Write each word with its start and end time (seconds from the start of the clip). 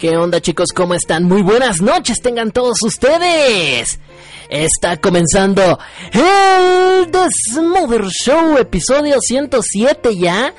¿Qué 0.00 0.16
onda 0.16 0.40
chicos? 0.40 0.68
¿Cómo 0.74 0.94
están? 0.94 1.24
Muy 1.24 1.42
buenas 1.42 1.82
noches 1.82 2.22
tengan 2.22 2.52
todos 2.52 2.78
ustedes. 2.82 4.00
Está 4.48 4.96
comenzando 4.96 5.78
el 6.10 7.10
The 7.10 7.28
Smother 7.52 8.06
Show, 8.06 8.56
episodio 8.56 9.20
107 9.20 10.16
ya. 10.16 10.54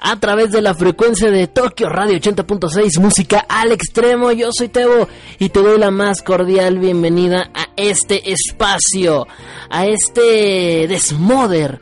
A 0.00 0.18
través 0.18 0.52
de 0.52 0.62
la 0.62 0.74
frecuencia 0.74 1.30
de 1.30 1.48
Tokio 1.48 1.90
Radio 1.90 2.16
80.6, 2.18 2.98
música 2.98 3.44
al 3.46 3.72
extremo. 3.72 4.32
Yo 4.32 4.48
soy 4.50 4.70
Tebo 4.70 5.06
y 5.38 5.50
te 5.50 5.60
doy 5.60 5.78
la 5.78 5.90
más 5.90 6.22
cordial 6.22 6.78
bienvenida 6.78 7.50
a 7.52 7.68
este 7.76 8.32
espacio, 8.32 9.26
a 9.68 9.84
este 9.84 10.86
Desmother, 10.88 11.78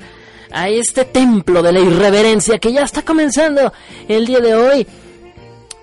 a 0.50 0.68
este 0.68 1.04
templo 1.04 1.62
de 1.62 1.72
la 1.72 1.78
irreverencia 1.78 2.58
que 2.58 2.72
ya 2.72 2.82
está 2.82 3.02
comenzando 3.02 3.72
el 4.08 4.26
día 4.26 4.40
de 4.40 4.56
hoy. 4.56 4.86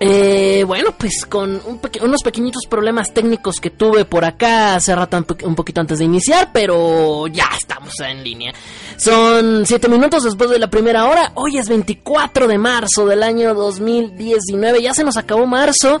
Eh, 0.00 0.62
bueno, 0.64 0.94
pues 0.96 1.26
con 1.28 1.60
unos 2.02 2.22
pequeñitos 2.22 2.66
problemas 2.68 3.12
técnicos 3.12 3.56
que 3.56 3.70
tuve 3.70 4.04
por 4.04 4.24
acá 4.24 4.76
hace 4.76 4.94
rato 4.94 5.24
un, 5.42 5.54
poquito 5.56 5.80
antes 5.80 5.98
de 5.98 6.04
iniciar, 6.04 6.50
pero 6.52 7.26
ya 7.26 7.48
estamos 7.60 7.92
en 8.00 8.22
línea. 8.22 8.54
Son 8.96 9.66
7 9.66 9.88
minutos 9.88 10.22
después 10.22 10.50
de 10.50 10.60
la 10.60 10.70
primera 10.70 11.06
hora. 11.06 11.32
Hoy 11.34 11.58
es 11.58 11.68
24 11.68 12.46
de 12.46 12.58
marzo 12.58 13.06
del 13.06 13.24
año 13.24 13.54
2019. 13.54 14.82
Ya 14.82 14.94
se 14.94 15.02
nos 15.02 15.16
acabó 15.16 15.46
marzo, 15.46 16.00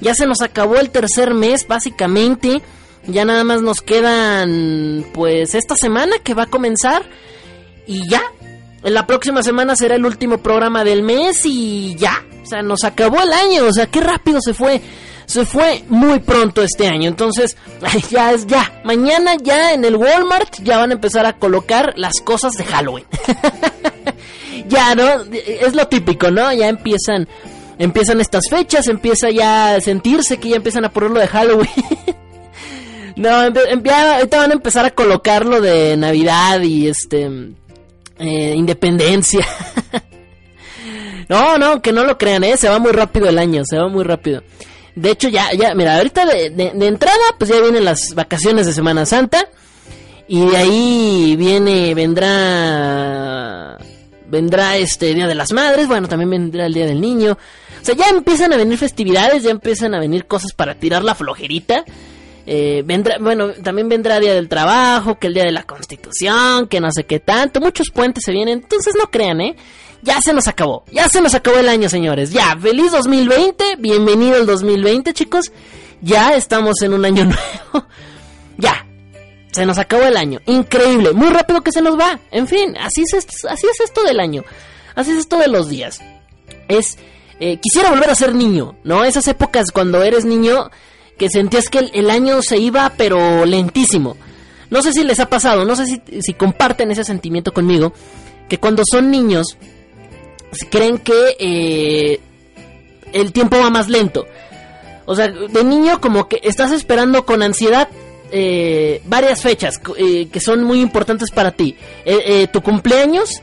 ya 0.00 0.14
se 0.14 0.26
nos 0.26 0.42
acabó 0.42 0.76
el 0.76 0.90
tercer 0.90 1.32
mes, 1.32 1.66
básicamente. 1.66 2.60
Ya 3.06 3.24
nada 3.24 3.44
más 3.44 3.62
nos 3.62 3.80
quedan, 3.80 5.06
pues, 5.14 5.54
esta 5.54 5.74
semana 5.76 6.16
que 6.22 6.34
va 6.34 6.42
a 6.42 6.46
comenzar. 6.46 7.08
Y 7.86 8.06
ya, 8.10 8.20
la 8.82 9.06
próxima 9.06 9.42
semana 9.42 9.74
será 9.74 9.94
el 9.94 10.04
último 10.04 10.38
programa 10.38 10.84
del 10.84 11.02
mes 11.02 11.46
y 11.46 11.96
ya, 11.96 12.22
sea, 12.48 12.62
nos 12.62 12.84
acabó 12.84 13.20
el 13.20 13.32
año, 13.32 13.66
o 13.66 13.72
sea, 13.72 13.86
qué 13.86 14.00
rápido 14.00 14.40
se 14.40 14.54
fue. 14.54 14.80
Se 15.26 15.44
fue 15.44 15.84
muy 15.90 16.20
pronto 16.20 16.62
este 16.62 16.86
año, 16.86 17.06
entonces 17.08 17.56
ya 18.10 18.32
es 18.32 18.46
ya. 18.46 18.80
Mañana 18.84 19.36
ya 19.42 19.74
en 19.74 19.84
el 19.84 19.96
Walmart 19.96 20.62
ya 20.62 20.78
van 20.78 20.90
a 20.90 20.94
empezar 20.94 21.26
a 21.26 21.34
colocar 21.34 21.92
las 21.96 22.14
cosas 22.24 22.54
de 22.54 22.64
Halloween. 22.64 23.04
ya, 24.68 24.94
¿no? 24.94 25.06
Es 25.32 25.74
lo 25.74 25.86
típico, 25.86 26.30
¿no? 26.30 26.50
Ya 26.54 26.68
empiezan 26.68 27.28
empiezan 27.78 28.20
estas 28.20 28.48
fechas, 28.48 28.88
empieza 28.88 29.30
ya 29.30 29.74
a 29.74 29.80
sentirse 29.80 30.38
que 30.38 30.50
ya 30.50 30.56
empiezan 30.56 30.84
a 30.84 30.90
ponerlo 30.90 31.20
de 31.20 31.28
Halloween. 31.28 31.70
no, 33.16 33.30
ahorita 33.30 34.38
van 34.38 34.50
a 34.50 34.54
empezar 34.54 34.84
a 34.84 34.90
colocarlo 34.90 35.60
de 35.60 35.96
Navidad 35.96 36.60
y 36.62 36.88
este 36.88 37.28
eh, 38.18 38.54
Independencia. 38.56 39.46
No, 41.28 41.58
no, 41.58 41.82
que 41.82 41.92
no 41.92 42.04
lo 42.04 42.16
crean, 42.16 42.44
¿eh? 42.44 42.56
Se 42.56 42.68
va 42.68 42.78
muy 42.78 42.92
rápido 42.92 43.28
el 43.28 43.38
año, 43.38 43.62
se 43.64 43.76
va 43.76 43.88
muy 43.88 44.04
rápido. 44.04 44.42
De 44.94 45.10
hecho, 45.10 45.28
ya, 45.28 45.52
ya, 45.52 45.74
mira, 45.74 45.96
ahorita 45.96 46.26
de, 46.26 46.50
de, 46.50 46.86
entrada, 46.86 47.22
pues 47.38 47.50
ya 47.50 47.60
vienen 47.60 47.84
las 47.84 48.14
vacaciones 48.14 48.66
de 48.66 48.72
Semana 48.72 49.06
Santa. 49.06 49.48
Y 50.26 50.44
de 50.44 50.56
ahí 50.56 51.36
viene, 51.38 51.94
vendrá, 51.94 53.78
vendrá 54.28 54.76
este 54.76 55.14
Día 55.14 55.26
de 55.26 55.34
las 55.34 55.52
Madres, 55.52 55.86
bueno, 55.86 56.08
también 56.08 56.30
vendrá 56.30 56.66
el 56.66 56.74
Día 56.74 56.86
del 56.86 57.00
Niño. 57.00 57.38
O 57.80 57.84
sea, 57.84 57.94
ya 57.94 58.08
empiezan 58.08 58.52
a 58.52 58.56
venir 58.56 58.76
festividades, 58.76 59.42
ya 59.42 59.50
empiezan 59.50 59.94
a 59.94 60.00
venir 60.00 60.26
cosas 60.26 60.52
para 60.52 60.74
tirar 60.74 61.04
la 61.04 61.14
flojerita. 61.14 61.84
Eh, 62.44 62.82
vendrá, 62.84 63.18
bueno, 63.20 63.52
también 63.52 63.88
vendrá 63.88 64.18
Día 64.18 64.34
del 64.34 64.48
Trabajo, 64.48 65.18
que 65.18 65.28
el 65.28 65.34
Día 65.34 65.44
de 65.44 65.52
la 65.52 65.62
Constitución, 65.62 66.66
que 66.66 66.80
no 66.80 66.90
sé 66.90 67.04
qué 67.04 67.20
tanto. 67.20 67.60
Muchos 67.60 67.90
puentes 67.90 68.24
se 68.24 68.32
vienen, 68.32 68.60
entonces 68.62 68.94
no 68.98 69.10
crean, 69.10 69.40
¿eh? 69.40 69.56
Ya 70.02 70.20
se 70.20 70.32
nos 70.32 70.48
acabó. 70.48 70.84
Ya 70.92 71.08
se 71.08 71.20
nos 71.20 71.34
acabó 71.34 71.58
el 71.58 71.68
año, 71.68 71.88
señores. 71.88 72.30
Ya, 72.30 72.56
feliz 72.56 72.92
2020. 72.92 73.76
Bienvenido 73.78 74.36
al 74.36 74.46
2020, 74.46 75.12
chicos. 75.12 75.52
Ya 76.00 76.34
estamos 76.34 76.80
en 76.82 76.94
un 76.94 77.04
año 77.04 77.24
nuevo. 77.72 77.86
ya. 78.56 78.86
Se 79.52 79.66
nos 79.66 79.78
acabó 79.78 80.04
el 80.04 80.16
año. 80.16 80.40
Increíble. 80.46 81.12
Muy 81.12 81.28
rápido 81.28 81.62
que 81.62 81.72
se 81.72 81.82
nos 81.82 81.98
va. 81.98 82.20
En 82.30 82.46
fin, 82.46 82.76
así 82.78 83.02
es, 83.02 83.26
así 83.48 83.66
es 83.66 83.80
esto 83.80 84.02
del 84.04 84.20
año. 84.20 84.44
Así 84.94 85.10
es 85.10 85.18
esto 85.18 85.38
de 85.38 85.48
los 85.48 85.68
días. 85.68 86.00
Es... 86.68 86.98
Eh, 87.40 87.58
quisiera 87.58 87.90
volver 87.90 88.10
a 88.10 88.16
ser 88.16 88.34
niño, 88.34 88.74
¿no? 88.82 89.04
Esas 89.04 89.28
épocas 89.28 89.70
cuando 89.70 90.02
eres 90.02 90.24
niño 90.24 90.72
que 91.16 91.30
sentías 91.30 91.68
que 91.68 91.78
el, 91.92 92.10
año 92.10 92.42
se 92.42 92.58
iba 92.58 92.92
pero 92.96 93.46
lentísimo. 93.46 94.16
No 94.70 94.82
sé 94.82 94.92
si 94.92 95.04
les 95.04 95.20
ha 95.20 95.26
pasado, 95.26 95.64
no 95.64 95.76
sé 95.76 95.86
si, 95.86 96.02
si 96.20 96.34
comparten 96.34 96.90
ese 96.90 97.04
sentimiento 97.04 97.52
conmigo, 97.52 97.92
que 98.48 98.58
cuando 98.58 98.82
son 98.90 99.12
niños 99.12 99.56
creen 100.70 100.98
que 100.98 101.36
eh, 101.38 102.20
el 103.12 103.32
tiempo 103.32 103.58
va 103.58 103.70
más 103.70 103.88
lento. 103.88 104.26
O 105.06 105.14
sea, 105.14 105.28
de 105.28 105.64
niño 105.64 106.00
como 106.00 106.28
que 106.28 106.40
estás 106.42 106.72
esperando 106.72 107.24
con 107.24 107.42
ansiedad 107.42 107.88
eh, 108.30 109.00
varias 109.06 109.40
fechas 109.40 109.80
eh, 109.96 110.28
que 110.30 110.40
son 110.40 110.64
muy 110.64 110.80
importantes 110.80 111.30
para 111.30 111.52
ti. 111.52 111.76
tu 112.52 112.62
cumpleaños, 112.62 113.42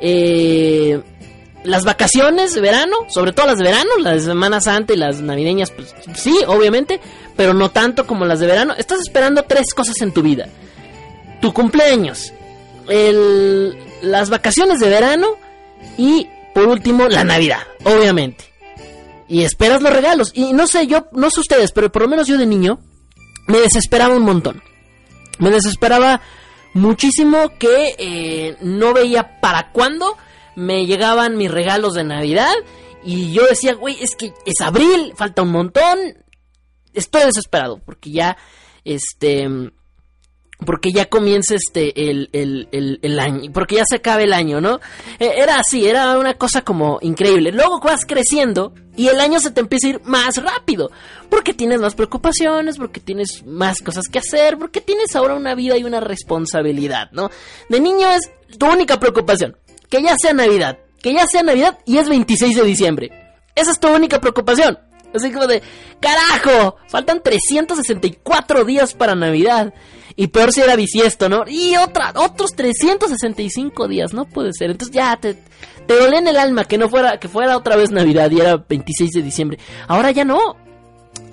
las 0.00 1.84
vacaciones 1.84 2.54
de 2.54 2.60
verano, 2.60 2.96
sobre 3.08 3.32
todo 3.32 3.46
las 3.46 3.58
de 3.58 3.64
verano, 3.64 3.90
las 4.00 4.14
de 4.14 4.30
Semana 4.30 4.60
Santa 4.60 4.94
y 4.94 4.96
las 4.96 5.20
navideñas, 5.20 5.70
pues 5.70 5.94
sí, 6.14 6.38
obviamente, 6.46 7.00
pero 7.36 7.52
no 7.52 7.70
tanto 7.70 8.06
como 8.06 8.24
las 8.24 8.40
de 8.40 8.46
verano. 8.46 8.74
Estás 8.76 9.00
esperando 9.00 9.42
tres 9.44 9.74
cosas 9.74 10.00
en 10.00 10.12
tu 10.12 10.22
vida. 10.22 10.46
Tu 11.42 11.52
cumpleaños, 11.52 12.32
las 14.00 14.30
vacaciones 14.30 14.80
de 14.80 14.88
verano 14.88 15.36
y 15.98 16.28
por 16.54 16.68
último, 16.68 17.08
la 17.08 17.24
Navidad, 17.24 17.60
obviamente. 17.84 18.44
Y 19.28 19.42
esperas 19.42 19.82
los 19.82 19.92
regalos. 19.92 20.30
Y 20.34 20.52
no 20.52 20.66
sé, 20.66 20.86
yo, 20.86 21.08
no 21.12 21.30
sé 21.30 21.40
ustedes, 21.40 21.72
pero 21.72 21.90
por 21.90 22.02
lo 22.02 22.08
menos 22.08 22.28
yo 22.28 22.38
de 22.38 22.46
niño 22.46 22.78
me 23.48 23.60
desesperaba 23.60 24.14
un 24.14 24.22
montón. 24.22 24.62
Me 25.38 25.50
desesperaba 25.50 26.20
muchísimo 26.74 27.50
que 27.58 27.94
eh, 27.98 28.56
no 28.60 28.92
veía 28.94 29.40
para 29.40 29.72
cuándo 29.72 30.16
me 30.56 30.86
llegaban 30.86 31.36
mis 31.36 31.50
regalos 31.50 31.94
de 31.94 32.04
Navidad. 32.04 32.52
Y 33.04 33.32
yo 33.32 33.46
decía, 33.46 33.74
güey, 33.74 33.96
es 34.00 34.14
que 34.16 34.32
es 34.46 34.60
abril, 34.60 35.12
falta 35.16 35.42
un 35.42 35.50
montón. 35.50 35.98
Estoy 36.92 37.22
desesperado 37.24 37.80
porque 37.84 38.10
ya, 38.10 38.36
este, 38.84 39.48
porque 40.64 40.92
ya 40.92 41.06
comienza 41.06 41.54
este 41.54 42.10
el, 42.10 42.28
el, 42.32 42.98
el, 43.02 43.18
año, 43.18 43.50
porque 43.52 43.76
ya 43.76 43.84
se 43.84 43.96
acaba 43.96 44.22
el 44.22 44.32
año, 44.32 44.60
¿no? 44.60 44.80
E, 45.18 45.40
era 45.40 45.56
así, 45.56 45.86
era 45.86 46.18
una 46.18 46.34
cosa 46.34 46.62
como 46.62 46.98
increíble. 47.02 47.52
Luego 47.52 47.80
vas 47.80 48.06
creciendo 48.06 48.72
y 48.96 49.08
el 49.08 49.20
año 49.20 49.40
se 49.40 49.50
te 49.50 49.60
empieza 49.60 49.88
a 49.88 49.90
ir 49.90 50.00
más 50.04 50.36
rápido, 50.36 50.90
porque 51.28 51.54
tienes 51.54 51.80
más 51.80 51.94
preocupaciones, 51.94 52.78
porque 52.78 53.00
tienes 53.00 53.44
más 53.44 53.80
cosas 53.80 54.06
que 54.08 54.20
hacer, 54.20 54.56
porque 54.56 54.80
tienes 54.80 55.14
ahora 55.16 55.34
una 55.34 55.54
vida 55.54 55.76
y 55.76 55.84
una 55.84 56.00
responsabilidad, 56.00 57.10
¿no? 57.12 57.30
De 57.68 57.80
niño 57.80 58.08
es 58.10 58.30
tu 58.58 58.66
única 58.66 59.00
preocupación, 59.00 59.56
que 59.88 60.02
ya 60.02 60.16
sea 60.16 60.32
Navidad, 60.32 60.78
que 61.02 61.12
ya 61.12 61.26
sea 61.26 61.42
Navidad 61.42 61.78
y 61.84 61.98
es 61.98 62.08
26 62.08 62.56
de 62.56 62.64
diciembre. 62.64 63.10
Esa 63.54 63.72
es 63.72 63.80
tu 63.80 63.88
única 63.88 64.20
preocupación. 64.20 64.78
Así 65.14 65.30
como 65.30 65.46
de, 65.46 65.62
carajo, 66.00 66.76
faltan 66.88 67.22
364 67.22 68.64
días 68.64 68.94
para 68.94 69.14
Navidad. 69.14 69.72
Y 70.16 70.28
peor 70.28 70.52
si 70.52 70.60
era 70.60 70.76
bisiesto, 70.76 71.28
¿no? 71.28 71.44
Y 71.46 71.76
otra, 71.76 72.12
otros 72.16 72.52
365 72.54 73.88
días, 73.88 74.14
no 74.14 74.26
puede 74.26 74.52
ser. 74.52 74.70
Entonces 74.70 74.94
ya 74.94 75.16
te, 75.16 75.34
te 75.86 76.04
en 76.04 76.28
el 76.28 76.36
alma 76.36 76.64
que 76.64 76.78
no 76.78 76.88
fuera, 76.88 77.18
que 77.18 77.28
fuera 77.28 77.56
otra 77.56 77.76
vez 77.76 77.90
Navidad 77.90 78.30
y 78.30 78.40
era 78.40 78.56
26 78.56 79.10
de 79.10 79.22
diciembre. 79.22 79.58
Ahora 79.88 80.12
ya 80.12 80.24
no. 80.24 80.56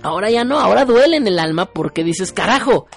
Ahora 0.03 0.31
ya 0.31 0.43
no, 0.43 0.59
ahora 0.59 0.85
duele 0.85 1.17
en 1.17 1.27
el 1.27 1.37
alma 1.37 1.67
porque 1.67 2.03
dices, 2.03 2.31
carajo, 2.31 2.87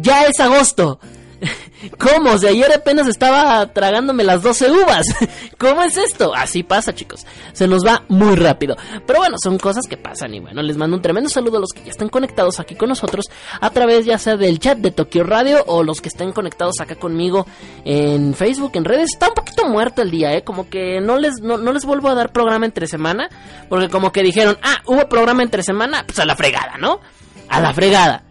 ya 0.00 0.26
es 0.26 0.38
agosto. 0.38 1.00
¿Cómo? 1.98 2.30
O 2.30 2.34
ayer 2.34 2.72
apenas 2.72 3.06
estaba 3.06 3.66
tragándome 3.72 4.24
las 4.24 4.42
12 4.42 4.70
uvas. 4.70 5.06
¿Cómo 5.58 5.82
es 5.82 5.96
esto? 5.96 6.34
Así 6.34 6.62
pasa, 6.62 6.94
chicos. 6.94 7.26
Se 7.52 7.68
nos 7.68 7.84
va 7.84 8.02
muy 8.08 8.34
rápido. 8.36 8.76
Pero 9.06 9.18
bueno, 9.18 9.36
son 9.42 9.58
cosas 9.58 9.86
que 9.88 9.96
pasan. 9.96 10.34
Y 10.34 10.40
bueno, 10.40 10.62
les 10.62 10.76
mando 10.76 10.96
un 10.96 11.02
tremendo 11.02 11.28
saludo 11.28 11.58
a 11.58 11.60
los 11.60 11.70
que 11.70 11.84
ya 11.84 11.90
están 11.90 12.08
conectados 12.08 12.60
aquí 12.60 12.74
con 12.74 12.88
nosotros. 12.88 13.26
A 13.60 13.70
través 13.70 14.04
ya 14.06 14.18
sea 14.18 14.36
del 14.36 14.58
chat 14.58 14.78
de 14.78 14.90
Tokio 14.90 15.24
Radio 15.24 15.62
o 15.66 15.82
los 15.82 16.00
que 16.00 16.08
estén 16.08 16.32
conectados 16.32 16.80
acá 16.80 16.96
conmigo 16.96 17.46
en 17.84 18.34
Facebook, 18.34 18.72
en 18.74 18.84
redes. 18.84 19.10
Está 19.12 19.28
un 19.28 19.34
poquito 19.34 19.66
muerto 19.66 20.02
el 20.02 20.10
día, 20.10 20.32
¿eh? 20.34 20.42
Como 20.42 20.68
que 20.68 21.00
no 21.00 21.18
les, 21.18 21.40
no, 21.42 21.58
no 21.58 21.72
les 21.72 21.84
vuelvo 21.84 22.08
a 22.08 22.14
dar 22.14 22.32
programa 22.32 22.66
entre 22.66 22.86
semana. 22.86 23.28
Porque 23.68 23.88
como 23.88 24.12
que 24.12 24.22
dijeron, 24.22 24.58
ah, 24.62 24.82
hubo 24.86 25.08
programa 25.08 25.42
entre 25.42 25.62
semana. 25.62 26.04
Pues 26.06 26.18
a 26.18 26.24
la 26.24 26.36
fregada, 26.36 26.76
¿no? 26.78 27.00
A 27.48 27.60
la 27.60 27.72
fregada. 27.72 28.24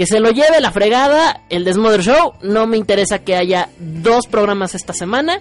Que 0.00 0.06
se 0.06 0.18
lo 0.18 0.30
lleve 0.30 0.62
la 0.62 0.72
fregada 0.72 1.42
el 1.50 1.62
Desmother 1.62 2.00
Show. 2.00 2.32
No 2.40 2.66
me 2.66 2.78
interesa 2.78 3.18
que 3.18 3.36
haya 3.36 3.68
dos 3.78 4.28
programas 4.28 4.74
esta 4.74 4.94
semana. 4.94 5.38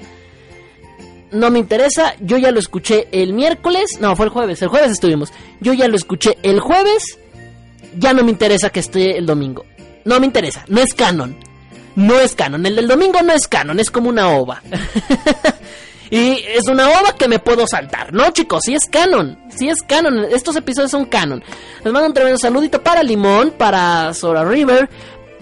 No 1.31 1.49
me 1.49 1.59
interesa. 1.59 2.15
Yo 2.19 2.37
ya 2.37 2.51
lo 2.51 2.59
escuché 2.59 3.07
el 3.13 3.31
miércoles. 3.31 3.99
No, 4.01 4.17
fue 4.17 4.25
el 4.25 4.31
jueves. 4.33 4.61
El 4.61 4.67
jueves 4.67 4.91
estuvimos. 4.91 5.31
Yo 5.61 5.71
ya 5.71 5.87
lo 5.87 5.95
escuché 5.95 6.37
el 6.43 6.59
jueves. 6.59 7.19
Ya 7.97 8.11
no 8.11 8.25
me 8.25 8.31
interesa 8.31 8.69
que 8.69 8.81
esté 8.81 9.17
el 9.17 9.25
domingo. 9.25 9.63
No 10.03 10.19
me 10.19 10.25
interesa. 10.25 10.65
No 10.67 10.81
es 10.81 10.93
canon. 10.93 11.37
No 11.95 12.19
es 12.19 12.35
canon. 12.35 12.65
El 12.65 12.75
del 12.75 12.89
domingo 12.89 13.21
no 13.21 13.31
es 13.31 13.47
canon. 13.47 13.79
Es 13.79 13.89
como 13.89 14.09
una 14.09 14.27
ova. 14.27 14.61
Y 16.11 16.43
es 16.47 16.67
una 16.67 16.89
ova 16.89 17.15
que 17.17 17.27
me 17.27 17.39
puedo 17.39 17.67
saltar. 17.67 18.11
No, 18.13 18.31
chicos, 18.31 18.61
sí 18.65 18.73
es 18.73 18.85
canon. 18.89 19.37
Sí 19.55 19.69
es 19.69 19.81
canon. 19.83 20.25
Estos 20.31 20.55
episodios 20.55 20.91
son 20.91 21.05
canon. 21.05 21.43
Les 21.83 21.93
mando 21.93 22.07
un 22.07 22.13
tremendo 22.13 22.39
saludito 22.39 22.81
para 22.81 23.03
Limón, 23.03 23.51
para 23.51 24.13
Sora 24.13 24.43
River, 24.43 24.89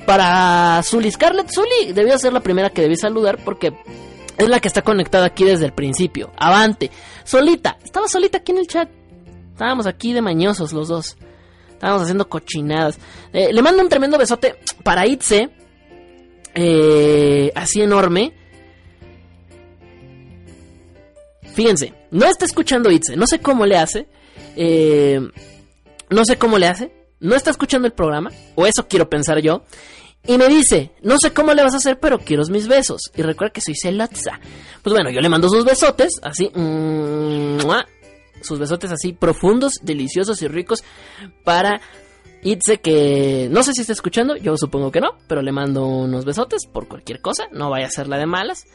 para 0.06 0.82
Zully 0.84 1.12
Scarlett. 1.12 1.50
Zully 1.54 1.94
debió 1.94 2.18
ser 2.18 2.34
la 2.34 2.42
primera 2.42 2.70
que 2.70 2.82
debí 2.82 2.98
saludar 2.98 3.38
porque 3.46 3.74
es 4.38 4.50
la 4.50 4.60
que 4.60 4.68
está 4.68 4.82
conectada 4.82 5.26
aquí 5.28 5.46
desde 5.46 5.66
el 5.66 5.74
principio. 5.74 6.32
Avante. 6.38 6.92
Solita. 7.24 7.78
Estaba 7.84 8.08
solita 8.08 8.40
aquí 8.40 8.52
en 8.52 8.60
el 8.60 8.68
chat. 8.68 8.90
Estábamos 9.54 9.88
aquí 9.88 10.14
de 10.14 10.22
mañosos 10.22 10.74
los 10.74 10.90
dos. 10.90 11.18
Estábamos 11.72 12.04
haciendo 12.04 12.28
cochinadas. 12.28 13.00
Eh, 13.32 13.54
le 13.54 13.62
mando 13.62 13.82
un 13.82 13.90
tremendo 13.90 14.18
besote 14.18 14.56
para 14.84 15.08
Itze. 15.08 15.50
Eh, 16.54 17.52
así 17.56 17.82
enorme. 17.82 18.34
Fíjense, 21.58 21.92
no 22.12 22.28
está 22.28 22.46
escuchando 22.46 22.92
Itze, 22.92 23.16
no 23.16 23.26
sé 23.26 23.40
cómo 23.40 23.66
le 23.66 23.78
hace. 23.78 24.08
Eh, 24.56 25.20
no 26.08 26.24
sé 26.24 26.38
cómo 26.38 26.60
le 26.60 26.68
hace. 26.68 26.92
No 27.20 27.34
está 27.34 27.50
escuchando 27.50 27.88
el 27.88 27.94
programa, 27.94 28.30
o 28.54 28.68
eso 28.68 28.88
quiero 28.88 29.10
pensar 29.10 29.40
yo. 29.40 29.64
Y 30.28 30.38
me 30.38 30.50
dice, 30.50 30.92
no 31.02 31.16
sé 31.20 31.34
cómo 31.34 31.56
le 31.56 31.64
vas 31.64 31.74
a 31.74 31.78
hacer, 31.78 32.00
pero 32.00 32.20
quiero 32.20 32.44
mis 32.52 32.68
besos. 32.68 33.02
Y 33.16 33.24
recuerda 33.24 33.54
que 33.54 33.62
soy 33.62 33.74
celatza. 33.74 34.40
Pues 34.84 34.94
bueno, 34.94 35.10
yo 35.10 35.20
le 35.20 35.30
mando 35.30 35.50
sus 35.50 35.66
besotes, 35.66 36.20
así. 36.22 36.52
sus 38.42 38.60
besotes 38.60 38.92
así 38.92 39.14
profundos, 39.14 39.80
deliciosos 39.82 40.44
y 40.44 40.48
ricos 40.48 40.84
para 41.44 41.82
Itze 42.44 42.80
que 42.80 43.48
no 43.52 43.64
sé 43.64 43.74
si 43.74 43.82
está 43.82 43.94
escuchando, 43.94 44.36
yo 44.36 44.56
supongo 44.58 44.92
que 44.92 45.02
no, 45.02 45.18
pero 45.28 45.42
le 45.42 45.52
mando 45.52 45.86
unos 45.86 46.24
besotes 46.24 46.68
por 46.68 46.88
cualquier 46.88 47.20
cosa, 47.20 47.48
no 47.52 47.70
vaya 47.70 47.88
a 47.88 47.92
ser 47.92 48.08
la 48.08 48.18
de 48.18 48.26
malas. 48.26 48.66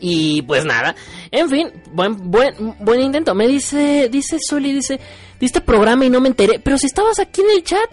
Y 0.00 0.42
pues 0.42 0.64
nada, 0.64 0.96
en 1.30 1.48
fin, 1.48 1.72
buen, 1.92 2.30
buen, 2.30 2.76
buen 2.80 3.00
intento. 3.00 3.34
Me 3.34 3.46
dice, 3.46 4.08
dice 4.10 4.38
Soli, 4.40 4.72
dice, 4.72 4.98
diste 5.38 5.60
programa 5.60 6.04
y 6.04 6.10
no 6.10 6.20
me 6.20 6.28
enteré, 6.28 6.58
pero 6.58 6.76
si 6.76 6.86
estabas 6.86 7.20
aquí 7.20 7.40
en 7.40 7.56
el 7.56 7.62
chat. 7.62 7.90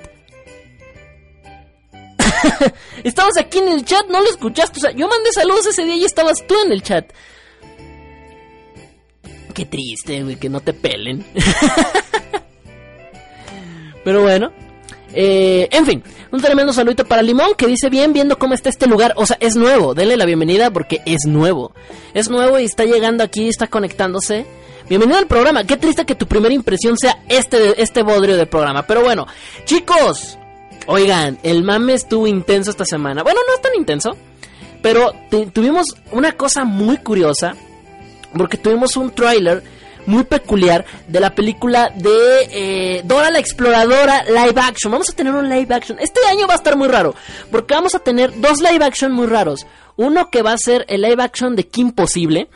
estabas 3.03 3.37
aquí 3.37 3.59
en 3.59 3.69
el 3.69 3.85
chat, 3.85 4.07
no 4.07 4.21
lo 4.21 4.29
escuchaste. 4.29 4.79
O 4.79 4.81
sea, 4.81 4.91
yo 4.91 5.07
mandé 5.07 5.31
saludos 5.31 5.67
ese 5.67 5.85
día 5.85 5.95
y 5.95 6.05
estabas 6.05 6.45
tú 6.47 6.55
en 6.65 6.71
el 6.71 6.81
chat. 6.81 7.13
Qué 9.53 9.65
triste, 9.65 10.23
güey, 10.23 10.37
que 10.37 10.49
no 10.49 10.61
te 10.61 10.73
pelen. 10.73 11.23
Pero 14.03 14.23
bueno, 14.23 14.51
eh, 15.13 15.67
en 15.71 15.85
fin, 15.85 16.03
un 16.31 16.41
tremendo 16.41 16.73
saludito 16.73 17.05
para 17.05 17.21
Limón 17.21 17.55
que 17.57 17.67
dice 17.67 17.89
bien 17.89 18.13
viendo 18.13 18.37
cómo 18.37 18.53
está 18.53 18.69
este 18.69 18.87
lugar. 18.87 19.13
O 19.15 19.25
sea, 19.25 19.37
es 19.39 19.55
nuevo. 19.55 19.93
Denle 19.93 20.17
la 20.17 20.25
bienvenida 20.25 20.71
porque 20.71 21.01
es 21.05 21.25
nuevo. 21.25 21.71
Es 22.13 22.29
nuevo 22.29 22.59
y 22.59 22.65
está 22.65 22.85
llegando 22.85 23.23
aquí, 23.23 23.47
está 23.47 23.67
conectándose. 23.67 24.45
Bienvenido 24.87 25.19
al 25.19 25.27
programa. 25.27 25.63
Qué 25.63 25.77
triste 25.77 26.05
que 26.05 26.15
tu 26.15 26.27
primera 26.27 26.53
impresión 26.53 26.97
sea 26.97 27.23
este, 27.27 27.81
este 27.81 28.03
bodrio 28.03 28.37
de 28.37 28.45
programa. 28.45 28.83
Pero 28.83 29.03
bueno, 29.03 29.27
chicos, 29.65 30.37
oigan, 30.87 31.39
el 31.43 31.63
mame 31.63 31.93
estuvo 31.93 32.27
intenso 32.27 32.71
esta 32.71 32.85
semana. 32.85 33.23
Bueno, 33.23 33.39
no 33.47 33.53
es 33.53 33.61
tan 33.61 33.75
intenso. 33.75 34.15
Pero 34.81 35.13
tuvimos 35.53 35.95
una 36.11 36.33
cosa 36.33 36.63
muy 36.63 36.97
curiosa. 36.97 37.55
Porque 38.37 38.57
tuvimos 38.57 38.95
un 38.95 39.09
tráiler 39.11 39.63
muy 40.09 40.23
peculiar 40.23 40.85
de 41.07 41.19
la 41.19 41.35
película 41.35 41.93
de 41.95 42.49
eh, 42.51 43.01
Dora 43.05 43.29
la 43.29 43.39
Exploradora 43.39 44.23
live 44.23 44.59
action. 44.59 44.91
Vamos 44.91 45.09
a 45.09 45.13
tener 45.13 45.33
un 45.33 45.47
live 45.47 45.73
action. 45.73 45.99
Este 45.99 46.19
año 46.27 46.47
va 46.47 46.55
a 46.55 46.57
estar 46.57 46.75
muy 46.75 46.87
raro, 46.87 47.15
porque 47.51 47.75
vamos 47.75 47.93
a 47.95 47.99
tener 47.99 48.39
dos 48.41 48.59
live 48.59 48.83
action 48.83 49.11
muy 49.11 49.27
raros. 49.27 49.67
Uno 49.95 50.29
que 50.29 50.41
va 50.41 50.53
a 50.53 50.57
ser 50.57 50.85
el 50.89 51.01
live 51.01 51.21
action 51.21 51.55
de 51.55 51.67
Kim 51.67 51.91
Possible. 51.91 52.49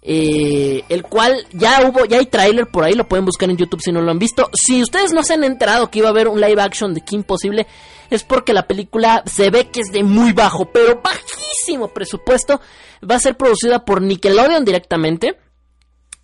Eh, 0.00 0.84
el 0.88 1.02
cual 1.02 1.44
ya 1.52 1.82
hubo, 1.86 2.04
ya 2.04 2.18
hay 2.18 2.26
tráiler 2.26 2.68
por 2.68 2.84
ahí, 2.84 2.94
lo 2.94 3.08
pueden 3.08 3.26
buscar 3.26 3.50
en 3.50 3.56
YouTube 3.56 3.82
si 3.82 3.92
no 3.92 4.00
lo 4.00 4.10
han 4.10 4.18
visto. 4.18 4.48
Si 4.54 4.80
ustedes 4.80 5.12
no 5.12 5.22
se 5.22 5.34
han 5.34 5.44
enterado 5.44 5.90
que 5.90 5.98
iba 5.98 6.08
a 6.08 6.12
haber 6.12 6.28
un 6.28 6.40
live 6.40 6.62
action 6.62 6.94
de 6.94 7.02
Kim 7.02 7.24
Possible, 7.24 7.66
es 8.08 8.22
porque 8.22 8.54
la 8.54 8.66
película 8.66 9.22
se 9.26 9.50
ve 9.50 9.68
que 9.68 9.80
es 9.80 9.92
de 9.92 10.04
muy 10.04 10.32
bajo, 10.32 10.70
pero 10.72 11.02
bajísimo 11.02 11.88
presupuesto. 11.88 12.60
Va 13.08 13.16
a 13.16 13.20
ser 13.20 13.36
producida 13.36 13.84
por 13.84 14.00
Nickelodeon 14.00 14.64
directamente. 14.64 15.36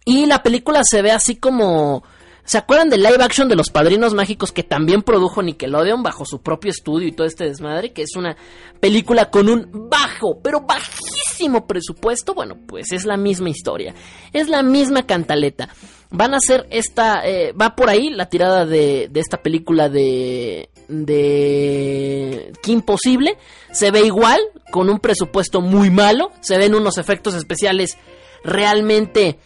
Y 0.04 0.26
la 0.26 0.42
película 0.42 0.82
se 0.84 1.02
ve 1.02 1.10
así 1.10 1.36
como... 1.36 2.04
¿Se 2.46 2.58
acuerdan 2.58 2.90
del 2.90 3.02
live 3.02 3.24
action 3.24 3.48
de 3.48 3.56
Los 3.56 3.70
Padrinos 3.70 4.12
Mágicos 4.12 4.52
que 4.52 4.62
también 4.62 5.00
produjo 5.00 5.42
Nickelodeon 5.42 6.02
bajo 6.02 6.26
su 6.26 6.42
propio 6.42 6.70
estudio 6.70 7.08
y 7.08 7.12
todo 7.12 7.26
este 7.26 7.44
desmadre? 7.44 7.94
Que 7.94 8.02
es 8.02 8.16
una 8.16 8.36
película 8.80 9.30
con 9.30 9.48
un 9.48 9.88
bajo, 9.88 10.40
pero 10.42 10.60
bajísimo 10.60 11.66
presupuesto. 11.66 12.34
Bueno, 12.34 12.58
pues 12.66 12.92
es 12.92 13.06
la 13.06 13.16
misma 13.16 13.48
historia. 13.48 13.94
Es 14.34 14.50
la 14.50 14.62
misma 14.62 15.06
cantaleta. 15.06 15.70
Van 16.10 16.34
a 16.34 16.36
hacer 16.36 16.66
esta... 16.68 17.26
Eh, 17.26 17.52
va 17.52 17.74
por 17.74 17.88
ahí 17.88 18.10
la 18.10 18.28
tirada 18.28 18.66
de, 18.66 19.08
de 19.10 19.20
esta 19.20 19.38
película 19.38 19.88
de... 19.88 20.68
De... 20.88 22.52
Que 22.62 22.72
imposible. 22.72 23.38
Se 23.72 23.90
ve 23.90 24.00
igual, 24.00 24.38
con 24.70 24.90
un 24.90 24.98
presupuesto 24.98 25.62
muy 25.62 25.88
malo. 25.88 26.30
Se 26.42 26.58
ven 26.58 26.74
unos 26.74 26.98
efectos 26.98 27.32
especiales 27.32 27.96
realmente 28.44 29.38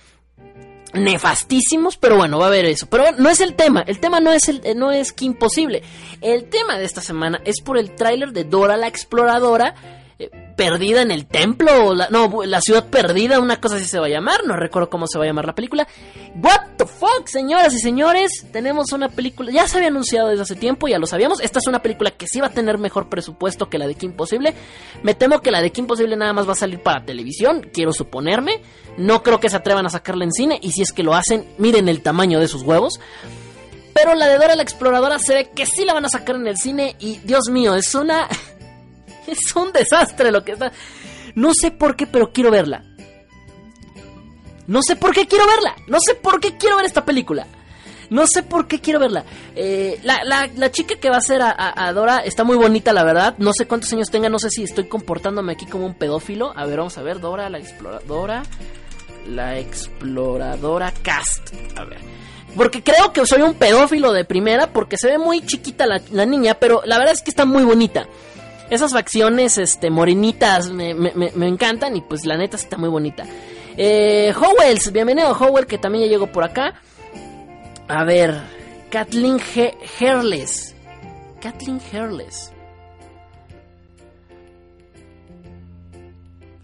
nefastísimos, 0.92 1.96
pero 1.96 2.16
bueno, 2.16 2.38
va 2.38 2.46
a 2.46 2.48
haber 2.48 2.64
eso. 2.66 2.86
Pero 2.88 3.12
no 3.18 3.28
es 3.30 3.40
el 3.40 3.54
tema, 3.54 3.82
el 3.86 4.00
tema 4.00 4.20
no 4.20 4.32
es 4.32 4.48
el 4.48 4.62
no 4.76 4.92
es 4.92 5.12
que 5.12 5.24
imposible. 5.24 5.82
El 6.20 6.44
tema 6.48 6.78
de 6.78 6.84
esta 6.84 7.00
semana 7.00 7.40
es 7.44 7.60
por 7.60 7.78
el 7.78 7.94
tráiler 7.94 8.32
de 8.32 8.44
Dora 8.44 8.76
la 8.76 8.88
exploradora 8.88 9.74
perdida 10.56 11.02
en 11.02 11.12
el 11.12 11.26
templo, 11.26 11.94
la, 11.94 12.08
no, 12.10 12.42
la 12.44 12.60
ciudad 12.60 12.86
perdida, 12.86 13.38
una 13.38 13.60
cosa 13.60 13.76
así 13.76 13.84
se 13.84 14.00
va 14.00 14.06
a 14.06 14.10
llamar, 14.10 14.44
no 14.44 14.56
recuerdo 14.56 14.90
cómo 14.90 15.06
se 15.06 15.16
va 15.16 15.24
a 15.24 15.28
llamar 15.28 15.46
la 15.46 15.54
película. 15.54 15.86
What 16.34 16.76
the 16.76 16.86
fuck, 16.86 17.26
señoras 17.26 17.72
y 17.74 17.78
señores, 17.78 18.46
tenemos 18.50 18.90
una 18.92 19.08
película, 19.08 19.52
ya 19.52 19.68
se 19.68 19.76
había 19.76 19.88
anunciado 19.88 20.28
desde 20.28 20.42
hace 20.42 20.56
tiempo, 20.56 20.88
ya 20.88 20.98
lo 20.98 21.06
sabíamos, 21.06 21.40
esta 21.40 21.60
es 21.60 21.68
una 21.68 21.82
película 21.82 22.10
que 22.10 22.26
sí 22.26 22.40
va 22.40 22.48
a 22.48 22.52
tener 22.52 22.78
mejor 22.78 23.08
presupuesto 23.08 23.70
que 23.70 23.78
la 23.78 23.86
de 23.86 23.94
Kim 23.94 24.12
Possible. 24.12 24.54
Me 25.04 25.14
temo 25.14 25.40
que 25.40 25.52
la 25.52 25.62
de 25.62 25.70
Kim 25.70 25.86
Possible 25.86 26.16
nada 26.16 26.32
más 26.32 26.48
va 26.48 26.52
a 26.52 26.56
salir 26.56 26.82
para 26.82 27.04
televisión, 27.04 27.68
quiero 27.72 27.92
suponerme. 27.92 28.60
No 28.96 29.22
creo 29.22 29.38
que 29.38 29.48
se 29.48 29.56
atrevan 29.56 29.86
a 29.86 29.90
sacarla 29.90 30.24
en 30.24 30.32
cine 30.32 30.58
y 30.60 30.72
si 30.72 30.82
es 30.82 30.92
que 30.92 31.04
lo 31.04 31.14
hacen, 31.14 31.46
miren 31.58 31.88
el 31.88 32.02
tamaño 32.02 32.40
de 32.40 32.48
sus 32.48 32.62
huevos. 32.62 32.98
Pero 33.94 34.14
la 34.14 34.26
de 34.26 34.38
Dora 34.38 34.56
la 34.56 34.62
Exploradora 34.62 35.20
se 35.20 35.34
ve 35.34 35.50
que 35.54 35.66
sí 35.66 35.84
la 35.84 35.94
van 35.94 36.04
a 36.04 36.08
sacar 36.08 36.34
en 36.34 36.48
el 36.48 36.56
cine 36.56 36.96
y 36.98 37.18
Dios 37.18 37.48
mío, 37.48 37.76
es 37.76 37.94
una 37.94 38.28
Es 39.32 39.54
un 39.54 39.72
desastre 39.72 40.32
lo 40.32 40.44
que 40.44 40.52
está. 40.52 40.72
No 41.34 41.50
sé 41.54 41.70
por 41.70 41.96
qué, 41.96 42.06
pero 42.06 42.32
quiero 42.32 42.50
verla. 42.50 42.82
No 44.66 44.80
sé 44.82 44.96
por 44.96 45.14
qué 45.14 45.26
quiero 45.26 45.46
verla. 45.46 45.76
No 45.86 45.98
sé 46.00 46.14
por 46.14 46.40
qué 46.40 46.56
quiero 46.56 46.76
ver 46.76 46.86
esta 46.86 47.04
película. 47.04 47.46
No 48.10 48.26
sé 48.26 48.42
por 48.42 48.66
qué 48.66 48.80
quiero 48.80 48.98
verla. 49.00 49.24
Eh, 49.54 50.00
la, 50.02 50.70
chica 50.70 50.96
que 50.96 51.10
va 51.10 51.18
a 51.18 51.20
ser 51.20 51.40
a, 51.42 51.92
Dora 51.92 52.18
está 52.18 52.42
muy 52.44 52.56
bonita, 52.56 52.92
la 52.92 53.04
verdad. 53.04 53.34
No 53.38 53.52
sé 53.52 53.66
cuántos 53.66 53.92
años 53.92 54.10
tenga. 54.10 54.28
No 54.28 54.38
sé 54.38 54.50
si 54.50 54.62
estoy 54.62 54.88
comportándome 54.88 55.52
aquí 55.52 55.66
como 55.66 55.86
un 55.86 55.94
pedófilo. 55.94 56.52
A 56.56 56.64
ver, 56.64 56.78
vamos 56.78 56.96
a 56.98 57.02
ver. 57.02 57.20
Dora, 57.20 57.50
la 57.50 57.58
exploradora. 57.58 58.42
La 59.26 59.58
exploradora 59.58 60.92
cast. 61.02 61.50
A 61.76 61.84
ver. 61.84 62.00
Porque 62.56 62.82
creo 62.82 63.12
que 63.12 63.26
soy 63.26 63.42
un 63.42 63.54
pedófilo 63.54 64.12
de 64.12 64.24
primera 64.24 64.72
porque 64.72 64.96
se 64.96 65.08
ve 65.08 65.18
muy 65.18 65.44
chiquita 65.44 65.86
la, 65.86 66.00
la 66.10 66.24
niña, 66.24 66.54
pero 66.54 66.80
la 66.86 66.98
verdad 66.98 67.14
es 67.14 67.22
que 67.22 67.30
está 67.30 67.44
muy 67.44 67.62
bonita. 67.62 68.08
Esas 68.70 68.92
facciones 68.92 69.56
este, 69.58 69.90
morenitas 69.90 70.68
me, 70.70 70.94
me, 70.94 71.12
me 71.14 71.48
encantan 71.48 71.96
y 71.96 72.02
pues 72.02 72.26
la 72.26 72.36
neta 72.36 72.56
está 72.56 72.76
muy 72.76 72.88
bonita. 72.88 73.24
Eh, 73.76 74.34
Howells, 74.36 74.92
bienvenido 74.92 75.30
Howell 75.30 75.66
que 75.66 75.78
también 75.78 76.04
ya 76.04 76.10
llegó 76.10 76.26
por 76.26 76.44
acá. 76.44 76.74
A 77.86 78.04
ver, 78.04 78.34
Kathleen 78.90 79.38
He 79.54 79.72
Herles. 80.00 80.74
Kathleen 81.40 81.80
Herles. 81.92 82.52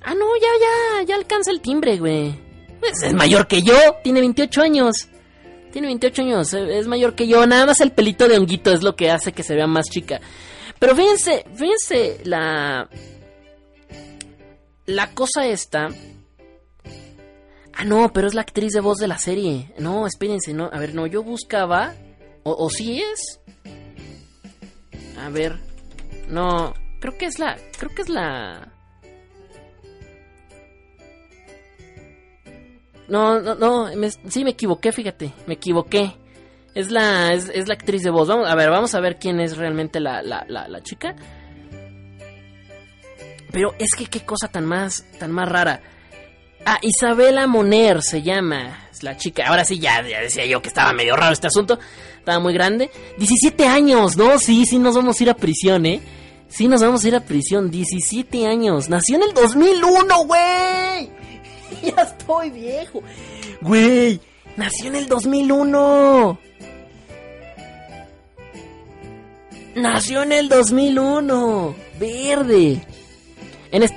Ah, 0.03 0.15
no, 0.15 0.27
ya, 0.37 0.49
ya, 0.61 1.07
ya 1.07 1.15
alcanza 1.15 1.51
el 1.51 1.61
timbre, 1.61 1.99
güey. 1.99 2.35
Pues 2.81 3.03
es 3.03 3.15
mayor 3.15 3.47
que 3.47 3.63
yo, 3.63 3.77
tiene 4.03 4.21
28 4.21 4.61
años. 4.61 5.09
Tiene 5.73 5.87
28 5.89 6.23
años, 6.23 6.53
es 6.53 6.87
mayor 6.87 7.15
que 7.15 7.27
yo. 7.27 7.47
Nada 7.47 7.65
más 7.67 7.81
el 7.81 7.93
pelito 7.93 8.29
de 8.29 8.37
honguito 8.37 8.73
es 8.73 8.83
lo 8.83 8.95
que 8.95 9.11
hace 9.11 9.33
que 9.33 9.43
se 9.43 9.55
vea 9.55 9.67
más 9.67 9.87
chica. 9.89 10.21
Pero 10.85 10.97
fíjense, 10.97 11.47
fíjense 11.55 12.21
la... 12.25 12.91
La 14.85 15.15
cosa 15.15 15.47
esta... 15.47 15.89
Ah, 17.73 17.85
no, 17.87 18.13
pero 18.13 18.29
es 18.29 18.35
la 18.35 18.43
actriz 18.43 18.75
de 18.75 18.81
voz 18.81 18.99
de 18.99 19.09
la 19.09 19.17
serie. 19.17 19.73
No, 19.79 20.07
espérense, 20.07 20.53
no. 20.53 20.69
A 20.71 20.79
ver, 20.79 20.95
no, 20.95 21.07
yo 21.07 21.23
buscaba... 21.23 21.95
¿O, 22.43 22.55
o 22.67 22.69
sí 22.69 23.01
es? 23.01 23.41
A 25.19 25.31
ver. 25.31 25.59
No, 26.29 26.75
creo 27.01 27.17
que 27.17 27.25
es 27.25 27.39
la... 27.39 27.57
Creo 27.79 27.95
que 27.95 28.03
es 28.03 28.11
la... 28.11 28.71
No, 33.09 33.41
no, 33.41 33.55
no, 33.55 33.89
sí 34.29 34.45
me 34.45 34.51
equivoqué, 34.51 34.93
fíjate, 34.93 35.33
me 35.47 35.55
equivoqué. 35.55 36.13
Es 36.75 36.91
la, 36.91 37.33
es, 37.33 37.69
la 37.69 37.75
actriz 37.75 38.03
de 38.03 38.11
voz. 38.11 38.29
Vamos, 38.29 38.49
a 38.49 38.55
ver, 38.55 38.71
vamos 38.71 38.95
a 38.95 39.01
ver 39.01 39.17
quién 39.19 39.39
es 39.41 39.57
realmente 39.57 40.01
la, 40.01 40.23
la, 40.23 40.45
la, 40.49 40.83
chica. 40.83 41.15
Pero 43.53 43.75
es 43.79 43.95
que 43.97 44.07
qué 44.07 44.25
cosa 44.25 44.49
tan 44.49 44.65
más, 44.65 45.05
tan 45.19 45.31
más 45.31 45.49
rara. 45.49 45.81
Ah, 46.67 46.79
Isabela 46.83 47.47
Moner 47.47 48.03
se 48.03 48.23
llama. 48.23 48.89
Es 48.91 49.05
la 49.05 49.17
chica. 49.17 49.47
Ahora 49.47 49.65
sí, 49.65 49.79
ya, 49.79 50.03
ya 50.03 50.21
decía 50.21 50.47
yo 50.47 50.61
que 50.61 50.69
estaba 50.69 50.93
medio 50.93 51.15
raro 51.15 51.33
este 51.33 51.47
asunto. 51.47 51.79
Estaba 52.19 52.41
muy 52.41 52.55
grande. 52.55 52.91
17 53.19 53.67
años, 53.67 54.17
¿no? 54.17 54.39
Sí, 54.39 54.67
sí 54.67 54.79
nos 54.79 54.97
vamos 54.97 55.21
a 55.21 55.23
ir 55.23 55.31
a 55.31 55.35
prisión, 55.35 55.87
¿eh? 55.87 56.01
Sí 56.49 56.67
nos 56.67 56.81
vamos 56.81 57.05
a 57.05 57.09
ir 57.09 57.15
a 57.15 57.21
prisión. 57.21 57.71
17 57.71 58.47
años. 58.47 58.89
Nació 58.89 59.17
en 59.17 59.25
el 59.25 59.35
2001, 59.35 60.25
güey. 60.25 61.11
ya 61.83 62.03
estoy 62.03 62.51
viejo. 62.51 63.03
Güey, 63.61 64.21
nació 64.57 64.89
en 64.89 64.97
el 64.97 65.09
2001. 65.09 66.39
Nació 69.77 70.23
en 70.23 70.33
el 70.33 70.49
2001. 70.49 71.75
Verde. 71.99 72.81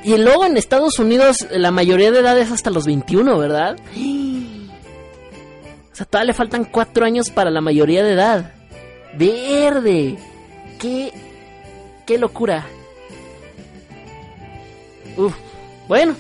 y 0.04 0.18
luego 0.18 0.46
en 0.46 0.58
Estados 0.58 1.00
Unidos 1.00 1.48
la 1.52 1.72
mayoría 1.72 2.12
de 2.12 2.20
edad 2.20 2.38
es 2.38 2.52
hasta 2.52 2.70
los 2.70 2.86
21, 2.86 3.38
¿verdad? 3.38 3.78
O 5.92 5.96
sea, 5.98 6.06
todavía 6.06 6.28
le 6.28 6.34
faltan 6.38 6.64
4 6.66 7.06
años 7.08 7.32
para 7.32 7.50
la 7.50 7.60
mayoría 7.60 8.04
de 8.04 8.14
edad. 8.14 8.54
Verde. 9.18 10.16
Qué, 10.78 11.12
qué 12.06 12.20
locura. 12.20 12.68
Uf. 15.18 15.34
Bueno, 15.88 16.16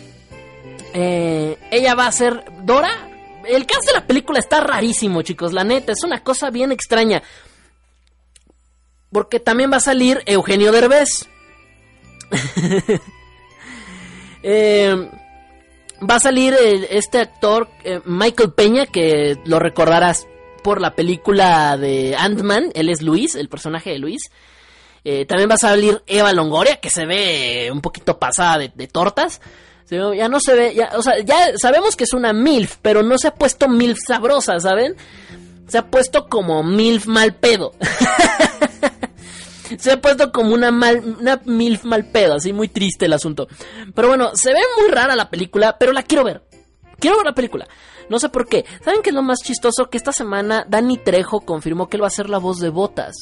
eh, 0.95 1.57
ella 1.69 1.93
va 1.93 2.07
a 2.07 2.11
ser 2.11 2.43
Dora. 2.63 3.06
El 3.47 3.65
cast 3.65 3.87
de 3.87 3.93
la 3.93 4.05
película 4.05 4.39
está 4.39 4.59
rarísimo, 4.59 5.21
chicos. 5.21 5.53
La 5.53 5.63
neta, 5.63 5.93
es 5.93 6.03
una 6.03 6.23
cosa 6.23 6.49
bien 6.49 6.71
extraña. 6.71 7.23
Porque 9.11 9.39
también 9.39 9.71
va 9.71 9.77
a 9.77 9.81
salir 9.81 10.21
Eugenio 10.25 10.71
Derbez. 10.71 11.27
Eh, 14.43 15.09
va 16.09 16.15
a 16.15 16.19
salir 16.19 16.55
este 16.89 17.19
actor 17.19 17.67
eh, 17.83 17.99
Michael 18.05 18.53
Peña, 18.53 18.85
que 18.85 19.35
lo 19.43 19.59
recordarás 19.59 20.27
por 20.63 20.79
la 20.79 20.95
película 20.95 21.75
de 21.75 22.15
Ant-Man. 22.15 22.69
Él 22.75 22.87
es 22.89 23.01
Luis, 23.01 23.35
el 23.35 23.49
personaje 23.49 23.89
de 23.89 23.99
Luis. 23.99 24.21
también 25.27 25.49
va 25.49 25.55
a 25.55 25.57
salir 25.57 26.01
Eva 26.05 26.31
Longoria, 26.33 26.79
que 26.79 26.89
se 26.89 27.05
ve 27.05 27.69
un 27.73 27.81
poquito 27.81 28.19
pasada 28.19 28.69
de 28.73 28.87
tortas. 28.87 29.41
Ya 29.89 30.27
no 30.27 30.39
se 30.41 30.53
ve, 30.53 30.75
ya, 30.75 30.91
o 30.95 31.01
sea, 31.01 31.19
ya 31.19 31.57
sabemos 31.57 31.95
que 31.95 32.03
es 32.03 32.13
una 32.13 32.33
MILF, 32.33 32.77
pero 32.81 33.03
no 33.03 33.17
se 33.17 33.29
ha 33.29 33.33
puesto 33.33 33.69
MILF 33.69 33.97
sabrosa, 34.05 34.59
¿saben? 34.59 34.95
Se 35.67 35.77
ha 35.77 35.87
puesto 35.87 36.27
como 36.27 36.61
MILF 36.61 37.07
mal 37.07 37.35
pedo. 37.35 37.71
se 39.77 39.91
ha 39.93 40.01
puesto 40.01 40.33
como 40.33 40.53
una 40.53 40.71
mal, 40.71 41.15
una 41.19 41.41
MILF 41.45 41.85
mal 41.85 42.05
pedo, 42.05 42.33
así 42.33 42.51
muy 42.51 42.67
triste 42.67 43.05
el 43.05 43.13
asunto. 43.13 43.47
Pero 43.95 44.09
bueno, 44.09 44.31
se 44.35 44.51
ve 44.51 44.59
muy 44.81 44.91
rara 44.91 45.15
la 45.15 45.29
película, 45.29 45.77
pero 45.77 45.93
la 45.93 46.03
quiero 46.03 46.25
ver. 46.25 46.43
Quiero 46.99 47.15
ver 47.15 47.25
la 47.25 47.35
película. 47.35 47.65
No 48.09 48.19
sé 48.19 48.27
por 48.27 48.47
qué. 48.47 48.65
¿Saben 48.83 49.01
qué 49.01 49.11
es 49.11 49.15
lo 49.15 49.21
más 49.21 49.39
chistoso? 49.39 49.89
Que 49.89 49.97
esta 49.97 50.11
semana 50.11 50.65
Danny 50.67 50.97
Trejo 50.97 51.41
confirmó 51.41 51.87
que 51.87 51.95
él 51.95 52.03
va 52.03 52.07
a 52.07 52.11
ser 52.11 52.29
la 52.29 52.39
voz 52.39 52.59
de 52.59 52.69
Botas. 52.69 53.15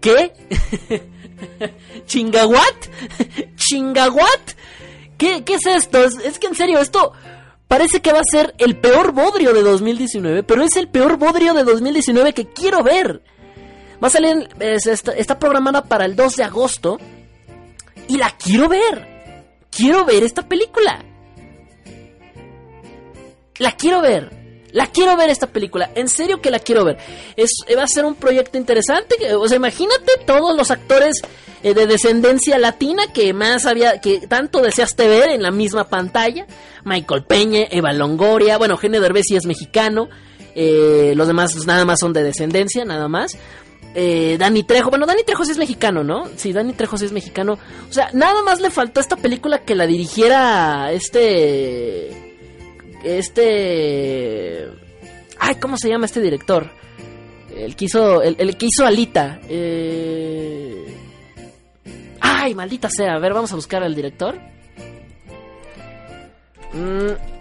¿Qué? 0.00 0.32
¿Chingaguat? 2.06 2.86
¿Chingaguat? 3.56 4.52
¿Qué, 5.18 5.44
¿Qué 5.44 5.54
es 5.54 5.66
esto? 5.66 6.04
Es, 6.04 6.38
que 6.38 6.46
en 6.46 6.54
serio, 6.54 6.78
esto 6.78 7.12
parece 7.68 8.00
que 8.00 8.12
va 8.12 8.20
a 8.20 8.30
ser 8.30 8.54
el 8.58 8.76
peor 8.76 9.12
bodrio 9.12 9.52
de 9.52 9.62
2019, 9.62 10.42
pero 10.42 10.62
es 10.62 10.76
el 10.76 10.88
peor 10.88 11.16
bodrio 11.16 11.54
de 11.54 11.64
2019 11.64 12.32
que 12.34 12.46
quiero 12.46 12.82
ver. 12.82 13.22
Va 14.02 14.08
a 14.08 14.10
salir, 14.10 14.48
está, 14.60 15.12
está 15.12 15.38
programada 15.38 15.84
para 15.84 16.04
el 16.04 16.16
2 16.16 16.36
de 16.36 16.44
agosto 16.44 16.98
y 18.08 18.18
la 18.18 18.30
quiero 18.30 18.68
ver. 18.68 19.16
Quiero 19.70 20.04
ver 20.04 20.22
esta 20.22 20.46
película. 20.46 21.04
La 23.58 23.72
quiero 23.72 24.02
ver. 24.02 24.45
La 24.76 24.88
quiero 24.88 25.16
ver 25.16 25.30
esta 25.30 25.46
película, 25.46 25.90
en 25.94 26.06
serio 26.06 26.42
que 26.42 26.50
la 26.50 26.58
quiero 26.58 26.84
ver. 26.84 26.98
Es, 27.34 27.48
va 27.74 27.84
a 27.84 27.86
ser 27.86 28.04
un 28.04 28.14
proyecto 28.14 28.58
interesante. 28.58 29.16
O 29.34 29.48
sea, 29.48 29.56
imagínate 29.56 30.12
todos 30.26 30.54
los 30.54 30.70
actores 30.70 31.22
eh, 31.62 31.72
de 31.72 31.86
descendencia 31.86 32.58
latina 32.58 33.04
que 33.10 33.32
más 33.32 33.64
había, 33.64 34.02
que 34.02 34.26
tanto 34.26 34.60
deseaste 34.60 35.08
ver 35.08 35.30
en 35.30 35.42
la 35.42 35.50
misma 35.50 35.84
pantalla. 35.88 36.46
Michael 36.84 37.24
Peña, 37.24 37.60
Eva 37.70 37.94
Longoria, 37.94 38.58
bueno, 38.58 38.74
Eugenio 38.74 39.00
Derbez 39.00 39.24
es 39.30 39.46
mexicano. 39.46 40.10
Eh, 40.54 41.14
los 41.16 41.26
demás 41.26 41.56
nada 41.64 41.86
más 41.86 41.98
son 41.98 42.12
de 42.12 42.22
descendencia, 42.22 42.84
nada 42.84 43.08
más. 43.08 43.32
Eh, 43.94 44.36
Dani 44.38 44.62
Trejo, 44.62 44.90
bueno, 44.90 45.06
Dani 45.06 45.22
Trejo 45.24 45.46
sí 45.46 45.52
es 45.52 45.58
mexicano, 45.58 46.04
¿no? 46.04 46.24
Sí, 46.36 46.52
Dani 46.52 46.74
Trejo 46.74 46.98
sí 46.98 47.06
es 47.06 47.12
mexicano. 47.12 47.54
O 47.88 47.92
sea, 47.94 48.10
nada 48.12 48.42
más 48.42 48.60
le 48.60 48.68
faltó 48.68 49.00
a 49.00 49.02
esta 49.02 49.16
película 49.16 49.60
que 49.60 49.74
la 49.74 49.86
dirigiera 49.86 50.92
este 50.92 52.25
este... 53.06 54.68
Ay, 55.38 55.54
¿cómo 55.56 55.76
se 55.76 55.88
llama 55.88 56.06
este 56.06 56.20
director? 56.20 56.70
El 57.54 57.76
que 57.76 57.84
hizo, 57.86 58.22
el, 58.22 58.56
que 58.56 58.66
hizo 58.66 58.84
Alita. 58.84 59.40
Eh... 59.48 60.94
Ay, 62.20 62.54
maldita 62.54 62.88
sea. 62.90 63.14
A 63.14 63.18
ver, 63.18 63.32
vamos 63.32 63.52
a 63.52 63.56
buscar 63.56 63.82
al 63.82 63.94
director. 63.94 64.38
Mm. 66.72 67.36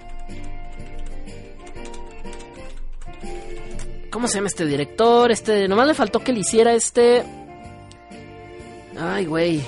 ¿Cómo 4.12 4.28
se 4.28 4.36
llama 4.36 4.48
este 4.48 4.66
director? 4.66 5.32
Este, 5.32 5.68
nomás 5.68 5.88
le 5.88 5.94
faltó 5.94 6.20
que 6.20 6.32
le 6.32 6.40
hiciera 6.40 6.74
este. 6.74 7.24
Ay, 8.98 9.26
güey. 9.26 9.62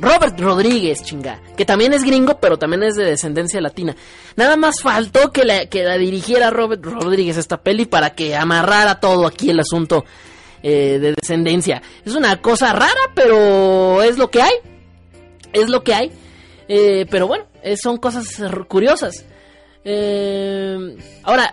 Robert 0.00 0.38
Rodríguez, 0.40 1.02
chinga. 1.02 1.40
Que 1.56 1.64
también 1.64 1.92
es 1.92 2.02
gringo, 2.04 2.38
pero 2.40 2.58
también 2.58 2.82
es 2.82 2.94
de 2.96 3.04
descendencia 3.04 3.60
latina. 3.60 3.94
Nada 4.36 4.56
más 4.56 4.80
faltó 4.82 5.30
que 5.30 5.44
la, 5.44 5.66
que 5.66 5.84
la 5.84 5.98
dirigiera 5.98 6.50
Robert 6.50 6.84
Rodríguez 6.84 7.36
esta 7.36 7.58
peli 7.58 7.84
para 7.84 8.14
que 8.14 8.34
amarrara 8.34 8.98
todo 8.98 9.26
aquí 9.26 9.50
el 9.50 9.60
asunto 9.60 10.04
eh, 10.62 10.98
de 10.98 11.14
descendencia. 11.14 11.82
Es 12.04 12.14
una 12.14 12.40
cosa 12.40 12.72
rara, 12.72 13.00
pero 13.14 14.02
es 14.02 14.16
lo 14.16 14.30
que 14.30 14.42
hay. 14.42 14.54
Es 15.52 15.68
lo 15.68 15.84
que 15.84 15.94
hay. 15.94 16.12
Eh, 16.68 17.06
pero 17.10 17.26
bueno, 17.26 17.44
eh, 17.62 17.76
son 17.76 17.98
cosas 17.98 18.26
curiosas. 18.68 19.24
ahora, 21.24 21.52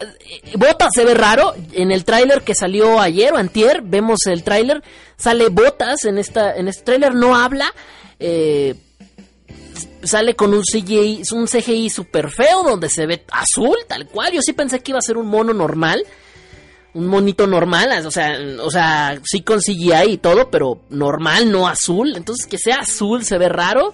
Botas 0.55 0.89
se 0.93 1.03
ve 1.03 1.13
raro. 1.13 1.53
En 1.73 1.91
el 1.91 2.05
tráiler 2.05 2.43
que 2.43 2.55
salió 2.55 3.01
ayer 3.01 3.33
o 3.33 3.37
antier, 3.37 3.81
vemos 3.81 4.19
el 4.27 4.43
tráiler. 4.43 4.81
Sale 5.17 5.49
Botas 5.49 6.05
en, 6.05 6.17
esta, 6.17 6.55
en 6.55 6.69
este 6.69 6.83
tráiler, 6.83 7.13
no 7.13 7.35
habla 7.35 7.73
eh, 8.19 8.75
sale 10.03 10.35
con 10.35 10.53
un 10.53 10.63
CGI, 10.63 11.23
un 11.33 11.47
CGI 11.47 11.89
super 11.89 12.31
feo 12.31 12.63
donde 12.63 12.89
se 12.89 13.05
ve 13.05 13.23
azul, 13.31 13.77
tal 13.87 14.07
cual. 14.07 14.31
Yo 14.33 14.41
sí 14.41 14.53
pensé 14.53 14.79
que 14.79 14.91
iba 14.91 14.99
a 14.99 15.01
ser 15.01 15.17
un 15.17 15.27
mono 15.27 15.53
normal, 15.53 16.03
un 16.93 17.07
monito 17.07 17.45
normal, 17.45 18.05
o 18.05 18.11
sea, 18.11 18.37
o 18.61 18.71
sea, 18.71 19.19
sí 19.23 19.41
con 19.41 19.59
CGI 19.59 20.11
y 20.11 20.17
todo, 20.17 20.49
pero 20.49 20.81
normal, 20.89 21.51
no 21.51 21.67
azul. 21.67 22.15
Entonces 22.15 22.45
que 22.47 22.57
sea 22.57 22.77
azul 22.77 23.23
se 23.23 23.37
ve 23.37 23.49
raro. 23.49 23.93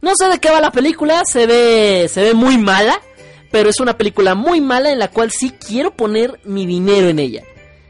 No 0.00 0.12
sé 0.16 0.28
de 0.28 0.38
qué 0.38 0.50
va 0.50 0.60
la 0.60 0.72
película, 0.72 1.22
se 1.26 1.46
ve, 1.46 2.08
se 2.08 2.22
ve 2.22 2.34
muy 2.34 2.56
mala. 2.56 3.00
pero 3.50 3.68
es 3.68 3.80
una 3.80 3.98
película 3.98 4.36
muy 4.36 4.60
mala 4.60 4.92
en 4.92 5.00
la 5.00 5.08
cual 5.08 5.32
sí 5.32 5.50
quiero 5.50 5.96
poner 5.96 6.40
mi 6.44 6.66
dinero 6.66 7.08
en 7.08 7.18
ella. 7.18 7.42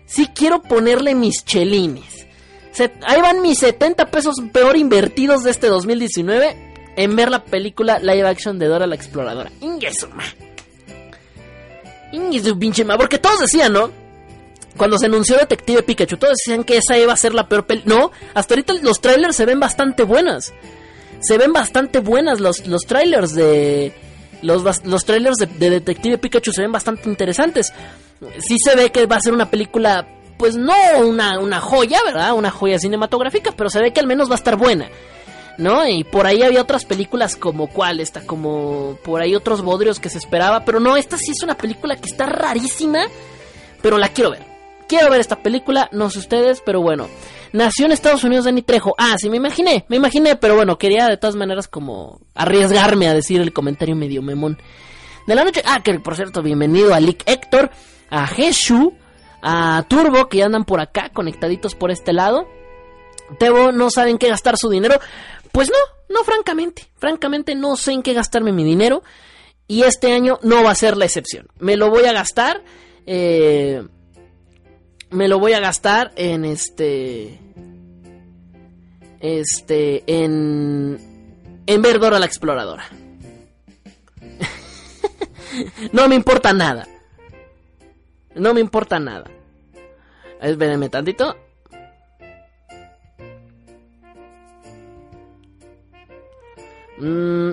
Sí 0.06 0.26
quiero 0.34 0.62
ponerle 0.62 1.14
mis 1.14 1.44
chelines. 1.44 2.26
Ahí 3.06 3.20
van 3.20 3.42
mis 3.42 3.58
70 3.58 4.10
pesos 4.10 4.36
peor 4.52 4.76
invertidos 4.76 5.42
de 5.42 5.50
este 5.50 5.68
2019 5.68 6.56
en 6.96 7.16
ver 7.16 7.30
la 7.30 7.44
película 7.44 7.98
live 7.98 8.26
action 8.26 8.58
de 8.58 8.66
Dora 8.66 8.86
la 8.86 8.94
Exploradora. 8.94 9.50
Ingesuma. 9.60 10.24
Ingesu 12.12 12.58
pinche 12.58 12.84
ma. 12.84 12.96
Porque 12.96 13.18
todos 13.18 13.40
decían, 13.40 13.72
¿no? 13.72 13.90
Cuando 14.76 14.98
se 14.98 15.06
anunció 15.06 15.36
Detective 15.36 15.82
Pikachu, 15.82 16.16
todos 16.16 16.36
decían 16.44 16.64
que 16.64 16.78
esa 16.78 16.96
iba 16.98 17.12
a 17.12 17.16
ser 17.16 17.34
la 17.34 17.48
peor 17.48 17.66
película. 17.66 17.96
No, 17.96 18.12
hasta 18.34 18.54
ahorita 18.54 18.74
los 18.82 19.00
trailers 19.00 19.36
se 19.36 19.46
ven 19.46 19.60
bastante 19.60 20.04
buenas. 20.04 20.52
Se 21.20 21.36
ven 21.38 21.52
bastante 21.52 21.98
buenas 21.98 22.40
los, 22.40 22.66
los 22.66 22.82
trailers 22.82 23.34
de 23.34 23.92
los, 24.42 24.84
los 24.84 25.04
trailers 25.04 25.36
de, 25.36 25.46
Detective 25.70 26.18
Pikachu 26.18 26.52
se 26.52 26.62
ven 26.62 26.72
bastante 26.72 27.08
interesantes. 27.08 27.72
Sí 28.38 28.56
se 28.62 28.76
ve 28.76 28.90
que 28.90 29.06
va 29.06 29.16
a 29.16 29.20
ser 29.20 29.32
una 29.32 29.50
película, 29.50 30.06
pues 30.40 30.56
no 30.56 30.73
una, 31.04 31.38
una 31.38 31.61
joya, 31.61 32.00
¿verdad? 32.02 32.32
Una 32.32 32.50
joya 32.50 32.78
cinematográfica, 32.78 33.52
pero 33.54 33.68
se 33.68 33.78
ve 33.78 33.92
que 33.92 34.00
al 34.00 34.06
menos 34.06 34.30
va 34.30 34.37
a 34.37 34.38
estar 34.38 34.56
buena. 34.56 34.88
¿no? 35.59 35.87
Y 35.87 36.02
por 36.02 36.26
ahí 36.26 36.42
había 36.42 36.62
otras 36.62 36.87
películas 36.87 37.37
como 37.37 37.66
cuál, 37.66 38.00
esta, 38.00 38.23
como 38.25 38.97
por 39.04 39.20
ahí 39.20 39.35
otros 39.35 39.61
bodrios 39.61 40.00
que 40.00 40.09
se 40.09 40.16
esperaba, 40.16 40.64
pero 40.64 40.80
no, 40.80 40.97
esta 40.97 41.18
sí 41.18 41.32
es 41.32 41.42
una 41.42 41.59
película 41.59 41.97
que 41.97 42.09
está 42.09 42.25
rarísima, 42.25 43.00
pero 43.82 43.99
la 43.99 44.09
quiero 44.09 44.30
ver. 44.30 44.42
Quiero 44.88 45.11
ver 45.11 45.20
esta 45.20 45.42
película, 45.42 45.90
no 45.92 46.09
sé 46.09 46.20
ustedes, 46.20 46.62
pero 46.64 46.80
bueno. 46.80 47.06
Nació 47.52 47.85
en 47.85 47.92
Estados 47.92 48.25
Unidos 48.25 48.47
Danny 48.47 48.62
Trejo. 48.62 48.94
Ah, 48.97 49.16
sí, 49.18 49.28
me 49.28 49.37
imaginé, 49.37 49.85
me 49.88 49.97
imaginé, 49.97 50.37
pero 50.37 50.54
bueno, 50.56 50.78
quería 50.78 51.06
de 51.06 51.18
todas 51.18 51.37
maneras 51.37 51.68
como 51.68 52.23
arriesgarme 52.35 53.09
a 53.09 53.12
decir 53.12 53.42
el 53.42 53.52
comentario 53.52 53.94
medio 53.94 54.23
memón 54.23 54.56
de 55.26 55.35
la 55.35 55.44
noche. 55.44 55.62
Ah, 55.66 55.82
que 55.82 56.00
por 56.00 56.16
cierto, 56.16 56.40
bienvenido 56.40 56.94
a 56.94 57.00
Lick 57.00 57.25
Héctor, 57.26 57.70
a 58.09 58.26
Jeshu, 58.26 58.94
a 59.42 59.85
Turbo, 59.88 60.28
que 60.28 60.38
ya 60.38 60.47
andan 60.47 60.64
por 60.64 60.80
acá, 60.80 61.11
conectaditos 61.11 61.75
por 61.75 61.90
este 61.90 62.12
lado. 62.12 62.47
Tebo 63.38 63.73
no 63.73 63.90
saben 63.90 64.18
qué 64.18 64.28
gastar 64.28 64.56
su 64.56 64.68
dinero. 64.68 64.99
Pues 65.52 65.70
no, 65.70 65.76
no, 66.14 66.25
francamente. 66.25 66.90
Francamente 66.97 67.54
no 67.54 67.76
sé 67.76 67.92
en 67.92 68.02
qué 68.02 68.12
gastarme 68.12 68.52
mi 68.52 68.64
dinero. 68.64 69.02
Y 69.66 69.82
este 69.85 70.12
año 70.12 70.38
no 70.42 70.64
va 70.64 70.73
a 70.73 70.75
ser 70.75 70.97
la 70.97 71.04
excepción. 71.04 71.47
Me 71.59 71.76
lo 71.76 71.90
voy 71.90 72.04
a 72.04 72.12
gastar. 72.12 72.62
Eh, 73.06 73.87
me 75.11 75.28
lo 75.28 75.38
voy 75.38 75.52
a 75.52 75.61
gastar 75.61 76.12
en 76.16 76.44
este. 76.44 77.38
Este. 79.20 80.02
En. 80.06 81.62
En 81.66 81.82
ver 81.82 82.00
Dora 82.00 82.18
la 82.18 82.26
Exploradora. 82.26 82.88
no 85.92 86.09
me 86.09 86.16
importa 86.16 86.52
nada. 86.52 86.88
No 88.40 88.54
me 88.54 88.61
importa 88.61 88.99
nada. 88.99 89.30
Espérenme 90.40 90.88
tantito. 90.88 91.37
Mm, 96.97 97.50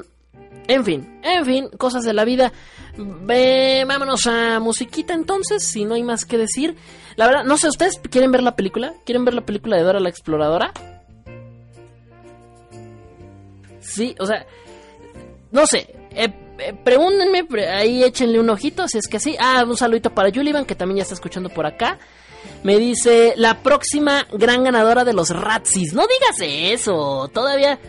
en 0.70 0.86
fin, 0.86 1.20
en 1.24 1.46
fin, 1.46 1.70
cosas 1.78 2.06
de 2.06 2.14
la 2.14 2.24
vida. 2.24 2.54
vámonos 2.96 4.28
a 4.28 4.62
musiquita 4.62 5.14
entonces, 5.14 5.68
si 5.68 5.84
no 5.84 5.96
hay 5.96 6.04
más 6.04 6.24
que 6.24 6.38
decir. 6.38 6.78
La 7.18 7.28
verdad, 7.28 7.44
no 7.44 7.58
sé, 7.58 7.68
¿ustedes 7.68 8.00
quieren 8.10 8.32
ver 8.32 8.44
la 8.44 8.56
película? 8.56 8.94
¿Quieren 9.06 9.26
ver 9.26 9.34
la 9.34 9.46
película 9.46 9.76
de 9.76 9.84
Dora 9.84 10.00
la 10.00 10.08
Exploradora? 10.08 10.72
Sí, 13.82 14.16
o 14.20 14.26
sea, 14.26 14.46
no 15.52 15.66
sé. 15.66 15.94
Eh, 16.12 16.47
eh, 16.60 16.74
pregúntenme, 16.84 17.48
ahí 17.70 18.04
échenle 18.04 18.40
un 18.40 18.50
ojito 18.50 18.88
si 18.88 18.98
es 18.98 19.08
que 19.08 19.20
sí. 19.20 19.36
Ah, 19.40 19.64
un 19.68 19.78
saludito 19.78 20.14
para 20.14 20.32
Julivan, 20.32 20.66
que 20.66 20.76
también 20.76 20.98
ya 20.98 21.04
está 21.04 21.16
escuchando 21.16 21.50
por 21.50 21.66
acá. 21.66 22.00
Me 22.64 22.78
dice, 22.78 23.34
la 23.38 23.62
próxima 23.62 24.26
gran 24.34 24.64
ganadora 24.64 25.04
de 25.04 25.14
los 25.14 25.30
Ratsis. 25.30 25.94
No 25.94 26.04
digas 26.04 26.38
eso, 26.42 27.30
todavía... 27.34 27.80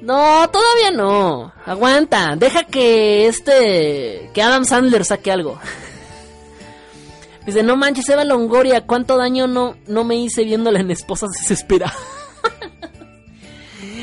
No, 0.00 0.50
todavía 0.50 0.90
no. 0.92 1.52
Aguanta, 1.64 2.34
deja 2.36 2.64
que 2.64 3.28
este... 3.28 4.30
que 4.34 4.42
Adam 4.42 4.64
Sandler 4.64 5.04
saque 5.04 5.30
algo. 5.30 5.60
Dice, 7.46 7.62
no 7.62 7.76
manches, 7.76 8.08
Eva 8.08 8.24
Longoria, 8.24 8.86
cuánto 8.86 9.16
daño 9.16 9.46
no, 9.46 9.76
no 9.86 10.04
me 10.04 10.16
hice 10.16 10.44
viéndola 10.44 10.80
en 10.80 10.90
Esposas 10.90 11.30
Desespera. 11.32 11.92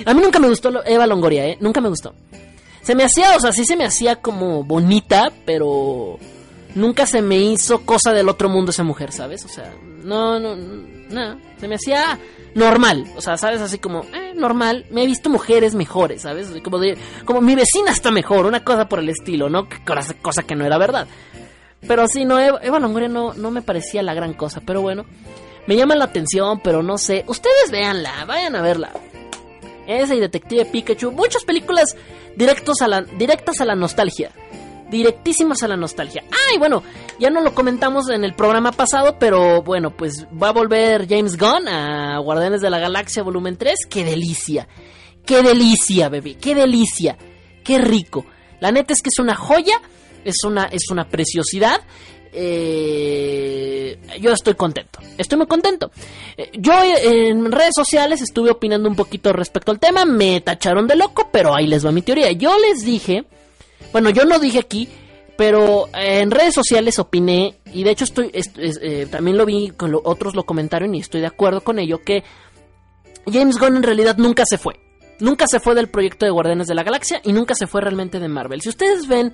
A 0.06 0.14
mí 0.14 0.22
nunca 0.22 0.40
me 0.40 0.48
gustó 0.48 0.84
Eva 0.86 1.08
Longoria, 1.08 1.48
¿eh? 1.48 1.58
Nunca 1.60 1.82
me 1.82 1.90
gustó. 1.90 2.14
Se 2.82 2.96
me 2.96 3.04
hacía, 3.04 3.36
o 3.36 3.40
sea, 3.40 3.52
sí 3.52 3.66
se 3.66 3.76
me 3.76 3.86
hacía 3.86 4.18
como 4.18 4.64
bonita, 4.64 5.32
pero 5.46 6.18
nunca 6.76 7.06
se 7.06 7.22
me 7.22 7.38
hizo 7.38 7.86
cosa 7.86 8.14
del 8.14 8.30
otro 8.30 8.50
mundo 8.50 8.72
esa 8.72 8.84
mujer, 8.84 9.12
¿sabes? 9.12 9.46
O 9.46 9.50
sea, 9.50 9.74
no, 10.04 10.40
no, 10.40 10.56
no. 10.56 11.40
Se 11.60 11.68
me 11.68 11.76
hacía 11.76 12.18
normal, 12.56 13.06
o 13.16 13.22
sea, 13.22 13.38
¿sabes? 13.38 13.62
Así 13.62 13.78
como, 13.80 14.04
eh, 14.14 14.34
normal. 14.36 14.86
Me 14.92 15.04
he 15.04 15.08
visto 15.08 15.30
mujeres 15.30 15.76
mejores, 15.76 16.24
¿sabes? 16.24 16.52
como 16.64 16.80
de, 16.80 16.98
como 17.26 17.42
mi 17.42 17.56
vecina 17.56 17.92
está 17.92 18.12
mejor, 18.12 18.46
una 18.46 18.64
cosa 18.64 18.88
por 18.88 19.00
el 19.00 19.10
estilo, 19.10 19.50
¿no? 19.50 19.68
Cosa 20.22 20.44
que 20.44 20.56
no 20.56 20.66
era 20.66 20.78
verdad. 20.78 21.08
Pero 21.88 22.08
sí, 22.08 22.26
no, 22.26 22.40
Eva, 22.40 22.80
Longoria 22.80 23.08
no, 23.08 23.34
no 23.34 23.52
me 23.52 23.62
parecía 23.62 24.04
la 24.04 24.14
gran 24.14 24.34
cosa, 24.34 24.62
pero 24.66 24.82
bueno. 24.82 25.06
Me 25.68 25.76
llama 25.76 25.96
la 25.96 26.06
atención, 26.06 26.62
pero 26.64 26.82
no 26.82 26.98
sé. 26.98 27.24
Ustedes 27.28 27.70
véanla, 27.72 28.26
vayan 28.26 28.56
a 28.56 28.62
verla. 28.62 28.92
Esa 29.90 30.16
y 30.16 30.20
Detective 30.20 30.66
Pikachu. 30.66 31.12
Muchas 31.12 31.44
películas 31.44 31.96
directos 32.36 32.82
a 32.82 32.88
la, 32.88 33.02
directas 33.02 33.60
a 33.62 33.66
la 33.66 33.76
nostalgia. 33.76 34.32
Directísimas 34.90 35.62
a 35.64 35.68
la 35.68 35.76
nostalgia. 35.76 36.24
Ah, 36.32 36.54
y 36.56 36.58
bueno, 36.58 36.84
ya 37.20 37.30
no 37.30 37.42
lo 37.42 37.54
comentamos 37.54 38.10
en 38.10 38.24
el 38.24 38.34
programa 38.34 38.72
pasado, 38.72 39.18
pero 39.20 39.62
bueno, 39.62 39.96
pues 39.96 40.26
va 40.32 40.50
a 40.50 40.54
volver 40.54 41.08
James 41.08 41.38
Gunn 41.38 41.68
a 41.68 42.20
Guardianes 42.20 42.62
de 42.62 42.70
la 42.70 42.80
Galaxia 42.80 43.24
Volumen 43.24 43.58
3. 43.58 43.76
¡Qué 43.90 44.04
delicia! 44.04 44.68
¡Qué 45.26 45.44
delicia, 45.44 46.10
bebé! 46.10 46.36
¡Qué 46.36 46.56
delicia! 46.56 47.18
¡Qué 47.64 47.78
rico! 47.78 48.26
La 48.60 48.72
neta 48.72 48.94
es 48.94 49.02
que 49.02 49.10
es 49.10 49.20
una 49.20 49.36
joya 49.36 49.80
es 50.24 50.44
una, 50.46 50.66
es 50.66 50.90
una 50.90 51.08
preciosidad. 51.10 51.82
Eh, 52.32 53.98
yo 54.20 54.32
estoy 54.32 54.54
contento, 54.54 55.00
estoy 55.18 55.38
muy 55.38 55.48
contento. 55.48 55.92
Eh, 56.38 56.52
yo 56.54 56.74
en 56.84 57.52
redes 57.52 57.74
sociales 57.76 58.22
estuve 58.22 58.52
opinando 58.52 58.90
un 58.90 58.96
poquito 58.96 59.34
respecto 59.34 59.72
al 59.72 59.80
tema, 59.80 60.06
me 60.06 60.42
tacharon 60.42 60.88
de 60.88 60.96
loco, 60.96 61.30
pero 61.32 61.56
ahí 61.56 61.68
les 61.68 61.86
va 61.86 61.92
mi 61.92 62.02
teoría. 62.02 62.32
Yo 62.32 62.58
les 62.60 62.86
dije, 62.86 63.26
bueno, 63.92 64.10
yo 64.10 64.26
no 64.26 64.40
dije 64.40 64.60
aquí, 64.60 64.88
pero 65.38 65.88
en 65.94 66.32
redes 66.32 66.54
sociales 66.54 67.00
opiné, 67.00 67.60
y 67.74 67.84
de 67.84 67.92
hecho 67.92 68.04
estoy, 68.04 68.32
eh, 68.34 69.08
también 69.10 69.38
lo 69.38 69.46
vi, 69.46 69.70
con 69.70 69.96
otros 70.04 70.36
lo 70.36 70.44
comentaron 70.44 70.94
y 70.96 71.00
estoy 71.00 71.22
de 71.22 71.28
acuerdo 71.28 71.62
con 71.62 71.80
ello, 71.80 72.02
que 72.04 72.24
James 73.26 73.58
Gunn 73.58 73.78
en 73.78 73.84
realidad 73.84 74.18
nunca 74.18 74.44
se 74.46 74.58
fue. 74.58 74.76
Nunca 75.22 75.48
se 75.48 75.60
fue 75.60 75.76
del 75.76 75.90
proyecto 75.90 76.26
de 76.26 76.32
Guardianes 76.32 76.68
de 76.68 76.76
la 76.76 76.84
Galaxia 76.84 77.22
y 77.24 77.34
nunca 77.34 77.54
se 77.54 77.68
fue 77.68 77.82
realmente 77.82 78.20
de 78.20 78.30
Marvel. 78.30 78.62
Si 78.62 78.70
ustedes 78.70 79.08
ven 79.08 79.34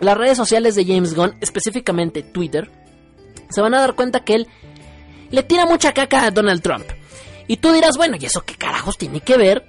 las 0.00 0.16
redes 0.16 0.36
sociales 0.36 0.74
de 0.74 0.84
James 0.84 1.14
Gunn, 1.14 1.36
específicamente 1.40 2.22
Twitter, 2.22 2.70
se 3.50 3.60
van 3.60 3.74
a 3.74 3.80
dar 3.80 3.94
cuenta 3.94 4.24
que 4.24 4.34
él 4.34 4.48
le 5.30 5.42
tira 5.42 5.66
mucha 5.66 5.92
caca 5.92 6.24
a 6.24 6.30
Donald 6.30 6.62
Trump. 6.62 6.84
Y 7.48 7.58
tú 7.58 7.72
dirás, 7.72 7.96
bueno, 7.96 8.16
¿y 8.18 8.26
eso 8.26 8.44
qué 8.44 8.54
carajos 8.56 8.98
tiene 8.98 9.20
que 9.20 9.36
ver 9.36 9.68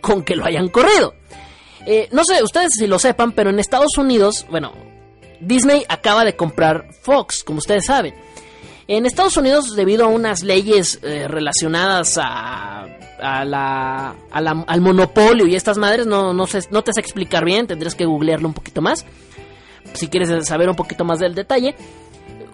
con 0.00 0.22
que 0.24 0.36
lo 0.36 0.44
hayan 0.44 0.68
corrido? 0.68 1.14
Eh, 1.86 2.08
no 2.12 2.24
sé, 2.24 2.42
ustedes 2.42 2.72
si 2.78 2.86
lo 2.86 2.98
sepan, 2.98 3.32
pero 3.32 3.50
en 3.50 3.58
Estados 3.58 3.98
Unidos, 3.98 4.46
bueno, 4.50 4.72
Disney 5.40 5.84
acaba 5.88 6.24
de 6.24 6.36
comprar 6.36 6.88
Fox, 7.02 7.42
como 7.44 7.58
ustedes 7.58 7.86
saben. 7.86 8.14
En 8.88 9.06
Estados 9.06 9.36
Unidos, 9.36 9.76
debido 9.76 10.04
a 10.04 10.08
unas 10.08 10.42
leyes 10.42 10.98
eh, 11.02 11.28
relacionadas 11.28 12.18
a, 12.18 12.86
la, 13.44 14.14
al 14.30 14.80
monopolio 14.80 15.46
y 15.46 15.54
estas 15.54 15.78
madres, 15.78 16.06
no, 16.06 16.32
no, 16.32 16.46
sé, 16.46 16.60
no 16.70 16.82
te 16.82 16.92
sé 16.92 17.00
explicar 17.00 17.44
bien, 17.44 17.66
tendrás 17.66 17.94
que 17.94 18.04
googlearlo 18.04 18.48
un 18.48 18.54
poquito 18.54 18.80
más 18.80 19.04
si 19.94 20.08
quieres 20.08 20.46
saber 20.46 20.68
un 20.68 20.76
poquito 20.76 21.04
más 21.04 21.18
del 21.18 21.34
detalle, 21.34 21.74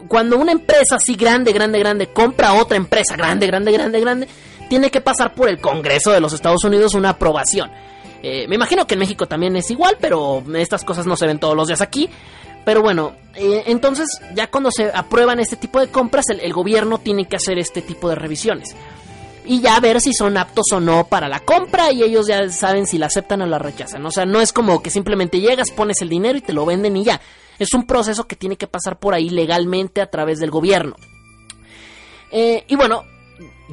cuando 0.09 0.39
una 0.39 0.53
empresa 0.53 0.97
así 0.97 1.15
grande, 1.15 1.53
grande, 1.53 1.79
grande 1.79 2.07
compra 2.09 2.55
otra 2.55 2.77
empresa 2.77 3.15
grande, 3.17 3.47
grande, 3.47 3.73
grande, 3.73 4.01
grande, 4.01 4.29
tiene 4.69 4.91
que 4.91 5.01
pasar 5.01 5.35
por 5.35 5.49
el 5.49 5.61
Congreso 5.61 6.11
de 6.11 6.21
los 6.21 6.33
Estados 6.33 6.65
Unidos 6.65 6.95
una 6.95 7.11
aprobación. 7.11 7.71
Eh, 8.23 8.47
me 8.49 8.57
imagino 8.57 8.87
que 8.87 8.95
en 8.95 9.01
México 9.01 9.27
también 9.27 9.57
es 9.57 9.71
igual, 9.71 9.97
pero 10.01 10.43
estas 10.57 10.85
cosas 10.85 11.07
no 11.07 11.17
se 11.17 11.27
ven 11.27 11.39
todos 11.39 11.57
los 11.57 11.69
días 11.69 11.81
aquí. 11.81 12.09
Pero 12.65 12.83
bueno, 12.83 13.15
eh, 13.35 13.63
entonces 13.67 14.07
ya 14.35 14.51
cuando 14.51 14.71
se 14.71 14.91
aprueban 14.93 15.41
este 15.41 15.57
tipo 15.57 15.81
de 15.81 15.89
compras, 15.89 16.27
el, 16.29 16.53
gobierno 16.53 16.99
tiene 16.99 17.27
que 17.27 17.37
hacer 17.37 17.59
este 17.59 17.81
tipo 17.81 18.09
de 18.09 18.17
revisiones. 18.17 18.77
Y 19.49 19.61
ya 19.61 19.81
ver 19.81 20.01
si 20.01 20.13
son 20.13 20.37
aptos 20.37 20.67
o 20.73 20.81
no 20.81 21.07
para 21.09 21.29
la 21.29 21.41
compra 21.41 21.91
y 21.91 22.03
ellos 22.03 22.27
ya 22.27 22.49
saben 22.51 22.87
si 22.87 22.99
la 22.99 23.07
aceptan 23.07 23.43
o 23.43 23.47
la 23.47 23.59
rechazan. 23.59 24.05
O 24.05 24.11
sea, 24.11 24.27
no 24.27 24.41
es 24.41 24.53
como 24.53 24.83
que 24.83 24.91
simplemente 24.91 25.41
llegas, 25.41 25.71
pones 25.71 26.03
el 26.03 26.11
dinero 26.11 26.39
y 26.39 26.43
te 26.43 26.53
lo 26.53 26.67
venden 26.67 26.97
y 26.97 27.05
ya. 27.05 27.21
Es 27.59 27.73
un 27.73 27.87
proceso 27.87 28.27
que 28.27 28.37
tiene 28.37 28.57
que 28.57 28.67
pasar 28.67 28.99
por 28.99 29.15
ahí 29.15 29.31
legalmente 29.31 30.01
a 30.01 30.11
través 30.11 30.39
del 30.39 30.51
gobierno. 30.51 30.97
Eh, 32.31 32.65
y 32.69 32.77
bueno, 32.77 33.05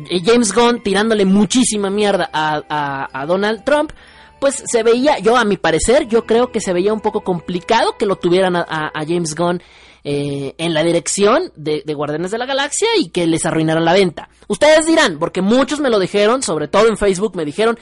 eh, 0.10 0.22
James 0.24 0.54
Gunn 0.54 0.82
tirándole 0.82 1.26
muchísima 1.26 1.90
mierda 1.90 2.30
a, 2.32 3.10
a 3.12 3.26
Donald 3.26 3.64
Trump, 3.66 3.92
pues 4.40 4.64
se 4.66 4.84
veía, 4.84 5.20
yo 5.20 5.38
a 5.38 5.46
mi 5.46 5.58
parecer, 5.58 6.08
yo 6.08 6.26
creo 6.26 6.52
que 6.52 6.62
se 6.62 6.74
veía 6.74 6.94
un 6.94 7.02
poco 7.02 7.22
complicado 7.22 7.98
que 7.98 8.06
lo 8.06 8.18
tuvieran 8.18 8.56
a, 8.56 8.92
James 9.08 9.36
Gunn 9.36 9.62
eh, 10.08 10.54
en 10.60 10.76
la 10.76 10.84
dirección 10.84 11.52
de, 11.56 11.82
de, 11.84 11.94
Guardianes 11.96 12.30
de 12.30 12.38
la 12.38 12.46
Galaxia 12.46 12.88
y 12.96 13.10
que 13.10 13.26
les 13.26 13.44
arruinaran 13.44 13.84
la 13.84 13.92
venta. 13.92 14.30
Ustedes 14.48 14.86
dirán, 14.86 15.18
porque 15.18 15.42
muchos 15.42 15.80
me 15.80 15.90
lo 15.90 15.98
dijeron, 15.98 16.44
sobre 16.44 16.68
todo 16.68 16.88
en 16.88 16.96
Facebook 16.96 17.36
me 17.36 17.44
dijeron, 17.44 17.80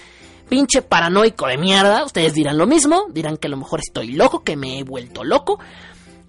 pinche 0.47 0.81
paranoico 0.81 1.47
de 1.47 1.57
mierda, 1.57 2.05
ustedes 2.05 2.33
dirán 2.33 2.57
lo 2.57 2.65
mismo, 2.65 3.07
dirán 3.09 3.35
que 3.35 3.47
a 3.47 3.49
lo 3.49 3.57
mejor 3.57 3.81
estoy 3.81 4.13
loco, 4.13 4.41
que 4.41 4.55
me 4.55 4.79
he 4.79 4.83
vuelto 4.83 5.25
loco. 5.25 5.59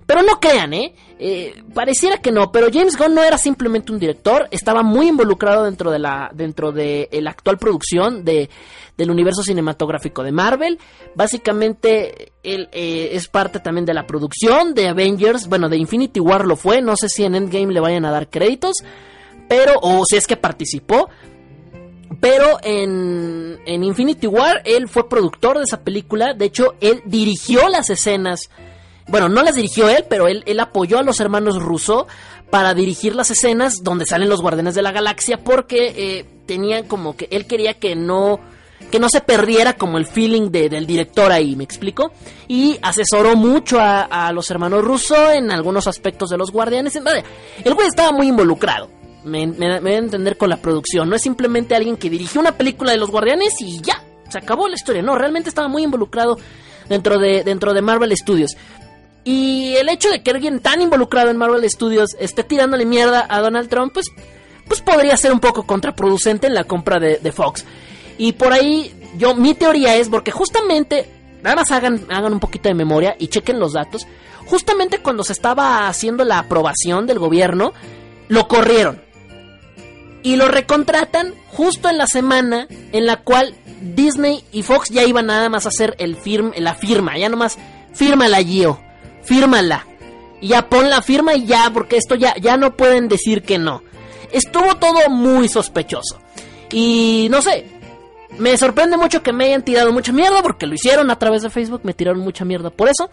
Pero 0.04 0.22
no 0.22 0.40
crean, 0.40 0.74
¿eh? 0.74 0.94
¿Eh? 1.18 1.62
Pareciera 1.72 2.18
que 2.18 2.33
no, 2.33 2.50
pero 2.53 2.68
James 2.72 2.96
Gunn 2.96 3.14
no 3.14 3.22
era 3.22 3.38
simplemente 3.38 3.92
un 3.92 3.98
director, 3.98 4.48
estaba 4.50 4.83
muy 4.83 5.09
involucrado 5.09 5.64
dentro 5.64 5.90
de 5.90 5.98
la, 5.98 6.31
dentro 6.35 6.72
de 6.72 7.09
actual 7.27 7.59
producción 7.59 8.24
de, 8.24 8.50
del 8.96 9.11
universo 9.11 9.42
cinematográfico 9.42 10.22
de 10.22 10.33
Marvel. 10.33 10.79
Básicamente, 11.14 12.33
él 12.42 12.68
eh, 12.72 13.11
es 13.12 13.29
parte 13.29 13.61
también 13.61 13.85
de 13.85 13.94
la 13.94 14.07
producción 14.07 14.74
de 14.74 14.88
Avengers, 14.88 15.48
bueno, 15.48 15.68
de 15.68 15.77
Infinity 15.77 16.20
War 16.20 16.46
lo 16.46 16.57
fue, 16.57 16.81
no 16.81 16.96
sé 16.96 17.09
si 17.09 17.24
en 17.24 17.35
Endgame 17.35 17.72
le 17.72 17.81
vayan 17.81 18.05
a 18.05 18.11
dar 18.11 18.29
créditos, 18.29 18.77
pero, 19.48 19.74
o 19.83 20.05
si 20.05 20.16
es 20.16 20.27
que 20.27 20.37
participó. 20.37 21.09
Pero 22.20 22.59
en, 22.62 23.59
en 23.66 23.83
Infinity 23.83 24.27
War 24.27 24.62
él 24.64 24.88
fue 24.88 25.09
productor 25.09 25.59
de 25.59 25.64
esa 25.64 25.83
película, 25.83 26.33
de 26.33 26.44
hecho 26.44 26.74
él 26.81 27.03
dirigió 27.07 27.68
las 27.68 27.90
escenas 27.90 28.50
bueno, 29.07 29.29
no 29.29 29.43
las 29.43 29.55
dirigió 29.55 29.88
él, 29.88 30.05
pero 30.09 30.29
él, 30.29 30.43
él 30.47 30.61
apoyó 30.61 30.99
a 30.99 31.03
los 31.03 31.21
hermanos 31.21 31.62
Russo 31.62 32.07
para 32.51 32.75
dirigir 32.75 33.14
las 33.14 33.31
escenas 33.31 33.83
donde 33.83 34.07
salen 34.07 34.29
los 34.29 34.40
Guardianes 34.40 34.75
de 34.75 34.83
la 34.83 34.93
Galaxia 34.93 35.38
porque 35.38 35.93
eh, 35.97 36.25
tenían 36.47 36.85
como 36.87 37.17
que 37.17 37.29
él 37.31 37.47
quería 37.47 37.75
que 37.75 37.97
no 37.97 38.40
que 38.90 39.01
no 39.01 39.09
se 39.09 39.21
perdiera 39.23 39.73
como 39.75 39.99
el 39.99 40.07
feeling 40.07 40.51
del 40.51 40.87
director 40.87 41.33
ahí, 41.33 41.57
¿me 41.57 41.64
explico? 41.64 42.12
Y 42.49 42.79
asesoró 42.83 43.35
mucho 43.35 43.79
a, 43.81 44.31
los 44.33 44.51
hermanos 44.51 44.85
Russo 44.85 45.33
en 45.33 45.51
algunos 45.51 45.87
aspectos 45.87 46.31
de 46.31 46.37
los 46.37 46.53
Guardianes. 46.53 46.95
El 46.95 47.75
güey 47.75 47.88
estaba 47.88 48.12
muy 48.12 48.29
involucrado, 48.29 48.90
me, 49.25 49.47
me, 49.47 49.81
voy 49.81 49.93
a 49.93 49.97
entender 49.97 50.37
con 50.37 50.51
la 50.51 50.59
producción. 50.59 51.09
No 51.09 51.17
es 51.17 51.23
simplemente 51.23 51.75
alguien 51.75 51.97
que 51.97 52.11
dirigió 52.11 52.40
una 52.40 52.53
película 52.53 52.93
de 52.93 52.99
los 52.99 53.11
Guardianes 53.11 53.55
y 53.61 53.81
ya, 53.81 54.05
se 54.29 54.38
acabó 54.38 54.69
la 54.69 54.75
historia. 54.75 55.03
No, 55.03 55.17
realmente 55.17 55.49
estaba 55.49 55.69
muy 55.69 55.83
involucrado 55.83 56.38
dentro 56.88 57.19
de, 57.19 57.43
dentro 57.43 57.73
de 57.73 57.83
Marvel 57.83 58.17
Studios. 58.17 58.57
Y 59.24 59.74
el 59.76 59.88
hecho 59.88 60.10
de 60.10 60.22
que 60.22 60.30
alguien 60.30 60.60
tan 60.60 60.82
involucrado 60.82 61.30
en 61.30 61.38
Marvel 61.38 61.68
Studios 61.68 62.10
esté 62.18 62.44
tirándole 62.44 62.84
mierda 62.84 63.26
a 63.28 63.40
Donald 63.40 63.70
Trump, 63.70 63.94
pues, 63.94 64.06
pues 64.68 64.82
podría 64.82 65.16
ser 65.16 65.32
un 65.32 65.40
poco 65.40 65.66
contraproducente 65.66 66.46
en 66.46 66.54
la 66.54 66.64
compra 66.64 67.00
de, 67.00 67.32
Fox. 67.32 67.64
Y 68.18 68.32
por 68.32 68.52
ahí, 68.52 68.94
yo, 69.16 69.34
mi 69.34 69.54
teoría 69.54 69.96
es 69.96 70.10
porque 70.10 70.30
justamente, 70.30 71.08
nada 71.42 71.56
más 71.56 71.70
hagan, 71.72 72.06
hagan 72.10 72.34
un 72.34 72.40
poquito 72.40 72.68
de 72.68 72.74
memoria 72.74 73.16
y 73.18 73.28
chequen 73.28 73.58
los 73.58 73.72
datos. 73.72 74.06
Justamente 74.44 74.98
cuando 74.98 75.24
se 75.24 75.32
estaba 75.32 75.88
haciendo 75.88 76.24
la 76.24 76.38
aprobación 76.38 77.06
del 77.06 77.18
gobierno, 77.18 77.72
lo 78.28 78.46
corrieron. 78.46 79.02
Y 80.22 80.37
lo 80.37 80.48
recontratan 80.48 81.34
justo 81.48 81.88
en 81.88 81.96
la 81.96 82.06
semana 82.06 82.66
en 82.92 83.06
la 83.06 83.16
cual 83.16 83.54
Disney 83.80 84.44
y 84.52 84.62
Fox 84.62 84.90
ya 84.90 85.04
iban 85.04 85.26
nada 85.26 85.48
más 85.48 85.64
a 85.64 85.70
hacer 85.70 85.96
el 85.98 86.16
firm, 86.16 86.52
la 86.58 86.74
firma, 86.74 87.16
ya 87.16 87.28
nomás 87.30 87.58
firma 87.94 88.28
la 88.28 88.42
Gio 88.42 88.80
fírmala. 89.24 89.87
Y 90.40 90.48
ya 90.48 90.68
pon 90.68 90.90
la 90.90 91.02
firma 91.02 91.34
y 91.34 91.46
ya, 91.46 91.70
porque 91.72 91.96
esto 91.96 92.14
ya, 92.14 92.34
ya 92.37 92.56
no 92.56 92.76
pueden 92.76 93.08
decir 93.08 93.42
que 93.42 93.58
no. 93.58 93.82
Estuvo 94.32 94.76
todo 94.76 95.08
muy 95.10 95.48
sospechoso. 95.48 96.20
Y 96.70 97.28
no 97.30 97.40
sé, 97.40 97.66
me 98.38 98.56
sorprende 98.58 98.96
mucho 98.96 99.22
que 99.22 99.32
me 99.32 99.46
hayan 99.46 99.64
tirado 99.64 99.92
mucha 99.92 100.12
mierda, 100.12 100.42
porque 100.42 100.66
lo 100.66 100.74
hicieron 100.74 101.10
a 101.10 101.18
través 101.18 101.42
de 101.42 101.50
Facebook, 101.50 101.80
me 101.84 101.94
tiraron 101.94 102.20
mucha 102.20 102.44
mierda 102.44 102.70
por 102.70 102.88
eso. 102.88 103.10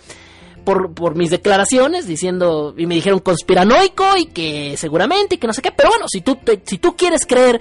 Por, 0.64 0.94
por, 0.94 1.16
mis 1.16 1.32
declaraciones 1.32 2.06
diciendo 2.06 2.76
y 2.78 2.86
me 2.86 2.94
dijeron 2.94 3.18
conspiranoico 3.18 4.16
y 4.16 4.28
que 4.28 4.78
seguramente 4.78 5.34
y 5.34 5.38
que 5.40 5.48
no 5.48 5.54
sé 5.54 5.64
qué, 5.64 5.72
pero 5.72 5.90
bueno, 5.90 6.06
si 6.08 6.22
tú, 6.22 6.38
si 6.66 6.78
tú 6.78 6.96
quieres 6.96 7.26
creer 7.26 7.60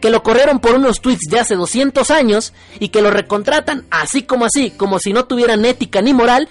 que 0.00 0.10
lo 0.10 0.24
corrieron 0.24 0.58
por 0.58 0.74
unos 0.74 1.00
tweets 1.00 1.28
de 1.30 1.38
hace 1.38 1.54
200 1.54 2.10
años 2.10 2.52
y 2.80 2.88
que 2.88 3.02
lo 3.02 3.12
recontratan 3.12 3.86
así 3.90 4.24
como 4.24 4.46
así, 4.46 4.72
como 4.72 4.98
si 4.98 5.12
no 5.12 5.26
tuvieran 5.26 5.64
ética 5.64 6.02
ni 6.02 6.12
moral, 6.12 6.48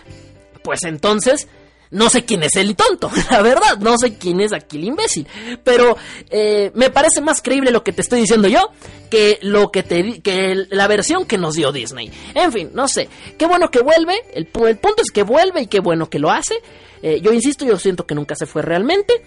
pues 0.64 0.84
entonces 0.84 1.48
no 1.92 2.10
sé 2.10 2.24
quién 2.24 2.44
es 2.44 2.56
el 2.56 2.76
tonto, 2.76 3.10
la 3.32 3.42
verdad, 3.42 3.78
no 3.80 3.98
sé 3.98 4.18
quién 4.18 4.42
es 4.42 4.54
aquí 4.54 4.78
el 4.78 4.86
imbécil. 4.86 5.28
Pero 5.64 5.98
eh, 6.30 6.72
me 6.76 6.90
parece 6.90 7.22
más 7.22 7.42
creíble 7.42 7.72
lo 7.72 7.84
que 7.84 7.94
te 7.94 8.02
estoy 8.02 8.22
diciendo 8.22 8.48
yo 8.48 8.70
que 9.10 9.40
lo 9.42 9.72
que 9.72 9.82
te 9.82 10.22
que 10.22 10.68
la 10.70 10.88
versión 10.88 11.26
que 11.26 11.38
nos 11.38 11.56
dio 11.56 11.72
Disney. 11.72 12.12
En 12.36 12.52
fin, 12.52 12.70
no 12.74 12.88
sé. 12.88 13.10
Qué 13.38 13.48
bueno 13.48 13.72
que 13.72 13.82
vuelve. 13.82 14.22
El, 14.34 14.46
punto 14.46 15.02
es 15.02 15.12
que 15.12 15.24
vuelve 15.24 15.62
y 15.62 15.68
qué 15.68 15.80
bueno 15.80 16.10
que 16.10 16.20
lo 16.20 16.30
hace. 16.30 16.56
Eh, 17.02 17.22
yo 17.22 17.34
insisto, 17.34 17.66
yo 17.66 17.78
siento 17.80 18.06
que 18.06 18.16
nunca 18.16 18.36
se 18.36 18.46
fue 18.46 18.62
realmente. 18.62 19.22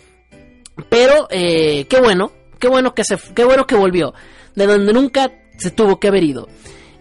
Pero 0.89 1.27
eh, 1.31 1.87
qué 1.89 2.01
bueno, 2.01 2.33
qué 2.59 2.69
bueno 2.69 2.95
que 2.95 3.05
se, 3.05 3.19
qué 3.35 3.45
bueno 3.45 3.67
que 3.67 3.75
volvió. 3.75 4.15
De 4.55 4.67
donde 4.67 4.93
nunca 4.93 5.33
se 5.59 5.71
tuvo 5.71 5.99
que 5.99 6.09
haber 6.09 6.23
ido. 6.23 6.49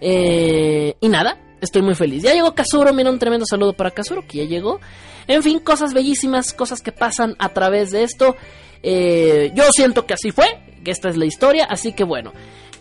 y 0.02 1.08
nada, 1.08 1.40
estoy 1.62 1.82
muy 1.82 1.96
feliz. 1.96 2.24
Ya 2.24 2.34
llegó 2.34 2.54
Kazuro, 2.54 2.94
mira 2.94 3.10
un 3.10 3.20
tremendo 3.20 3.46
saludo 3.46 3.74
para 3.74 3.92
Kazuro, 3.92 4.26
que 4.28 4.40
ya 4.40 4.44
llegó. 4.46 4.82
En 5.28 5.44
fin, 5.44 5.60
cosas 5.60 5.94
bellísimas, 5.94 6.52
cosas 6.54 6.82
que 6.82 6.92
pasan 6.92 7.36
a 7.40 7.50
través 7.50 7.92
de 7.92 8.04
esto. 8.04 8.36
Eh, 8.84 9.52
yo 9.54 9.64
siento 9.72 10.06
que 10.06 10.16
así 10.16 10.32
fue, 10.32 10.46
que 10.84 10.92
esta 10.92 11.10
es 11.10 11.18
la 11.18 11.26
historia, 11.26 11.66
así 11.70 11.94
que 11.94 12.04
bueno, 12.04 12.34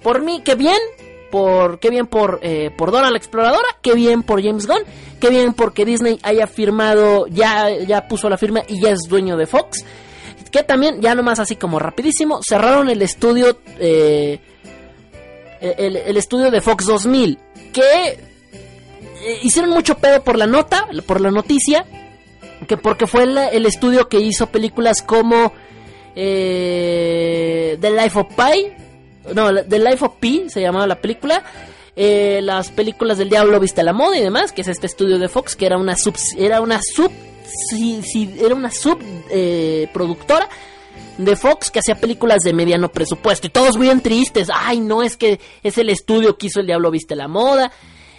por 0.02 0.22
mí, 0.22 0.40
qué 0.42 0.54
bien, 0.54 0.78
por 1.30 1.78
qué 1.78 1.90
bien 1.90 2.06
por, 2.06 2.40
eh, 2.42 2.70
por 2.76 2.90
Dora 2.90 3.10
la 3.10 3.18
Exploradora, 3.18 3.68
qué 3.82 3.94
bien 3.94 4.22
por 4.22 4.42
James 4.42 4.66
Gunn, 4.66 4.82
qué 5.20 5.28
bien 5.28 5.52
porque 5.52 5.84
Disney 5.84 6.18
haya 6.22 6.46
firmado, 6.46 7.26
ya, 7.26 7.70
ya 7.86 8.08
puso 8.08 8.30
la 8.30 8.38
firma 8.38 8.62
y 8.66 8.80
ya 8.80 8.90
es 8.90 9.00
dueño 9.08 9.36
de 9.36 9.46
Fox. 9.46 9.84
Que 10.50 10.64
también, 10.64 11.00
ya 11.00 11.14
nomás 11.14 11.38
así 11.38 11.54
como 11.54 11.78
rapidísimo, 11.78 12.40
cerraron 12.42 12.88
el 12.88 13.02
estudio, 13.02 13.58
eh, 13.78 14.40
el, 15.60 15.96
el 15.96 16.16
estudio 16.16 16.50
de 16.50 16.60
Fox 16.60 16.86
2000, 16.86 17.38
que 17.72 18.29
hicieron 19.42 19.70
mucho 19.70 19.98
pedo 19.98 20.22
por 20.22 20.36
la 20.36 20.46
nota, 20.46 20.86
por 21.06 21.20
la 21.20 21.30
noticia, 21.30 21.84
que 22.66 22.76
porque 22.76 23.06
fue 23.06 23.24
el, 23.24 23.66
estudio 23.66 24.08
que 24.08 24.20
hizo 24.20 24.46
películas 24.46 25.02
como 25.02 25.52
eh, 26.14 27.78
The 27.80 27.90
Life 27.90 28.18
of 28.18 28.26
Pi, 28.34 29.32
no, 29.34 29.54
The 29.64 29.78
Life 29.78 30.04
of 30.04 30.14
Pi 30.18 30.44
se 30.48 30.60
llamaba 30.60 30.86
la 30.86 31.00
película, 31.00 31.42
eh, 31.96 32.40
las 32.42 32.70
películas 32.70 33.18
del 33.18 33.28
Diablo 33.28 33.60
Viste 33.60 33.82
la 33.82 33.92
Moda 33.92 34.18
y 34.18 34.22
demás, 34.22 34.52
que 34.52 34.62
es 34.62 34.68
este 34.68 34.86
estudio 34.86 35.18
de 35.18 35.28
Fox, 35.28 35.56
que 35.56 35.66
era 35.66 35.78
una 35.78 35.96
sub, 35.96 36.14
era 36.38 36.60
una 36.60 36.80
sub, 36.82 37.12
era 38.40 38.54
una 38.54 38.70
sub 38.70 38.98
productora 39.92 40.48
de 41.18 41.36
Fox 41.36 41.70
que 41.70 41.80
hacía 41.80 41.96
películas 41.96 42.42
de 42.42 42.52
mediano 42.52 42.90
presupuesto. 42.90 43.46
Y 43.46 43.50
todos 43.50 43.78
bien 43.78 44.00
tristes, 44.00 44.48
ay 44.52 44.80
no, 44.80 45.02
es 45.02 45.16
que 45.16 45.40
es 45.62 45.78
el 45.78 45.90
estudio 45.90 46.36
que 46.38 46.46
hizo 46.46 46.60
el 46.60 46.66
Diablo 46.66 46.90
Viste 46.90 47.16
la 47.16 47.28
Moda 47.28 47.72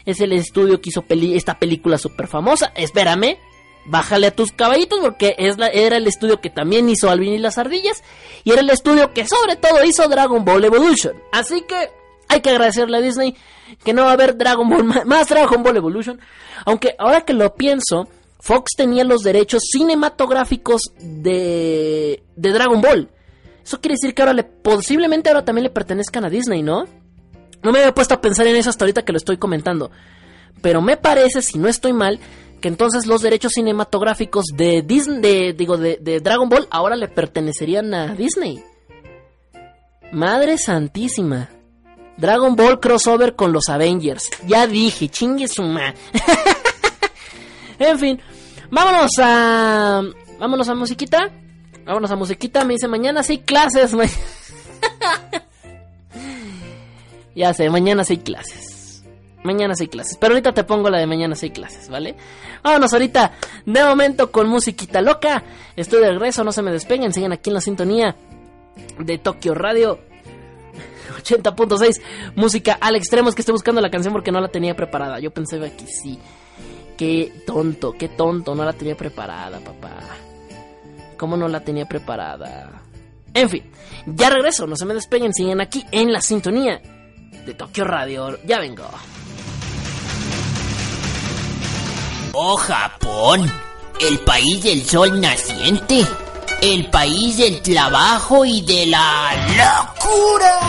es 0.05 0.19
el 0.21 0.33
estudio 0.33 0.81
que 0.81 0.89
hizo 0.89 1.05
esta 1.09 1.59
película 1.59 1.97
súper 1.97 2.27
famosa. 2.27 2.71
Espérame, 2.75 3.37
bájale 3.85 4.27
a 4.27 4.35
tus 4.35 4.51
caballitos 4.51 4.99
porque 4.99 5.35
es 5.37 5.57
la, 5.57 5.67
era 5.67 5.97
el 5.97 6.07
estudio 6.07 6.41
que 6.41 6.49
también 6.49 6.89
hizo 6.89 7.09
Alvin 7.09 7.33
y 7.33 7.37
las 7.37 7.57
ardillas 7.57 8.03
y 8.43 8.51
era 8.51 8.61
el 8.61 8.69
estudio 8.69 9.13
que 9.13 9.27
sobre 9.27 9.55
todo 9.55 9.83
hizo 9.83 10.07
Dragon 10.07 10.43
Ball 10.45 10.65
Evolution. 10.65 11.13
Así 11.31 11.61
que 11.61 11.89
hay 12.27 12.41
que 12.41 12.49
agradecerle 12.49 12.97
a 12.97 13.01
Disney 13.01 13.35
que 13.83 13.93
no 13.93 14.03
va 14.03 14.11
a 14.11 14.13
haber 14.13 14.37
Dragon 14.37 14.69
Ball 14.69 14.83
más 15.05 15.29
Dragon 15.29 15.63
Ball 15.63 15.77
Evolution, 15.77 16.19
aunque 16.65 16.95
ahora 16.99 17.21
que 17.21 17.33
lo 17.33 17.55
pienso, 17.55 18.07
Fox 18.39 18.71
tenía 18.75 19.03
los 19.03 19.21
derechos 19.21 19.63
cinematográficos 19.71 20.81
de 20.99 22.23
de 22.35 22.51
Dragon 22.51 22.81
Ball. 22.81 23.09
Eso 23.63 23.79
quiere 23.79 23.93
decir 23.93 24.13
que 24.13 24.21
ahora 24.21 24.33
le 24.33 24.43
posiblemente 24.43 25.29
ahora 25.29 25.45
también 25.45 25.63
le 25.63 25.69
pertenezcan 25.69 26.25
a 26.25 26.29
Disney, 26.29 26.63
¿no? 26.63 26.85
No 27.63 27.71
me 27.71 27.79
había 27.79 27.93
puesto 27.93 28.13
a 28.13 28.21
pensar 28.21 28.47
en 28.47 28.55
eso 28.55 28.69
hasta 28.69 28.85
ahorita 28.85 29.03
que 29.03 29.11
lo 29.11 29.17
estoy 29.17 29.37
comentando. 29.37 29.91
Pero 30.61 30.81
me 30.81 30.97
parece, 30.97 31.41
si 31.41 31.57
no 31.57 31.67
estoy 31.67 31.93
mal, 31.93 32.19
que 32.61 32.67
entonces 32.67 33.07
los 33.07 33.21
derechos 33.21 33.53
cinematográficos 33.53 34.45
de 34.55 34.81
Disney, 34.83 35.21
de, 35.21 35.53
digo, 35.53 35.77
de, 35.77 36.19
Dragon 36.21 36.47
Ball 36.47 36.67
ahora 36.69 36.95
le 36.95 37.07
pertenecerían 37.07 37.93
a 37.93 38.15
Disney. 38.15 38.63
Madre 40.11 40.57
santísima. 40.57 41.49
Dragon 42.17 42.55
Ball 42.55 42.79
crossover 42.79 43.35
con 43.35 43.51
los 43.51 43.69
Avengers. 43.69 44.29
Ya 44.45 44.67
dije, 44.67 45.09
chingue 45.09 45.47
su 45.47 45.63
ma. 45.63 45.93
en 47.79 47.99
fin, 47.99 48.21
vámonos 48.69 49.11
a. 49.19 50.03
Vámonos 50.39 50.69
a 50.69 50.75
musiquita. 50.75 51.31
Vámonos 51.85 52.11
a 52.11 52.15
musiquita. 52.15 52.63
Me 52.63 52.73
dice 52.73 52.87
mañana 52.87 53.23
sí 53.23 53.39
clases. 53.39 53.95
Ya 57.35 57.53
sé, 57.53 57.69
mañana 57.69 58.03
sí 58.03 58.13
hay 58.13 58.19
clases. 58.19 59.03
Mañana 59.43 59.75
sí 59.75 59.83
hay 59.83 59.87
clases. 59.87 60.17
Pero 60.19 60.33
ahorita 60.33 60.53
te 60.53 60.63
pongo 60.63 60.89
la 60.89 60.99
de 60.99 61.07
mañana 61.07 61.35
sí 61.35 61.47
hay 61.47 61.51
clases, 61.51 61.89
¿vale? 61.89 62.15
Vámonos 62.63 62.93
ahorita, 62.93 63.33
de 63.65 63.83
momento, 63.83 64.31
con 64.31 64.47
musiquita 64.47 65.01
loca. 65.01 65.43
Estoy 65.75 66.01
de 66.01 66.09
regreso, 66.09 66.43
no 66.43 66.51
se 66.51 66.61
me 66.61 66.71
despeguen. 66.71 67.13
Sigan 67.13 67.31
aquí 67.31 67.49
en 67.49 67.55
la 67.55 67.61
sintonía 67.61 68.15
de 68.99 69.17
Tokio 69.17 69.53
Radio. 69.53 69.99
80.6 71.23 72.01
música 72.35 72.77
al 72.79 72.95
extremo. 72.95 73.29
Es 73.29 73.35
que 73.35 73.41
estoy 73.41 73.53
buscando 73.53 73.81
la 73.81 73.89
canción 73.89 74.13
porque 74.13 74.31
no 74.31 74.39
la 74.39 74.49
tenía 74.49 74.75
preparada. 74.75 75.19
Yo 75.19 75.31
pensé 75.31 75.59
que 75.59 75.87
sí. 75.87 76.19
Qué 76.97 77.43
tonto, 77.47 77.93
qué 77.93 78.09
tonto. 78.09 78.53
No 78.53 78.63
la 78.63 78.73
tenía 78.73 78.95
preparada, 78.95 79.59
papá. 79.59 79.97
¿Cómo 81.17 81.35
no 81.35 81.47
la 81.47 81.61
tenía 81.61 81.87
preparada? 81.87 82.83
En 83.33 83.49
fin, 83.49 83.63
ya 84.05 84.29
regreso. 84.29 84.67
No 84.67 84.75
se 84.75 84.85
me 84.85 84.93
despeguen. 84.93 85.33
Siguen 85.33 85.61
aquí 85.61 85.83
en 85.91 86.11
la 86.11 86.21
sintonía 86.21 86.79
de 87.45 87.53
Tokio 87.53 87.83
Radio. 87.85 88.39
Ya 88.45 88.59
vengo. 88.59 88.89
Oh 92.33 92.55
Japón, 92.55 93.51
el 93.99 94.19
país 94.19 94.63
del 94.63 94.85
sol 94.85 95.19
naciente, 95.19 96.05
el 96.61 96.89
país 96.89 97.37
del 97.37 97.61
trabajo 97.61 98.45
y 98.45 98.61
de 98.61 98.85
la 98.87 99.33
locura. 99.57 100.59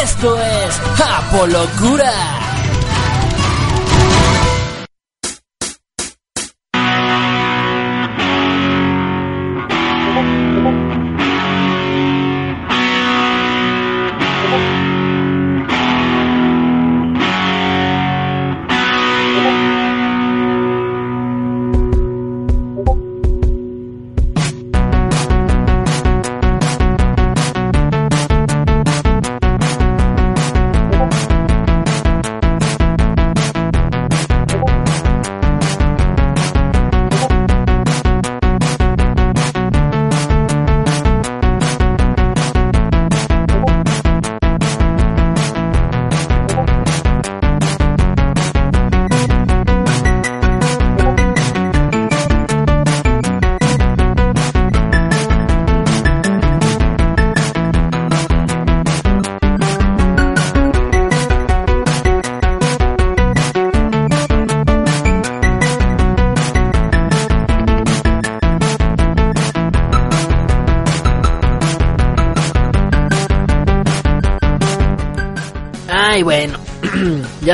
Esto 0.00 0.40
es 0.40 0.80
Japolocura. 0.96 2.45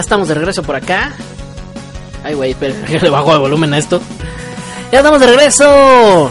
Estamos 0.02 0.28
de 0.28 0.34
regreso 0.34 0.62
por 0.62 0.76
acá. 0.76 1.12
Ay, 2.24 2.34
güey, 2.34 2.54
pero 2.54 2.74
le 3.02 3.10
bajo 3.10 3.32
de 3.32 3.38
volumen 3.38 3.72
a 3.74 3.78
esto. 3.78 4.00
Ya 4.90 4.98
estamos 4.98 5.20
de 5.20 5.26
regreso. 5.26 6.30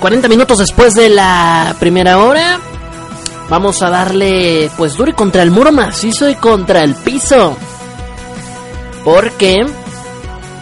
40 0.00 0.28
minutos 0.28 0.58
después 0.58 0.94
de 0.94 1.08
la 1.08 1.74
primera 1.80 2.18
hora. 2.18 2.60
Vamos 3.48 3.80
a 3.82 3.90
darle, 3.90 4.70
pues, 4.76 4.96
duro 4.96 5.10
y 5.10 5.14
contra 5.14 5.42
el 5.42 5.50
muro 5.50 5.72
macizo 5.72 6.28
y 6.28 6.34
contra 6.34 6.82
el 6.82 6.94
piso. 6.94 7.56
Porque 9.04 9.64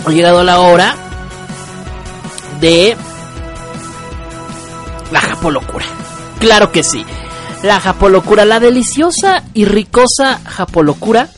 ha 0.06 0.10
llegado 0.10 0.44
la 0.44 0.60
hora 0.60 0.94
de 2.60 2.96
la 5.10 5.20
japolocura. 5.20 5.86
Claro 6.38 6.70
que 6.70 6.84
sí. 6.84 7.04
La 7.64 7.80
japolocura, 7.80 8.44
la 8.44 8.60
deliciosa 8.60 9.42
y 9.54 9.64
ricosa 9.64 10.38
japolocura. 10.44 11.30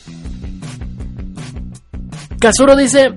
Kazuro 2.39 2.75
dice, 2.75 3.13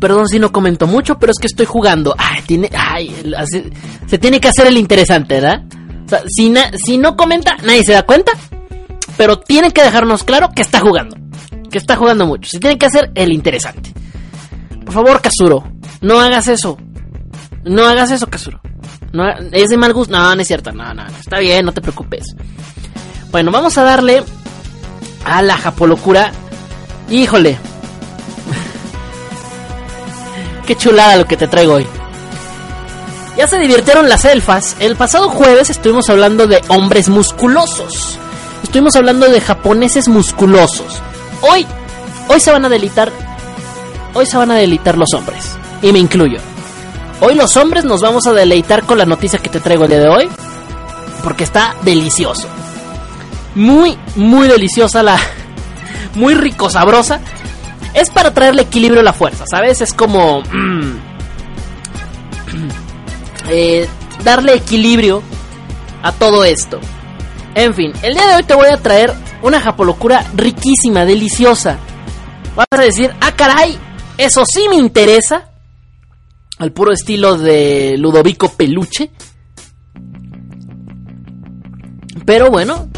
perdón 0.00 0.28
si 0.28 0.38
no 0.38 0.52
comento 0.52 0.86
mucho, 0.86 1.18
pero 1.18 1.32
es 1.32 1.38
que 1.40 1.48
estoy 1.48 1.66
jugando. 1.66 2.14
Ay, 2.16 2.42
tiene, 2.46 2.70
ay, 2.76 3.12
se 4.06 4.18
tiene 4.18 4.38
que 4.40 4.46
hacer 4.48 4.68
el 4.68 4.78
interesante, 4.78 5.40
¿verdad? 5.40 5.64
Si, 6.28 6.48
na- 6.50 6.70
si 6.76 6.98
no 6.98 7.16
comenta, 7.16 7.56
nadie 7.64 7.82
se 7.84 7.92
da 7.92 8.04
cuenta. 8.04 8.30
Pero 9.16 9.40
tiene 9.40 9.72
que 9.72 9.82
dejarnos 9.82 10.22
claro 10.22 10.50
que 10.54 10.62
está 10.62 10.78
jugando. 10.78 11.16
Que 11.70 11.78
está 11.78 11.96
jugando 11.96 12.26
mucho. 12.26 12.48
Se 12.48 12.60
tiene 12.60 12.78
que 12.78 12.86
hacer 12.86 13.10
el 13.16 13.32
interesante. 13.32 13.92
Por 14.84 14.94
favor, 14.94 15.20
Kazuro, 15.20 15.64
no 16.00 16.20
hagas 16.20 16.46
eso. 16.46 16.78
No 17.64 17.84
hagas 17.86 18.12
eso, 18.12 18.28
Kazuro. 18.28 18.60
No, 19.12 19.28
es 19.52 19.70
de 19.70 19.76
mal 19.76 19.92
gusto. 19.92 20.16
No, 20.16 20.34
no 20.34 20.40
es 20.40 20.48
cierto. 20.48 20.72
No, 20.72 20.94
no, 20.94 21.04
no. 21.04 21.16
Está 21.18 21.38
bien, 21.38 21.64
no 21.64 21.72
te 21.72 21.80
preocupes. 21.80 22.34
Bueno, 23.30 23.50
vamos 23.50 23.76
a 23.78 23.82
darle 23.82 24.22
a 25.24 25.42
la 25.42 25.56
japolocura. 25.56 26.32
Híjole. 27.10 27.56
Qué 30.66 30.76
chulada 30.76 31.16
lo 31.16 31.26
que 31.26 31.36
te 31.36 31.48
traigo 31.48 31.74
hoy. 31.74 31.86
Ya 33.36 33.46
se 33.46 33.58
divirtieron 33.58 34.08
las 34.08 34.24
elfas. 34.24 34.76
El 34.80 34.96
pasado 34.96 35.28
jueves 35.28 35.70
estuvimos 35.70 36.10
hablando 36.10 36.46
de 36.46 36.60
hombres 36.68 37.08
musculosos. 37.08 38.18
Estuvimos 38.64 38.96
hablando 38.96 39.28
de 39.28 39.40
japoneses 39.40 40.08
musculosos. 40.08 41.00
Hoy, 41.40 41.64
hoy 42.26 42.40
se 42.40 42.50
van 42.50 42.64
a 42.64 42.68
delitar. 42.68 43.12
Hoy 44.14 44.26
se 44.26 44.36
van 44.36 44.50
a 44.50 44.56
delitar 44.56 44.98
los 44.98 45.14
hombres. 45.14 45.56
Y 45.82 45.92
me 45.92 46.00
incluyo. 46.00 46.40
Hoy 47.20 47.34
los 47.34 47.56
hombres 47.56 47.84
nos 47.84 48.00
vamos 48.00 48.26
a 48.26 48.32
deleitar 48.32 48.84
con 48.84 48.98
la 48.98 49.04
noticia 49.04 49.40
que 49.40 49.48
te 49.48 49.58
traigo 49.60 49.84
el 49.84 49.90
día 49.90 50.00
de 50.00 50.08
hoy. 50.08 50.28
Porque 51.24 51.44
está 51.44 51.74
delicioso. 51.82 52.48
Muy, 53.54 53.98
muy 54.14 54.46
deliciosa 54.46 55.02
la... 55.02 55.18
Muy 56.14 56.34
rico, 56.34 56.70
sabrosa. 56.70 57.20
Es 57.92 58.10
para 58.10 58.32
traerle 58.32 58.62
equilibrio 58.62 59.00
a 59.00 59.04
la 59.04 59.12
fuerza, 59.12 59.44
¿sabes? 59.46 59.80
Es 59.80 59.92
como... 59.92 60.42
eh, 63.48 63.88
darle 64.22 64.54
equilibrio 64.54 65.22
a 66.02 66.12
todo 66.12 66.44
esto. 66.44 66.78
En 67.54 67.74
fin, 67.74 67.92
el 68.02 68.14
día 68.14 68.26
de 68.28 68.36
hoy 68.36 68.44
te 68.44 68.54
voy 68.54 68.68
a 68.68 68.76
traer 68.76 69.12
una 69.42 69.60
japolocura 69.60 70.24
riquísima, 70.34 71.04
deliciosa. 71.04 71.78
Vas 72.54 72.66
a 72.70 72.80
decir, 72.80 73.12
ah 73.20 73.32
caray, 73.32 73.76
eso 74.16 74.44
sí 74.46 74.68
me 74.68 74.76
interesa. 74.76 75.47
Al 76.58 76.72
puro 76.72 76.92
estilo 76.92 77.36
de 77.38 77.96
Ludovico 77.98 78.50
Peluche. 78.52 79.10
Pero 82.24 82.50
bueno. 82.50 82.88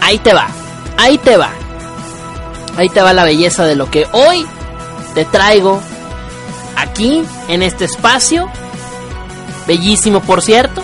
Ahí 0.00 0.18
te 0.18 0.34
va. 0.34 0.48
Ahí 0.98 1.18
te 1.18 1.36
va. 1.36 1.50
Ahí 2.76 2.88
te 2.88 3.00
va 3.00 3.12
la 3.12 3.24
belleza 3.24 3.64
de 3.64 3.76
lo 3.76 3.90
que 3.90 4.06
hoy 4.12 4.44
te 5.14 5.24
traigo 5.24 5.80
aquí 6.76 7.22
en 7.48 7.62
este 7.62 7.84
espacio. 7.84 8.50
Bellísimo, 9.66 10.20
por 10.20 10.42
cierto. 10.42 10.82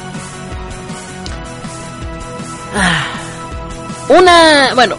Ah, 2.77 3.05
Una, 4.09 4.75
bueno, 4.75 4.97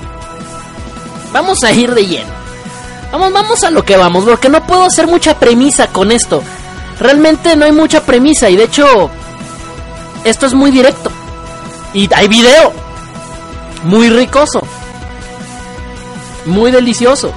vamos 1.31 1.63
a 1.63 1.71
ir 1.71 1.93
de 1.93 2.05
lleno. 2.05 2.40
Vamos, 3.11 3.33
vamos 3.33 3.63
a 3.63 3.71
lo 3.71 3.83
que 3.83 3.97
vamos, 3.97 4.23
porque 4.23 4.49
no 4.49 4.65
puedo 4.65 4.83
hacer 4.83 5.07
mucha 5.07 5.37
premisa 5.37 5.87
con 5.87 6.11
esto. 6.11 6.41
Realmente 6.99 7.55
no 7.55 7.65
hay 7.65 7.71
mucha 7.71 8.05
premisa 8.05 8.49
y 8.49 8.55
de 8.55 8.65
hecho 8.65 9.09
esto 10.23 10.45
es 10.45 10.53
muy 10.53 10.71
directo. 10.71 11.11
Y 11.93 12.09
hay 12.13 12.27
video. 12.27 12.71
Muy 13.83 14.09
ricoso. 14.09 14.61
Muy 16.45 16.71
delicioso. 16.71 17.33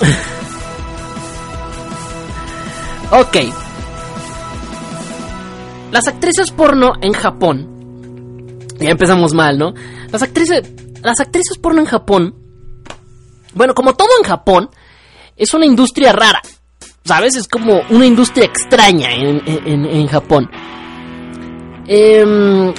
ok. 3.10 3.36
Las 5.92 6.08
actrices 6.08 6.50
porno 6.50 6.92
en 7.00 7.12
Japón. 7.12 7.68
Ya 8.78 8.90
empezamos 8.90 9.32
mal, 9.32 9.58
¿no? 9.58 9.72
Las 10.10 10.22
actrices, 10.22 10.62
las 11.02 11.20
actrices 11.20 11.58
porno 11.58 11.80
en 11.80 11.86
Japón. 11.86 12.34
Bueno, 13.54 13.74
como 13.74 13.94
todo 13.94 14.08
en 14.22 14.28
Japón, 14.28 14.70
es 15.36 15.52
una 15.54 15.66
industria 15.66 16.12
rara. 16.12 16.40
¿Sabes? 17.04 17.34
Es 17.34 17.48
como 17.48 17.80
una 17.90 18.06
industria 18.06 18.44
extraña 18.46 19.12
en, 19.12 19.42
en- 19.46 20.06
Japón. 20.06 20.48
Em, 21.88 22.72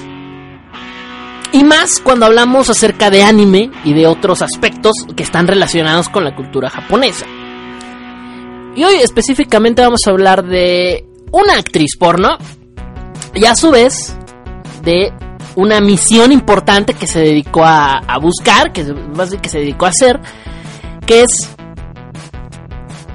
y 1.51 1.63
más 1.63 1.99
cuando 1.99 2.25
hablamos 2.25 2.69
acerca 2.69 3.09
de 3.09 3.23
anime 3.23 3.69
y 3.83 3.93
de 3.93 4.07
otros 4.07 4.41
aspectos 4.41 4.93
que 5.15 5.23
están 5.23 5.45
relacionados 5.47 6.07
con 6.09 6.23
la 6.23 6.35
cultura 6.35 6.69
japonesa. 6.69 7.25
Y 8.75 8.83
hoy 8.85 8.95
específicamente 8.95 9.81
vamos 9.81 10.01
a 10.07 10.11
hablar 10.11 10.45
de 10.45 11.05
una 11.31 11.57
actriz 11.57 11.97
porno 11.97 12.37
y 13.35 13.45
a 13.45 13.55
su 13.55 13.71
vez 13.71 14.15
de 14.83 15.11
una 15.55 15.79
misión 15.81 16.31
importante 16.31 16.93
que 16.93 17.07
se 17.07 17.19
dedicó 17.19 17.63
a, 17.63 18.17
buscar, 18.21 18.71
que, 18.71 18.85
que 19.41 19.49
se 19.49 19.59
dedicó 19.59 19.85
a 19.85 19.89
hacer, 19.89 20.19
que 21.05 21.21
es 21.21 21.49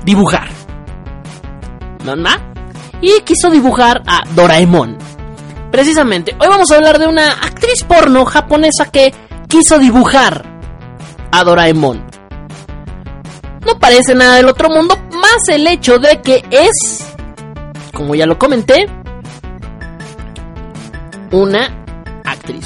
dibujar. 0.05 0.49
¿Mamá? 2.05 2.53
Y 3.01 3.21
quiso 3.23 3.51
dibujar 3.51 4.03
a 4.07 4.23
Doraemon. 4.35 4.97
Precisamente, 5.71 6.35
hoy 6.41 6.49
vamos 6.49 6.71
a 6.71 6.77
hablar 6.77 6.99
de 6.99 7.07
una 7.07 7.33
actriz 7.33 7.85
porno 7.85 8.25
japonesa 8.25 8.91
que 8.91 9.13
quiso 9.49 9.79
dibujar 9.79 10.45
a 11.31 11.45
Doraemon. 11.45 12.07
No 13.67 13.79
parece 13.79 14.15
nada 14.15 14.37
del 14.37 14.49
otro 14.49 14.71
mundo, 14.71 14.97
más 15.11 15.49
el 15.49 15.67
hecho 15.67 15.99
de 15.99 16.23
que 16.23 16.45
es, 16.51 17.13
como 17.93 18.15
ya 18.15 18.25
lo 18.25 18.39
comenté, 18.39 18.87
una 21.31 21.78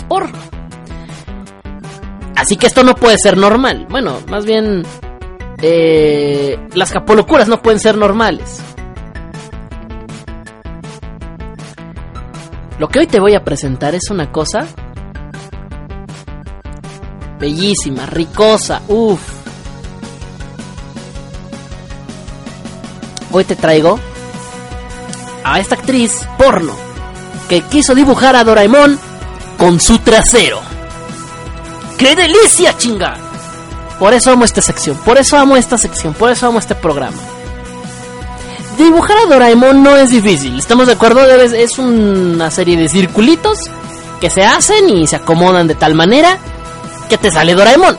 porno. 0.09 0.39
Así 2.37 2.57
que 2.57 2.67
esto 2.67 2.83
no 2.83 2.95
puede 2.95 3.17
ser 3.19 3.37
normal. 3.37 3.87
Bueno, 3.89 4.19
más 4.29 4.45
bien 4.45 4.83
eh, 5.61 6.59
las 6.75 6.91
capolocuras 6.91 7.49
no 7.49 7.63
pueden 7.63 7.79
ser 7.79 7.97
normales. 7.97 8.61
Lo 12.79 12.89
que 12.89 12.99
hoy 12.99 13.07
te 13.07 13.21
voy 13.21 13.35
a 13.35 13.45
presentar 13.45 13.95
es 13.95 14.11
una 14.11 14.33
cosa 14.33 14.67
bellísima, 17.39 18.07
ricosa, 18.07 18.83
uff. 18.89 19.21
Hoy 23.31 23.45
te 23.45 23.57
traigo 23.57 23.99
a 25.45 25.61
esta 25.61 25.77
actriz 25.77 26.27
porno 26.37 26.75
que 27.49 27.63
quiso 27.63 27.95
dibujar 27.95 28.37
a 28.37 28.45
Doraemon 28.45 28.99
con 29.63 29.81
su 29.81 29.97
trasero. 30.01 30.61
¡Qué 31.97 32.17
delicia, 32.17 32.77
chinga! 32.77 33.17
Por 33.97 34.13
eso 34.13 34.33
amo 34.33 34.45
esta 34.45 34.61
sección, 34.61 34.97
por 35.05 35.19
eso 35.19 35.39
amo 35.39 35.57
esta 35.57 35.79
sección, 35.79 36.15
por 36.15 36.33
eso 36.33 36.49
amo 36.49 36.59
este 36.59 36.75
programa. 36.75 37.17
Dibujar 38.77 39.19
a 39.19 39.27
Doraemon 39.27 39.81
no 39.81 39.95
es 39.95 40.11
difícil, 40.11 40.59
¿estamos 40.59 40.89
de 40.89 40.95
acuerdo? 40.95 41.25
Es 41.25 41.79
una 41.79 42.51
serie 42.51 42.77
de 42.77 42.89
circulitos 42.89 43.57
que 44.21 44.31
se 44.31 44.43
hacen 44.43 44.91
y 44.91 45.07
se 45.07 45.15
acomodan 45.15 45.69
de 45.69 45.77
tal 45.77 45.95
manera 45.95 46.39
que 47.09 47.17
te 47.17 47.31
sale 47.31 47.55
Doraemon. 47.55 47.97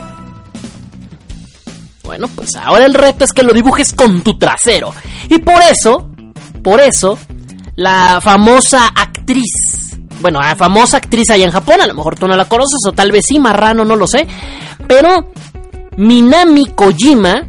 Bueno, 2.02 2.28
pues 2.28 2.56
ahora 2.56 2.84
el 2.84 2.92
reto 2.92 3.24
es 3.24 3.32
que 3.32 3.42
lo 3.42 3.54
dibujes 3.54 3.94
con 3.94 4.20
tu 4.20 4.36
trasero. 4.36 4.92
Y 5.30 5.38
por 5.38 5.62
eso, 5.62 6.10
por 6.62 6.82
eso, 6.82 7.18
la 7.74 8.20
famosa 8.20 8.88
actriz, 8.88 9.73
bueno, 10.24 10.40
famosa 10.56 10.96
actriz 10.96 11.28
allá 11.28 11.44
en 11.44 11.50
Japón, 11.50 11.82
a 11.82 11.86
lo 11.86 11.92
mejor 11.92 12.18
tú 12.18 12.26
no 12.26 12.34
la 12.34 12.46
conoces 12.46 12.78
o 12.88 12.92
tal 12.92 13.12
vez 13.12 13.26
sí, 13.28 13.38
marrano, 13.38 13.84
no 13.84 13.94
lo 13.94 14.06
sé, 14.06 14.26
pero 14.88 15.30
Minami 15.98 16.68
Kojima 16.68 17.46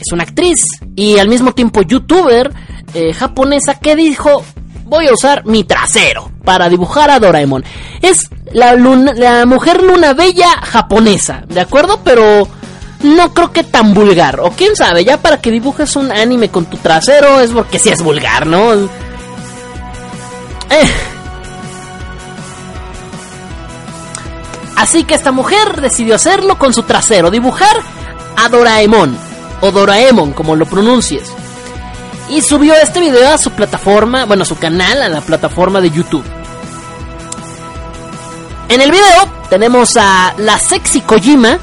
es 0.00 0.10
una 0.10 0.22
actriz 0.22 0.56
y 0.94 1.18
al 1.18 1.28
mismo 1.28 1.52
tiempo 1.52 1.82
youtuber 1.82 2.50
eh, 2.94 3.12
japonesa 3.12 3.78
que 3.78 3.94
dijo 3.94 4.42
voy 4.86 5.08
a 5.08 5.12
usar 5.12 5.44
mi 5.44 5.64
trasero 5.64 6.30
para 6.46 6.70
dibujar 6.70 7.10
a 7.10 7.20
Doraemon. 7.20 7.62
Es 8.00 8.30
la, 8.52 8.72
la 8.72 9.44
mujer 9.44 9.82
luna 9.82 10.14
bella 10.14 10.48
japonesa, 10.62 11.44
¿de 11.46 11.60
acuerdo? 11.60 12.00
Pero 12.02 12.48
no 13.02 13.34
creo 13.34 13.52
que 13.52 13.64
tan 13.64 13.92
vulgar. 13.92 14.40
O 14.40 14.52
quién 14.52 14.74
sabe, 14.76 15.04
ya 15.04 15.20
para 15.20 15.42
que 15.42 15.50
dibujes 15.50 15.94
un 15.94 16.10
anime 16.10 16.48
con 16.48 16.64
tu 16.64 16.78
trasero 16.78 17.38
es 17.40 17.50
porque 17.50 17.78
sí 17.78 17.90
es 17.90 18.02
vulgar, 18.02 18.46
¿no? 18.46 18.72
Eh. 18.72 18.88
Así 24.76 25.04
que 25.04 25.14
esta 25.14 25.32
mujer 25.32 25.80
decidió 25.80 26.14
hacerlo 26.14 26.58
con 26.58 26.72
su 26.72 26.82
trasero, 26.82 27.30
dibujar 27.30 27.80
a 28.36 28.48
Doraemon 28.48 29.16
o 29.62 29.70
Doraemon, 29.70 30.32
como 30.32 30.54
lo 30.54 30.66
pronuncies. 30.66 31.32
Y 32.28 32.42
subió 32.42 32.74
este 32.74 33.00
video 33.00 33.32
a 33.32 33.38
su 33.38 33.50
plataforma, 33.52 34.24
bueno, 34.26 34.42
a 34.42 34.46
su 34.46 34.58
canal, 34.58 35.02
a 35.02 35.08
la 35.08 35.20
plataforma 35.20 35.80
de 35.80 35.90
YouTube. 35.90 36.24
En 38.68 38.80
el 38.80 38.90
video 38.90 39.28
tenemos 39.48 39.96
a 39.96 40.34
la 40.38 40.58
sexy 40.58 41.00
Kojima 41.00 41.58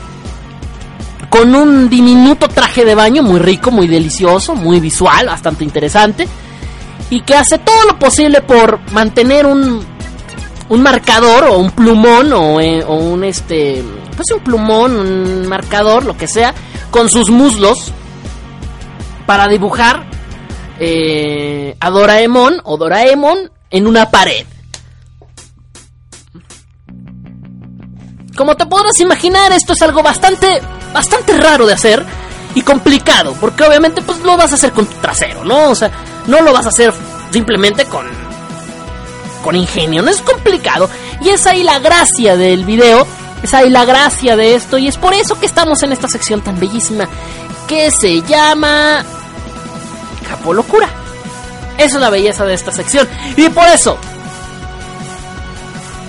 con 1.30 1.54
un 1.54 1.90
diminuto 1.90 2.48
traje 2.48 2.86
de 2.86 2.96
baño 2.96 3.24
muy 3.24 3.40
rico, 3.40 3.72
muy 3.72 3.88
delicioso, 3.88 4.56
muy 4.56 4.80
visual, 4.80 5.28
bastante 5.28 5.64
interesante. 5.64 6.28
Y 7.10 7.22
que 7.22 7.36
hace 7.36 7.60
todo 7.60 7.84
lo 7.86 8.00
posible 8.00 8.42
por 8.42 8.80
mantener 8.92 9.46
un, 9.46 9.86
un 10.70 10.82
marcador 10.82 11.46
o 11.46 11.58
un 11.58 11.72
plumón 11.72 12.32
o, 12.34 12.60
eh, 12.60 12.84
o 12.84 12.96
un 12.96 13.24
este, 13.24 13.84
pues 14.16 14.32
un 14.32 14.44
plumón, 14.44 14.96
un 14.96 15.48
marcador, 15.48 16.06
lo 16.06 16.18
que 16.18 16.28
sea, 16.28 16.54
con 16.92 17.10
sus 17.10 17.30
muslos 17.30 17.92
para 19.26 19.48
dibujar 19.48 20.06
eh, 20.80 21.76
a 21.80 21.90
Doraemon 21.90 22.62
o 22.64 22.78
Doraemon 22.78 23.52
en 23.70 23.88
una 23.88 24.10
pared. 24.10 24.46
Como 28.36 28.56
te 28.56 28.66
podrás 28.66 29.00
imaginar, 29.00 29.52
esto 29.52 29.74
es 29.74 29.82
algo 29.84 30.02
bastante, 30.02 30.60
bastante 30.92 31.38
raro 31.38 31.68
de 31.68 31.74
hacer 31.74 32.04
y 32.56 32.62
complicado, 32.62 33.36
porque 33.40 33.64
obviamente 33.64 34.02
pues 34.02 34.20
lo 34.20 34.36
vas 34.38 34.52
a 34.52 34.56
hacer 34.56 34.72
con 34.72 34.86
tu 34.86 34.96
trasero, 34.96 35.44
¿no? 35.44 35.70
O 35.70 35.76
sea, 35.76 35.92
no 36.28 36.42
lo 36.42 36.52
vas 36.52 36.66
a 36.66 36.70
hacer 36.70 36.94
simplemente 37.32 37.86
con 37.86 38.06
con 39.44 39.56
ingenio, 39.56 40.02
no 40.02 40.10
es 40.10 40.22
complicado 40.22 40.90
y 41.22 41.30
es 41.30 41.46
ahí 41.46 41.62
la 41.62 41.78
gracia 41.78 42.36
del 42.36 42.66
video 42.66 43.06
es 43.44 43.54
ahí 43.54 43.70
la 43.70 43.84
gracia 43.84 44.38
de 44.38 44.56
esto 44.56 44.78
y 44.78 44.88
es 44.88 44.98
por 44.98 45.14
eso 45.14 45.38
que 45.38 45.46
estamos 45.46 45.84
en 45.84 45.92
esta 45.92 46.08
sección 46.08 46.42
tan 46.42 46.60
bellísima 46.60 47.08
que 47.68 47.92
se 47.92 48.22
llama 48.22 49.04
Japolocura. 50.30 50.88
Esa 51.78 51.96
es 51.96 52.02
la 52.02 52.10
belleza 52.10 52.46
de 52.46 52.54
esta 52.54 52.72
sección 52.72 53.08
y 53.36 53.50
por 53.50 53.68
eso, 53.68 53.98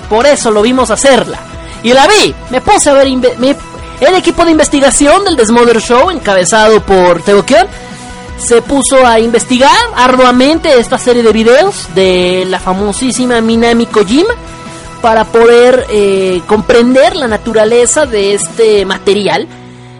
por 0.08 0.26
eso 0.26 0.52
lo 0.52 0.62
vimos 0.62 0.90
hacerla. 0.90 1.38
Y 1.82 1.92
la 1.92 2.06
vi, 2.06 2.34
me 2.50 2.60
puse 2.60 2.90
a 2.90 2.94
ver 2.94 3.08
el 3.08 4.14
equipo 4.14 4.44
de 4.44 4.52
investigación 4.52 5.24
del 5.24 5.36
Desmother 5.36 5.80
Show 5.80 6.10
encabezado 6.10 6.82
por 6.82 7.22
Teokion 7.22 7.66
se 8.38 8.62
puso 8.62 9.06
a 9.06 9.20
investigar 9.20 9.76
arduamente 9.94 10.78
esta 10.78 10.98
serie 10.98 11.22
de 11.22 11.32
videos 11.32 11.88
de 11.94 12.44
la 12.48 12.58
famosísima 12.58 13.40
Minami 13.40 13.86
Kojima 13.86 14.34
para 15.00 15.24
poder 15.24 15.86
eh, 15.90 16.40
comprender 16.46 17.16
la 17.16 17.28
naturaleza 17.28 18.06
de 18.06 18.34
este 18.34 18.84
material 18.86 19.46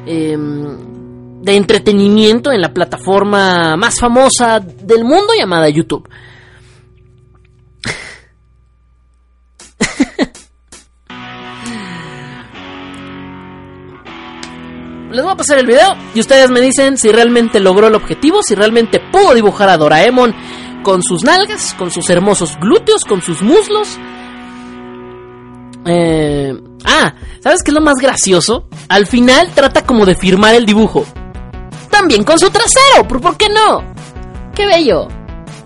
em, 0.06 1.42
de 1.42 1.56
entretenimiento 1.56 2.50
en 2.52 2.60
la 2.60 2.72
plataforma 2.72 3.76
más 3.76 4.00
famosa 4.00 4.60
del 4.60 5.04
mundo 5.04 5.34
llamada 5.38 5.68
YouTube. 5.68 6.08
Les 15.14 15.22
voy 15.22 15.32
a 15.32 15.36
pasar 15.36 15.58
el 15.58 15.66
video 15.66 15.94
y 16.12 16.18
ustedes 16.18 16.50
me 16.50 16.60
dicen 16.60 16.98
si 16.98 17.12
realmente 17.12 17.60
logró 17.60 17.86
el 17.86 17.94
objetivo, 17.94 18.42
si 18.42 18.56
realmente 18.56 19.00
pudo 19.12 19.32
dibujar 19.32 19.68
a 19.68 19.78
Doraemon 19.78 20.34
con 20.82 21.04
sus 21.04 21.22
nalgas, 21.22 21.74
con 21.78 21.92
sus 21.92 22.10
hermosos 22.10 22.58
glúteos, 22.60 23.04
con 23.04 23.22
sus 23.22 23.40
muslos 23.40 23.96
eh, 25.86 26.52
ah, 26.84 27.14
¿sabes 27.40 27.62
qué 27.62 27.70
es 27.70 27.74
lo 27.74 27.80
más 27.80 27.98
gracioso? 27.98 28.66
Al 28.88 29.06
final 29.06 29.50
trata 29.54 29.84
como 29.84 30.06
de 30.06 30.16
firmar 30.16 30.54
el 30.54 30.66
dibujo. 30.66 31.04
También 31.90 32.24
con 32.24 32.38
su 32.38 32.50
trasero, 32.50 33.06
¿por, 33.06 33.36
qué 33.36 33.48
no? 33.48 33.84
¡Qué 34.54 34.66
bello! 34.66 35.08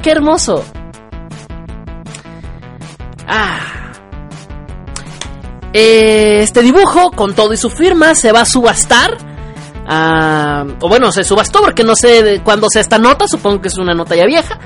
¡Qué 0.03 0.11
hermoso! 0.11 0.65
Ah. 3.27 3.61
Eh, 5.73 6.41
este 6.43 6.63
dibujo, 6.63 7.13
con 7.13 7.35
todo 7.35 7.53
y 7.53 7.57
su 7.57 7.71
firma, 7.71 8.15
se 8.15 8.33
va 8.33 8.43
a 8.43 8.45
subastar. 8.45 9.28
Ah, 9.91 10.67
o 10.83 10.89
bueno, 10.89 11.11
se 11.11 11.25
subastó 11.25 11.63
porque 11.63 11.83
no 11.83 11.97
sé 11.97 12.43
cuándo 12.45 12.67
sea 12.71 12.83
esta 12.83 12.99
nota, 12.99 13.27
supongo 13.27 13.63
que 13.63 13.69
es 13.69 13.79
una 13.79 13.95
nota 13.95 14.15
ya 14.15 14.27
vieja. 14.27 14.59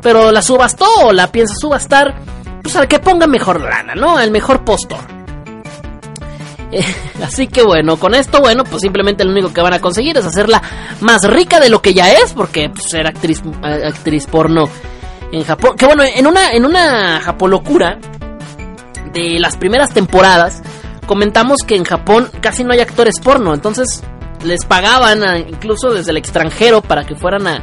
Pero 0.00 0.32
la 0.32 0.40
subastó 0.40 0.86
o 1.04 1.12
la 1.12 1.30
piensa 1.30 1.54
subastar 1.54 2.14
pues 2.62 2.74
al 2.76 2.88
que 2.88 2.98
ponga 2.98 3.26
mejor 3.26 3.60
lana, 3.60 3.94
¿no? 3.94 4.16
Al 4.16 4.30
mejor 4.30 4.64
postor. 4.64 4.98
Eh, 6.74 6.82
así 7.22 7.48
que 7.48 7.62
bueno, 7.62 7.98
con 7.98 8.14
esto, 8.14 8.40
bueno, 8.40 8.64
pues 8.64 8.80
simplemente 8.80 9.26
lo 9.26 9.32
único 9.32 9.52
que 9.52 9.60
van 9.60 9.74
a 9.74 9.78
conseguir 9.78 10.16
es 10.16 10.24
hacerla 10.24 10.62
más 11.02 11.22
rica 11.24 11.60
de 11.60 11.68
lo 11.68 11.82
que 11.82 11.92
ya 11.92 12.10
es, 12.10 12.32
porque 12.32 12.70
pues, 12.70 12.88
ser 12.88 13.06
actriz, 13.06 13.42
eh, 13.62 13.82
actriz 13.88 14.26
porno 14.26 14.70
en 15.32 15.44
Japón. 15.44 15.76
Que 15.76 15.84
bueno, 15.84 16.02
en 16.02 16.26
una, 16.26 16.50
en 16.52 16.64
una 16.64 17.20
Japolocura 17.20 17.98
de 19.12 19.38
las 19.38 19.58
primeras 19.58 19.92
temporadas, 19.92 20.62
comentamos 21.06 21.58
que 21.62 21.76
en 21.76 21.84
Japón 21.84 22.30
casi 22.40 22.64
no 22.64 22.72
hay 22.72 22.80
actores 22.80 23.20
porno, 23.22 23.52
entonces 23.52 24.02
les 24.44 24.64
pagaban 24.64 25.22
incluso 25.48 25.90
desde 25.90 26.10
el 26.10 26.16
extranjero 26.16 26.82
para 26.82 27.04
que 27.04 27.14
fueran 27.14 27.46
a, 27.46 27.62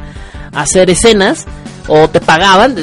hacer 0.52 0.90
escenas 0.90 1.46
o 1.86 2.08
te 2.08 2.20
pagaban 2.20 2.76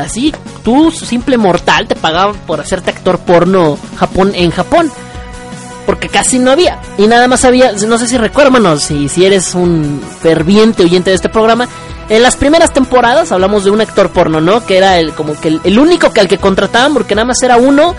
así 0.00 0.34
tú 0.62 0.90
simple 0.90 1.38
mortal 1.38 1.88
te 1.88 1.96
pagaban 1.96 2.36
por 2.46 2.60
hacerte 2.60 2.90
actor 2.90 3.18
porno 3.20 3.78
Japón 3.96 4.32
en 4.34 4.50
Japón 4.50 4.90
porque 5.86 6.08
casi 6.08 6.38
no 6.38 6.50
había 6.50 6.80
y 6.98 7.06
nada 7.06 7.28
más 7.28 7.44
había 7.44 7.72
no 7.72 7.98
sé 7.98 8.06
si 8.06 8.18
recuerdo 8.18 8.78
si, 8.78 9.08
si 9.08 9.24
eres 9.24 9.54
un 9.54 10.02
ferviente 10.20 10.82
oyente 10.82 11.10
de 11.10 11.16
este 11.16 11.28
programa 11.28 11.68
en 12.08 12.22
las 12.22 12.36
primeras 12.36 12.72
temporadas 12.72 13.32
hablamos 13.32 13.64
de 13.64 13.70
un 13.70 13.80
actor 13.80 14.10
porno 14.10 14.40
no 14.40 14.64
que 14.64 14.76
era 14.76 14.98
el 14.98 15.14
como 15.14 15.38
que 15.40 15.58
el 15.62 15.78
único 15.78 16.12
que 16.12 16.20
al 16.20 16.28
que 16.28 16.38
contrataban 16.38 16.92
porque 16.92 17.14
nada 17.14 17.26
más 17.26 17.42
era 17.42 17.56
uno 17.56 17.94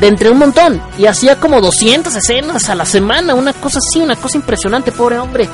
de 0.00 0.08
entre 0.08 0.30
un 0.30 0.38
montón. 0.38 0.80
Y 0.98 1.06
hacía 1.06 1.40
como 1.40 1.60
200 1.60 2.14
escenas 2.14 2.68
a 2.68 2.74
la 2.74 2.84
semana, 2.84 3.34
una 3.34 3.52
cosa 3.52 3.78
así, 3.78 4.00
una 4.00 4.16
cosa 4.16 4.38
impresionante, 4.38 4.92
pobre 4.92 5.18
hombre. 5.18 5.48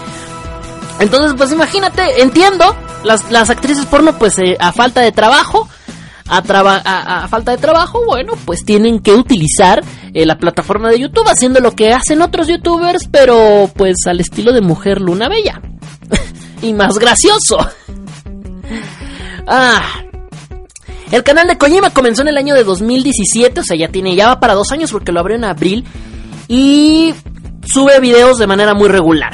Entonces, 1.01 1.35
pues 1.37 1.53
imagínate, 1.53 2.23
entiendo, 2.23 2.77
las, 3.03 3.31
las 3.31 3.51
actrices 3.51 3.87
porno, 3.87 4.17
pues 4.19 4.39
eh, 4.39 4.57
a 4.61 4.73
falta 4.73 5.01
de 5.01 5.13
trabajo, 5.13 5.69
a, 6.27 6.39
a, 6.39 7.29
falta 7.29 7.51
de 7.51 7.59
trabajo, 7.59 8.05
bueno, 8.07 8.35
pues 8.45 8.65
tienen 8.65 9.01
que 9.01 9.13
utilizar 9.13 9.85
eh, 10.15 10.25
la 10.25 10.39
plataforma 10.39 10.91
de 10.91 11.01
YouTube 11.01 11.29
haciendo 11.29 11.61
lo 11.61 11.73
que 11.73 11.93
hacen 11.93 12.23
otros 12.23 12.47
youtubers, 12.47 13.09
pero 13.11 13.71
pues 13.75 13.97
al 14.07 14.21
estilo 14.21 14.53
de 14.53 14.61
Mujer 14.61 15.01
Luna 15.01 15.29
Bella. 15.29 15.61
y 16.63 16.73
más 16.73 16.99
gracioso. 16.99 17.59
ah, 19.47 20.04
el 21.15 21.23
canal 21.23 21.47
de 21.47 21.57
Kojima 21.57 21.91
comenzó 21.91 22.23
en 22.23 22.29
el 22.29 22.37
año 22.37 22.57
de 22.57 22.65
2017, 22.65 23.61
o 23.61 23.63
sea, 23.63 23.77
ya 23.77 23.87
tiene, 23.87 24.17
ya 24.17 24.27
va 24.27 24.41
para 24.41 24.55
dos 24.55 24.73
años 24.73 24.91
porque 24.91 25.13
lo 25.13 25.21
abrió 25.21 25.37
en 25.37 25.45
abril. 25.45 25.85
Y 26.49 27.15
sube 27.65 28.01
videos 28.01 28.37
de 28.39 28.49
manera 28.49 28.75
muy 28.75 28.89
regular. 28.89 29.33